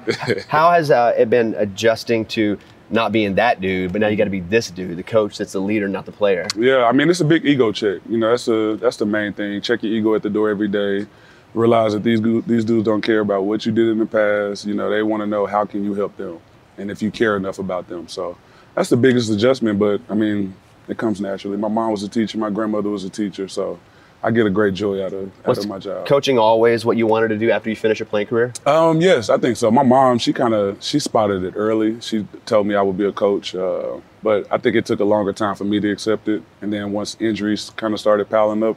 How 0.49 0.73
has 0.73 0.91
uh, 0.91 1.15
it 1.17 1.31
been 1.31 1.55
adjusting 1.57 2.25
to 2.27 2.59
not 2.91 3.13
being 3.13 3.37
that 3.37 3.61
dude, 3.61 3.93
but 3.93 4.01
now 4.01 4.09
you 4.09 4.17
got 4.17 4.25
to 4.25 4.31
be 4.31 4.41
this 4.41 4.69
dude, 4.69 4.97
the 4.97 5.03
coach 5.05 5.39
that's 5.39 5.53
the 5.53 5.61
leader, 5.61 5.87
not 5.89 6.07
the 6.07 6.13
player? 6.13 6.49
Yeah, 6.57 6.87
I 6.87 6.91
mean 6.93 7.09
it's 7.09 7.21
a 7.21 7.25
big 7.25 7.47
ego 7.47 7.71
check. 7.71 8.01
You 8.09 8.19
know, 8.19 8.31
that's 8.31 8.49
a 8.49 8.77
that's 8.81 8.97
the 8.97 9.07
main 9.07 9.33
thing. 9.33 9.61
Check 9.61 9.85
your 9.85 9.93
ego 9.93 10.15
at 10.17 10.23
the 10.25 10.31
door 10.31 10.51
every 10.51 10.69
day. 10.69 11.07
Realize 11.55 11.93
that 11.93 12.03
these 12.03 12.21
these 12.47 12.65
dudes 12.65 12.85
don't 12.85 13.01
care 13.01 13.21
about 13.21 13.45
what 13.45 13.65
you 13.65 13.73
did 13.73 13.89
in 13.89 13.99
the 13.99 14.07
past. 14.07 14.67
You 14.67 14.75
know, 14.75 14.91
they 14.91 15.03
want 15.03 15.23
to 15.23 15.27
know 15.27 15.47
how 15.47 15.65
can 15.65 15.85
you 15.85 15.95
help 15.95 16.17
them, 16.17 16.39
and 16.79 16.91
if 16.91 17.01
you 17.01 17.11
care 17.11 17.37
enough 17.37 17.59
about 17.59 17.89
them. 17.89 18.09
So 18.09 18.37
that's 18.75 18.89
the 18.89 18.97
biggest 18.97 19.31
adjustment. 19.31 19.79
But 19.79 20.01
I 20.11 20.15
mean, 20.15 20.55
it 20.89 20.99
comes 20.99 21.21
naturally. 21.21 21.57
My 21.57 21.69
mom 21.69 21.93
was 21.93 22.03
a 22.03 22.09
teacher. 22.09 22.39
My 22.39 22.51
grandmother 22.51 22.91
was 22.91 23.05
a 23.05 23.11
teacher. 23.11 23.47
So 23.47 23.79
I 24.23 24.31
get 24.31 24.47
a 24.47 24.51
great 24.51 24.75
joy 24.75 25.05
out 25.05 25.13
of 25.13 25.29
out 25.41 25.47
Was 25.47 25.59
of 25.59 25.69
my 25.69 25.79
job. 25.79 26.07
coaching 26.07 26.39
always 26.39 26.85
what 26.85 26.97
you 26.97 27.07
wanted 27.07 27.29
to 27.29 27.39
do 27.39 27.51
after 27.51 27.71
you 27.71 27.77
finish 27.77 27.99
your 28.01 28.07
playing 28.07 28.27
career? 28.27 28.53
Um, 28.67 29.01
yes, 29.01 29.31
I 29.31 29.39
think 29.39 29.57
so. 29.57 29.71
My 29.71 29.83
mom, 29.85 30.19
she 30.19 30.33
kind 30.33 30.55
of 30.55 30.83
she 30.83 30.99
spotted 30.99 31.45
it 31.45 31.53
early. 31.57 32.01
She 32.01 32.27
told 32.47 32.67
me 32.67 32.75
I 32.75 32.83
would 32.83 32.97
be 32.99 33.05
a 33.05 33.13
coach, 33.13 33.55
uh, 33.55 34.01
but 34.23 34.47
I 34.51 34.59
think 34.59 34.75
it 34.77 34.87
took 34.87 34.99
a 35.01 35.05
longer 35.05 35.33
time 35.33 35.55
for 35.55 35.65
me 35.65 35.79
to 35.79 35.91
accept 35.91 36.27
it. 36.27 36.43
And 36.63 36.73
then 36.73 36.91
once 36.93 37.17
injuries 37.21 37.71
kind 37.77 37.93
of 37.95 38.01
started 38.01 38.29
piling 38.29 38.63
up, 38.63 38.77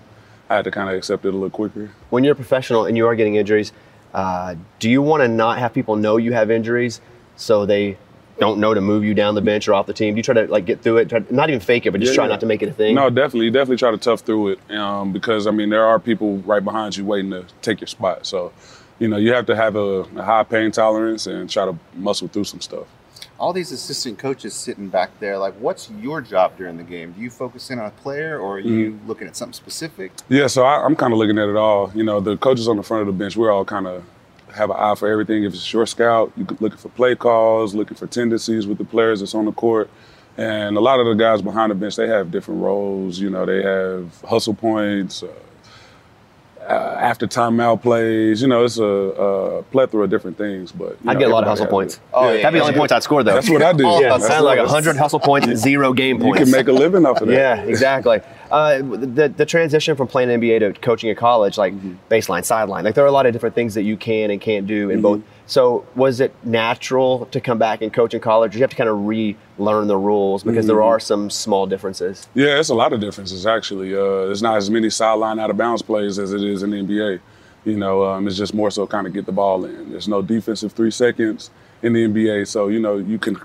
I 0.50 0.56
had 0.56 0.66
to 0.66 0.72
kind 0.72 0.90
of 0.90 0.96
accept 0.96 1.26
it 1.26 1.30
a 1.30 1.32
little 1.32 1.50
quicker. 1.50 1.90
When 2.10 2.24
you're 2.24 2.34
a 2.34 2.36
professional 2.36 2.86
and 2.86 2.96
you 2.96 3.06
are 3.08 3.16
getting 3.16 3.36
injuries, 3.36 3.72
uh, 4.14 4.56
do 4.80 4.90
you 4.90 5.02
want 5.02 5.22
to 5.22 5.28
not 5.28 5.60
have 5.60 5.74
people 5.74 5.96
know 5.96 6.18
you 6.18 6.34
have 6.34 6.50
injuries 6.50 7.02
so 7.36 7.66
they 7.66 7.98
don't 8.40 8.60
know 8.60 8.74
to 8.74 8.82
move 8.82 9.04
you 9.04 9.14
down 9.14 9.36
the 9.36 9.42
bench 9.42 9.68
or 9.68 9.74
off 9.74 9.88
the 9.88 9.94
team? 9.94 10.14
Do 10.14 10.20
you 10.20 10.24
try 10.24 10.36
to 10.36 10.48
like 10.48 10.66
get 10.66 10.82
through 10.82 10.98
it? 10.98 11.10
Try, 11.10 11.24
not 11.30 11.50
even 11.50 11.60
fake 11.60 11.86
it, 11.86 11.92
but 11.92 12.00
just 12.00 12.14
Yeah, 12.14 12.16
try 12.18 12.26
yeah. 12.26 12.30
not 12.30 12.40
to 12.42 12.46
make 12.46 12.62
it 12.62 12.70
a 12.70 12.74
thing. 12.74 12.96
No, 12.96 13.10
definitely, 13.10 13.50
definitely 13.50 13.78
try 13.78 13.92
to 13.92 13.98
tough 13.98 14.22
through 14.22 14.50
it 14.50 14.72
um, 14.72 15.12
because 15.12 15.48
I 15.48 15.52
mean 15.52 15.70
there 15.70 15.86
are 15.86 16.00
people 16.00 16.38
right 16.40 16.64
behind 16.64 16.96
you 16.96 17.04
waiting 17.04 17.32
to 17.32 17.46
take 17.62 17.82
your 17.82 17.88
spot. 17.88 18.26
So, 18.26 18.54
you 19.00 19.08
know, 19.08 19.18
you 19.18 19.34
have 19.34 19.46
to 19.48 19.56
have 19.56 19.76
a, 19.76 20.06
a 20.16 20.24
high 20.24 20.44
pain 20.44 20.72
tolerance 20.72 21.28
and 21.28 21.50
try 21.50 21.66
to 21.66 21.76
muscle 21.96 22.28
through 22.28 22.46
some 22.46 22.62
stuff. 22.62 22.88
All 23.40 23.54
these 23.54 23.72
assistant 23.72 24.18
coaches 24.18 24.54
sitting 24.54 24.88
back 24.90 25.12
there, 25.20 25.38
like, 25.38 25.54
what's 25.56 25.90
your 25.92 26.22
job 26.22 26.58
during 26.58 26.78
the 26.78 26.84
game? 26.84 27.12
Do 27.12 27.22
you 27.22 27.30
focus 27.30 27.70
in 27.70 27.78
on 27.80 27.86
a 27.86 27.92
player, 27.92 28.40
or 28.40 28.56
are 28.56 28.60
you 28.60 28.92
Mm-hmm. 28.92 29.08
looking 29.08 29.28
at 29.28 29.36
something 29.36 29.54
specific? 29.54 30.12
Yeah, 30.30 30.48
so 30.48 30.64
I, 30.64 30.84
I'm 30.84 30.96
kind 30.96 31.14
of 31.14 31.20
looking 31.20 31.38
at 31.38 31.48
it 31.48 31.56
all. 31.56 31.92
You 31.94 32.04
know, 32.04 32.20
the 32.20 32.36
coaches 32.38 32.68
on 32.68 32.78
the 32.78 32.84
front 32.84 33.02
of 33.02 33.08
the 33.08 33.14
bench, 33.14 33.38
we're 33.38 33.52
all 33.52 33.66
kind 33.66 33.86
of 33.88 34.04
have 34.56 34.70
an 34.72 34.78
eye 34.80 34.96
for 34.96 35.08
everything. 35.08 35.44
If 35.44 35.54
it's 35.54 35.72
your 35.72 35.86
scout, 35.86 36.32
you're 36.36 36.48
looking 36.60 36.78
for 36.80 36.90
play 36.90 37.16
calls, 37.16 37.76
looking 37.76 37.96
for 37.98 38.08
tendencies 38.08 38.66
with 38.66 38.78
the 38.80 38.86
players 38.86 39.20
that's 39.20 39.36
on 39.36 39.46
the 39.46 39.52
court. 39.52 39.90
And 40.38 40.78
a 40.78 40.80
lot 40.80 41.00
of 41.00 41.06
the 41.08 41.14
guys 41.14 41.42
behind 41.42 41.72
the 41.72 41.76
bench, 41.76 41.96
they 41.96 42.08
have 42.08 42.32
different 42.32 42.62
roles. 42.62 43.20
You 43.20 43.30
know, 43.30 43.46
they 43.46 43.62
have 43.64 44.22
hustle 44.22 44.54
points, 44.54 45.22
uh, 45.24 45.28
uh, 46.68 46.98
after 47.00 47.28
timeout 47.28 47.82
plays. 47.82 48.42
You 48.42 48.48
know, 48.48 48.64
it's 48.66 48.78
a, 48.78 48.84
a 48.84 49.64
plethora 49.64 50.04
of 50.04 50.10
different 50.10 50.38
things. 50.38 50.72
But 50.72 50.98
I'd 51.06 51.14
know, 51.14 51.20
get 51.20 51.30
a 51.30 51.34
lot 51.34 51.44
of 51.44 51.50
hustle 51.50 51.68
points. 51.68 51.96
it. 51.96 52.02
Oh, 52.14 52.30
yeah. 52.32 52.38
That'd 52.42 52.54
be 52.54 52.60
the 52.60 52.66
only 52.66 52.78
points 52.78 52.92
I'd 52.92 53.04
score, 53.04 53.24
though. 53.24 53.34
That's 53.34 53.50
what 53.50 53.62
I 53.62 53.74
do. 53.74 53.86
Yeah, 53.86 54.10
That's 54.10 54.28
sounds 54.28 54.44
like 54.44 54.60
100 54.60 54.96
hustle 54.98 55.20
points 55.20 55.48
and 55.48 55.58
zero 55.58 55.94
game 55.94 56.20
points. 56.20 56.40
You 56.40 56.46
can 56.46 56.52
make 56.52 56.68
a 56.68 56.72
living 56.72 57.06
off 57.06 57.22
of 57.22 57.28
that. 57.28 57.34
Yeah, 57.34 57.62
exactly. 57.64 58.20
Uh, 58.50 58.78
the 58.80 59.32
the 59.36 59.46
transition 59.46 59.96
from 59.96 60.08
playing 60.08 60.30
NBA 60.30 60.60
to 60.60 60.74
coaching 60.80 61.10
at 61.10 61.18
college, 61.18 61.58
like 61.58 61.74
Mm-hmm. 61.74 61.94
baseline, 62.10 62.46
sideline, 62.46 62.84
like 62.86 62.96
there 62.96 63.04
are 63.04 63.08
a 63.08 63.12
lot 63.12 63.26
of 63.26 63.34
different 63.34 63.56
things 63.56 63.74
that 63.74 63.84
you 63.84 63.98
can 63.98 64.32
and 64.32 64.40
can't 64.40 64.66
do 64.68 64.90
in 64.90 65.02
both. 65.02 65.20
Mm-hmm. 65.20 65.30
So 65.48 65.86
was 65.96 66.20
it 66.20 66.34
natural 66.44 67.26
to 67.28 67.40
come 67.42 67.58
back 67.58 67.82
and 67.82 67.92
coach 67.94 68.14
in 68.14 68.20
college? 68.22 68.54
Or 68.56 68.58
you 68.60 68.64
have 68.64 68.70
to 68.72 68.76
kind 68.76 68.90
of 68.90 69.06
relearn 69.06 69.88
the 69.88 69.98
rules 69.98 70.44
because 70.44 70.68
there 70.68 70.78
Mhm. 70.78 70.86
are 70.86 71.00
some 71.00 71.30
small 71.30 71.66
differences. 71.68 72.28
Yeah, 72.34 72.60
it's 72.60 72.70
a 72.70 72.76
lot 72.76 72.94
of 72.94 73.00
differences 73.00 73.46
actually. 73.46 73.94
Uh, 73.94 74.26
there's 74.28 74.42
not 74.42 74.58
as 74.58 74.70
many 74.70 74.90
sideline 74.90 75.40
out 75.40 75.50
of 75.50 75.58
bounds 75.58 75.82
plays 75.82 76.18
as 76.20 76.34
it 76.34 76.42
is 76.44 76.64
in 76.64 76.72
the 76.72 76.78
NBA. 76.78 77.20
You 77.66 77.76
know, 77.78 78.06
um, 78.06 78.28
it's 78.28 78.38
just 78.38 78.54
more 78.54 78.72
so 78.72 78.88
kind 78.88 79.08
of 79.08 79.14
get 79.14 79.26
the 79.26 79.32
ball 79.34 79.66
in. 79.66 79.92
There's 79.92 80.08
no 80.08 80.22
defensive 80.22 80.72
three 80.72 80.92
seconds 80.92 81.50
in 81.82 81.92
the 81.94 82.06
NBA, 82.08 82.46
so 82.48 82.68
you 82.70 82.80
know 82.80 82.96
you 82.98 83.18
can 83.20 83.38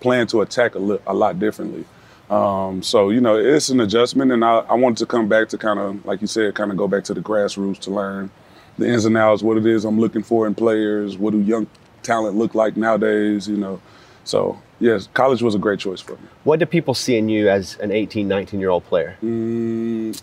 plan 0.00 0.26
to 0.26 0.40
attack 0.42 0.74
a, 0.74 0.78
li- 0.78 0.98
a 1.06 1.14
lot 1.14 1.38
differently. 1.38 1.84
Um, 2.32 2.82
so 2.82 3.10
you 3.10 3.20
know 3.20 3.36
it's 3.36 3.68
an 3.68 3.80
adjustment, 3.80 4.32
and 4.32 4.44
I, 4.44 4.58
I 4.60 4.74
wanted 4.74 4.98
to 4.98 5.06
come 5.06 5.28
back 5.28 5.48
to 5.50 5.58
kind 5.58 5.78
of 5.78 6.04
like 6.06 6.20
you 6.20 6.26
said, 6.26 6.54
kind 6.54 6.70
of 6.70 6.76
go 6.76 6.88
back 6.88 7.04
to 7.04 7.14
the 7.14 7.20
grassroots 7.20 7.78
to 7.80 7.90
learn 7.90 8.30
the 8.78 8.88
ins 8.88 9.04
and 9.04 9.16
outs, 9.16 9.42
what 9.42 9.58
it 9.58 9.66
is 9.66 9.84
I'm 9.84 10.00
looking 10.00 10.22
for 10.22 10.46
in 10.46 10.54
players, 10.54 11.18
what 11.18 11.32
do 11.32 11.40
young 11.40 11.66
talent 12.02 12.36
look 12.36 12.54
like 12.54 12.76
nowadays. 12.76 13.48
You 13.48 13.56
know, 13.56 13.80
so 14.24 14.58
yes, 14.80 15.08
college 15.14 15.42
was 15.42 15.54
a 15.54 15.58
great 15.58 15.78
choice 15.80 16.00
for 16.00 16.12
me. 16.12 16.28
What 16.44 16.58
do 16.58 16.66
people 16.66 16.94
see 16.94 17.16
in 17.16 17.28
you 17.28 17.48
as 17.48 17.76
an 17.78 17.90
18, 17.92 18.26
19 18.28 18.60
year 18.60 18.70
old 18.70 18.84
player? 18.84 19.16
Mm, 19.22 20.20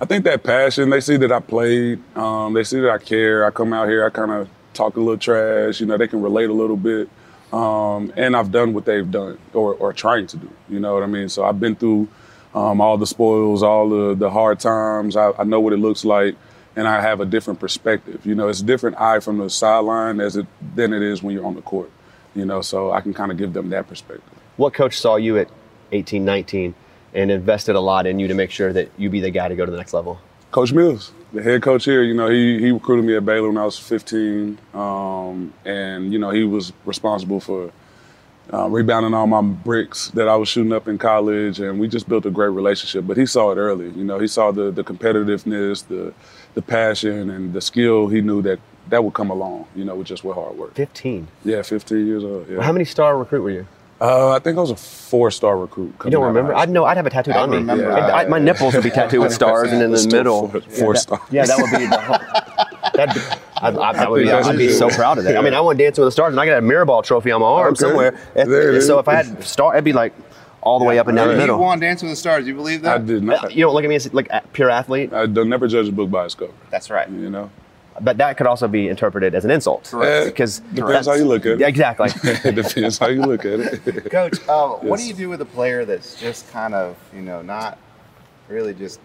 I 0.00 0.04
think 0.06 0.24
that 0.24 0.42
passion. 0.42 0.90
They 0.90 1.00
see 1.00 1.16
that 1.18 1.32
I 1.32 1.40
played. 1.40 2.00
Um, 2.16 2.54
they 2.54 2.64
see 2.64 2.80
that 2.80 2.90
I 2.90 2.98
care. 2.98 3.44
I 3.44 3.50
come 3.50 3.72
out 3.72 3.88
here. 3.88 4.04
I 4.04 4.10
kind 4.10 4.30
of 4.30 4.48
talk 4.72 4.96
a 4.96 5.00
little 5.00 5.18
trash. 5.18 5.80
You 5.80 5.86
know, 5.86 5.98
they 5.98 6.08
can 6.08 6.22
relate 6.22 6.48
a 6.48 6.54
little 6.54 6.76
bit. 6.76 7.08
Um, 7.52 8.12
and 8.16 8.36
I've 8.36 8.52
done 8.52 8.72
what 8.74 8.84
they've 8.84 9.10
done 9.10 9.38
or, 9.54 9.74
or 9.74 9.92
trying 9.92 10.26
to 10.28 10.36
do. 10.36 10.50
You 10.68 10.78
know 10.80 10.94
what 10.94 11.02
I 11.02 11.06
mean? 11.06 11.28
So 11.28 11.44
I've 11.44 11.58
been 11.58 11.74
through 11.74 12.08
um, 12.54 12.80
all 12.80 12.96
the 12.96 13.06
spoils, 13.06 13.62
all 13.62 13.88
the, 13.88 14.14
the 14.14 14.30
hard 14.30 14.60
times. 14.60 15.16
I, 15.16 15.32
I 15.38 15.44
know 15.44 15.60
what 15.60 15.72
it 15.72 15.78
looks 15.78 16.04
like, 16.04 16.36
and 16.76 16.86
I 16.86 17.00
have 17.00 17.20
a 17.20 17.26
different 17.26 17.60
perspective. 17.60 18.24
You 18.24 18.34
know, 18.34 18.48
it's 18.48 18.60
a 18.60 18.64
different 18.64 19.00
eye 19.00 19.20
from 19.20 19.38
the 19.38 19.50
sideline 19.50 20.20
as 20.20 20.36
it 20.36 20.46
than 20.74 20.92
it 20.92 21.02
is 21.02 21.22
when 21.22 21.34
you're 21.34 21.46
on 21.46 21.54
the 21.54 21.62
court. 21.62 21.90
You 22.34 22.44
know, 22.44 22.62
so 22.62 22.92
I 22.92 23.00
can 23.00 23.12
kind 23.12 23.32
of 23.32 23.38
give 23.38 23.52
them 23.52 23.70
that 23.70 23.88
perspective. 23.88 24.22
What 24.56 24.72
coach 24.72 24.98
saw 24.98 25.16
you 25.16 25.38
at 25.38 25.48
18, 25.92 26.24
19 26.24 26.74
and 27.12 27.30
invested 27.30 27.74
a 27.74 27.80
lot 27.80 28.06
in 28.06 28.20
you 28.20 28.28
to 28.28 28.34
make 28.34 28.52
sure 28.52 28.72
that 28.72 28.88
you 28.96 29.10
be 29.10 29.20
the 29.20 29.30
guy 29.30 29.48
to 29.48 29.56
go 29.56 29.64
to 29.64 29.70
the 29.70 29.78
next 29.78 29.92
level? 29.92 30.20
Coach 30.52 30.72
Mills, 30.72 31.12
the 31.32 31.42
head 31.42 31.62
coach 31.62 31.84
here, 31.84 32.02
you 32.02 32.14
know, 32.14 32.28
he, 32.28 32.58
he 32.58 32.70
recruited 32.72 33.04
me 33.04 33.16
at 33.16 33.24
Baylor 33.24 33.48
when 33.48 33.58
I 33.58 33.64
was 33.64 33.78
15. 33.78 34.58
Um, 34.74 35.52
and, 35.64 36.12
you 36.12 36.18
know, 36.18 36.30
he 36.30 36.44
was 36.44 36.72
responsible 36.84 37.40
for 37.40 37.72
uh, 38.52 38.68
rebounding 38.68 39.14
all 39.14 39.26
my 39.26 39.42
bricks 39.42 40.08
that 40.10 40.28
I 40.28 40.36
was 40.36 40.48
shooting 40.48 40.72
up 40.72 40.88
in 40.88 40.98
college. 40.98 41.60
And 41.60 41.78
we 41.78 41.88
just 41.88 42.08
built 42.08 42.26
a 42.26 42.30
great 42.30 42.48
relationship. 42.48 43.06
But 43.06 43.16
he 43.16 43.26
saw 43.26 43.52
it 43.52 43.56
early. 43.56 43.90
You 43.90 44.04
know, 44.04 44.18
he 44.18 44.26
saw 44.26 44.50
the, 44.50 44.70
the 44.70 44.82
competitiveness, 44.82 45.86
the, 45.86 46.12
the 46.54 46.62
passion, 46.62 47.30
and 47.30 47.52
the 47.52 47.60
skill. 47.60 48.08
He 48.08 48.20
knew 48.20 48.42
that 48.42 48.58
that 48.88 49.04
would 49.04 49.14
come 49.14 49.30
along, 49.30 49.66
you 49.76 49.84
know, 49.84 49.94
with 49.94 50.08
just 50.08 50.24
with 50.24 50.34
hard 50.34 50.56
work. 50.56 50.74
15? 50.74 51.28
Yeah, 51.44 51.62
15 51.62 52.06
years 52.06 52.24
old. 52.24 52.48
Yeah. 52.48 52.56
Well, 52.56 52.66
how 52.66 52.72
many 52.72 52.84
star 52.84 53.16
recruit 53.16 53.42
were 53.42 53.50
you? 53.50 53.66
Uh, 54.00 54.30
I 54.30 54.38
think 54.38 54.56
I 54.56 54.60
was 54.62 54.70
a 54.70 54.76
four-star 54.76 55.58
recruit. 55.58 55.94
You 56.04 56.10
don't 56.10 56.24
remember? 56.24 56.54
I'd 56.54 56.70
know. 56.70 56.84
I'd 56.86 56.96
have 56.96 57.04
a 57.06 57.10
tattooed 57.10 57.34
I 57.36 57.40
on 57.42 57.50
me. 57.50 57.56
remember. 57.58 57.90
And 57.90 58.00
I- 58.06 58.24
my 58.26 58.38
nipples 58.38 58.74
would 58.74 58.82
be 58.82 58.90
tattooed 58.90 59.20
with 59.20 59.32
stars, 59.40 59.70
and 59.72 59.82
in 59.82 59.90
the 59.90 60.08
middle, 60.10 60.48
four- 60.48 60.60
yeah, 60.60 60.78
four 60.78 60.92
that- 60.94 60.98
stars. 61.00 61.20
Yeah, 61.30 61.44
that 61.46 61.58
would 61.58 61.70
be 61.78 61.86
the 61.86 62.00
whole. 62.00 62.90
That'd 62.94 63.14
be, 63.14 63.20
I'd, 63.62 63.76
I, 63.76 63.92
that 63.92 64.10
would 64.10 64.24
be, 64.24 64.30
I'd 64.32 64.56
be 64.56 64.72
so 64.72 64.88
proud 64.88 65.18
of 65.18 65.24
that. 65.24 65.36
I 65.36 65.42
mean, 65.42 65.52
Yeah. 65.52 65.58
I 65.58 65.60
won 65.62 65.76
Dancing 65.76 66.02
with 66.02 66.08
the 66.08 66.12
Stars, 66.12 66.32
and 66.32 66.40
I 66.40 66.46
got 66.46 66.58
a 66.58 66.62
Mirrorball 66.62 67.04
trophy 67.04 67.30
on 67.30 67.40
my 67.42 67.46
arm 67.46 67.72
Okay. 67.72 67.80
somewhere. 67.80 68.18
There 68.34 68.80
so 68.80 68.98
if 68.98 69.06
I 69.08 69.14
had 69.22 69.44
star, 69.44 69.74
it'd 69.74 69.84
be 69.84 69.92
like 69.92 70.14
all 70.62 70.78
the 70.78 70.84
way 70.86 70.98
up 70.98 71.06
and 71.08 71.16
down 71.16 71.28
the 71.28 71.34
middle. 71.34 71.46
You 71.46 71.52
middle. 71.52 71.60
won 71.66 71.78
Dancing 71.80 72.08
with 72.08 72.16
the 72.16 72.20
Stars. 72.20 72.46
You 72.46 72.54
believe 72.54 72.80
that? 72.82 72.94
I 72.94 72.98
did 73.04 73.22
not. 73.22 73.54
You 73.54 73.64
don't 73.64 73.74
look 73.74 73.84
at 73.84 73.88
me 73.90 73.96
as 73.96 74.12
like 74.14 74.28
a 74.30 74.40
pure 74.54 74.70
athlete. 74.70 75.12
I 75.12 75.26
don't 75.26 75.48
never 75.50 75.68
judge 75.68 75.88
a 75.88 75.92
book 75.92 76.10
by 76.10 76.24
its 76.24 76.34
cover. 76.34 76.52
That's 76.70 76.88
right. 76.90 77.08
You 77.10 77.28
know, 77.30 77.50
But 78.02 78.16
that 78.18 78.36
could 78.36 78.46
also 78.46 78.66
be 78.66 78.88
interpreted 78.88 79.34
as 79.34 79.44
an 79.44 79.50
insult. 79.50 79.84
Correct. 79.90 80.26
Because 80.26 80.60
Depends 80.60 80.90
that's- 80.90 81.06
how 81.06 81.14
you 81.14 81.24
look 81.26 81.44
at 81.46 81.60
it. 81.60 81.62
Exactly. 81.68 82.08
it 82.24 82.54
depends 82.54 82.98
how 82.98 83.08
you 83.08 83.22
look 83.22 83.44
at 83.44 83.60
it. 83.60 84.10
Coach, 84.10 84.38
uh, 84.48 84.68
what 84.76 84.98
do 84.98 85.06
you 85.06 85.14
do 85.14 85.28
with 85.28 85.40
a 85.40 85.44
player 85.46 85.84
that's 85.84 86.18
just 86.20 86.50
kind 86.50 86.74
of, 86.74 86.96
you 87.14 87.20
know, 87.22 87.42
not 87.42 87.78
really 88.48 88.74
just 88.74 89.00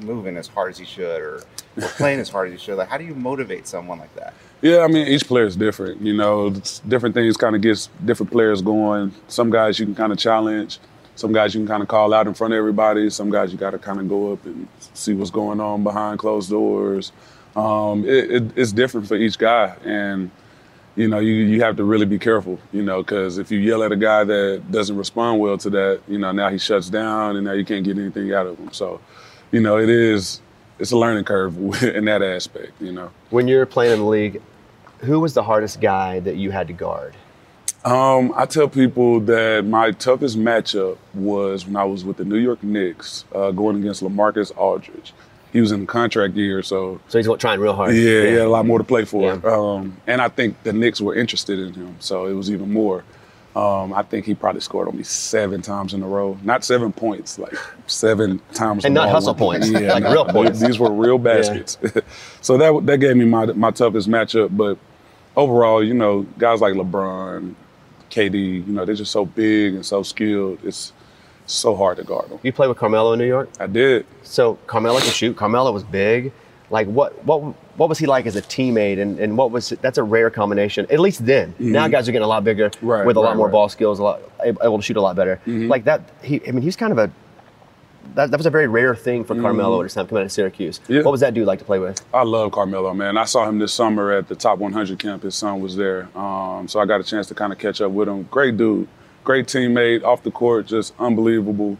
moving 0.00 0.36
as 0.36 0.46
hard 0.48 0.70
as 0.70 0.78
he 0.78 0.84
should 0.84 1.20
or, 1.20 1.42
or 1.76 1.88
playing 1.96 2.20
as 2.20 2.28
hard 2.28 2.48
as 2.48 2.52
he 2.52 2.58
should? 2.64 2.76
Like, 2.76 2.88
how 2.88 2.98
do 2.98 3.04
you 3.04 3.14
motivate 3.14 3.66
someone 3.66 3.98
like 3.98 4.14
that? 4.16 4.34
Yeah, 4.60 4.80
I 4.80 4.88
mean, 4.88 5.06
each 5.06 5.26
player 5.26 5.44
is 5.44 5.54
different. 5.56 6.00
You 6.00 6.14
know, 6.16 6.48
it's 6.48 6.80
different 6.80 7.14
things 7.14 7.36
kind 7.36 7.54
of 7.54 7.62
gets 7.62 7.88
different 8.04 8.32
players 8.32 8.60
going. 8.60 9.14
Some 9.28 9.50
guys 9.50 9.78
you 9.78 9.86
can 9.86 9.94
kind 9.94 10.12
of 10.12 10.18
challenge. 10.18 10.78
Some 11.14 11.32
guys 11.32 11.54
you 11.54 11.60
can 11.60 11.68
kind 11.68 11.82
of 11.82 11.88
call 11.88 12.12
out 12.14 12.26
in 12.26 12.34
front 12.34 12.54
of 12.54 12.58
everybody. 12.58 13.10
Some 13.10 13.30
guys 13.30 13.52
you 13.52 13.58
got 13.58 13.70
to 13.70 13.78
kind 13.78 14.00
of 14.00 14.08
go 14.08 14.32
up 14.32 14.44
and 14.46 14.66
see 14.94 15.14
what's 15.14 15.30
going 15.30 15.60
on 15.60 15.82
behind 15.84 16.18
closed 16.18 16.50
doors. 16.50 17.12
Um, 17.58 18.04
it, 18.04 18.30
it, 18.30 18.42
it's 18.56 18.72
different 18.72 19.08
for 19.08 19.16
each 19.16 19.36
guy, 19.36 19.76
and 19.84 20.30
you 20.94 21.08
know, 21.08 21.18
you 21.18 21.32
you 21.32 21.60
have 21.62 21.76
to 21.76 21.84
really 21.84 22.06
be 22.06 22.18
careful. 22.18 22.60
You 22.72 22.82
know, 22.82 23.02
because 23.02 23.38
if 23.38 23.50
you 23.50 23.58
yell 23.58 23.82
at 23.82 23.90
a 23.90 23.96
guy 23.96 24.22
that 24.22 24.62
doesn't 24.70 24.96
respond 24.96 25.40
well 25.40 25.58
to 25.58 25.70
that, 25.70 26.00
you 26.06 26.18
know, 26.18 26.30
now 26.30 26.50
he 26.50 26.58
shuts 26.58 26.88
down, 26.88 27.34
and 27.36 27.44
now 27.44 27.52
you 27.52 27.64
can't 27.64 27.84
get 27.84 27.98
anything 27.98 28.32
out 28.32 28.46
of 28.46 28.58
him. 28.58 28.72
So, 28.72 29.00
you 29.50 29.60
know, 29.60 29.76
it 29.76 29.88
is 29.88 30.40
it's 30.78 30.92
a 30.92 30.96
learning 30.96 31.24
curve 31.24 31.82
in 31.82 32.04
that 32.04 32.22
aspect. 32.22 32.80
You 32.80 32.92
know. 32.92 33.10
When 33.30 33.48
you're 33.48 33.66
playing 33.66 33.94
in 33.94 33.98
the 33.98 34.06
league, 34.06 34.40
who 34.98 35.18
was 35.18 35.34
the 35.34 35.42
hardest 35.42 35.80
guy 35.80 36.20
that 36.20 36.36
you 36.36 36.52
had 36.52 36.68
to 36.68 36.72
guard? 36.72 37.16
Um, 37.84 38.32
I 38.36 38.46
tell 38.46 38.68
people 38.68 39.20
that 39.20 39.64
my 39.64 39.92
toughest 39.92 40.38
matchup 40.38 40.98
was 41.14 41.64
when 41.64 41.76
I 41.76 41.84
was 41.84 42.04
with 42.04 42.18
the 42.18 42.24
New 42.24 42.38
York 42.38 42.62
Knicks, 42.62 43.24
uh, 43.34 43.50
going 43.50 43.76
against 43.76 44.02
LaMarcus 44.02 44.56
Aldridge. 44.56 45.12
He 45.52 45.60
was 45.60 45.72
in 45.72 45.80
the 45.80 45.86
contract 45.86 46.34
year, 46.34 46.62
so 46.62 47.00
So 47.08 47.18
he's 47.18 47.28
trying 47.38 47.60
real 47.60 47.72
hard. 47.74 47.94
yeah, 47.94 48.00
he 48.02 48.32
had 48.32 48.42
a 48.42 48.48
lot 48.48 48.66
more 48.66 48.78
to 48.78 48.84
play 48.84 49.04
for. 49.04 49.22
Yeah. 49.34 49.40
Um, 49.44 49.96
and 50.06 50.20
I 50.20 50.28
think 50.28 50.62
the 50.62 50.72
Knicks 50.72 51.00
were 51.00 51.14
interested 51.14 51.58
in 51.58 51.72
him, 51.72 51.96
so 52.00 52.26
it 52.26 52.34
was 52.34 52.50
even 52.50 52.72
more. 52.72 53.04
Um, 53.56 53.92
I 53.92 54.02
think 54.02 54.24
he 54.26 54.34
probably 54.34 54.60
scored 54.60 54.86
on 54.88 54.96
me 54.96 55.02
seven 55.02 55.62
times 55.62 55.92
in 55.94 56.02
a 56.02 56.06
row. 56.06 56.38
Not 56.44 56.62
seven 56.64 56.92
points, 56.92 57.38
like 57.38 57.56
seven 57.86 58.40
times. 58.54 58.84
And 58.84 58.94
not 58.94 59.08
hustle 59.08 59.34
points, 59.34 59.68
Yeah, 59.70 59.94
like 59.94 60.02
no, 60.04 60.12
real 60.12 60.24
points. 60.26 60.60
These 60.60 60.78
were 60.78 60.92
real 60.92 61.18
baskets. 61.18 61.76
so 62.40 62.56
that 62.58 62.86
that 62.86 62.98
gave 62.98 63.16
me 63.16 63.24
my 63.24 63.46
my 63.46 63.70
toughest 63.72 64.08
matchup. 64.08 64.56
But 64.56 64.78
overall, 65.36 65.82
you 65.82 65.94
know, 65.94 66.22
guys 66.38 66.60
like 66.60 66.74
LeBron, 66.74 67.54
KD, 68.10 68.66
you 68.66 68.72
know, 68.72 68.84
they're 68.84 68.94
just 68.94 69.10
so 69.12 69.24
big 69.24 69.74
and 69.74 69.84
so 69.84 70.02
skilled. 70.04 70.60
It's 70.62 70.92
so 71.48 71.74
hard 71.74 71.96
to 71.96 72.04
guard 72.04 72.28
them. 72.30 72.38
You 72.42 72.52
played 72.52 72.68
with 72.68 72.78
Carmelo 72.78 73.12
in 73.12 73.18
New 73.18 73.26
York. 73.26 73.48
I 73.58 73.66
did. 73.66 74.06
So 74.22 74.58
Carmelo 74.66 74.98
can 75.00 75.10
shoot. 75.10 75.36
Carmelo 75.36 75.72
was 75.72 75.82
big. 75.82 76.32
Like 76.70 76.86
what 76.86 77.24
what 77.24 77.40
what 77.78 77.88
was 77.88 77.98
he 77.98 78.06
like 78.06 78.26
as 78.26 78.36
a 78.36 78.42
teammate? 78.42 79.00
And, 79.00 79.18
and 79.18 79.38
what 79.38 79.50
was 79.50 79.70
that's 79.80 79.96
a 79.98 80.02
rare 80.02 80.28
combination. 80.30 80.86
At 80.90 81.00
least 81.00 81.24
then. 81.24 81.54
Now 81.58 81.86
Mhm. 81.86 81.92
guys 81.92 82.08
are 82.08 82.12
getting 82.12 82.24
a 82.24 82.28
lot 82.28 82.44
bigger 82.44 82.70
Right, 82.82 83.06
with 83.06 83.16
a 83.16 83.20
lot 83.20 83.36
more 83.36 83.46
right. 83.46 83.52
ball 83.52 83.68
skills, 83.70 83.98
a 83.98 84.02
lot 84.02 84.20
able 84.44 84.76
to 84.78 84.82
shoot 84.82 84.96
a 84.98 85.00
lot 85.00 85.16
better. 85.16 85.40
Mhm. 85.46 85.68
Like 85.70 85.84
that. 85.84 86.02
He 86.22 86.40
I 86.46 86.50
mean 86.52 86.62
he's 86.62 86.76
kind 86.76 86.92
of 86.92 86.98
a 86.98 87.10
that, 88.14 88.30
that 88.30 88.36
was 88.38 88.46
a 88.46 88.50
very 88.50 88.66
rare 88.66 88.94
thing 88.94 89.22
for 89.24 89.34
Carmelo 89.34 89.76
Mhm. 89.76 89.80
at 89.80 89.84
his 89.84 89.94
time 89.94 90.06
coming 90.06 90.22
out 90.22 90.26
of 90.26 90.32
Syracuse. 90.32 90.80
Yeah. 90.88 91.02
What 91.02 91.10
was 91.12 91.20
that 91.20 91.34
dude 91.34 91.46
like 91.46 91.58
to 91.58 91.64
play 91.64 91.78
with? 91.78 92.00
I 92.12 92.22
love 92.24 92.52
Carmelo, 92.52 92.94
man. 92.94 93.18
I 93.18 93.24
saw 93.24 93.46
him 93.48 93.58
this 93.58 93.72
summer 93.72 94.12
at 94.12 94.28
the 94.28 94.34
Top 94.34 94.58
100 94.58 94.98
camp. 94.98 95.22
His 95.22 95.34
son 95.34 95.60
was 95.60 95.76
there, 95.76 96.08
um, 96.16 96.68
so 96.68 96.80
I 96.80 96.86
got 96.86 97.00
a 97.00 97.04
chance 97.04 97.26
to 97.28 97.34
kind 97.34 97.52
of 97.52 97.58
catch 97.58 97.80
up 97.82 97.92
with 97.92 98.08
him. 98.08 98.26
Great 98.30 98.56
dude, 98.56 98.88
great 99.28 99.46
teammate. 99.46 100.02
Off 100.04 100.22
the 100.22 100.30
court, 100.30 100.64
just 100.64 100.94
unbelievable. 100.98 101.76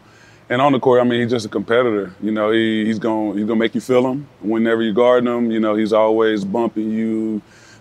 And 0.51 0.61
on 0.61 0.73
the 0.73 0.79
court, 0.79 1.01
I 1.01 1.05
mean, 1.05 1.23
he's 1.23 1.31
just 1.31 1.47
a 1.47 1.49
competitor. 1.49 2.15
You 2.21 2.31
know, 2.31 2.51
he, 2.51 2.85
he's 2.85 2.99
going 2.99 3.39
he's 3.39 3.47
gonna 3.47 3.59
make 3.59 3.75
you 3.75 3.81
feel 3.81 4.07
him 4.07 4.29
whenever 4.43 4.83
you 4.83 4.93
guard 4.93 5.27
him. 5.27 5.51
You 5.51 5.59
know, 5.59 5.75
he's 5.75 5.95
always 5.95 6.45
bumping 6.45 6.91
you, 6.91 7.41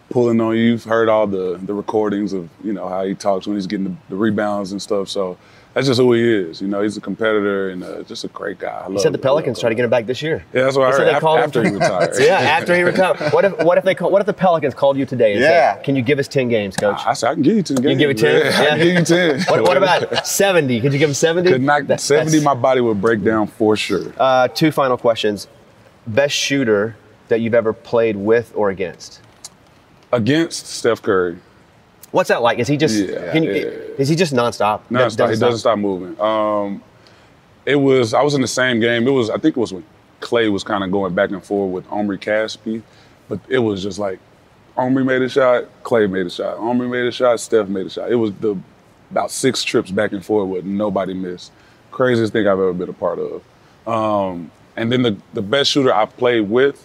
pulling 0.09 0.39
on 0.39 0.55
you. 0.55 0.61
You've 0.61 0.85
heard 0.85 1.09
all 1.09 1.27
the 1.27 1.59
the 1.61 1.73
recordings 1.73 2.31
of 2.31 2.49
you 2.63 2.71
know 2.71 2.87
how 2.87 3.03
he 3.03 3.13
talks 3.13 3.45
when 3.45 3.57
he's 3.57 3.67
getting 3.67 3.83
the, 3.83 3.95
the 4.07 4.15
rebounds 4.15 4.71
and 4.71 4.81
stuff. 4.81 5.09
So 5.09 5.37
that's 5.77 5.85
just 5.87 5.99
who 5.99 6.11
he 6.13 6.23
is. 6.33 6.59
You 6.59 6.67
know, 6.67 6.81
he's 6.81 6.97
a 6.97 7.01
competitor 7.01 7.69
and 7.69 7.83
uh, 7.83 8.01
just 8.01 8.23
a 8.23 8.27
great 8.29 8.57
guy. 8.57 8.83
I 8.87 8.89
You 8.89 8.97
said 8.97 9.13
the. 9.13 9.19
Pelicans 9.19 9.59
try 9.59 9.69
to 9.69 9.75
get 9.75 9.83
him 9.85 9.91
back 9.91 10.07
this 10.07 10.23
year. 10.23 10.43
Yeah, 10.51 10.63
that's 10.63 10.75
what 10.75 10.87
I 10.87 10.91
They 10.91 10.97
said 10.97 11.03
heard. 11.03 11.07
they 11.11 11.15
Af- 11.17 11.21
called 11.21 11.37
him- 11.37 11.43
after 11.43 11.63
he 11.63 11.69
retired. 11.69 12.13
yeah, 12.19 12.39
after 12.39 12.75
he 12.75 12.81
retired. 12.81 13.19
What 13.31 13.45
if 13.45 13.57
what 13.63 13.77
if 13.77 13.83
they 13.83 13.93
call, 13.93 14.09
what 14.09 14.19
if 14.19 14.25
the 14.25 14.33
Pelicans 14.33 14.73
called 14.73 14.97
you 14.97 15.05
today 15.05 15.33
and 15.33 15.41
Yeah. 15.41 15.75
said, 15.75 15.83
"Can 15.83 15.95
you 15.95 16.01
give 16.01 16.17
us 16.17 16.27
ten 16.27 16.49
games, 16.49 16.75
coach?" 16.75 16.99
I 17.05 17.13
said 17.13 17.29
I 17.29 17.33
can 17.35 17.43
give 17.43 17.55
you 17.57 17.61
ten 17.63 17.77
You 17.77 17.83
games. 17.83 17.91
can 17.91 17.99
give 17.99 18.09
it 18.09 18.17
ten. 18.17 18.41
Yeah, 18.41 18.59
I 18.73 18.77
can 18.77 18.77
give 18.79 18.93
you 18.97 19.03
ten. 19.05 19.39
What, 19.49 19.61
what 19.63 19.77
about 19.77 20.25
seventy? 20.25 20.81
Could 20.81 20.93
you 20.93 20.99
give 20.99 21.09
him 21.09 21.13
seventy? 21.13 21.51
Could 21.51 21.61
knock 21.61 21.83
seventy. 21.99 22.39
My 22.41 22.55
body 22.55 22.81
would 22.81 22.99
break 22.99 23.23
down 23.23 23.45
for 23.45 23.77
sure. 23.77 24.11
Uh, 24.17 24.47
two 24.47 24.71
final 24.71 24.97
questions. 24.97 25.47
Best 26.07 26.33
shooter 26.35 26.95
that 27.27 27.39
you've 27.41 27.53
ever 27.53 27.71
played 27.73 28.15
with 28.15 28.51
or 28.55 28.71
against? 28.71 29.21
Against 30.11 30.65
Steph 30.67 31.01
Curry. 31.01 31.37
What's 32.17 32.29
that 32.29 32.41
like? 32.41 32.57
Is 32.57 32.67
he 32.67 32.77
just? 32.77 32.97
Yeah, 32.97 33.31
can 33.31 33.43
you, 33.43 33.51
yeah. 33.51 33.65
Is 33.99 34.09
he 34.09 34.15
just 34.15 34.33
nonstop? 34.33 34.81
No, 34.89 35.01
not, 35.01 35.11
he 35.11 35.17
doesn't 35.17 35.59
stop 35.59 35.77
moving. 35.77 36.19
Um, 36.19 36.81
it 37.63 37.75
was 37.75 38.15
I 38.15 38.23
was 38.23 38.33
in 38.33 38.41
the 38.41 38.47
same 38.47 38.79
game. 38.79 39.07
It 39.07 39.11
was 39.11 39.29
I 39.29 39.37
think 39.37 39.55
it 39.55 39.59
was 39.59 39.71
when 39.71 39.85
Clay 40.19 40.49
was 40.49 40.63
kind 40.63 40.83
of 40.83 40.91
going 40.91 41.13
back 41.13 41.29
and 41.29 41.43
forth 41.43 41.71
with 41.71 41.91
Omri 41.91 42.17
Caspi, 42.17 42.81
but 43.29 43.39
it 43.47 43.59
was 43.59 43.83
just 43.83 43.99
like 43.99 44.17
Omri 44.75 45.03
made 45.03 45.21
a 45.21 45.29
shot, 45.29 45.65
Clay 45.83 46.07
made 46.07 46.25
a 46.25 46.31
shot, 46.31 46.57
Omri 46.57 46.87
made 46.87 47.05
a 47.05 47.11
shot, 47.11 47.39
Steph 47.39 47.67
made 47.67 47.85
a 47.85 47.89
shot. 47.91 48.11
It 48.11 48.15
was 48.15 48.33
the 48.33 48.57
about 49.11 49.29
six 49.29 49.63
trips 49.63 49.91
back 49.91 50.11
and 50.11 50.25
forth 50.25 50.49
with 50.49 50.65
nobody 50.65 51.13
missed. 51.13 51.51
Craziest 51.91 52.33
thing 52.33 52.47
I've 52.47 52.53
ever 52.53 52.73
been 52.73 52.89
a 52.89 52.93
part 52.93 53.19
of. 53.19 53.43
Um, 53.87 54.49
and 54.75 54.91
then 54.91 55.03
the 55.03 55.17
the 55.33 55.43
best 55.43 55.69
shooter 55.69 55.93
I 55.93 56.05
played 56.05 56.49
with. 56.49 56.83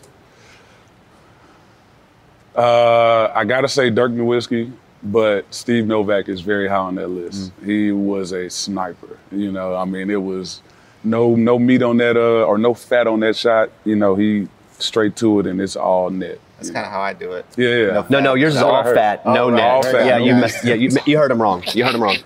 Uh, 2.55 3.33
I 3.35 3.47
gotta 3.47 3.69
say 3.69 3.89
Dirk 3.89 4.13
Nowitzki, 4.13 4.71
but 5.03 5.53
Steve 5.53 5.87
Novak 5.87 6.29
is 6.29 6.41
very 6.41 6.69
high 6.69 6.77
on 6.77 6.95
that 6.97 7.09
list. 7.09 7.53
He 7.65 7.91
was 7.93 8.33
a 8.33 8.49
sniper. 8.49 9.19
You 9.31 9.51
know, 9.53 9.75
I 9.75 9.85
mean, 9.85 10.11
it 10.11 10.23
was 10.23 10.63
no 11.05 11.35
no 11.35 11.59
meat 11.59 11.83
on 11.83 11.97
that 11.99 12.17
uh, 12.17 12.45
or 12.45 12.59
no 12.59 12.75
fat 12.75 13.07
on 13.07 13.21
that 13.21 13.37
shot. 13.37 13.71
You 13.85 13.97
know, 13.97 14.15
he 14.15 14.49
straight 14.79 15.17
to 15.17 15.41
it 15.41 15.47
and 15.47 15.61
it's 15.61 15.77
all 15.77 16.11
net. 16.11 16.39
That's 16.59 16.71
kind 16.71 16.87
of 16.87 16.93
how 16.93 17.01
I 17.01 17.13
do 17.13 17.33
it. 17.33 17.45
Yeah, 17.57 17.69
yeah. 17.77 18.07
No, 18.09 18.21
no, 18.21 18.35
yours 18.35 18.55
is 18.55 18.61
That's 18.61 18.65
what 18.71 18.87
all 18.87 18.95
fat, 18.95 19.27
no 19.27 19.45
All- 19.45 19.51
net. 19.51 19.61
all 19.71 19.83
fat, 19.83 20.07
yeah, 20.07 20.19
no 20.19 20.25
you 20.25 20.33
net. 20.33 20.41
messed, 20.43 20.65
yeah, 20.65 20.75
you, 20.75 20.91
you 21.07 21.19
heard 21.19 21.31
him 21.33 21.43
wrong. 21.43 21.65
You 21.75 21.85
heard 21.85 21.95
him 21.95 22.03
wrong. 22.03 22.17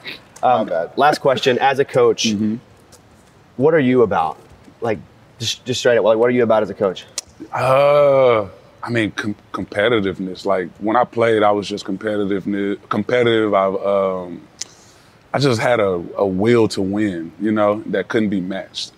Um, 0.42 0.70
last 0.96 1.20
question: 1.20 1.58
As 1.58 1.78
a 1.78 1.84
coach, 1.86 2.26
Mm-hmm. 2.26 2.56
what 3.56 3.72
are 3.72 3.78
you 3.80 4.02
about? 4.02 4.38
Like, 4.82 4.98
just, 5.38 5.64
just 5.64 5.80
straight 5.80 5.96
up, 5.96 6.04
like, 6.04 6.18
what 6.18 6.26
are 6.28 6.32
you 6.34 6.42
about 6.42 6.62
as 6.62 6.68
a 6.70 6.74
coach? 6.74 7.06
Uh, 7.50 8.46
I 8.86 8.90
mean, 8.90 9.10
com- 9.10 9.36
competitiveness. 9.52 10.46
Like 10.46 10.68
when 10.78 10.96
I 10.96 11.04
played, 11.04 11.42
I 11.42 11.50
was 11.50 11.68
just 11.68 11.84
competitive. 11.84 12.44
Competitive. 12.88 13.52
I 13.52 13.66
um, 13.66 14.46
I 15.34 15.38
just 15.40 15.60
had 15.60 15.80
a, 15.80 16.02
a 16.16 16.26
will 16.26 16.68
to 16.68 16.80
win. 16.82 17.32
You 17.40 17.50
know, 17.50 17.82
that 17.86 18.08
couldn't 18.08 18.30
be 18.30 18.40
matched, 18.40 18.92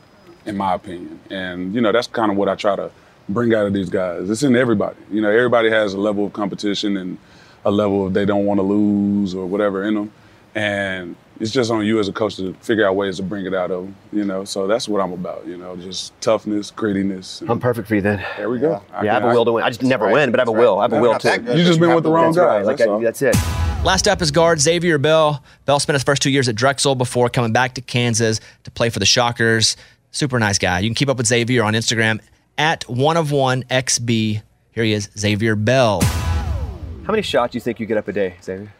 in 0.45 0.57
my 0.59 0.75
opinion. 0.75 1.19
And 1.31 1.75
you 1.75 1.81
know, 1.81 1.91
that's 1.91 2.07
kind 2.07 2.31
of 2.31 2.37
what 2.37 2.51
I 2.51 2.55
try 2.55 2.77
to 2.77 2.91
bring 3.31 3.55
out 3.55 3.67
of 3.67 3.73
these 3.73 3.89
guys. 3.89 4.29
It's 4.29 4.43
in 4.43 4.57
everybody. 4.57 4.97
You 5.11 5.23
know, 5.23 5.31
everybody 5.31 5.71
has 5.71 5.95
a 5.95 5.99
level 5.99 6.27
of 6.27 6.35
competition 6.35 6.97
and 6.99 7.17
a 7.65 7.71
level 7.71 8.07
of 8.07 8.15
they 8.15 8.27
don't 8.27 8.45
want 8.45 8.59
to 8.59 8.63
lose 8.63 9.35
or 9.35 9.47
whatever 9.47 9.85
in 9.85 9.95
them. 9.95 10.13
And 10.55 11.17
it's 11.41 11.51
just 11.53 11.71
on 11.71 11.85
you 11.85 11.99
as 12.01 12.09
a 12.09 12.13
coach 12.13 12.37
to 12.37 12.53
figure 12.55 12.87
out 12.87 12.97
ways 12.97 13.17
to 13.19 13.23
bring 13.23 13.47
it 13.47 13.55
out 13.55 13.71
of 13.71 13.85
them. 13.85 13.97
You 14.13 14.25
know, 14.25 14.45
so 14.45 14.67
that's 14.67 14.89
what 14.89 15.01
I'm 15.01 15.13
about. 15.13 15.47
You 15.47 15.57
know, 15.57 15.77
just 15.77 16.19
toughness, 16.21 16.71
grittiness. 16.71 17.49
I'm 17.49 17.61
perfect 17.61 17.89
for 17.89 17.95
you 17.95 18.01
then. 18.01 18.25
there 18.37 18.51
we 18.51 18.59
go. 18.59 18.83
Yeah, 19.03 19.13
I 19.13 19.15
have 19.21 19.25
a 19.25 19.29
will 19.29 19.45
to 19.45 19.53
win. 19.53 19.65
I 19.65 19.69
just 19.71 19.83
never 19.83 20.11
win, 20.11 20.31
but 20.31 20.41
I 20.41 20.43
have 20.43 20.49
a 20.49 20.53
will. 20.53 20.79
I 20.79 20.83
have 20.83 20.93
a 20.93 21.01
will 21.01 21.19
too. 21.19 21.29
You 21.31 21.65
just 21.65 21.81
been 21.81 21.95
with 21.95 22.05
the 22.05 22.11
wrong 22.11 22.33
That's 22.33 22.39
right. 22.39 22.59
guy. 22.61 22.63
Like, 22.63 22.77
That's 22.79 23.23
I- 23.23 23.29
that's 23.31 23.39
it. 23.39 23.85
Last 23.85 24.09
up 24.09 24.21
is 24.21 24.33
guard 24.33 24.61
Xavier 24.61 24.99
Bell. 24.99 25.43
Bell 25.65 25.79
spent 25.79 25.95
his 25.95 26.03
first 26.03 26.21
two 26.21 26.31
years 26.31 26.49
at 26.49 26.57
Drexel 26.57 26.97
before 26.97 27.29
coming 27.29 27.53
back 27.53 27.75
to 27.75 27.81
Kansas 27.81 28.41
to 28.65 28.71
play 28.73 28.91
for 28.91 28.99
the 28.99 29.07
Shockers. 29.07 29.77
Super 30.11 30.41
nice 30.41 30.59
guy. 30.59 30.81
You 30.81 30.89
can 30.91 30.97
keep 30.97 31.09
up 31.09 31.17
with 31.17 31.29
Xavier 31.29 31.63
on 31.63 31.75
Instagram 31.75 32.21
at 32.59 32.83
one 32.89 33.17
of 33.17 33.31
one 33.31 33.63
XB. 33.65 34.43
Here 34.73 34.85
he 34.85 34.93
is, 34.93 35.09
Xavier 35.17 35.55
Bell. 35.55 36.01
How 36.03 37.13
many 37.13 37.23
shots 37.23 37.53
do 37.53 37.57
you 37.57 37.61
think 37.61 37.79
you 37.79 37.87
get 37.87 37.97
up 37.97 38.09
a 38.09 38.13
day, 38.13 38.35
Xavier? 38.43 38.73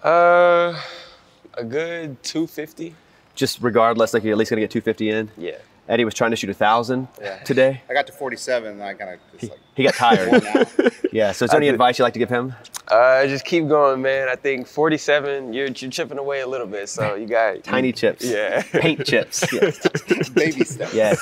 Uh, 0.00 0.80
a 1.56 1.64
good 1.64 2.22
250. 2.22 2.94
Just 3.34 3.60
regardless, 3.60 4.14
like 4.14 4.24
you're 4.24 4.32
at 4.32 4.38
least 4.38 4.50
gonna 4.50 4.60
get 4.62 4.70
250 4.70 5.10
in. 5.10 5.30
Yeah. 5.36 5.52
Eddie 5.88 6.04
was 6.04 6.14
trying 6.14 6.30
to 6.30 6.36
shoot 6.36 6.50
a 6.50 6.54
thousand 6.54 7.06
Yeah. 7.20 7.36
today. 7.44 7.80
I 7.88 7.92
got 7.92 8.08
to 8.08 8.12
47, 8.12 8.72
and 8.72 8.82
I 8.82 8.94
kind 8.94 9.10
of 9.14 9.20
just 9.38 9.52
like 9.52 9.60
He 9.76 9.84
got 9.84 9.94
tired. 9.96 10.42
yeah. 11.12 11.30
So, 11.32 11.44
is 11.44 11.50
there 11.52 11.58
any 11.58 11.66
did- 11.66 11.74
advice 11.74 11.98
you'd 11.98 12.04
like 12.04 12.14
to 12.14 12.18
give 12.18 12.28
him? 12.30 12.54
Uh, 12.88 13.24
just 13.26 13.44
keep 13.44 13.68
going, 13.68 14.00
man. 14.02 14.28
I 14.28 14.34
think 14.36 14.66
47, 14.66 15.52
you're, 15.52 15.66
you're 15.66 15.90
chipping 15.90 16.18
away 16.18 16.40
a 16.40 16.46
little 16.46 16.66
bit, 16.66 16.88
so 16.88 17.14
you 17.20 17.26
got 17.26 17.62
Tiny 17.62 17.92
chips. 17.92 18.24
Yeah. 18.24 18.62
Paint 18.62 19.04
chips. 19.06 19.44
Yes. 19.52 20.28
baby 20.30 20.64
steps. 20.64 20.94
yes. 20.94 21.20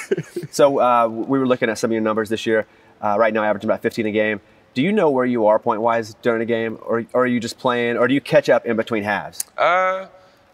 So 0.50 0.78
uh, 0.80 1.08
we 1.08 1.38
were 1.38 1.46
looking 1.46 1.68
at 1.68 1.78
some 1.78 1.90
of 1.90 1.92
your 1.92 2.02
numbers 2.02 2.28
this 2.30 2.46
year. 2.46 2.66
Uh, 3.02 3.16
right 3.18 3.34
now, 3.34 3.42
averaging 3.44 3.68
about 3.68 3.82
15 3.82 4.06
a 4.06 4.10
game. 4.12 4.40
Do 4.72 4.80
you 4.82 4.92
know 4.92 5.10
where 5.10 5.26
you 5.26 5.46
are 5.46 5.58
point 5.58 5.82
wise 5.82 6.14
during 6.22 6.40
a 6.40 6.46
game, 6.46 6.78
or, 6.82 7.04
or 7.12 7.22
are 7.24 7.26
you 7.26 7.38
just 7.38 7.58
playing, 7.58 7.96
or 7.98 8.08
do 8.08 8.14
you 8.14 8.20
catch 8.20 8.48
up 8.48 8.64
in 8.66 8.76
between 8.76 9.02
halves? 9.04 9.44
Uh, 9.58 10.06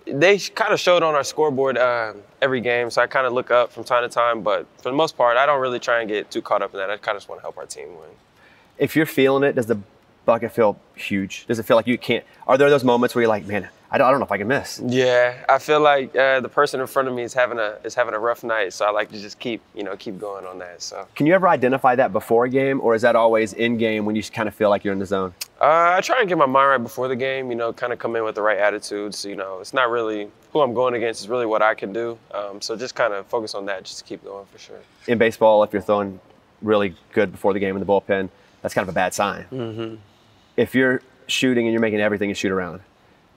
they 0.06 0.38
kind 0.38 0.72
of 0.72 0.80
showed 0.80 1.02
on 1.02 1.14
our 1.14 1.24
scoreboard 1.24 1.78
uh, 1.78 2.14
every 2.42 2.60
game, 2.60 2.90
so 2.90 3.02
I 3.02 3.06
kind 3.06 3.26
of 3.26 3.32
look 3.32 3.50
up 3.50 3.72
from 3.72 3.84
time 3.84 4.02
to 4.02 4.08
time. 4.08 4.42
But 4.42 4.66
for 4.78 4.90
the 4.90 4.96
most 4.96 5.16
part, 5.16 5.36
I 5.36 5.46
don't 5.46 5.60
really 5.60 5.78
try 5.78 6.00
and 6.00 6.08
get 6.08 6.30
too 6.30 6.42
caught 6.42 6.62
up 6.62 6.72
in 6.72 6.78
that. 6.78 6.90
I 6.90 6.96
kind 6.96 7.16
of 7.16 7.22
just 7.22 7.28
want 7.28 7.40
to 7.40 7.42
help 7.42 7.58
our 7.58 7.66
team 7.66 7.88
win. 7.88 8.10
If 8.78 8.96
you're 8.96 9.06
feeling 9.06 9.42
it, 9.42 9.54
does 9.54 9.66
the 9.66 9.78
bucket 10.24 10.52
feel 10.52 10.78
huge? 10.94 11.46
Does 11.46 11.58
it 11.58 11.64
feel 11.64 11.76
like 11.76 11.86
you 11.86 11.98
can't? 11.98 12.24
Are 12.46 12.56
there 12.56 12.70
those 12.70 12.84
moments 12.84 13.14
where 13.14 13.22
you're 13.22 13.28
like, 13.28 13.46
man, 13.46 13.68
I 13.92 13.98
don't, 13.98 14.06
I 14.06 14.10
don't 14.10 14.20
know 14.20 14.26
if 14.26 14.32
I 14.32 14.38
can 14.38 14.46
miss? 14.46 14.80
Yeah, 14.86 15.44
I 15.48 15.58
feel 15.58 15.80
like 15.80 16.14
uh, 16.14 16.40
the 16.40 16.48
person 16.48 16.80
in 16.80 16.86
front 16.86 17.08
of 17.08 17.14
me 17.14 17.22
is 17.22 17.34
having 17.34 17.58
a 17.58 17.76
is 17.82 17.94
having 17.94 18.14
a 18.14 18.18
rough 18.18 18.44
night, 18.44 18.72
so 18.72 18.86
I 18.86 18.90
like 18.90 19.10
to 19.10 19.20
just 19.20 19.38
keep 19.40 19.60
you 19.74 19.82
know 19.82 19.96
keep 19.96 20.18
going 20.18 20.46
on 20.46 20.58
that. 20.60 20.80
So 20.80 21.06
Can 21.16 21.26
you 21.26 21.34
ever 21.34 21.48
identify 21.48 21.96
that 21.96 22.12
before 22.12 22.44
a 22.44 22.48
game, 22.48 22.80
or 22.80 22.94
is 22.94 23.02
that 23.02 23.16
always 23.16 23.52
in 23.52 23.78
game 23.78 24.04
when 24.04 24.14
you 24.14 24.22
kind 24.22 24.48
of 24.48 24.54
feel 24.54 24.70
like 24.70 24.84
you're 24.84 24.92
in 24.92 25.00
the 25.00 25.06
zone? 25.06 25.34
uh, 25.60 25.94
I 25.96 26.00
try 26.00 26.20
and 26.20 26.28
get 26.28 26.38
my 26.38 26.46
mind 26.46 26.68
right 26.70 26.82
before 26.82 27.08
the 27.08 27.16
game. 27.16 27.50
You 27.50 27.56
know, 27.56 27.72
kind 27.72 27.92
of 27.92 27.98
come 27.98 28.14
in 28.16 28.24
with 28.24 28.36
the 28.36 28.42
right 28.42 28.58
attitudes. 28.58 29.24
You 29.24 29.36
know, 29.36 29.58
it's 29.60 29.74
not 29.74 29.90
really 29.90 30.28
who 30.52 30.60
I'm 30.60 30.72
going 30.72 30.94
against; 30.94 31.22
it's 31.22 31.28
really 31.28 31.46
what 31.46 31.60
I 31.62 31.74
can 31.74 31.92
do. 31.92 32.16
Um, 32.32 32.60
so 32.60 32.76
just 32.76 32.94
kind 32.94 33.12
of 33.12 33.26
focus 33.26 33.54
on 33.54 33.66
that, 33.66 33.84
just 33.84 33.98
to 33.98 34.04
keep 34.04 34.22
going 34.24 34.46
for 34.46 34.58
sure. 34.58 34.80
In 35.08 35.18
baseball, 35.18 35.64
if 35.64 35.72
you're 35.72 35.82
throwing 35.82 36.20
really 36.62 36.94
good 37.12 37.32
before 37.32 37.52
the 37.52 37.58
game 37.58 37.74
in 37.74 37.80
the 37.80 37.86
bullpen, 37.86 38.28
that's 38.62 38.72
kind 38.72 38.88
of 38.88 38.88
a 38.88 38.94
bad 38.94 39.14
sign. 39.14 39.46
Mm-hmm. 39.50 39.94
If 40.56 40.74
you're 40.74 41.02
shooting 41.26 41.66
and 41.66 41.72
you're 41.72 41.80
making 41.80 42.00
everything 42.00 42.28
you 42.28 42.34
shoot 42.34 42.52
around, 42.52 42.80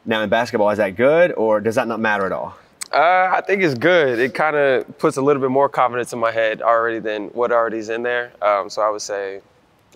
now 0.06 0.22
in 0.22 0.30
basketball, 0.30 0.70
is 0.70 0.78
that 0.78 0.96
good, 0.96 1.32
or 1.34 1.60
does 1.60 1.76
that 1.76 1.88
not 1.88 2.00
matter 2.00 2.26
at 2.26 2.32
all? 2.32 2.56
Uh, 2.92 3.32
I 3.34 3.42
think 3.42 3.64
it's 3.64 3.74
good. 3.74 4.20
It 4.20 4.34
kind 4.36 4.56
of 4.56 4.98
puts 5.00 5.18
a 5.18 5.22
little 5.22 5.42
bit 5.42 5.50
more 5.50 5.68
confidence 5.68 6.14
in 6.14 6.20
my 6.20 6.32
head 6.32 6.62
already 6.62 7.00
than 7.00 7.30
what 7.30 7.52
already 7.52 7.78
is 7.80 7.90
in 7.90 8.04
there. 8.04 8.32
Um, 8.42 8.70
so 8.70 8.82
I 8.84 8.90
would 8.90 9.02
say, 9.02 9.42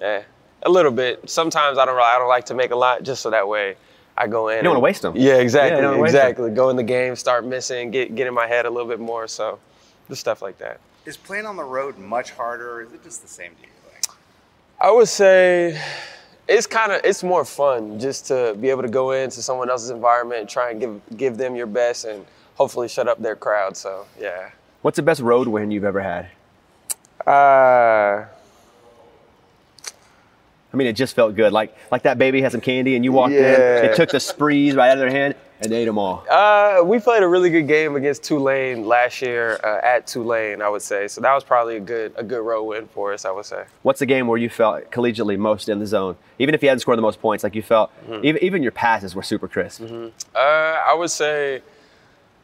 eh, 0.01 0.23
a 0.63 0.69
little 0.69 0.91
bit. 0.91 1.29
Sometimes 1.29 1.77
I 1.77 1.85
don't. 1.85 1.97
I 1.99 2.17
don't 2.17 2.27
like 2.27 2.45
to 2.47 2.55
make 2.55 2.71
a 2.71 2.75
lot, 2.75 3.03
just 3.03 3.21
so 3.21 3.29
that 3.29 3.47
way 3.47 3.75
I 4.17 4.25
go 4.25 4.47
in. 4.49 4.57
You 4.57 4.63
don't 4.63 4.71
wanna 4.71 4.79
waste 4.79 5.03
them. 5.03 5.15
Yeah, 5.15 5.35
Yeah, 5.35 5.39
exactly. 5.41 5.75
you 5.75 5.81
don't 5.83 5.91
wanna 5.91 6.01
waste 6.03 6.15
'em. 6.15 6.21
exactly. 6.21 6.49
Go 6.51 6.69
in 6.69 6.75
the 6.75 6.83
game, 6.83 7.15
start 7.15 7.45
missing, 7.45 7.91
get 7.91 8.15
get 8.15 8.25
in 8.25 8.33
my 8.33 8.47
head 8.47 8.65
a 8.65 8.69
little 8.69 8.87
bit 8.89 8.99
more. 8.99 9.27
So, 9.27 9.59
just 10.09 10.21
stuff 10.21 10.41
like 10.41 10.57
that. 10.57 10.79
Is 11.05 11.15
playing 11.17 11.45
on 11.45 11.55
the 11.55 11.63
road 11.63 11.99
much 11.99 12.31
harder, 12.31 12.73
or 12.77 12.81
is 12.81 12.91
it 12.93 13.03
just 13.03 13.21
the 13.21 13.27
same 13.27 13.51
to 13.55 13.61
you? 13.61 13.67
I 14.81 14.89
would 14.91 15.07
say 15.07 15.79
it's 16.47 16.67
kind 16.67 16.91
of 16.91 17.01
it's 17.03 17.23
more 17.23 17.43
fun 17.43 17.99
just 17.99 18.27
to 18.27 18.55
be 18.59 18.69
able 18.69 18.81
to 18.81 18.87
go 18.89 19.11
into 19.11 19.41
someone 19.41 19.69
else's 19.69 19.89
environment 19.89 20.41
and 20.41 20.49
try 20.49 20.71
and 20.71 20.79
give 20.79 21.01
give 21.17 21.37
them 21.37 21.55
your 21.55 21.67
best 21.67 22.05
and 22.05 22.25
hopefully 22.55 22.87
shut 22.87 23.07
up 23.07 23.21
their 23.21 23.35
crowd. 23.35 23.75
So 23.75 24.05
yeah. 24.19 24.51
What's 24.81 24.95
the 24.95 25.03
best 25.03 25.21
road 25.21 25.47
win 25.47 25.71
you've 25.71 25.83
ever 25.83 26.01
had? 26.01 26.27
Uh, 27.25 28.25
I 30.73 30.77
mean, 30.77 30.87
it 30.87 30.93
just 30.93 31.15
felt 31.15 31.35
good. 31.35 31.51
Like 31.51 31.75
like 31.91 32.03
that 32.03 32.17
baby 32.17 32.41
had 32.41 32.51
some 32.51 32.61
candy 32.61 32.95
and 32.95 33.03
you 33.03 33.11
walked 33.11 33.33
in, 33.33 33.43
It 33.43 33.95
took 33.95 34.09
the 34.09 34.19
sprees 34.19 34.75
right 34.75 34.89
out 34.89 34.93
of 34.93 34.99
their 34.99 35.11
hand 35.11 35.35
and 35.61 35.73
ate 35.73 35.85
them 35.85 35.97
all. 35.97 36.23
Uh, 36.29 36.81
we 36.83 36.99
played 36.99 37.23
a 37.23 37.27
really 37.27 37.49
good 37.49 37.67
game 37.67 37.95
against 37.95 38.23
Tulane 38.23 38.85
last 38.85 39.21
year 39.21 39.59
uh, 39.63 39.79
at 39.83 40.05
Tulane, 40.07 40.61
I 40.61 40.69
would 40.69 40.81
say. 40.81 41.07
So 41.07 41.21
that 41.21 41.33
was 41.33 41.43
probably 41.43 41.77
a 41.77 41.79
good 41.79 42.13
a 42.15 42.23
good 42.23 42.41
road 42.45 42.63
win 42.63 42.87
for 42.87 43.13
us, 43.13 43.25
I 43.25 43.31
would 43.31 43.45
say. 43.45 43.65
What's 43.83 43.99
the 43.99 44.05
game 44.05 44.27
where 44.27 44.37
you 44.37 44.49
felt 44.49 44.91
collegiately 44.91 45.37
most 45.37 45.69
in 45.69 45.79
the 45.79 45.87
zone? 45.87 46.15
Even 46.39 46.53
if 46.55 46.61
you 46.61 46.69
hadn't 46.69 46.81
scored 46.81 46.97
the 46.97 47.01
most 47.01 47.19
points, 47.21 47.43
like 47.43 47.55
you 47.55 47.61
felt, 47.63 47.91
Mhm. 48.07 48.23
even, 48.23 48.43
even 48.43 48.63
your 48.63 48.71
passes 48.71 49.15
were 49.15 49.23
super 49.23 49.47
crisp. 49.47 49.81
Uh, 50.35 50.37
I 50.39 50.93
would 50.97 51.09
say. 51.11 51.61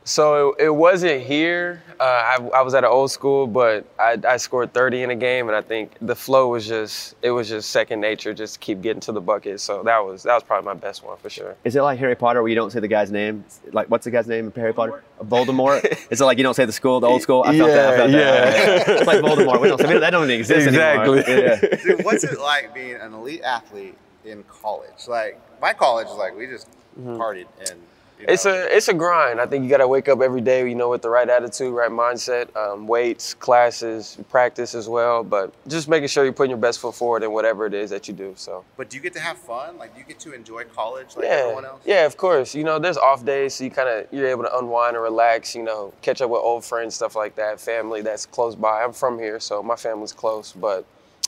So 0.05 0.53
it, 0.59 0.65
it 0.65 0.69
wasn't 0.69 1.21
here. 1.23 1.81
Uh, 1.99 2.03
I, 2.03 2.49
I 2.55 2.61
was 2.61 2.73
at 2.73 2.83
an 2.83 2.89
old 2.89 3.09
school, 3.11 3.47
but 3.47 3.85
I, 3.97 4.19
I 4.27 4.35
scored 4.37 4.73
30 4.73 5.03
in 5.03 5.09
a 5.11 5.15
game, 5.15 5.47
and 5.47 5.55
I 5.55 5.61
think 5.61 5.93
the 6.01 6.15
flow 6.15 6.49
was 6.49 6.67
just 6.67 7.15
it 7.21 7.31
was 7.31 7.47
just 7.47 7.69
second 7.69 8.01
nature, 8.01 8.33
just 8.33 8.55
to 8.55 8.59
keep 8.59 8.81
getting 8.81 8.99
to 9.01 9.11
the 9.13 9.21
bucket. 9.21 9.61
So 9.61 9.81
that 9.83 9.99
was 9.99 10.23
that 10.23 10.33
was 10.33 10.43
probably 10.43 10.65
my 10.65 10.73
best 10.73 11.03
one 11.05 11.17
for 11.17 11.29
sure. 11.29 11.55
Is 11.63 11.75
it 11.77 11.81
like 11.81 11.99
Harry 11.99 12.15
Potter 12.15 12.41
where 12.41 12.49
you 12.49 12.55
don't 12.55 12.71
say 12.71 12.81
the 12.81 12.87
guy's 12.87 13.11
name? 13.11 13.45
Like, 13.71 13.89
what's 13.89 14.03
the 14.03 14.11
guy's 14.11 14.27
name 14.27 14.47
in 14.47 14.51
Harry 14.53 14.73
Potter? 14.73 15.03
Voldemort? 15.23 15.85
Is 16.11 16.19
it 16.19 16.25
like 16.25 16.37
you 16.37 16.43
don't 16.43 16.53
say 16.55 16.65
the 16.65 16.71
school, 16.73 16.99
the 16.99 17.07
old 17.07 17.21
school? 17.21 17.43
I 17.45 17.57
felt 17.57 17.69
that. 17.69 17.93
I 17.93 17.97
felt 17.97 18.09
Yeah, 18.11 18.19
that. 18.19 18.87
yeah. 18.87 18.93
it's 18.97 19.07
like 19.07 19.19
Voldemort. 19.19 19.61
We 19.61 19.69
don't 19.69 19.79
say, 19.79 19.97
that 19.99 20.09
don't 20.09 20.23
even 20.25 20.37
exist 20.39 20.67
anymore. 20.67 21.17
Exactly. 21.19 21.69
Yeah. 21.85 21.93
Dude, 21.95 22.03
what's 22.05 22.25
it 22.25 22.39
like 22.41 22.73
being 22.73 22.95
an 22.95 23.13
elite 23.13 23.41
athlete 23.43 23.95
in 24.25 24.43
college? 24.45 25.07
Like 25.07 25.39
my 25.61 25.71
college 25.73 26.07
is 26.07 26.13
like 26.15 26.35
we 26.35 26.47
just 26.47 26.67
Mm-hmm. 26.99 27.19
partied 27.19 27.47
and 27.71 27.79
It's 28.27 28.45
a 28.45 28.75
it's 28.75 28.87
a 28.87 28.93
grind. 28.93 29.39
I 29.39 29.45
think 29.45 29.63
you 29.63 29.69
got 29.69 29.77
to 29.77 29.87
wake 29.87 30.07
up 30.07 30.21
every 30.21 30.41
day, 30.41 30.67
you 30.67 30.75
know, 30.75 30.89
with 30.89 31.01
the 31.01 31.09
right 31.09 31.29
attitude, 31.29 31.73
right 31.73 31.91
mindset, 31.91 32.55
um, 32.55 32.87
weights, 32.87 33.33
classes, 33.33 34.17
practice 34.29 34.75
as 34.75 34.87
well. 34.89 35.23
But 35.23 35.53
just 35.67 35.89
making 35.89 36.07
sure 36.07 36.23
you're 36.23 36.33
putting 36.33 36.51
your 36.51 36.59
best 36.59 36.79
foot 36.79 36.95
forward 36.95 37.23
in 37.23 37.31
whatever 37.31 37.65
it 37.65 37.73
is 37.73 37.89
that 37.89 38.07
you 38.07 38.13
do. 38.13 38.33
So. 38.35 38.63
But 38.77 38.89
do 38.89 38.97
you 38.97 39.03
get 39.03 39.13
to 39.13 39.19
have 39.19 39.37
fun? 39.37 39.77
Like, 39.77 39.93
do 39.93 39.99
you 39.99 40.05
get 40.05 40.19
to 40.21 40.33
enjoy 40.33 40.63
college 40.65 41.15
like 41.15 41.25
yeah, 41.25 41.31
everyone 41.31 41.65
else? 41.65 41.81
yeah, 41.85 42.05
of 42.05 42.17
course. 42.17 42.55
You 42.55 42.63
know, 42.63 42.79
there's 42.79 42.97
off 42.97 43.25
days, 43.25 43.55
so 43.55 43.63
you 43.63 43.71
kind 43.71 43.89
of 43.89 44.07
you're 44.11 44.27
able 44.27 44.43
to 44.43 44.57
unwind 44.57 44.95
and 44.95 45.03
relax. 45.03 45.55
You 45.55 45.63
know, 45.63 45.93
catch 46.01 46.21
up 46.21 46.29
with 46.29 46.41
old 46.41 46.63
friends, 46.63 46.95
stuff 46.95 47.15
like 47.15 47.35
that. 47.35 47.59
Family 47.59 48.01
that's 48.01 48.25
close 48.25 48.55
by. 48.55 48.83
I'm 48.83 48.93
from 48.93 49.19
here, 49.19 49.39
so 49.39 49.61
my 49.61 49.75
family's 49.75 50.13
close. 50.13 50.53
But 50.53 50.85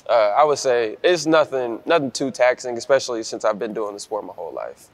uh, 0.09 0.34
I 0.38 0.43
would 0.43 0.59
say 0.59 0.97
it's 1.03 1.26
nothing, 1.26 1.81
nothing 1.85 2.11
too 2.11 2.31
taxing, 2.31 2.77
especially 2.77 3.23
since 3.23 3.43
I've 3.43 3.59
been 3.59 3.73
doing 3.73 3.93
the 3.93 3.99
sport 3.99 4.26
my 4.26 4.34
whole 4.34 4.53
life. 4.53 4.89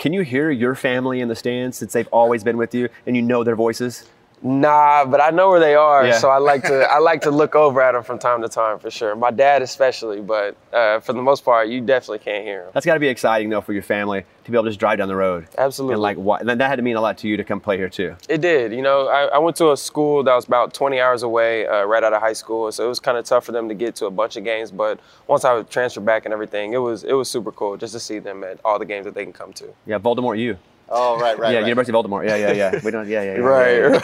Can 0.00 0.14
you 0.14 0.22
hear 0.22 0.50
your 0.50 0.74
family 0.74 1.20
in 1.20 1.28
the 1.28 1.36
stands 1.36 1.76
since 1.76 1.92
they've 1.92 2.08
always 2.08 2.42
been 2.42 2.56
with 2.56 2.74
you 2.74 2.88
and 3.04 3.14
you 3.14 3.20
know 3.20 3.44
their 3.44 3.54
voices? 3.54 4.08
Nah, 4.42 5.04
but 5.04 5.20
I 5.20 5.30
know 5.30 5.50
where 5.50 5.60
they 5.60 5.74
are, 5.74 6.06
Yeah. 6.06 6.18
so 6.18 6.30
I 6.30 6.38
like 6.38 6.62
to 6.62 6.90
I 6.90 6.98
like 6.98 7.20
to 7.22 7.30
look 7.40 7.54
over 7.54 7.82
at 7.82 7.92
them 7.92 8.02
from 8.02 8.18
time 8.18 8.40
to 8.42 8.48
time 8.48 8.78
for 8.78 8.90
sure. 8.90 9.14
My 9.14 9.30
dad 9.30 9.60
especially, 9.60 10.20
but 10.22 10.56
uh, 10.72 11.00
for 11.00 11.12
the 11.12 11.20
most 11.20 11.44
part, 11.44 11.68
you 11.68 11.80
definitely 11.82 12.20
can't 12.20 12.44
hear 12.44 12.62
them. 12.64 12.70
That's 12.72 12.86
got 12.86 12.94
to 12.94 13.00
be 13.00 13.08
exciting 13.08 13.50
though 13.50 13.60
for 13.60 13.74
your 13.74 13.82
family 13.82 14.24
to 14.44 14.50
be 14.50 14.56
able 14.56 14.64
to 14.64 14.70
just 14.70 14.80
drive 14.80 14.96
down 14.98 15.08
the 15.08 15.16
road. 15.16 15.46
Absolutely. 15.58 15.94
And 15.94 16.02
like, 16.02 16.16
what? 16.16 16.44
Then 16.44 16.56
that 16.58 16.68
had 16.68 16.76
to 16.76 16.82
mean 16.82 16.96
a 16.96 17.00
lot 17.02 17.18
to 17.18 17.28
you 17.28 17.36
to 17.36 17.44
come 17.44 17.60
play 17.60 17.76
here 17.76 17.90
too. 17.90 18.16
It 18.30 18.40
did. 18.40 18.72
You 18.72 18.80
know, 18.80 19.08
I, 19.08 19.24
I 19.26 19.38
went 19.38 19.56
to 19.56 19.72
a 19.72 19.76
school 19.76 20.22
that 20.24 20.34
was 20.34 20.46
about 20.46 20.72
20 20.72 20.98
hours 21.00 21.22
away, 21.22 21.66
uh, 21.66 21.84
right 21.84 22.02
out 22.02 22.14
of 22.14 22.22
high 22.22 22.32
school, 22.32 22.72
so 22.72 22.84
it 22.86 22.88
was 22.88 22.98
kind 22.98 23.18
of 23.18 23.26
tough 23.26 23.44
for 23.44 23.52
them 23.52 23.68
to 23.68 23.74
get 23.74 23.94
to 23.96 24.06
a 24.06 24.10
bunch 24.10 24.36
of 24.38 24.44
games. 24.44 24.70
But 24.70 25.00
once 25.26 25.44
I 25.44 25.52
would 25.52 25.68
transfer 25.68 26.00
back 26.00 26.24
and 26.24 26.32
everything, 26.32 26.72
it 26.72 26.78
was 26.78 27.04
it 27.04 27.12
was 27.12 27.28
super 27.28 27.52
cool 27.52 27.76
just 27.76 27.92
to 27.92 28.00
see 28.00 28.18
them 28.18 28.42
at 28.44 28.58
all 28.64 28.78
the 28.78 28.86
games 28.86 29.04
that 29.04 29.14
they 29.14 29.24
can 29.24 29.34
come 29.34 29.52
to. 29.54 29.66
Yeah, 29.84 29.98
Voldemort, 29.98 30.38
you. 30.38 30.56
Oh, 30.90 31.18
right, 31.20 31.38
right. 31.38 31.52
yeah, 31.52 31.58
right. 31.60 31.68
University 31.68 31.92
of 31.92 31.94
Baltimore. 31.94 32.24
Yeah, 32.24 32.36
yeah, 32.36 32.52
yeah. 32.52 32.80
We 32.84 32.90
don't. 32.90 33.06
Yeah, 33.08 33.22
yeah. 33.22 33.34
yeah 33.34 33.38
Right, 33.40 33.76
yeah, 33.76 34.00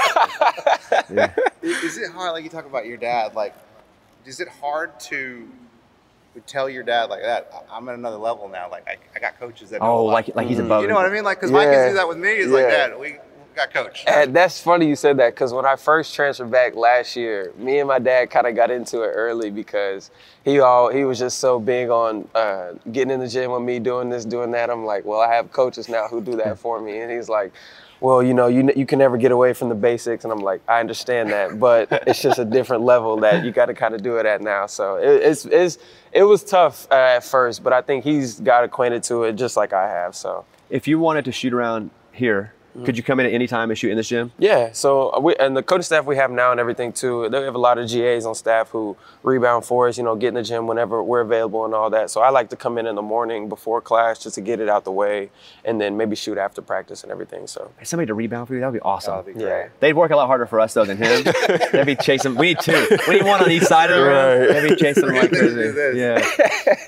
yeah. 0.90 1.02
Yeah. 1.12 1.34
Is 1.62 1.82
is 1.84 1.98
it 1.98 2.12
hard, 2.12 2.32
like 2.32 2.44
you 2.44 2.50
talk 2.50 2.66
about 2.66 2.86
your 2.86 2.96
dad, 2.96 3.34
like, 3.34 3.54
is 4.24 4.40
it 4.40 4.48
hard 4.48 4.98
to 5.00 5.48
to 6.34 6.40
tell 6.42 6.68
your 6.70 6.82
dad 6.84 7.10
like 7.10 7.22
that? 7.22 7.50
"I- 7.52 7.76
I'm 7.76 7.88
at 7.88 7.94
another 7.96 8.18
level 8.18 8.48
now. 8.48 8.70
Like, 8.70 8.86
I, 8.86 8.96
I 9.14 9.18
got 9.18 9.38
coaches 9.40 9.70
that. 9.70 9.80
know 9.80 9.86
Oh, 9.86 10.00
a 10.00 10.02
lot." 10.02 10.12
like- 10.12 10.36
like 10.36 10.46
he's 10.46 10.58
mm. 10.58 10.66
above 10.66 10.82
You 10.82 10.88
know 10.88 10.94
what 10.94 11.06
I 11.06 11.10
mean? 11.10 11.24
Like, 11.24 11.38
because 11.38 11.50
my 11.50 11.64
kids 11.64 11.76
Yeah. 11.76 11.88
do 11.88 11.94
that 11.94 12.08
with 12.08 12.18
me. 12.18 12.36
He's 12.36 12.46
like, 12.48 12.64
Yeah. 12.64 12.88
Dad, 12.88 12.98
we, 13.00 13.12
we 13.12 13.18
got 13.56 13.72
coach. 13.72 14.04
And 14.06 14.36
that's 14.36 14.60
funny 14.60 14.86
you 14.86 14.94
said 14.94 15.16
that 15.16 15.34
because 15.34 15.52
when 15.52 15.64
I 15.66 15.76
first 15.76 16.14
transferred 16.14 16.50
back 16.50 16.76
last 16.76 17.16
year, 17.16 17.52
me 17.56 17.78
and 17.78 17.88
my 17.88 17.98
dad 17.98 18.30
kind 18.30 18.46
of 18.46 18.54
got 18.54 18.70
into 18.70 19.02
it 19.02 19.08
early 19.08 19.50
because 19.50 20.10
he 20.44 20.60
all 20.60 20.92
he 20.92 21.04
was 21.04 21.18
just 21.18 21.38
so 21.38 21.58
big 21.58 21.88
on 21.88 22.28
uh, 22.34 22.74
getting 22.92 23.10
in 23.10 23.20
the 23.20 23.28
gym 23.28 23.50
with 23.50 23.62
me, 23.62 23.78
doing 23.78 24.10
this, 24.10 24.24
doing 24.24 24.50
that. 24.52 24.70
I'm 24.70 24.84
like, 24.84 25.04
well, 25.04 25.20
I 25.20 25.34
have 25.34 25.52
coaches 25.52 25.88
now 25.88 26.06
who 26.06 26.20
do 26.20 26.36
that 26.36 26.58
for 26.64 26.80
me, 26.80 27.00
and 27.00 27.10
he's 27.10 27.28
like. 27.28 27.52
Well, 27.98 28.22
you 28.22 28.34
know, 28.34 28.46
you 28.46 28.70
you 28.76 28.84
can 28.84 28.98
never 28.98 29.16
get 29.16 29.32
away 29.32 29.54
from 29.54 29.70
the 29.70 29.74
basics, 29.74 30.24
and 30.24 30.30
I'm 30.30 30.40
like, 30.40 30.60
I 30.68 30.80
understand 30.80 31.30
that, 31.30 31.58
but 31.58 31.88
it's 32.06 32.20
just 32.20 32.38
a 32.38 32.44
different 32.44 32.82
level 32.82 33.16
that 33.20 33.42
you 33.42 33.52
got 33.52 33.66
to 33.66 33.74
kind 33.74 33.94
of 33.94 34.02
do 34.02 34.18
it 34.18 34.26
at 34.26 34.42
now. 34.42 34.66
So 34.66 34.96
it, 34.96 35.22
it's 35.22 35.46
it's 35.46 35.78
it 36.12 36.22
was 36.22 36.44
tough 36.44 36.86
uh, 36.90 36.94
at 37.16 37.24
first, 37.24 37.64
but 37.64 37.72
I 37.72 37.80
think 37.80 38.04
he's 38.04 38.38
got 38.38 38.64
acquainted 38.64 39.02
to 39.04 39.24
it 39.24 39.32
just 39.36 39.56
like 39.56 39.72
I 39.72 39.88
have. 39.88 40.14
So 40.14 40.44
If 40.68 40.86
you 40.86 40.98
wanted 40.98 41.24
to 41.24 41.32
shoot 41.32 41.54
around 41.54 41.90
here, 42.12 42.52
could 42.84 42.96
you 42.96 43.02
come 43.02 43.20
in 43.20 43.26
at 43.26 43.32
any 43.32 43.46
time 43.46 43.70
and 43.70 43.78
shoot 43.78 43.90
in 43.90 43.96
this 43.96 44.08
gym? 44.08 44.32
Yeah, 44.38 44.70
so 44.72 45.18
we 45.20 45.34
and 45.36 45.56
the 45.56 45.62
coaching 45.62 45.82
staff 45.82 46.04
we 46.04 46.16
have 46.16 46.30
now 46.30 46.50
and 46.50 46.60
everything 46.60 46.92
too. 46.92 47.28
They 47.28 47.42
have 47.42 47.54
a 47.54 47.58
lot 47.58 47.78
of 47.78 47.88
GAs 47.90 48.26
on 48.26 48.34
staff 48.34 48.68
who 48.70 48.96
rebound 49.22 49.64
for 49.64 49.88
us. 49.88 49.96
You 49.98 50.04
know, 50.04 50.16
get 50.16 50.28
in 50.28 50.34
the 50.34 50.42
gym 50.42 50.66
whenever 50.66 51.02
we're 51.02 51.20
available 51.20 51.64
and 51.64 51.74
all 51.74 51.90
that. 51.90 52.10
So 52.10 52.20
I 52.20 52.30
like 52.30 52.50
to 52.50 52.56
come 52.56 52.78
in 52.78 52.86
in 52.86 52.94
the 52.94 53.02
morning 53.02 53.48
before 53.48 53.80
class 53.80 54.18
just 54.22 54.34
to 54.34 54.40
get 54.40 54.60
it 54.60 54.68
out 54.68 54.84
the 54.84 54.92
way, 54.92 55.30
and 55.64 55.80
then 55.80 55.96
maybe 55.96 56.16
shoot 56.16 56.38
after 56.38 56.60
practice 56.62 57.02
and 57.02 57.10
everything. 57.12 57.46
So 57.46 57.70
Somebody 57.82 58.06
to 58.08 58.14
rebound 58.14 58.48
for 58.48 58.54
you, 58.54 58.60
that 58.60 58.66
would 58.66 58.78
be 58.78 58.80
awesome. 58.80 59.24
be 59.24 59.32
great. 59.32 59.44
Yeah. 59.44 59.68
They'd 59.80 59.92
work 59.94 60.10
a 60.10 60.16
lot 60.16 60.26
harder 60.26 60.46
for 60.46 60.60
us 60.60 60.74
though 60.74 60.84
than 60.84 60.96
him. 60.96 61.24
They'd 61.72 61.86
be 61.86 61.96
chasing. 61.96 62.34
We 62.34 62.48
need 62.48 62.60
two. 62.60 62.86
We 63.08 63.14
need 63.16 63.24
one 63.24 63.42
on 63.42 63.50
each 63.50 63.62
side 63.64 63.90
of 63.90 63.96
the 63.96 64.02
room. 64.02 64.40
Right. 64.40 64.60
They'd 64.62 64.68
be 64.70 64.76
chasing 64.76 65.08
like 65.14 65.30
crazy. 65.30 65.98
Yeah. 65.98 66.26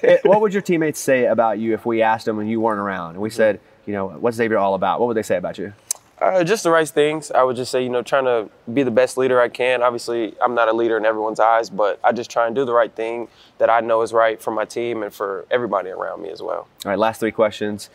Eh, 0.03 0.19
what 0.25 0.41
would 0.41 0.53
your 0.53 0.63
teammates 0.63 0.99
say 1.01 1.27
about 1.27 1.59
you 1.59 1.75
if 1.75 1.87
we 1.87 2.03
asked 2.03 2.27
them 2.27 2.37
when 2.37 2.47
you 2.47 2.61
weren't 2.61 2.81
around 2.81 3.11
and 3.13 3.21
we 3.21 3.31
said, 3.31 3.61
you 3.89 3.95
know, 3.95 4.09
what's 4.09 4.37
Xavier 4.37 4.59
all 4.59 4.75
about? 4.75 5.01
What 5.01 5.07
would 5.07 5.17
they 5.17 5.23
say 5.23 5.39
about 5.39 5.57
you? 5.57 5.73
Uh, 6.21 6.45
just 6.45 6.63
the 6.63 6.71
right 6.71 6.87
things. 6.87 7.31
I 7.31 7.43
would 7.43 7.57
just 7.57 7.71
say, 7.71 7.83
you 7.83 7.89
know, 7.89 8.03
trying 8.03 8.25
to 8.25 8.51
be 8.73 8.83
the 8.83 8.91
best 8.91 9.17
leader 9.17 9.41
I 9.41 9.49
can. 9.49 9.83
Obviously, 9.83 10.35
I'm 10.43 10.55
not 10.55 10.69
a 10.69 10.73
leader 10.73 10.99
in 10.99 11.07
everyone's 11.07 11.41
eyes, 11.41 11.71
but 11.71 11.99
I 12.05 12.13
just 12.13 12.31
try 12.31 12.47
and 12.47 12.55
do 12.55 12.67
the 12.67 12.73
right 12.75 12.93
thing 12.93 13.29
that 13.57 13.71
I 13.71 13.81
know 13.81 14.03
is 14.03 14.13
right 14.13 14.43
for 14.43 14.51
my 14.51 14.67
team 14.67 15.03
and 15.03 15.15
for 15.15 15.47
everybody 15.51 15.89
around 15.89 16.21
me 16.21 16.29
as 16.29 16.43
well. 16.43 16.69
All 16.85 16.91
right, 16.91 16.99
last 16.99 17.21
three 17.21 17.33
questions. 17.33 17.89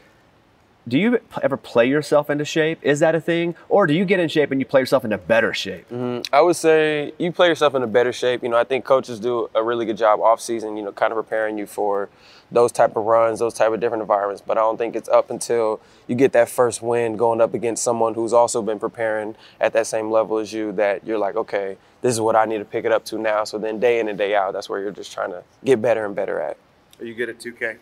Do 0.85 0.97
you 0.99 1.19
ever 1.41 1.55
play 1.55 1.87
yourself 1.87 2.29
into 2.29 2.43
shape? 2.43 2.79
Is 2.81 2.99
that 2.99 3.15
a 3.15 3.21
thing? 3.21 3.55
Or 3.69 3.87
do 3.87 3.93
you 3.93 4.03
get 4.03 4.19
in 4.19 4.27
shape 4.27 4.51
and 4.51 4.59
you 4.59 4.65
play 4.65 4.81
yourself 4.81 5.05
into 5.05 5.17
better 5.17 5.53
shape? 5.53 5.89
Mhm. 5.89 6.27
I 6.33 6.41
would 6.41 6.57
say 6.57 7.13
you 7.17 7.31
play 7.31 7.47
yourself 7.47 7.73
in 7.73 7.83
a 7.83 7.87
better 7.87 8.11
shape. 8.11 8.43
You 8.43 8.49
know, 8.49 8.57
I 8.57 8.65
think 8.65 8.83
coaches 8.83 9.19
do 9.19 9.49
a 9.55 9.63
really 9.63 9.85
good 9.85 9.95
job 9.95 10.19
off 10.19 10.41
season, 10.41 10.75
you 10.75 10.83
know, 10.83 10.91
kind 10.91 11.13
of 11.13 11.17
preparing 11.17 11.57
you 11.57 11.65
for 11.65 12.09
those 12.51 12.71
type 12.73 12.97
of 12.97 13.05
runs, 13.05 13.39
those 13.39 13.53
type 13.53 13.71
of 13.71 13.79
different 13.79 14.01
environments. 14.01 14.43
But 14.45 14.57
I 14.57 14.61
don't 14.61 14.77
think 14.77 14.95
it's 14.95 15.07
up 15.07 15.29
until 15.29 15.79
you 16.07 16.15
get 16.15 16.33
that 16.33 16.49
first 16.49 16.81
win 16.81 17.15
going 17.15 17.39
up 17.39 17.53
against 17.53 17.81
someone 17.81 18.13
who's 18.13 18.33
also 18.33 18.61
been 18.61 18.77
preparing 18.77 19.35
at 19.61 19.71
that 19.73 19.87
same 19.87 20.11
level 20.11 20.37
as 20.37 20.51
you 20.51 20.73
that 20.73 21.07
you're 21.07 21.17
like, 21.17 21.37
okay, 21.37 21.77
this 22.01 22.13
is 22.13 22.19
what 22.19 22.35
I 22.35 22.43
need 22.43 22.57
to 22.57 22.65
pick 22.65 22.83
it 22.83 22.91
up 22.91 23.05
to 23.05 23.17
now. 23.17 23.45
So 23.45 23.57
then 23.57 23.79
day 23.79 24.01
in 24.01 24.09
and 24.09 24.17
day 24.17 24.35
out, 24.35 24.51
that's 24.51 24.69
where 24.69 24.81
you're 24.81 24.91
just 24.91 25.13
trying 25.13 25.31
to 25.31 25.43
get 25.63 25.81
better 25.81 26.05
and 26.05 26.13
better 26.13 26.41
at. 26.41 26.57
Are 26.99 27.05
you 27.05 27.13
good 27.15 27.29
at 27.29 27.39
2K? 27.39 27.77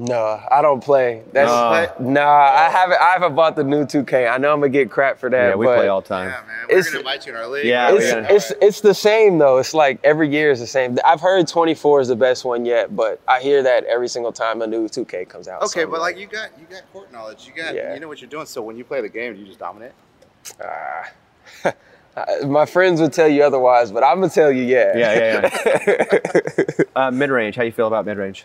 No, 0.00 0.40
I 0.48 0.62
don't 0.62 0.80
play. 0.82 1.24
That's 1.32 1.98
No. 1.98 2.12
nah. 2.12 2.30
I 2.30 2.70
haven't. 2.70 3.00
I 3.00 3.10
haven't 3.14 3.34
bought 3.34 3.56
the 3.56 3.64
new 3.64 3.84
2K. 3.84 4.28
I 4.32 4.38
know 4.38 4.52
I'm 4.52 4.60
gonna 4.60 4.68
get 4.68 4.92
crap 4.92 5.18
for 5.18 5.28
that. 5.28 5.48
Yeah, 5.48 5.54
we 5.56 5.66
but 5.66 5.76
play 5.76 5.88
all 5.88 6.02
the 6.02 6.06
time. 6.06 6.28
Yeah, 6.28 6.34
man. 6.46 6.56
We're 6.68 6.78
It's- 6.78 6.86
gonna 6.86 6.98
invite 7.00 7.26
you 7.26 7.32
in 7.32 7.38
our 7.40 7.48
league. 7.48 7.64
Yeah, 7.64 7.90
it's, 7.92 8.04
we 8.04 8.10
gotta- 8.12 8.32
it's 8.34 8.52
it's 8.62 8.80
the 8.80 8.94
same 8.94 9.38
though. 9.38 9.58
It's 9.58 9.74
like 9.74 9.98
every 10.04 10.28
year 10.28 10.52
is 10.52 10.60
the 10.60 10.68
same. 10.68 10.96
I've 11.04 11.20
heard 11.20 11.48
24 11.48 12.00
is 12.00 12.06
the 12.06 12.14
best 12.14 12.44
one 12.44 12.64
yet, 12.64 12.94
but 12.94 13.20
I 13.26 13.40
hear 13.40 13.60
that 13.64 13.82
every 13.86 14.06
single 14.06 14.30
time 14.30 14.62
a 14.62 14.68
new 14.68 14.86
2K 14.88 15.28
comes 15.28 15.48
out. 15.48 15.62
Okay, 15.62 15.80
So 15.82 15.88
but 15.90 15.98
like 16.00 16.16
you 16.16 16.28
got 16.28 16.50
you 16.60 16.66
got 16.70 16.82
court 16.92 17.10
knowledge. 17.12 17.44
You 17.48 17.60
got 17.60 17.74
Yeah. 17.74 17.92
you 17.92 17.98
know 17.98 18.06
what 18.06 18.20
you're 18.20 18.30
doing. 18.30 18.46
So 18.46 18.62
when 18.62 18.76
you 18.76 18.84
play 18.84 19.00
the 19.00 19.08
game, 19.08 19.34
do 19.34 19.40
you 19.40 19.46
just 19.46 19.58
dominate? 19.58 19.92
ah. 20.64 21.10
Uh, 22.16 22.46
my 22.48 22.66
friends 22.66 23.00
would 23.00 23.12
tell 23.12 23.28
you 23.28 23.44
otherwise, 23.44 23.92
but 23.92 24.02
I'm 24.02 24.18
gonna 24.18 24.28
tell 24.28 24.50
you, 24.50 24.64
yeah. 24.64 24.96
Yeah, 24.96 25.14
yeah, 25.14 25.84
yeah. 26.66 26.84
uh, 26.96 27.10
mid 27.12 27.30
range, 27.30 27.54
how 27.54 27.62
you 27.62 27.70
feel 27.70 27.86
about 27.86 28.06
mid 28.06 28.16
range? 28.16 28.44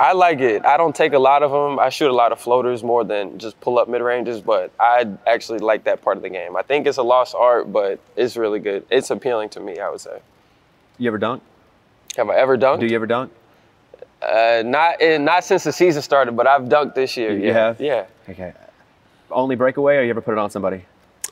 I 0.00 0.12
like 0.12 0.38
it. 0.40 0.64
I 0.64 0.76
don't 0.76 0.94
take 0.94 1.12
a 1.12 1.18
lot 1.18 1.42
of 1.42 1.50
them. 1.50 1.78
I 1.80 1.88
shoot 1.88 2.08
a 2.08 2.14
lot 2.14 2.30
of 2.30 2.40
floaters 2.40 2.84
more 2.84 3.02
than 3.02 3.38
just 3.38 3.60
pull 3.60 3.78
up 3.78 3.88
mid 3.88 4.00
ranges, 4.00 4.40
but 4.40 4.70
I 4.78 5.06
actually 5.26 5.58
like 5.58 5.84
that 5.84 6.02
part 6.02 6.16
of 6.16 6.22
the 6.22 6.28
game. 6.28 6.56
I 6.56 6.62
think 6.62 6.86
it's 6.86 6.98
a 6.98 7.02
lost 7.02 7.34
art, 7.34 7.72
but 7.72 7.98
it's 8.16 8.36
really 8.36 8.60
good. 8.60 8.86
It's 8.90 9.10
appealing 9.10 9.48
to 9.50 9.60
me, 9.60 9.78
I 9.80 9.90
would 9.90 10.00
say. 10.00 10.20
You 10.98 11.08
ever 11.08 11.18
dunk? 11.18 11.42
Have 12.16 12.30
I 12.30 12.36
ever 12.36 12.56
dunked? 12.56 12.80
Do 12.80 12.86
you 12.86 12.94
ever 12.94 13.06
dunk? 13.06 13.32
Uh, 14.22 14.62
not 14.64 15.00
in, 15.00 15.24
not 15.24 15.44
since 15.44 15.64
the 15.64 15.72
season 15.72 16.02
started, 16.02 16.36
but 16.36 16.46
I've 16.46 16.62
dunked 16.62 16.94
this 16.94 17.16
year. 17.16 17.32
You 17.32 17.48
yeah. 17.48 17.52
have? 17.52 17.80
Yeah. 17.80 18.06
Okay. 18.28 18.52
Only 19.30 19.56
breakaway, 19.56 19.96
or 19.96 20.02
you 20.02 20.10
ever 20.10 20.20
put 20.20 20.32
it 20.32 20.38
on 20.38 20.50
somebody? 20.50 20.84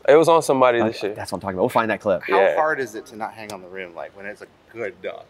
It 0.09 0.14
was 0.14 0.28
on 0.28 0.43
somebody 0.43 0.80
this 0.80 1.02
year. 1.02 1.14
That's 1.14 1.32
what 1.32 1.38
I'm 1.38 1.40
talking 1.40 1.55
about. 1.55 1.62
We'll 1.62 1.68
find 1.68 1.90
that 1.90 2.01
clip. 2.01 2.22
How 2.22 2.40
Yeah. 2.40 2.55
hard 2.55 2.78
is 2.78 2.94
it 2.94 3.06
to 3.06 3.16
not 3.16 3.32
hang 3.32 3.52
on 3.52 3.62
the 3.62 3.68
rim 3.68 3.94
like 3.94 4.16
when 4.16 4.26
it's 4.26 4.43
a 4.43 4.47
good 4.72 5.01
dunk? 5.02 5.22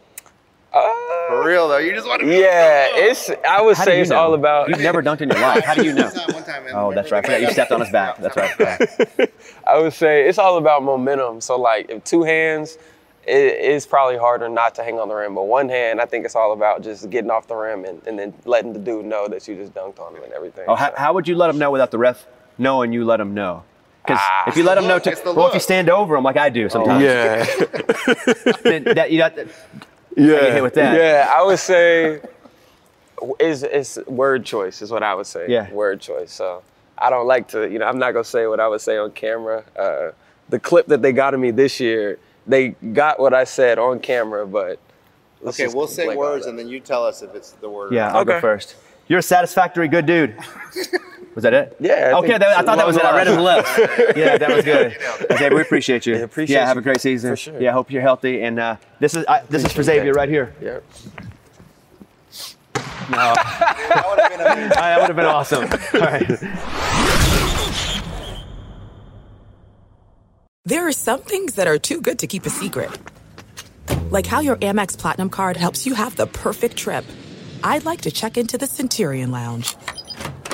Uh, 0.76 1.28
For 1.28 1.46
real 1.46 1.68
though, 1.68 1.78
you 1.78 1.92
just 1.94 2.06
want 2.06 2.22
to. 2.22 2.26
yeah, 2.28 2.88
it's. 2.92 3.30
I 3.48 3.62
would 3.62 3.76
How 3.76 3.84
say 3.84 4.00
it's 4.00 4.10
know? 4.10 4.16
all 4.16 4.34
about. 4.34 4.68
You've 4.68 4.80
never 4.80 5.02
dunked 5.02 5.20
in 5.22 5.30
your 5.30 5.40
life. 5.40 5.64
How 5.64 5.74
do 5.74 5.84
you 5.84 5.92
know? 5.92 6.04
One 6.10 6.12
time, 6.14 6.34
one 6.34 6.44
time, 6.44 6.64
man. 6.64 6.72
Oh, 6.74 6.92
that's 6.94 7.10
right. 7.10 7.24
I 7.24 7.26
forgot 7.26 7.40
you 7.40 7.50
stepped 7.50 7.72
on 7.72 7.80
his 7.80 7.90
back. 7.90 8.18
That's 8.18 8.36
right. 8.36 9.32
I 9.66 9.78
would 9.78 9.92
say 9.92 10.28
it's 10.28 10.38
all 10.38 10.58
about 10.58 10.82
momentum. 10.82 11.40
So 11.40 11.58
like, 11.58 11.90
if 11.90 12.04
two 12.04 12.22
hands, 12.22 12.78
it's 13.26 13.86
probably 13.86 14.16
harder 14.18 14.48
not 14.48 14.74
to 14.76 14.84
hang 14.84 14.98
on 14.98 15.08
the 15.08 15.14
rim. 15.14 15.34
But 15.34 15.44
one 15.44 15.68
hand, 15.68 16.00
I 16.00 16.04
think 16.06 16.24
it's 16.24 16.36
all 16.36 16.52
about 16.52 16.82
just 16.82 17.10
getting 17.10 17.30
off 17.30 17.46
the 17.48 17.56
rim 17.56 17.84
and, 17.84 18.00
and 18.06 18.18
then 18.18 18.34
letting 18.44 18.72
the 18.72 18.78
dude 18.78 19.04
know 19.06 19.28
that 19.28 19.48
you 19.48 19.56
just 19.56 19.74
dunked 19.74 19.98
on 19.98 20.14
him 20.14 20.22
and 20.22 20.32
everything. 20.32 20.64
Oh, 20.68 20.74
how, 20.74 20.92
how 20.96 21.12
would 21.14 21.26
you 21.26 21.34
let 21.36 21.50
him 21.50 21.58
know 21.58 21.70
without 21.70 21.90
the 21.90 21.98
ref 21.98 22.26
knowing 22.58 22.92
you 22.92 23.04
let 23.04 23.18
him 23.20 23.34
know? 23.34 23.64
Because 24.04 24.20
if 24.46 24.56
you 24.56 24.62
let 24.62 24.78
him 24.78 24.86
know, 24.86 25.00
to, 25.00 25.10
It's 25.10 25.20
the 25.22 25.32
well, 25.34 25.48
if 25.48 25.54
you 25.54 25.58
stand 25.60 25.90
over 25.90 26.14
him 26.14 26.22
like 26.22 26.36
I 26.36 26.48
do 26.48 26.68
sometimes, 26.68 27.02
yeah. 27.02 27.44
then 28.62 28.84
that, 28.84 29.10
you 29.10 29.18
got 29.18 29.34
to, 29.34 29.48
Yeah. 30.16 30.40
get 30.40 30.52
hit 30.54 30.62
with 30.62 30.74
that. 30.74 30.96
Yeah, 30.96 31.32
I 31.32 31.42
would 31.44 31.58
say 31.58 32.20
is 33.38 33.62
it's 33.62 33.98
word 34.06 34.44
choice 34.44 34.82
is 34.82 34.90
what 34.90 35.02
I 35.02 35.14
would 35.14 35.26
say. 35.26 35.46
Yeah. 35.48 35.70
Word 35.72 36.00
choice. 36.00 36.32
So 36.32 36.62
I 36.98 37.10
don't 37.10 37.26
like 37.26 37.48
to, 37.48 37.70
you 37.70 37.78
know, 37.78 37.86
I'm 37.86 37.98
not 37.98 38.12
gonna 38.12 38.24
say 38.24 38.46
what 38.46 38.60
I 38.60 38.68
would 38.68 38.80
say 38.80 38.96
on 38.98 39.12
camera. 39.12 39.64
Uh, 39.78 40.12
the 40.48 40.58
clip 40.58 40.86
that 40.86 41.02
they 41.02 41.12
got 41.12 41.34
of 41.34 41.40
me 41.40 41.50
this 41.50 41.80
year, 41.80 42.18
they 42.46 42.68
got 42.70 43.18
what 43.18 43.34
I 43.34 43.44
said 43.44 43.78
on 43.78 44.00
camera, 44.00 44.46
but 44.46 44.78
Okay, 45.44 45.68
we'll 45.68 45.86
say 45.86 46.14
words 46.16 46.46
and 46.46 46.58
then 46.58 46.68
you 46.68 46.80
tell 46.80 47.04
us 47.04 47.22
if 47.22 47.34
it's 47.34 47.52
the 47.52 47.68
word. 47.68 47.92
yeah. 47.92 48.12
I'll 48.12 48.24
go 48.24 48.40
first. 48.40 48.74
You're 49.08 49.20
a 49.20 49.22
satisfactory 49.22 49.86
good 49.88 50.06
dude. 50.06 50.36
Was 51.36 51.42
that 51.42 51.52
it? 51.52 51.76
Yeah, 51.78 52.12
I 52.14 52.18
Okay, 52.20 52.38
that, 52.38 52.42
I 52.42 52.62
thought 52.62 52.78
that 52.78 52.86
was 52.86 52.96
it. 52.96 53.04
I 53.04 53.14
read 53.14 53.26
his 53.26 53.36
Long 53.36 53.44
lips. 53.44 54.16
yeah, 54.16 54.38
that 54.38 54.48
was 54.56 54.64
good. 54.64 54.96
Okay, 55.30 55.50
we 55.50 55.60
appreciate 55.60 56.06
you. 56.06 56.14
Yeah, 56.14 56.20
appreciate 56.22 56.56
yeah, 56.56 56.66
have 56.66 56.76
you. 56.76 56.80
a 56.80 56.82
great 56.82 57.00
season. 57.00 57.32
For 57.32 57.36
sure. 57.36 57.60
Yeah, 57.60 57.72
hope 57.72 57.90
you're 57.90 58.00
healthy. 58.00 58.42
And 58.42 58.58
uh, 58.58 58.76
this 59.00 59.14
is 59.14 59.26
I, 59.26 59.42
this 59.50 59.62
is 59.62 59.70
for 59.72 59.82
Xavier 59.82 60.14
right 60.14 60.30
here. 60.30 60.54
Yeah. 60.62 60.80
No. 63.10 63.34
that 63.34 64.96
would 64.98 65.06
have 65.08 65.16
been 65.16 65.26
awesome. 65.26 65.64
All 65.94 66.00
right. 66.00 66.26
There 70.64 70.88
are 70.88 70.92
some 70.92 71.20
things 71.20 71.54
that 71.54 71.66
are 71.66 71.78
too 71.78 72.00
good 72.00 72.18
to 72.20 72.26
keep 72.26 72.46
a 72.46 72.50
secret. 72.50 72.90
Like 74.10 74.26
how 74.26 74.40
your 74.40 74.56
Amex 74.56 74.96
Platinum 74.98 75.28
card 75.28 75.56
helps 75.58 75.84
you 75.86 75.94
have 75.94 76.16
the 76.16 76.26
perfect 76.26 76.76
trip. 76.76 77.04
I'd 77.62 77.84
like 77.84 78.00
to 78.02 78.10
check 78.10 78.36
into 78.38 78.56
the 78.58 78.66
Centurion 78.66 79.30
Lounge. 79.30 79.76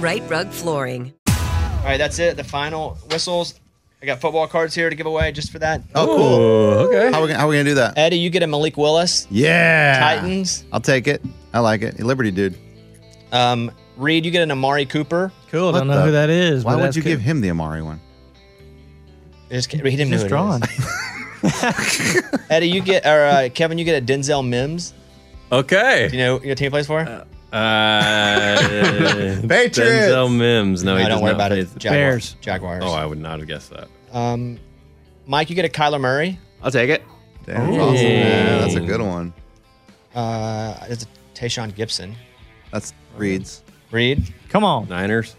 Rite 0.00 0.28
Rug 0.28 0.48
Flooring. 0.50 1.12
All 1.28 1.84
right, 1.90 1.96
that's 1.96 2.18
it. 2.18 2.36
The 2.36 2.44
final 2.44 2.94
whistles. 3.10 3.54
I 4.02 4.06
got 4.06 4.20
football 4.20 4.46
cards 4.46 4.74
here 4.74 4.90
to 4.90 4.96
give 4.96 5.06
away 5.06 5.32
just 5.32 5.50
for 5.50 5.58
that. 5.60 5.82
Oh, 5.94 6.06
cool. 6.06 6.18
okay. 6.88 7.10
How 7.12 7.22
we, 7.22 7.28
gonna- 7.28 7.38
how 7.40 7.48
we 7.48 7.54
gonna 7.56 7.64
do 7.68 7.74
that? 7.76 7.96
Eddie, 7.96 8.18
you 8.18 8.28
get 8.30 8.42
a 8.42 8.46
Malik 8.46 8.76
Willis. 8.76 9.26
Yeah. 9.30 9.98
Titans. 9.98 10.64
I'll 10.72 10.80
take 10.80 11.06
it. 11.06 11.22
I 11.54 11.60
like 11.60 11.80
it. 11.82 11.98
Liberty 12.00 12.30
dude. 12.30 12.58
Um, 13.32 13.70
Reid, 13.96 14.24
you 14.26 14.30
get 14.30 14.42
an 14.42 14.50
Amari 14.50 14.84
Cooper. 14.86 15.32
Cool. 15.50 15.72
What 15.72 15.78
Don't 15.78 15.86
know 15.88 15.96
the- 15.96 16.02
who 16.06 16.12
that 16.12 16.28
is. 16.30 16.64
Why 16.64 16.72
but 16.72 16.76
would 16.78 16.84
that's 16.86 16.96
you 16.96 17.02
good. 17.02 17.08
give 17.10 17.20
him 17.20 17.40
the 17.40 17.50
Amari 17.50 17.82
one? 17.82 18.00
Just, 19.50 19.70
he 19.72 19.78
didn't 19.78 20.10
know 20.10 20.16
Just 20.18 20.28
who 20.28 20.36
it 20.36 20.62
is. 21.44 22.30
drawn. 22.32 22.44
Eddie, 22.50 22.68
you 22.68 22.80
get 22.82 23.06
or 23.06 23.24
uh, 23.26 23.48
Kevin, 23.54 23.78
you 23.78 23.84
get 23.84 24.02
a 24.02 24.04
Denzel 24.04 24.46
Mims. 24.46 24.92
Okay. 25.52 26.08
Do 26.10 26.16
you 26.16 26.22
know 26.24 26.42
your 26.42 26.54
team 26.56 26.70
plays 26.70 26.86
for? 26.86 27.24
Uh, 27.54 28.56
Patriots. 29.48 29.78
Denzel 29.78 30.36
Mims. 30.36 30.82
No, 30.82 30.94
No, 30.94 30.98
he 30.98 31.04
don't 31.04 31.12
does 31.12 31.22
worry 31.22 31.30
not 31.32 31.34
about 31.36 31.52
it. 31.52 31.68
for- 31.68 31.78
Jaguars. 31.78 32.36
Jaguars. 32.40 32.82
Oh, 32.84 32.92
I 32.92 33.06
would 33.06 33.18
not 33.18 33.38
have 33.38 33.48
guessed 33.48 33.70
that. 33.70 33.88
Um, 34.12 34.58
Mike, 35.26 35.50
you 35.50 35.56
get 35.56 35.64
a 35.64 35.68
Kyler 35.68 36.00
Murray. 36.00 36.38
I'll 36.62 36.70
take 36.70 36.90
it. 36.90 37.02
Damn, 37.46 37.66
that's 37.70 37.78
awesome, 37.82 37.94
man. 37.94 38.60
That's 38.62 38.74
a 38.74 38.80
good 38.80 39.00
one. 39.00 39.32
Uh, 40.14 40.76
it's 40.88 41.04
a 41.04 41.06
Tayshawn 41.38 41.74
Gibson. 41.74 42.14
That's 42.72 42.92
Reid's. 43.16 43.62
Reid. 43.90 44.32
Come 44.48 44.64
on. 44.64 44.88
Niners. 44.88 45.36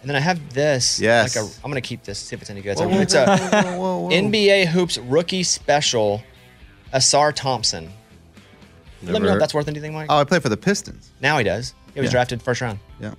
And 0.00 0.08
then 0.10 0.16
I 0.16 0.20
have 0.20 0.52
this. 0.52 1.00
Yes. 1.00 1.34
Like 1.36 1.44
a, 1.44 1.48
I'm 1.64 1.70
gonna 1.70 1.80
keep 1.80 2.02
this. 2.04 2.18
See 2.18 2.34
if 2.36 2.42
it's 2.42 2.50
any 2.50 2.60
good. 2.60 2.76
Whoa, 2.78 2.88
It's 3.00 3.14
whoa, 3.14 3.22
a, 3.22 3.26
whoa, 3.26 3.34
it's 3.34 3.54
a 3.54 3.62
whoa, 3.62 3.78
whoa, 3.78 3.98
whoa. 4.00 4.08
NBA 4.10 4.66
hoops 4.66 4.98
rookie 4.98 5.42
special. 5.42 6.22
Ausar 6.92 7.32
Thompson. 7.34 7.90
Let 9.12 9.22
me 9.22 9.28
know 9.28 9.34
if 9.34 9.40
that's 9.40 9.54
worth 9.54 9.68
anything, 9.68 9.92
Mike. 9.92 10.06
Oh, 10.08 10.18
I 10.18 10.24
play 10.24 10.38
for 10.40 10.48
the 10.48 10.56
Pistons. 10.56 11.10
Now 11.20 11.38
he 11.38 11.44
does. 11.44 11.74
He 11.94 12.00
was 12.00 12.08
Yeah. 12.08 12.12
drafted 12.12 12.42
first 12.42 12.60
round. 12.60 12.78
Yeah. 13.00 13.14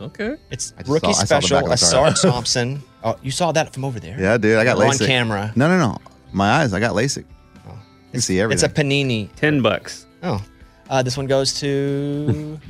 Okay. 0.00 0.36
It's 0.50 0.72
I 0.76 0.82
just 0.82 0.90
rookie 0.90 1.12
saw- 1.12 1.20
I 1.22 1.24
saw 1.24 1.36
the 1.36 1.42
special. 1.42 1.56
back 1.56 1.64
of 1.64 1.80
the 1.80 1.86
Ausar. 1.86 2.22
Thompson. 2.32 2.82
Oh, 3.04 3.16
you 3.22 3.30
saw 3.30 3.52
that 3.52 3.72
from 3.72 3.84
over 3.84 4.00
there. 4.00 4.18
Yeah, 4.20 4.36
dude. 4.38 4.58
I 4.58 4.64
got 4.64 4.76
We're 4.76 4.86
LASIK. 4.86 5.00
on 5.02 5.06
camera. 5.06 5.52
No, 5.56 5.68
no, 5.68 5.78
no. 5.78 5.98
My 6.32 6.50
eyes. 6.62 6.72
I 6.72 6.80
got 6.80 6.94
LASIK. 6.94 7.24
You 7.66 7.72
can 8.12 8.20
see 8.20 8.40
everything. 8.40 8.54
It's 8.56 8.62
everything. 8.64 9.02
a 9.02 9.28
panini. 9.28 9.34
Ten 9.36 9.60
bucks. 9.62 10.06
Oh, 10.22 10.42
uh, 10.90 11.02
this 11.02 11.16
one 11.16 11.26
goes 11.26 11.54
to. 11.60 12.58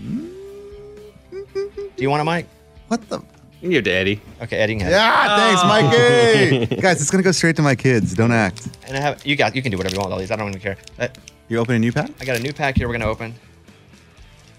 Do 1.30 2.02
you 2.02 2.10
want 2.10 2.20
a 2.22 2.24
mic? 2.24 2.46
What 2.88 3.08
the? 3.08 3.18
You 3.18 3.24
can 3.62 3.70
give 3.70 3.84
to 3.84 3.90
Eddie. 3.90 4.20
Okay, 4.42 4.56
Eddie. 4.58 4.74
can 4.76 4.86
have 4.86 4.92
it. 4.92 4.96
Yeah, 4.96 5.36
thanks, 5.36 6.68
Mikey. 6.68 6.76
Guys, 6.82 7.00
it's 7.00 7.10
gonna 7.10 7.22
go 7.22 7.32
straight 7.32 7.56
to 7.56 7.62
my 7.62 7.74
kids. 7.74 8.14
Don't 8.14 8.32
act. 8.32 8.68
And 8.86 8.96
I 8.96 9.00
have 9.00 9.24
you 9.26 9.36
got 9.36 9.54
you 9.56 9.62
can 9.62 9.70
do 9.70 9.78
whatever 9.78 9.94
you 9.94 9.98
want 10.00 10.08
with 10.08 10.12
all 10.14 10.18
these. 10.18 10.30
I 10.30 10.36
don't 10.36 10.48
even 10.48 10.60
care. 10.60 10.76
Uh, 10.98 11.08
You 11.48 11.58
open 11.58 11.74
a 11.74 11.78
new 11.78 11.92
pack? 11.92 12.10
I 12.20 12.24
got 12.24 12.36
a 12.36 12.42
new 12.42 12.52
pack 12.52 12.76
here. 12.76 12.88
We're 12.88 12.94
gonna 12.94 13.10
open. 13.10 13.34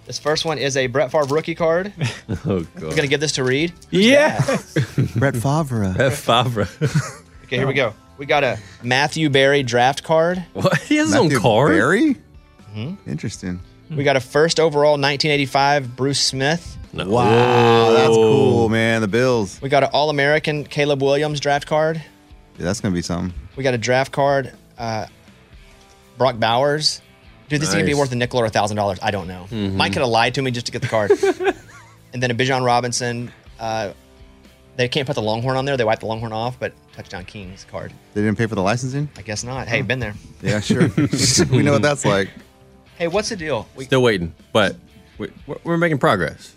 This 0.05 0.19
first 0.19 0.45
one 0.45 0.59
is 0.59 0.77
a 0.77 0.85
Brett 0.87 1.11
Favre 1.11 1.33
rookie 1.33 1.55
card. 1.55 1.91
Oh, 2.47 2.59
God. 2.61 2.67
We're 2.81 2.95
gonna 2.95 3.07
give 3.07 3.19
this 3.19 3.33
to 3.33 3.43
Reid. 3.43 3.73
Yeah. 3.91 4.39
Brett 5.15 5.35
Favre. 5.35 5.93
Brett 5.95 6.13
Favre. 6.13 6.67
Okay, 7.43 7.57
here 7.57 7.67
we 7.67 7.73
go. 7.73 7.93
We 8.17 8.25
got 8.25 8.43
a 8.43 8.59
Matthew 8.83 9.29
Berry 9.29 9.63
draft 9.63 10.03
card. 10.03 10.43
What? 10.53 10.77
He 10.81 10.97
has 10.97 11.07
his 11.07 11.15
own 11.15 11.23
Matthew 11.25 11.39
card? 11.39 11.71
Berry? 11.71 12.15
Mm-hmm. 12.75 13.09
Interesting. 13.09 13.59
We 13.89 14.03
got 14.03 14.15
a 14.15 14.19
first 14.19 14.59
overall 14.59 14.93
1985 14.93 15.95
Bruce 15.95 16.19
Smith. 16.19 16.77
No. 16.93 17.07
Wow, 17.07 17.91
that's 17.91 18.07
cool, 18.15 18.69
man. 18.69 19.01
The 19.01 19.07
Bills. 19.07 19.61
We 19.61 19.69
got 19.69 19.83
an 19.83 19.89
All 19.93 20.09
American 20.09 20.63
Caleb 20.63 21.01
Williams 21.03 21.39
draft 21.39 21.67
card. 21.67 21.97
Yeah, 22.57 22.65
that's 22.65 22.79
gonna 22.81 22.93
be 22.95 23.01
something. 23.01 23.37
We 23.55 23.63
got 23.63 23.73
a 23.73 23.77
draft 23.77 24.11
card, 24.11 24.53
uh, 24.77 25.05
Brock 26.17 26.39
Bowers. 26.39 27.01
Dude, 27.49 27.61
this 27.61 27.69
is 27.69 27.75
gonna 27.75 27.85
be 27.85 27.93
worth 27.93 28.11
a 28.11 28.15
nickel 28.15 28.39
or 28.39 28.45
a 28.45 28.49
thousand 28.49 28.77
dollars. 28.77 28.97
I 29.01 29.11
don't 29.11 29.27
know. 29.27 29.45
Mhm. 29.51 29.73
Mike 29.75 29.93
could 29.93 30.01
have 30.01 30.09
lied 30.09 30.33
to 30.35 30.41
me 30.41 30.51
just 30.51 30.65
to 30.65 30.71
get 30.71 30.81
the 30.81 30.87
card. 30.87 31.11
and 32.13 32.23
then 32.23 32.31
a 32.31 32.35
Bijan 32.35 32.65
Robinson. 32.65 33.31
Uh, 33.59 33.93
they 34.77 34.87
can't 34.89 35.07
put 35.07 35.15
the 35.15 35.21
Longhorn 35.21 35.55
on 35.55 35.63
there. 35.65 35.77
They 35.77 35.83
wiped 35.85 36.01
the 36.01 36.07
Longhorn 36.07 36.33
off, 36.33 36.59
but 36.59 36.73
touchdown 36.93 37.23
Kings 37.23 37.65
card. 37.69 37.93
They 38.13 38.21
didn't 38.21 38.37
pay 38.37 38.45
for 38.47 38.55
the 38.55 38.61
licensing. 38.61 39.09
I 39.15 39.21
guess 39.21 39.43
not. 39.43 39.67
Hey, 39.67 39.81
been 39.81 39.99
there. 39.99 40.15
Yeah, 40.41 40.59
sure. 40.59 40.89
we 41.51 41.63
know 41.63 41.71
what 41.73 41.81
that's 41.81 42.05
like. 42.05 42.29
Hey, 42.97 43.07
what's 43.07 43.29
the 43.29 43.35
deal? 43.35 43.67
We 43.75 43.85
Still 43.85 44.03
waiting, 44.03 44.33
but 44.53 44.75
we, 45.17 45.29
we're, 45.47 45.57
we're 45.63 45.77
making 45.77 45.97
progress. 45.99 46.53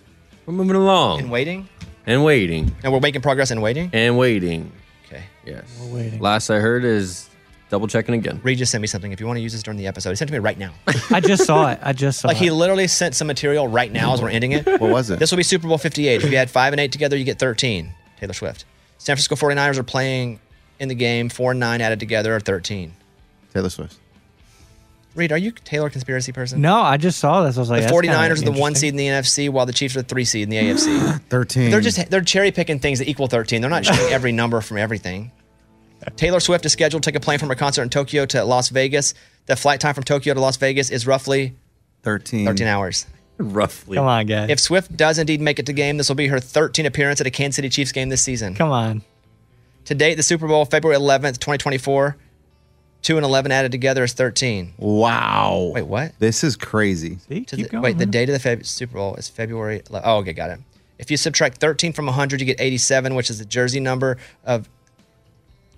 We're 0.46 0.54
moving 0.54 0.76
along. 0.76 1.20
And 1.20 1.30
waiting. 1.30 1.68
And 2.06 2.24
waiting. 2.24 2.74
And 2.82 2.92
we're 2.92 3.00
making 3.00 3.20
progress 3.22 3.50
and 3.50 3.62
waiting. 3.62 3.90
And 3.92 4.18
waiting. 4.18 4.72
Okay. 5.06 5.22
Yes. 5.46 5.64
We're 5.80 5.94
waiting. 5.94 6.20
Last 6.20 6.50
I 6.50 6.58
heard 6.58 6.84
is 6.84 7.27
double 7.70 7.86
checking 7.86 8.14
again. 8.14 8.40
Reid 8.42 8.58
just 8.58 8.72
sent 8.72 8.80
me 8.82 8.88
something. 8.88 9.12
If 9.12 9.20
you 9.20 9.26
want 9.26 9.36
to 9.38 9.42
use 9.42 9.52
this 9.52 9.62
during 9.62 9.78
the 9.78 9.86
episode, 9.86 10.10
he 10.10 10.16
sent 10.16 10.30
it 10.30 10.34
to 10.34 10.38
me 10.40 10.44
right 10.44 10.58
now. 10.58 10.72
I 11.10 11.20
just 11.20 11.44
saw 11.44 11.70
it. 11.70 11.78
I 11.82 11.92
just 11.92 12.20
saw 12.20 12.28
like 12.28 12.36
it. 12.36 12.44
he 12.44 12.50
literally 12.50 12.86
sent 12.88 13.14
some 13.14 13.26
material 13.26 13.68
right 13.68 13.90
now 13.90 14.14
as 14.14 14.22
we're 14.22 14.30
ending 14.30 14.52
it. 14.52 14.66
What 14.66 14.80
was 14.90 15.10
it? 15.10 15.18
This 15.18 15.30
will 15.30 15.36
be 15.36 15.42
Super 15.42 15.68
Bowl 15.68 15.78
58. 15.78 16.22
If 16.24 16.30
you 16.30 16.36
had 16.36 16.50
five 16.50 16.72
and 16.72 16.80
eight 16.80 16.92
together, 16.92 17.16
you 17.16 17.24
get 17.24 17.38
13. 17.38 17.92
Taylor 18.18 18.32
Swift. 18.32 18.64
San 18.98 19.16
Francisco 19.16 19.36
49ers 19.36 19.78
are 19.78 19.82
playing 19.84 20.40
in 20.80 20.88
the 20.88 20.94
game. 20.94 21.28
Four 21.28 21.52
and 21.52 21.60
nine 21.60 21.80
added 21.80 22.00
together 22.00 22.34
are 22.34 22.40
13. 22.40 22.92
Taylor 23.54 23.70
Swift. 23.70 23.96
Reid, 25.14 25.32
are 25.32 25.38
you 25.38 25.50
Taylor 25.50 25.90
conspiracy 25.90 26.30
person? 26.32 26.60
No, 26.60 26.80
I 26.80 26.96
just 26.96 27.18
saw 27.18 27.42
this. 27.42 27.56
I 27.56 27.60
was 27.60 27.70
like, 27.70 27.82
the 27.82 27.88
that's 27.88 28.06
49ers 28.06 28.42
are 28.42 28.52
the 28.52 28.52
one 28.52 28.74
seed 28.76 28.90
in 28.90 28.96
the 28.96 29.06
NFC, 29.06 29.50
while 29.50 29.66
the 29.66 29.72
Chiefs 29.72 29.96
are 29.96 30.02
the 30.02 30.08
three 30.08 30.24
seed 30.24 30.44
in 30.44 30.50
the 30.50 30.56
AFC. 30.56 31.20
Thirteen. 31.28 31.70
they're 31.72 31.80
just 31.80 32.08
they're 32.10 32.20
cherry 32.20 32.52
picking 32.52 32.78
things 32.78 33.00
that 33.00 33.08
equal 33.08 33.26
13. 33.26 33.60
They're 33.60 33.70
not 33.70 33.84
showing 33.84 33.98
every 34.12 34.30
number 34.30 34.60
from 34.60 34.78
everything. 34.78 35.32
Taylor 36.16 36.40
Swift 36.40 36.64
is 36.66 36.72
scheduled 36.72 37.02
to 37.02 37.10
take 37.10 37.16
a 37.16 37.20
plane 37.20 37.38
from 37.38 37.48
her 37.48 37.54
concert 37.54 37.82
in 37.82 37.90
Tokyo 37.90 38.26
to 38.26 38.44
Las 38.44 38.68
Vegas. 38.70 39.14
The 39.46 39.56
flight 39.56 39.80
time 39.80 39.94
from 39.94 40.04
Tokyo 40.04 40.34
to 40.34 40.40
Las 40.40 40.56
Vegas 40.56 40.90
is 40.90 41.06
roughly 41.06 41.54
thirteen. 42.02 42.46
13 42.46 42.66
hours. 42.66 43.06
Roughly. 43.38 43.96
Come 43.96 44.06
on, 44.06 44.26
guys. 44.26 44.50
If 44.50 44.58
Swift 44.58 44.96
does 44.96 45.18
indeed 45.18 45.40
make 45.40 45.58
it 45.60 45.66
to 45.66 45.72
game, 45.72 45.96
this 45.96 46.08
will 46.08 46.16
be 46.16 46.26
her 46.26 46.38
13th 46.38 46.86
appearance 46.86 47.20
at 47.20 47.26
a 47.26 47.30
Kansas 47.30 47.56
City 47.56 47.68
Chiefs 47.68 47.92
game 47.92 48.08
this 48.08 48.20
season. 48.22 48.54
Come 48.56 48.72
on. 48.72 49.02
To 49.84 49.94
date, 49.94 50.16
the 50.16 50.22
Super 50.24 50.48
Bowl, 50.48 50.64
February 50.64 50.98
11th, 50.98 51.34
2024, 51.38 52.16
2 53.02 53.16
and 53.16 53.24
11 53.24 53.52
added 53.52 53.70
together 53.70 54.02
is 54.02 54.12
13. 54.12 54.74
Wow. 54.76 55.70
Wait, 55.72 55.82
what? 55.86 56.18
This 56.18 56.42
is 56.42 56.56
crazy. 56.56 57.18
See, 57.28 57.44
keep 57.44 57.48
the- 57.48 57.68
going. 57.68 57.82
wait, 57.82 57.98
the 57.98 58.06
date 58.06 58.28
of 58.28 58.42
the 58.42 58.48
Feb- 58.48 58.66
Super 58.66 58.94
Bowl 58.98 59.14
is 59.14 59.28
February. 59.28 59.82
11th. 59.88 60.02
Oh, 60.04 60.16
okay, 60.18 60.32
got 60.32 60.50
it. 60.50 60.58
If 60.98 61.10
you 61.12 61.16
subtract 61.16 61.58
13 61.58 61.92
from 61.92 62.06
100, 62.06 62.40
you 62.40 62.46
get 62.46 62.60
87, 62.60 63.14
which 63.14 63.30
is 63.30 63.38
the 63.38 63.44
jersey 63.44 63.78
number 63.78 64.18
of 64.44 64.68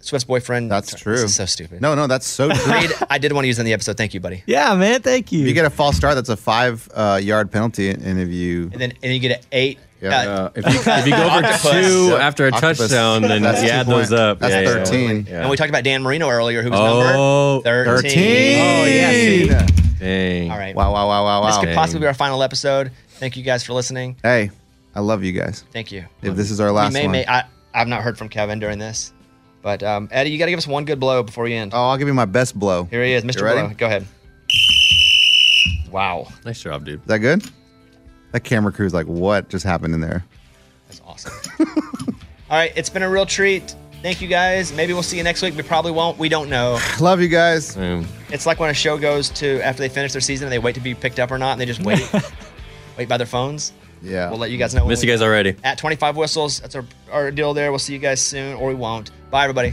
Swift's 0.01 0.25
boyfriend. 0.25 0.71
That's 0.71 0.95
true. 0.95 1.13
This 1.15 1.25
is 1.25 1.35
so 1.37 1.45
stupid. 1.47 1.81
No, 1.81 1.95
no, 1.95 2.07
that's 2.07 2.27
so 2.27 2.49
true. 2.53 2.73
Reid, 2.73 2.91
I 3.09 3.19
did 3.19 3.33
want 3.33 3.45
to 3.45 3.49
use 3.49 3.59
it 3.59 3.63
in 3.63 3.67
the 3.67 3.73
episode. 3.73 3.97
Thank 3.97 4.15
you, 4.15 4.21
buddy. 4.21 4.43
Yeah, 4.47 4.75
man. 4.75 5.03
Thank 5.03 5.33
you. 5.33 5.43
If 5.43 5.47
you 5.49 5.55
get 5.55 5.65
a 5.67 5.71
false 5.71 5.97
start, 5.97 6.15
that's 6.15 6.29
a 6.31 6.37
five 6.37 6.89
uh, 6.95 7.21
yard 7.23 7.51
penalty. 7.51 7.91
And 7.91 8.19
if 8.19 8.29
you 8.29 8.71
And 8.73 8.81
then 8.81 8.93
and 9.03 9.13
you 9.13 9.19
get 9.21 9.39
an 9.41 9.45
eight 9.53 9.79
Uh, 10.03 10.49
if, 10.55 10.65
you, 10.65 10.81
if 10.93 11.07
you 11.07 11.13
go 11.13 11.29
for 11.59 11.71
two 11.73 12.09
Yep. 12.09 12.21
after 12.21 12.47
a 12.49 12.53
Octopus. 12.53 12.79
touchdown, 12.79 13.21
then 13.23 13.43
That's 13.43 13.63
you 13.63 13.69
two 13.69 13.75
add 13.75 13.87
those 13.87 14.13
up. 14.13 14.39
that's 14.39 14.55
Yeah, 14.55 14.61
yeah, 14.63 14.85
13. 14.85 15.27
yeah. 15.29 15.41
And 15.43 15.51
we 15.51 15.57
talked 15.59 15.69
about 15.69 15.85
Dan 15.85 16.03
Marino 16.03 16.29
earlier, 16.31 16.63
who 16.63 16.71
was 16.71 16.81
Oh, 16.81 17.55
number 17.63 17.85
13. 17.85 18.11
13. 18.11 18.59
Oh, 18.59 18.85
yeah. 18.87 19.11
see? 19.67 19.75
Dang. 19.99 20.51
All 20.51 20.57
right. 20.59 20.75
Wow, 20.75 20.93
wow, 20.95 21.07
wow, 21.07 21.25
wow, 21.25 21.41
wow. 21.43 21.47
This 21.49 21.57
wow. 21.57 21.63
could 21.65 21.75
possibly 21.75 22.01
be 22.01 22.07
our 22.07 22.15
final 22.15 22.43
episode. 22.43 22.93
Thank 23.19 23.37
you 23.37 23.43
guys 23.43 23.63
for 23.63 23.75
listening. 23.75 24.17
Hey, 24.23 24.51
I 24.95 25.01
love 25.01 25.23
you 25.23 25.33
guys. 25.33 25.65
Thank 25.73 25.93
you. 25.93 26.07
If 26.23 26.35
this 26.35 26.51
is 26.51 26.59
our 26.61 26.73
last 26.73 26.95
we 26.95 27.01
may, 27.01 27.05
one. 27.07 27.13
may 27.13 27.27
I, 27.27 27.45
I've 27.75 27.87
not 27.89 28.01
heard 28.03 28.17
from 28.17 28.31
Kevin 28.31 28.59
during 28.59 28.79
this, 28.79 29.13
but 29.63 29.83
um, 29.83 30.09
Eddie, 30.11 30.31
you 30.31 30.39
got 30.39 30.47
to 30.47 30.53
give 30.53 30.59
us 30.59 30.67
one 30.67 30.85
good 30.85 31.01
blow 31.01 31.23
before 31.23 31.47
you 31.49 31.57
end. 31.57 31.73
Oh, 31.75 31.89
I'll 31.89 31.99
give 31.99 32.09
you 32.09 32.15
my 32.15 32.25
best 32.25 32.59
blow. 32.59 32.85
Here 32.85 33.05
he 33.05 33.13
is, 33.13 33.25
Mr. 33.25 33.43
ready? 33.43 33.67
Blow. 33.67 33.75
Go 33.77 33.87
ahead. 33.87 34.07
Wow. 35.91 36.29
Nice 36.45 36.63
job, 36.63 36.85
dude. 36.85 37.01
Is 37.01 37.07
that 37.07 37.19
good? 37.19 37.45
That 38.33 38.41
camera 38.41 38.73
crew's 38.73 38.95
like, 38.95 39.07
what 39.07 39.49
just 39.49 39.65
happened 39.65 39.95
in 39.95 40.01
there? 40.01 40.25
That's 40.89 41.01
awesome. 41.05 41.33
All 42.51 42.57
right, 42.57 42.73
it's 42.77 42.91
been 42.91 43.03
a 43.03 43.11
real 43.11 43.27
treat. 43.27 43.75
Thank 44.03 44.23
you 44.23 44.29
guys. 44.29 44.73
Maybe 44.73 44.93
we'll 44.93 45.03
see 45.03 45.19
you 45.19 45.23
next 45.23 45.43
week. 45.43 45.55
We 45.57 45.63
probably 45.63 45.93
won't. 45.93 46.17
We 46.17 46.29
don't 46.29 46.49
know. 46.49 46.79
Love 47.01 47.21
you 47.21 47.29
guys. 47.29 47.77
It's 48.31 48.47
like 48.47 48.59
when 48.59 48.71
a 48.71 48.75
show 48.75 48.97
goes 48.97 49.29
to 49.31 49.61
after 49.61 49.83
they 49.83 49.89
finish 49.89 50.13
their 50.13 50.23
season 50.23 50.47
and 50.47 50.53
they 50.53 50.59
wait 50.59 50.75
to 50.77 50.81
be 50.81 50.95
picked 50.95 51.19
up 51.19 51.31
or 51.31 51.39
not, 51.39 51.53
and 51.53 51.61
they 51.61 51.67
just 51.67 51.83
wait, 51.83 52.11
wait 52.99 53.09
by 53.09 53.19
their 53.19 53.27
phones. 53.27 53.73
Yeah. 54.03 54.31
We'll 54.31 54.39
let 54.39 54.51
you 54.51 54.59
guys 54.59 54.75
know. 54.75 54.83
when 54.83 54.89
Miss 54.91 55.03
we 55.03 55.09
you 55.09 55.13
guys 55.13 55.21
go. 55.21 55.27
already. 55.27 55.57
At 55.63 55.79
25 55.79 56.17
whistles, 56.17 56.61
that's 56.61 56.75
our, 56.75 56.85
our 57.13 57.31
deal 57.31 57.55
there. 57.55 57.71
We'll 57.71 57.79
see 57.79 57.93
you 57.93 57.99
guys 57.99 58.21
soon, 58.21 58.57
or 58.57 58.69
we 58.69 58.75
won't. 58.75 59.11
Bye, 59.31 59.45
everybody. 59.45 59.73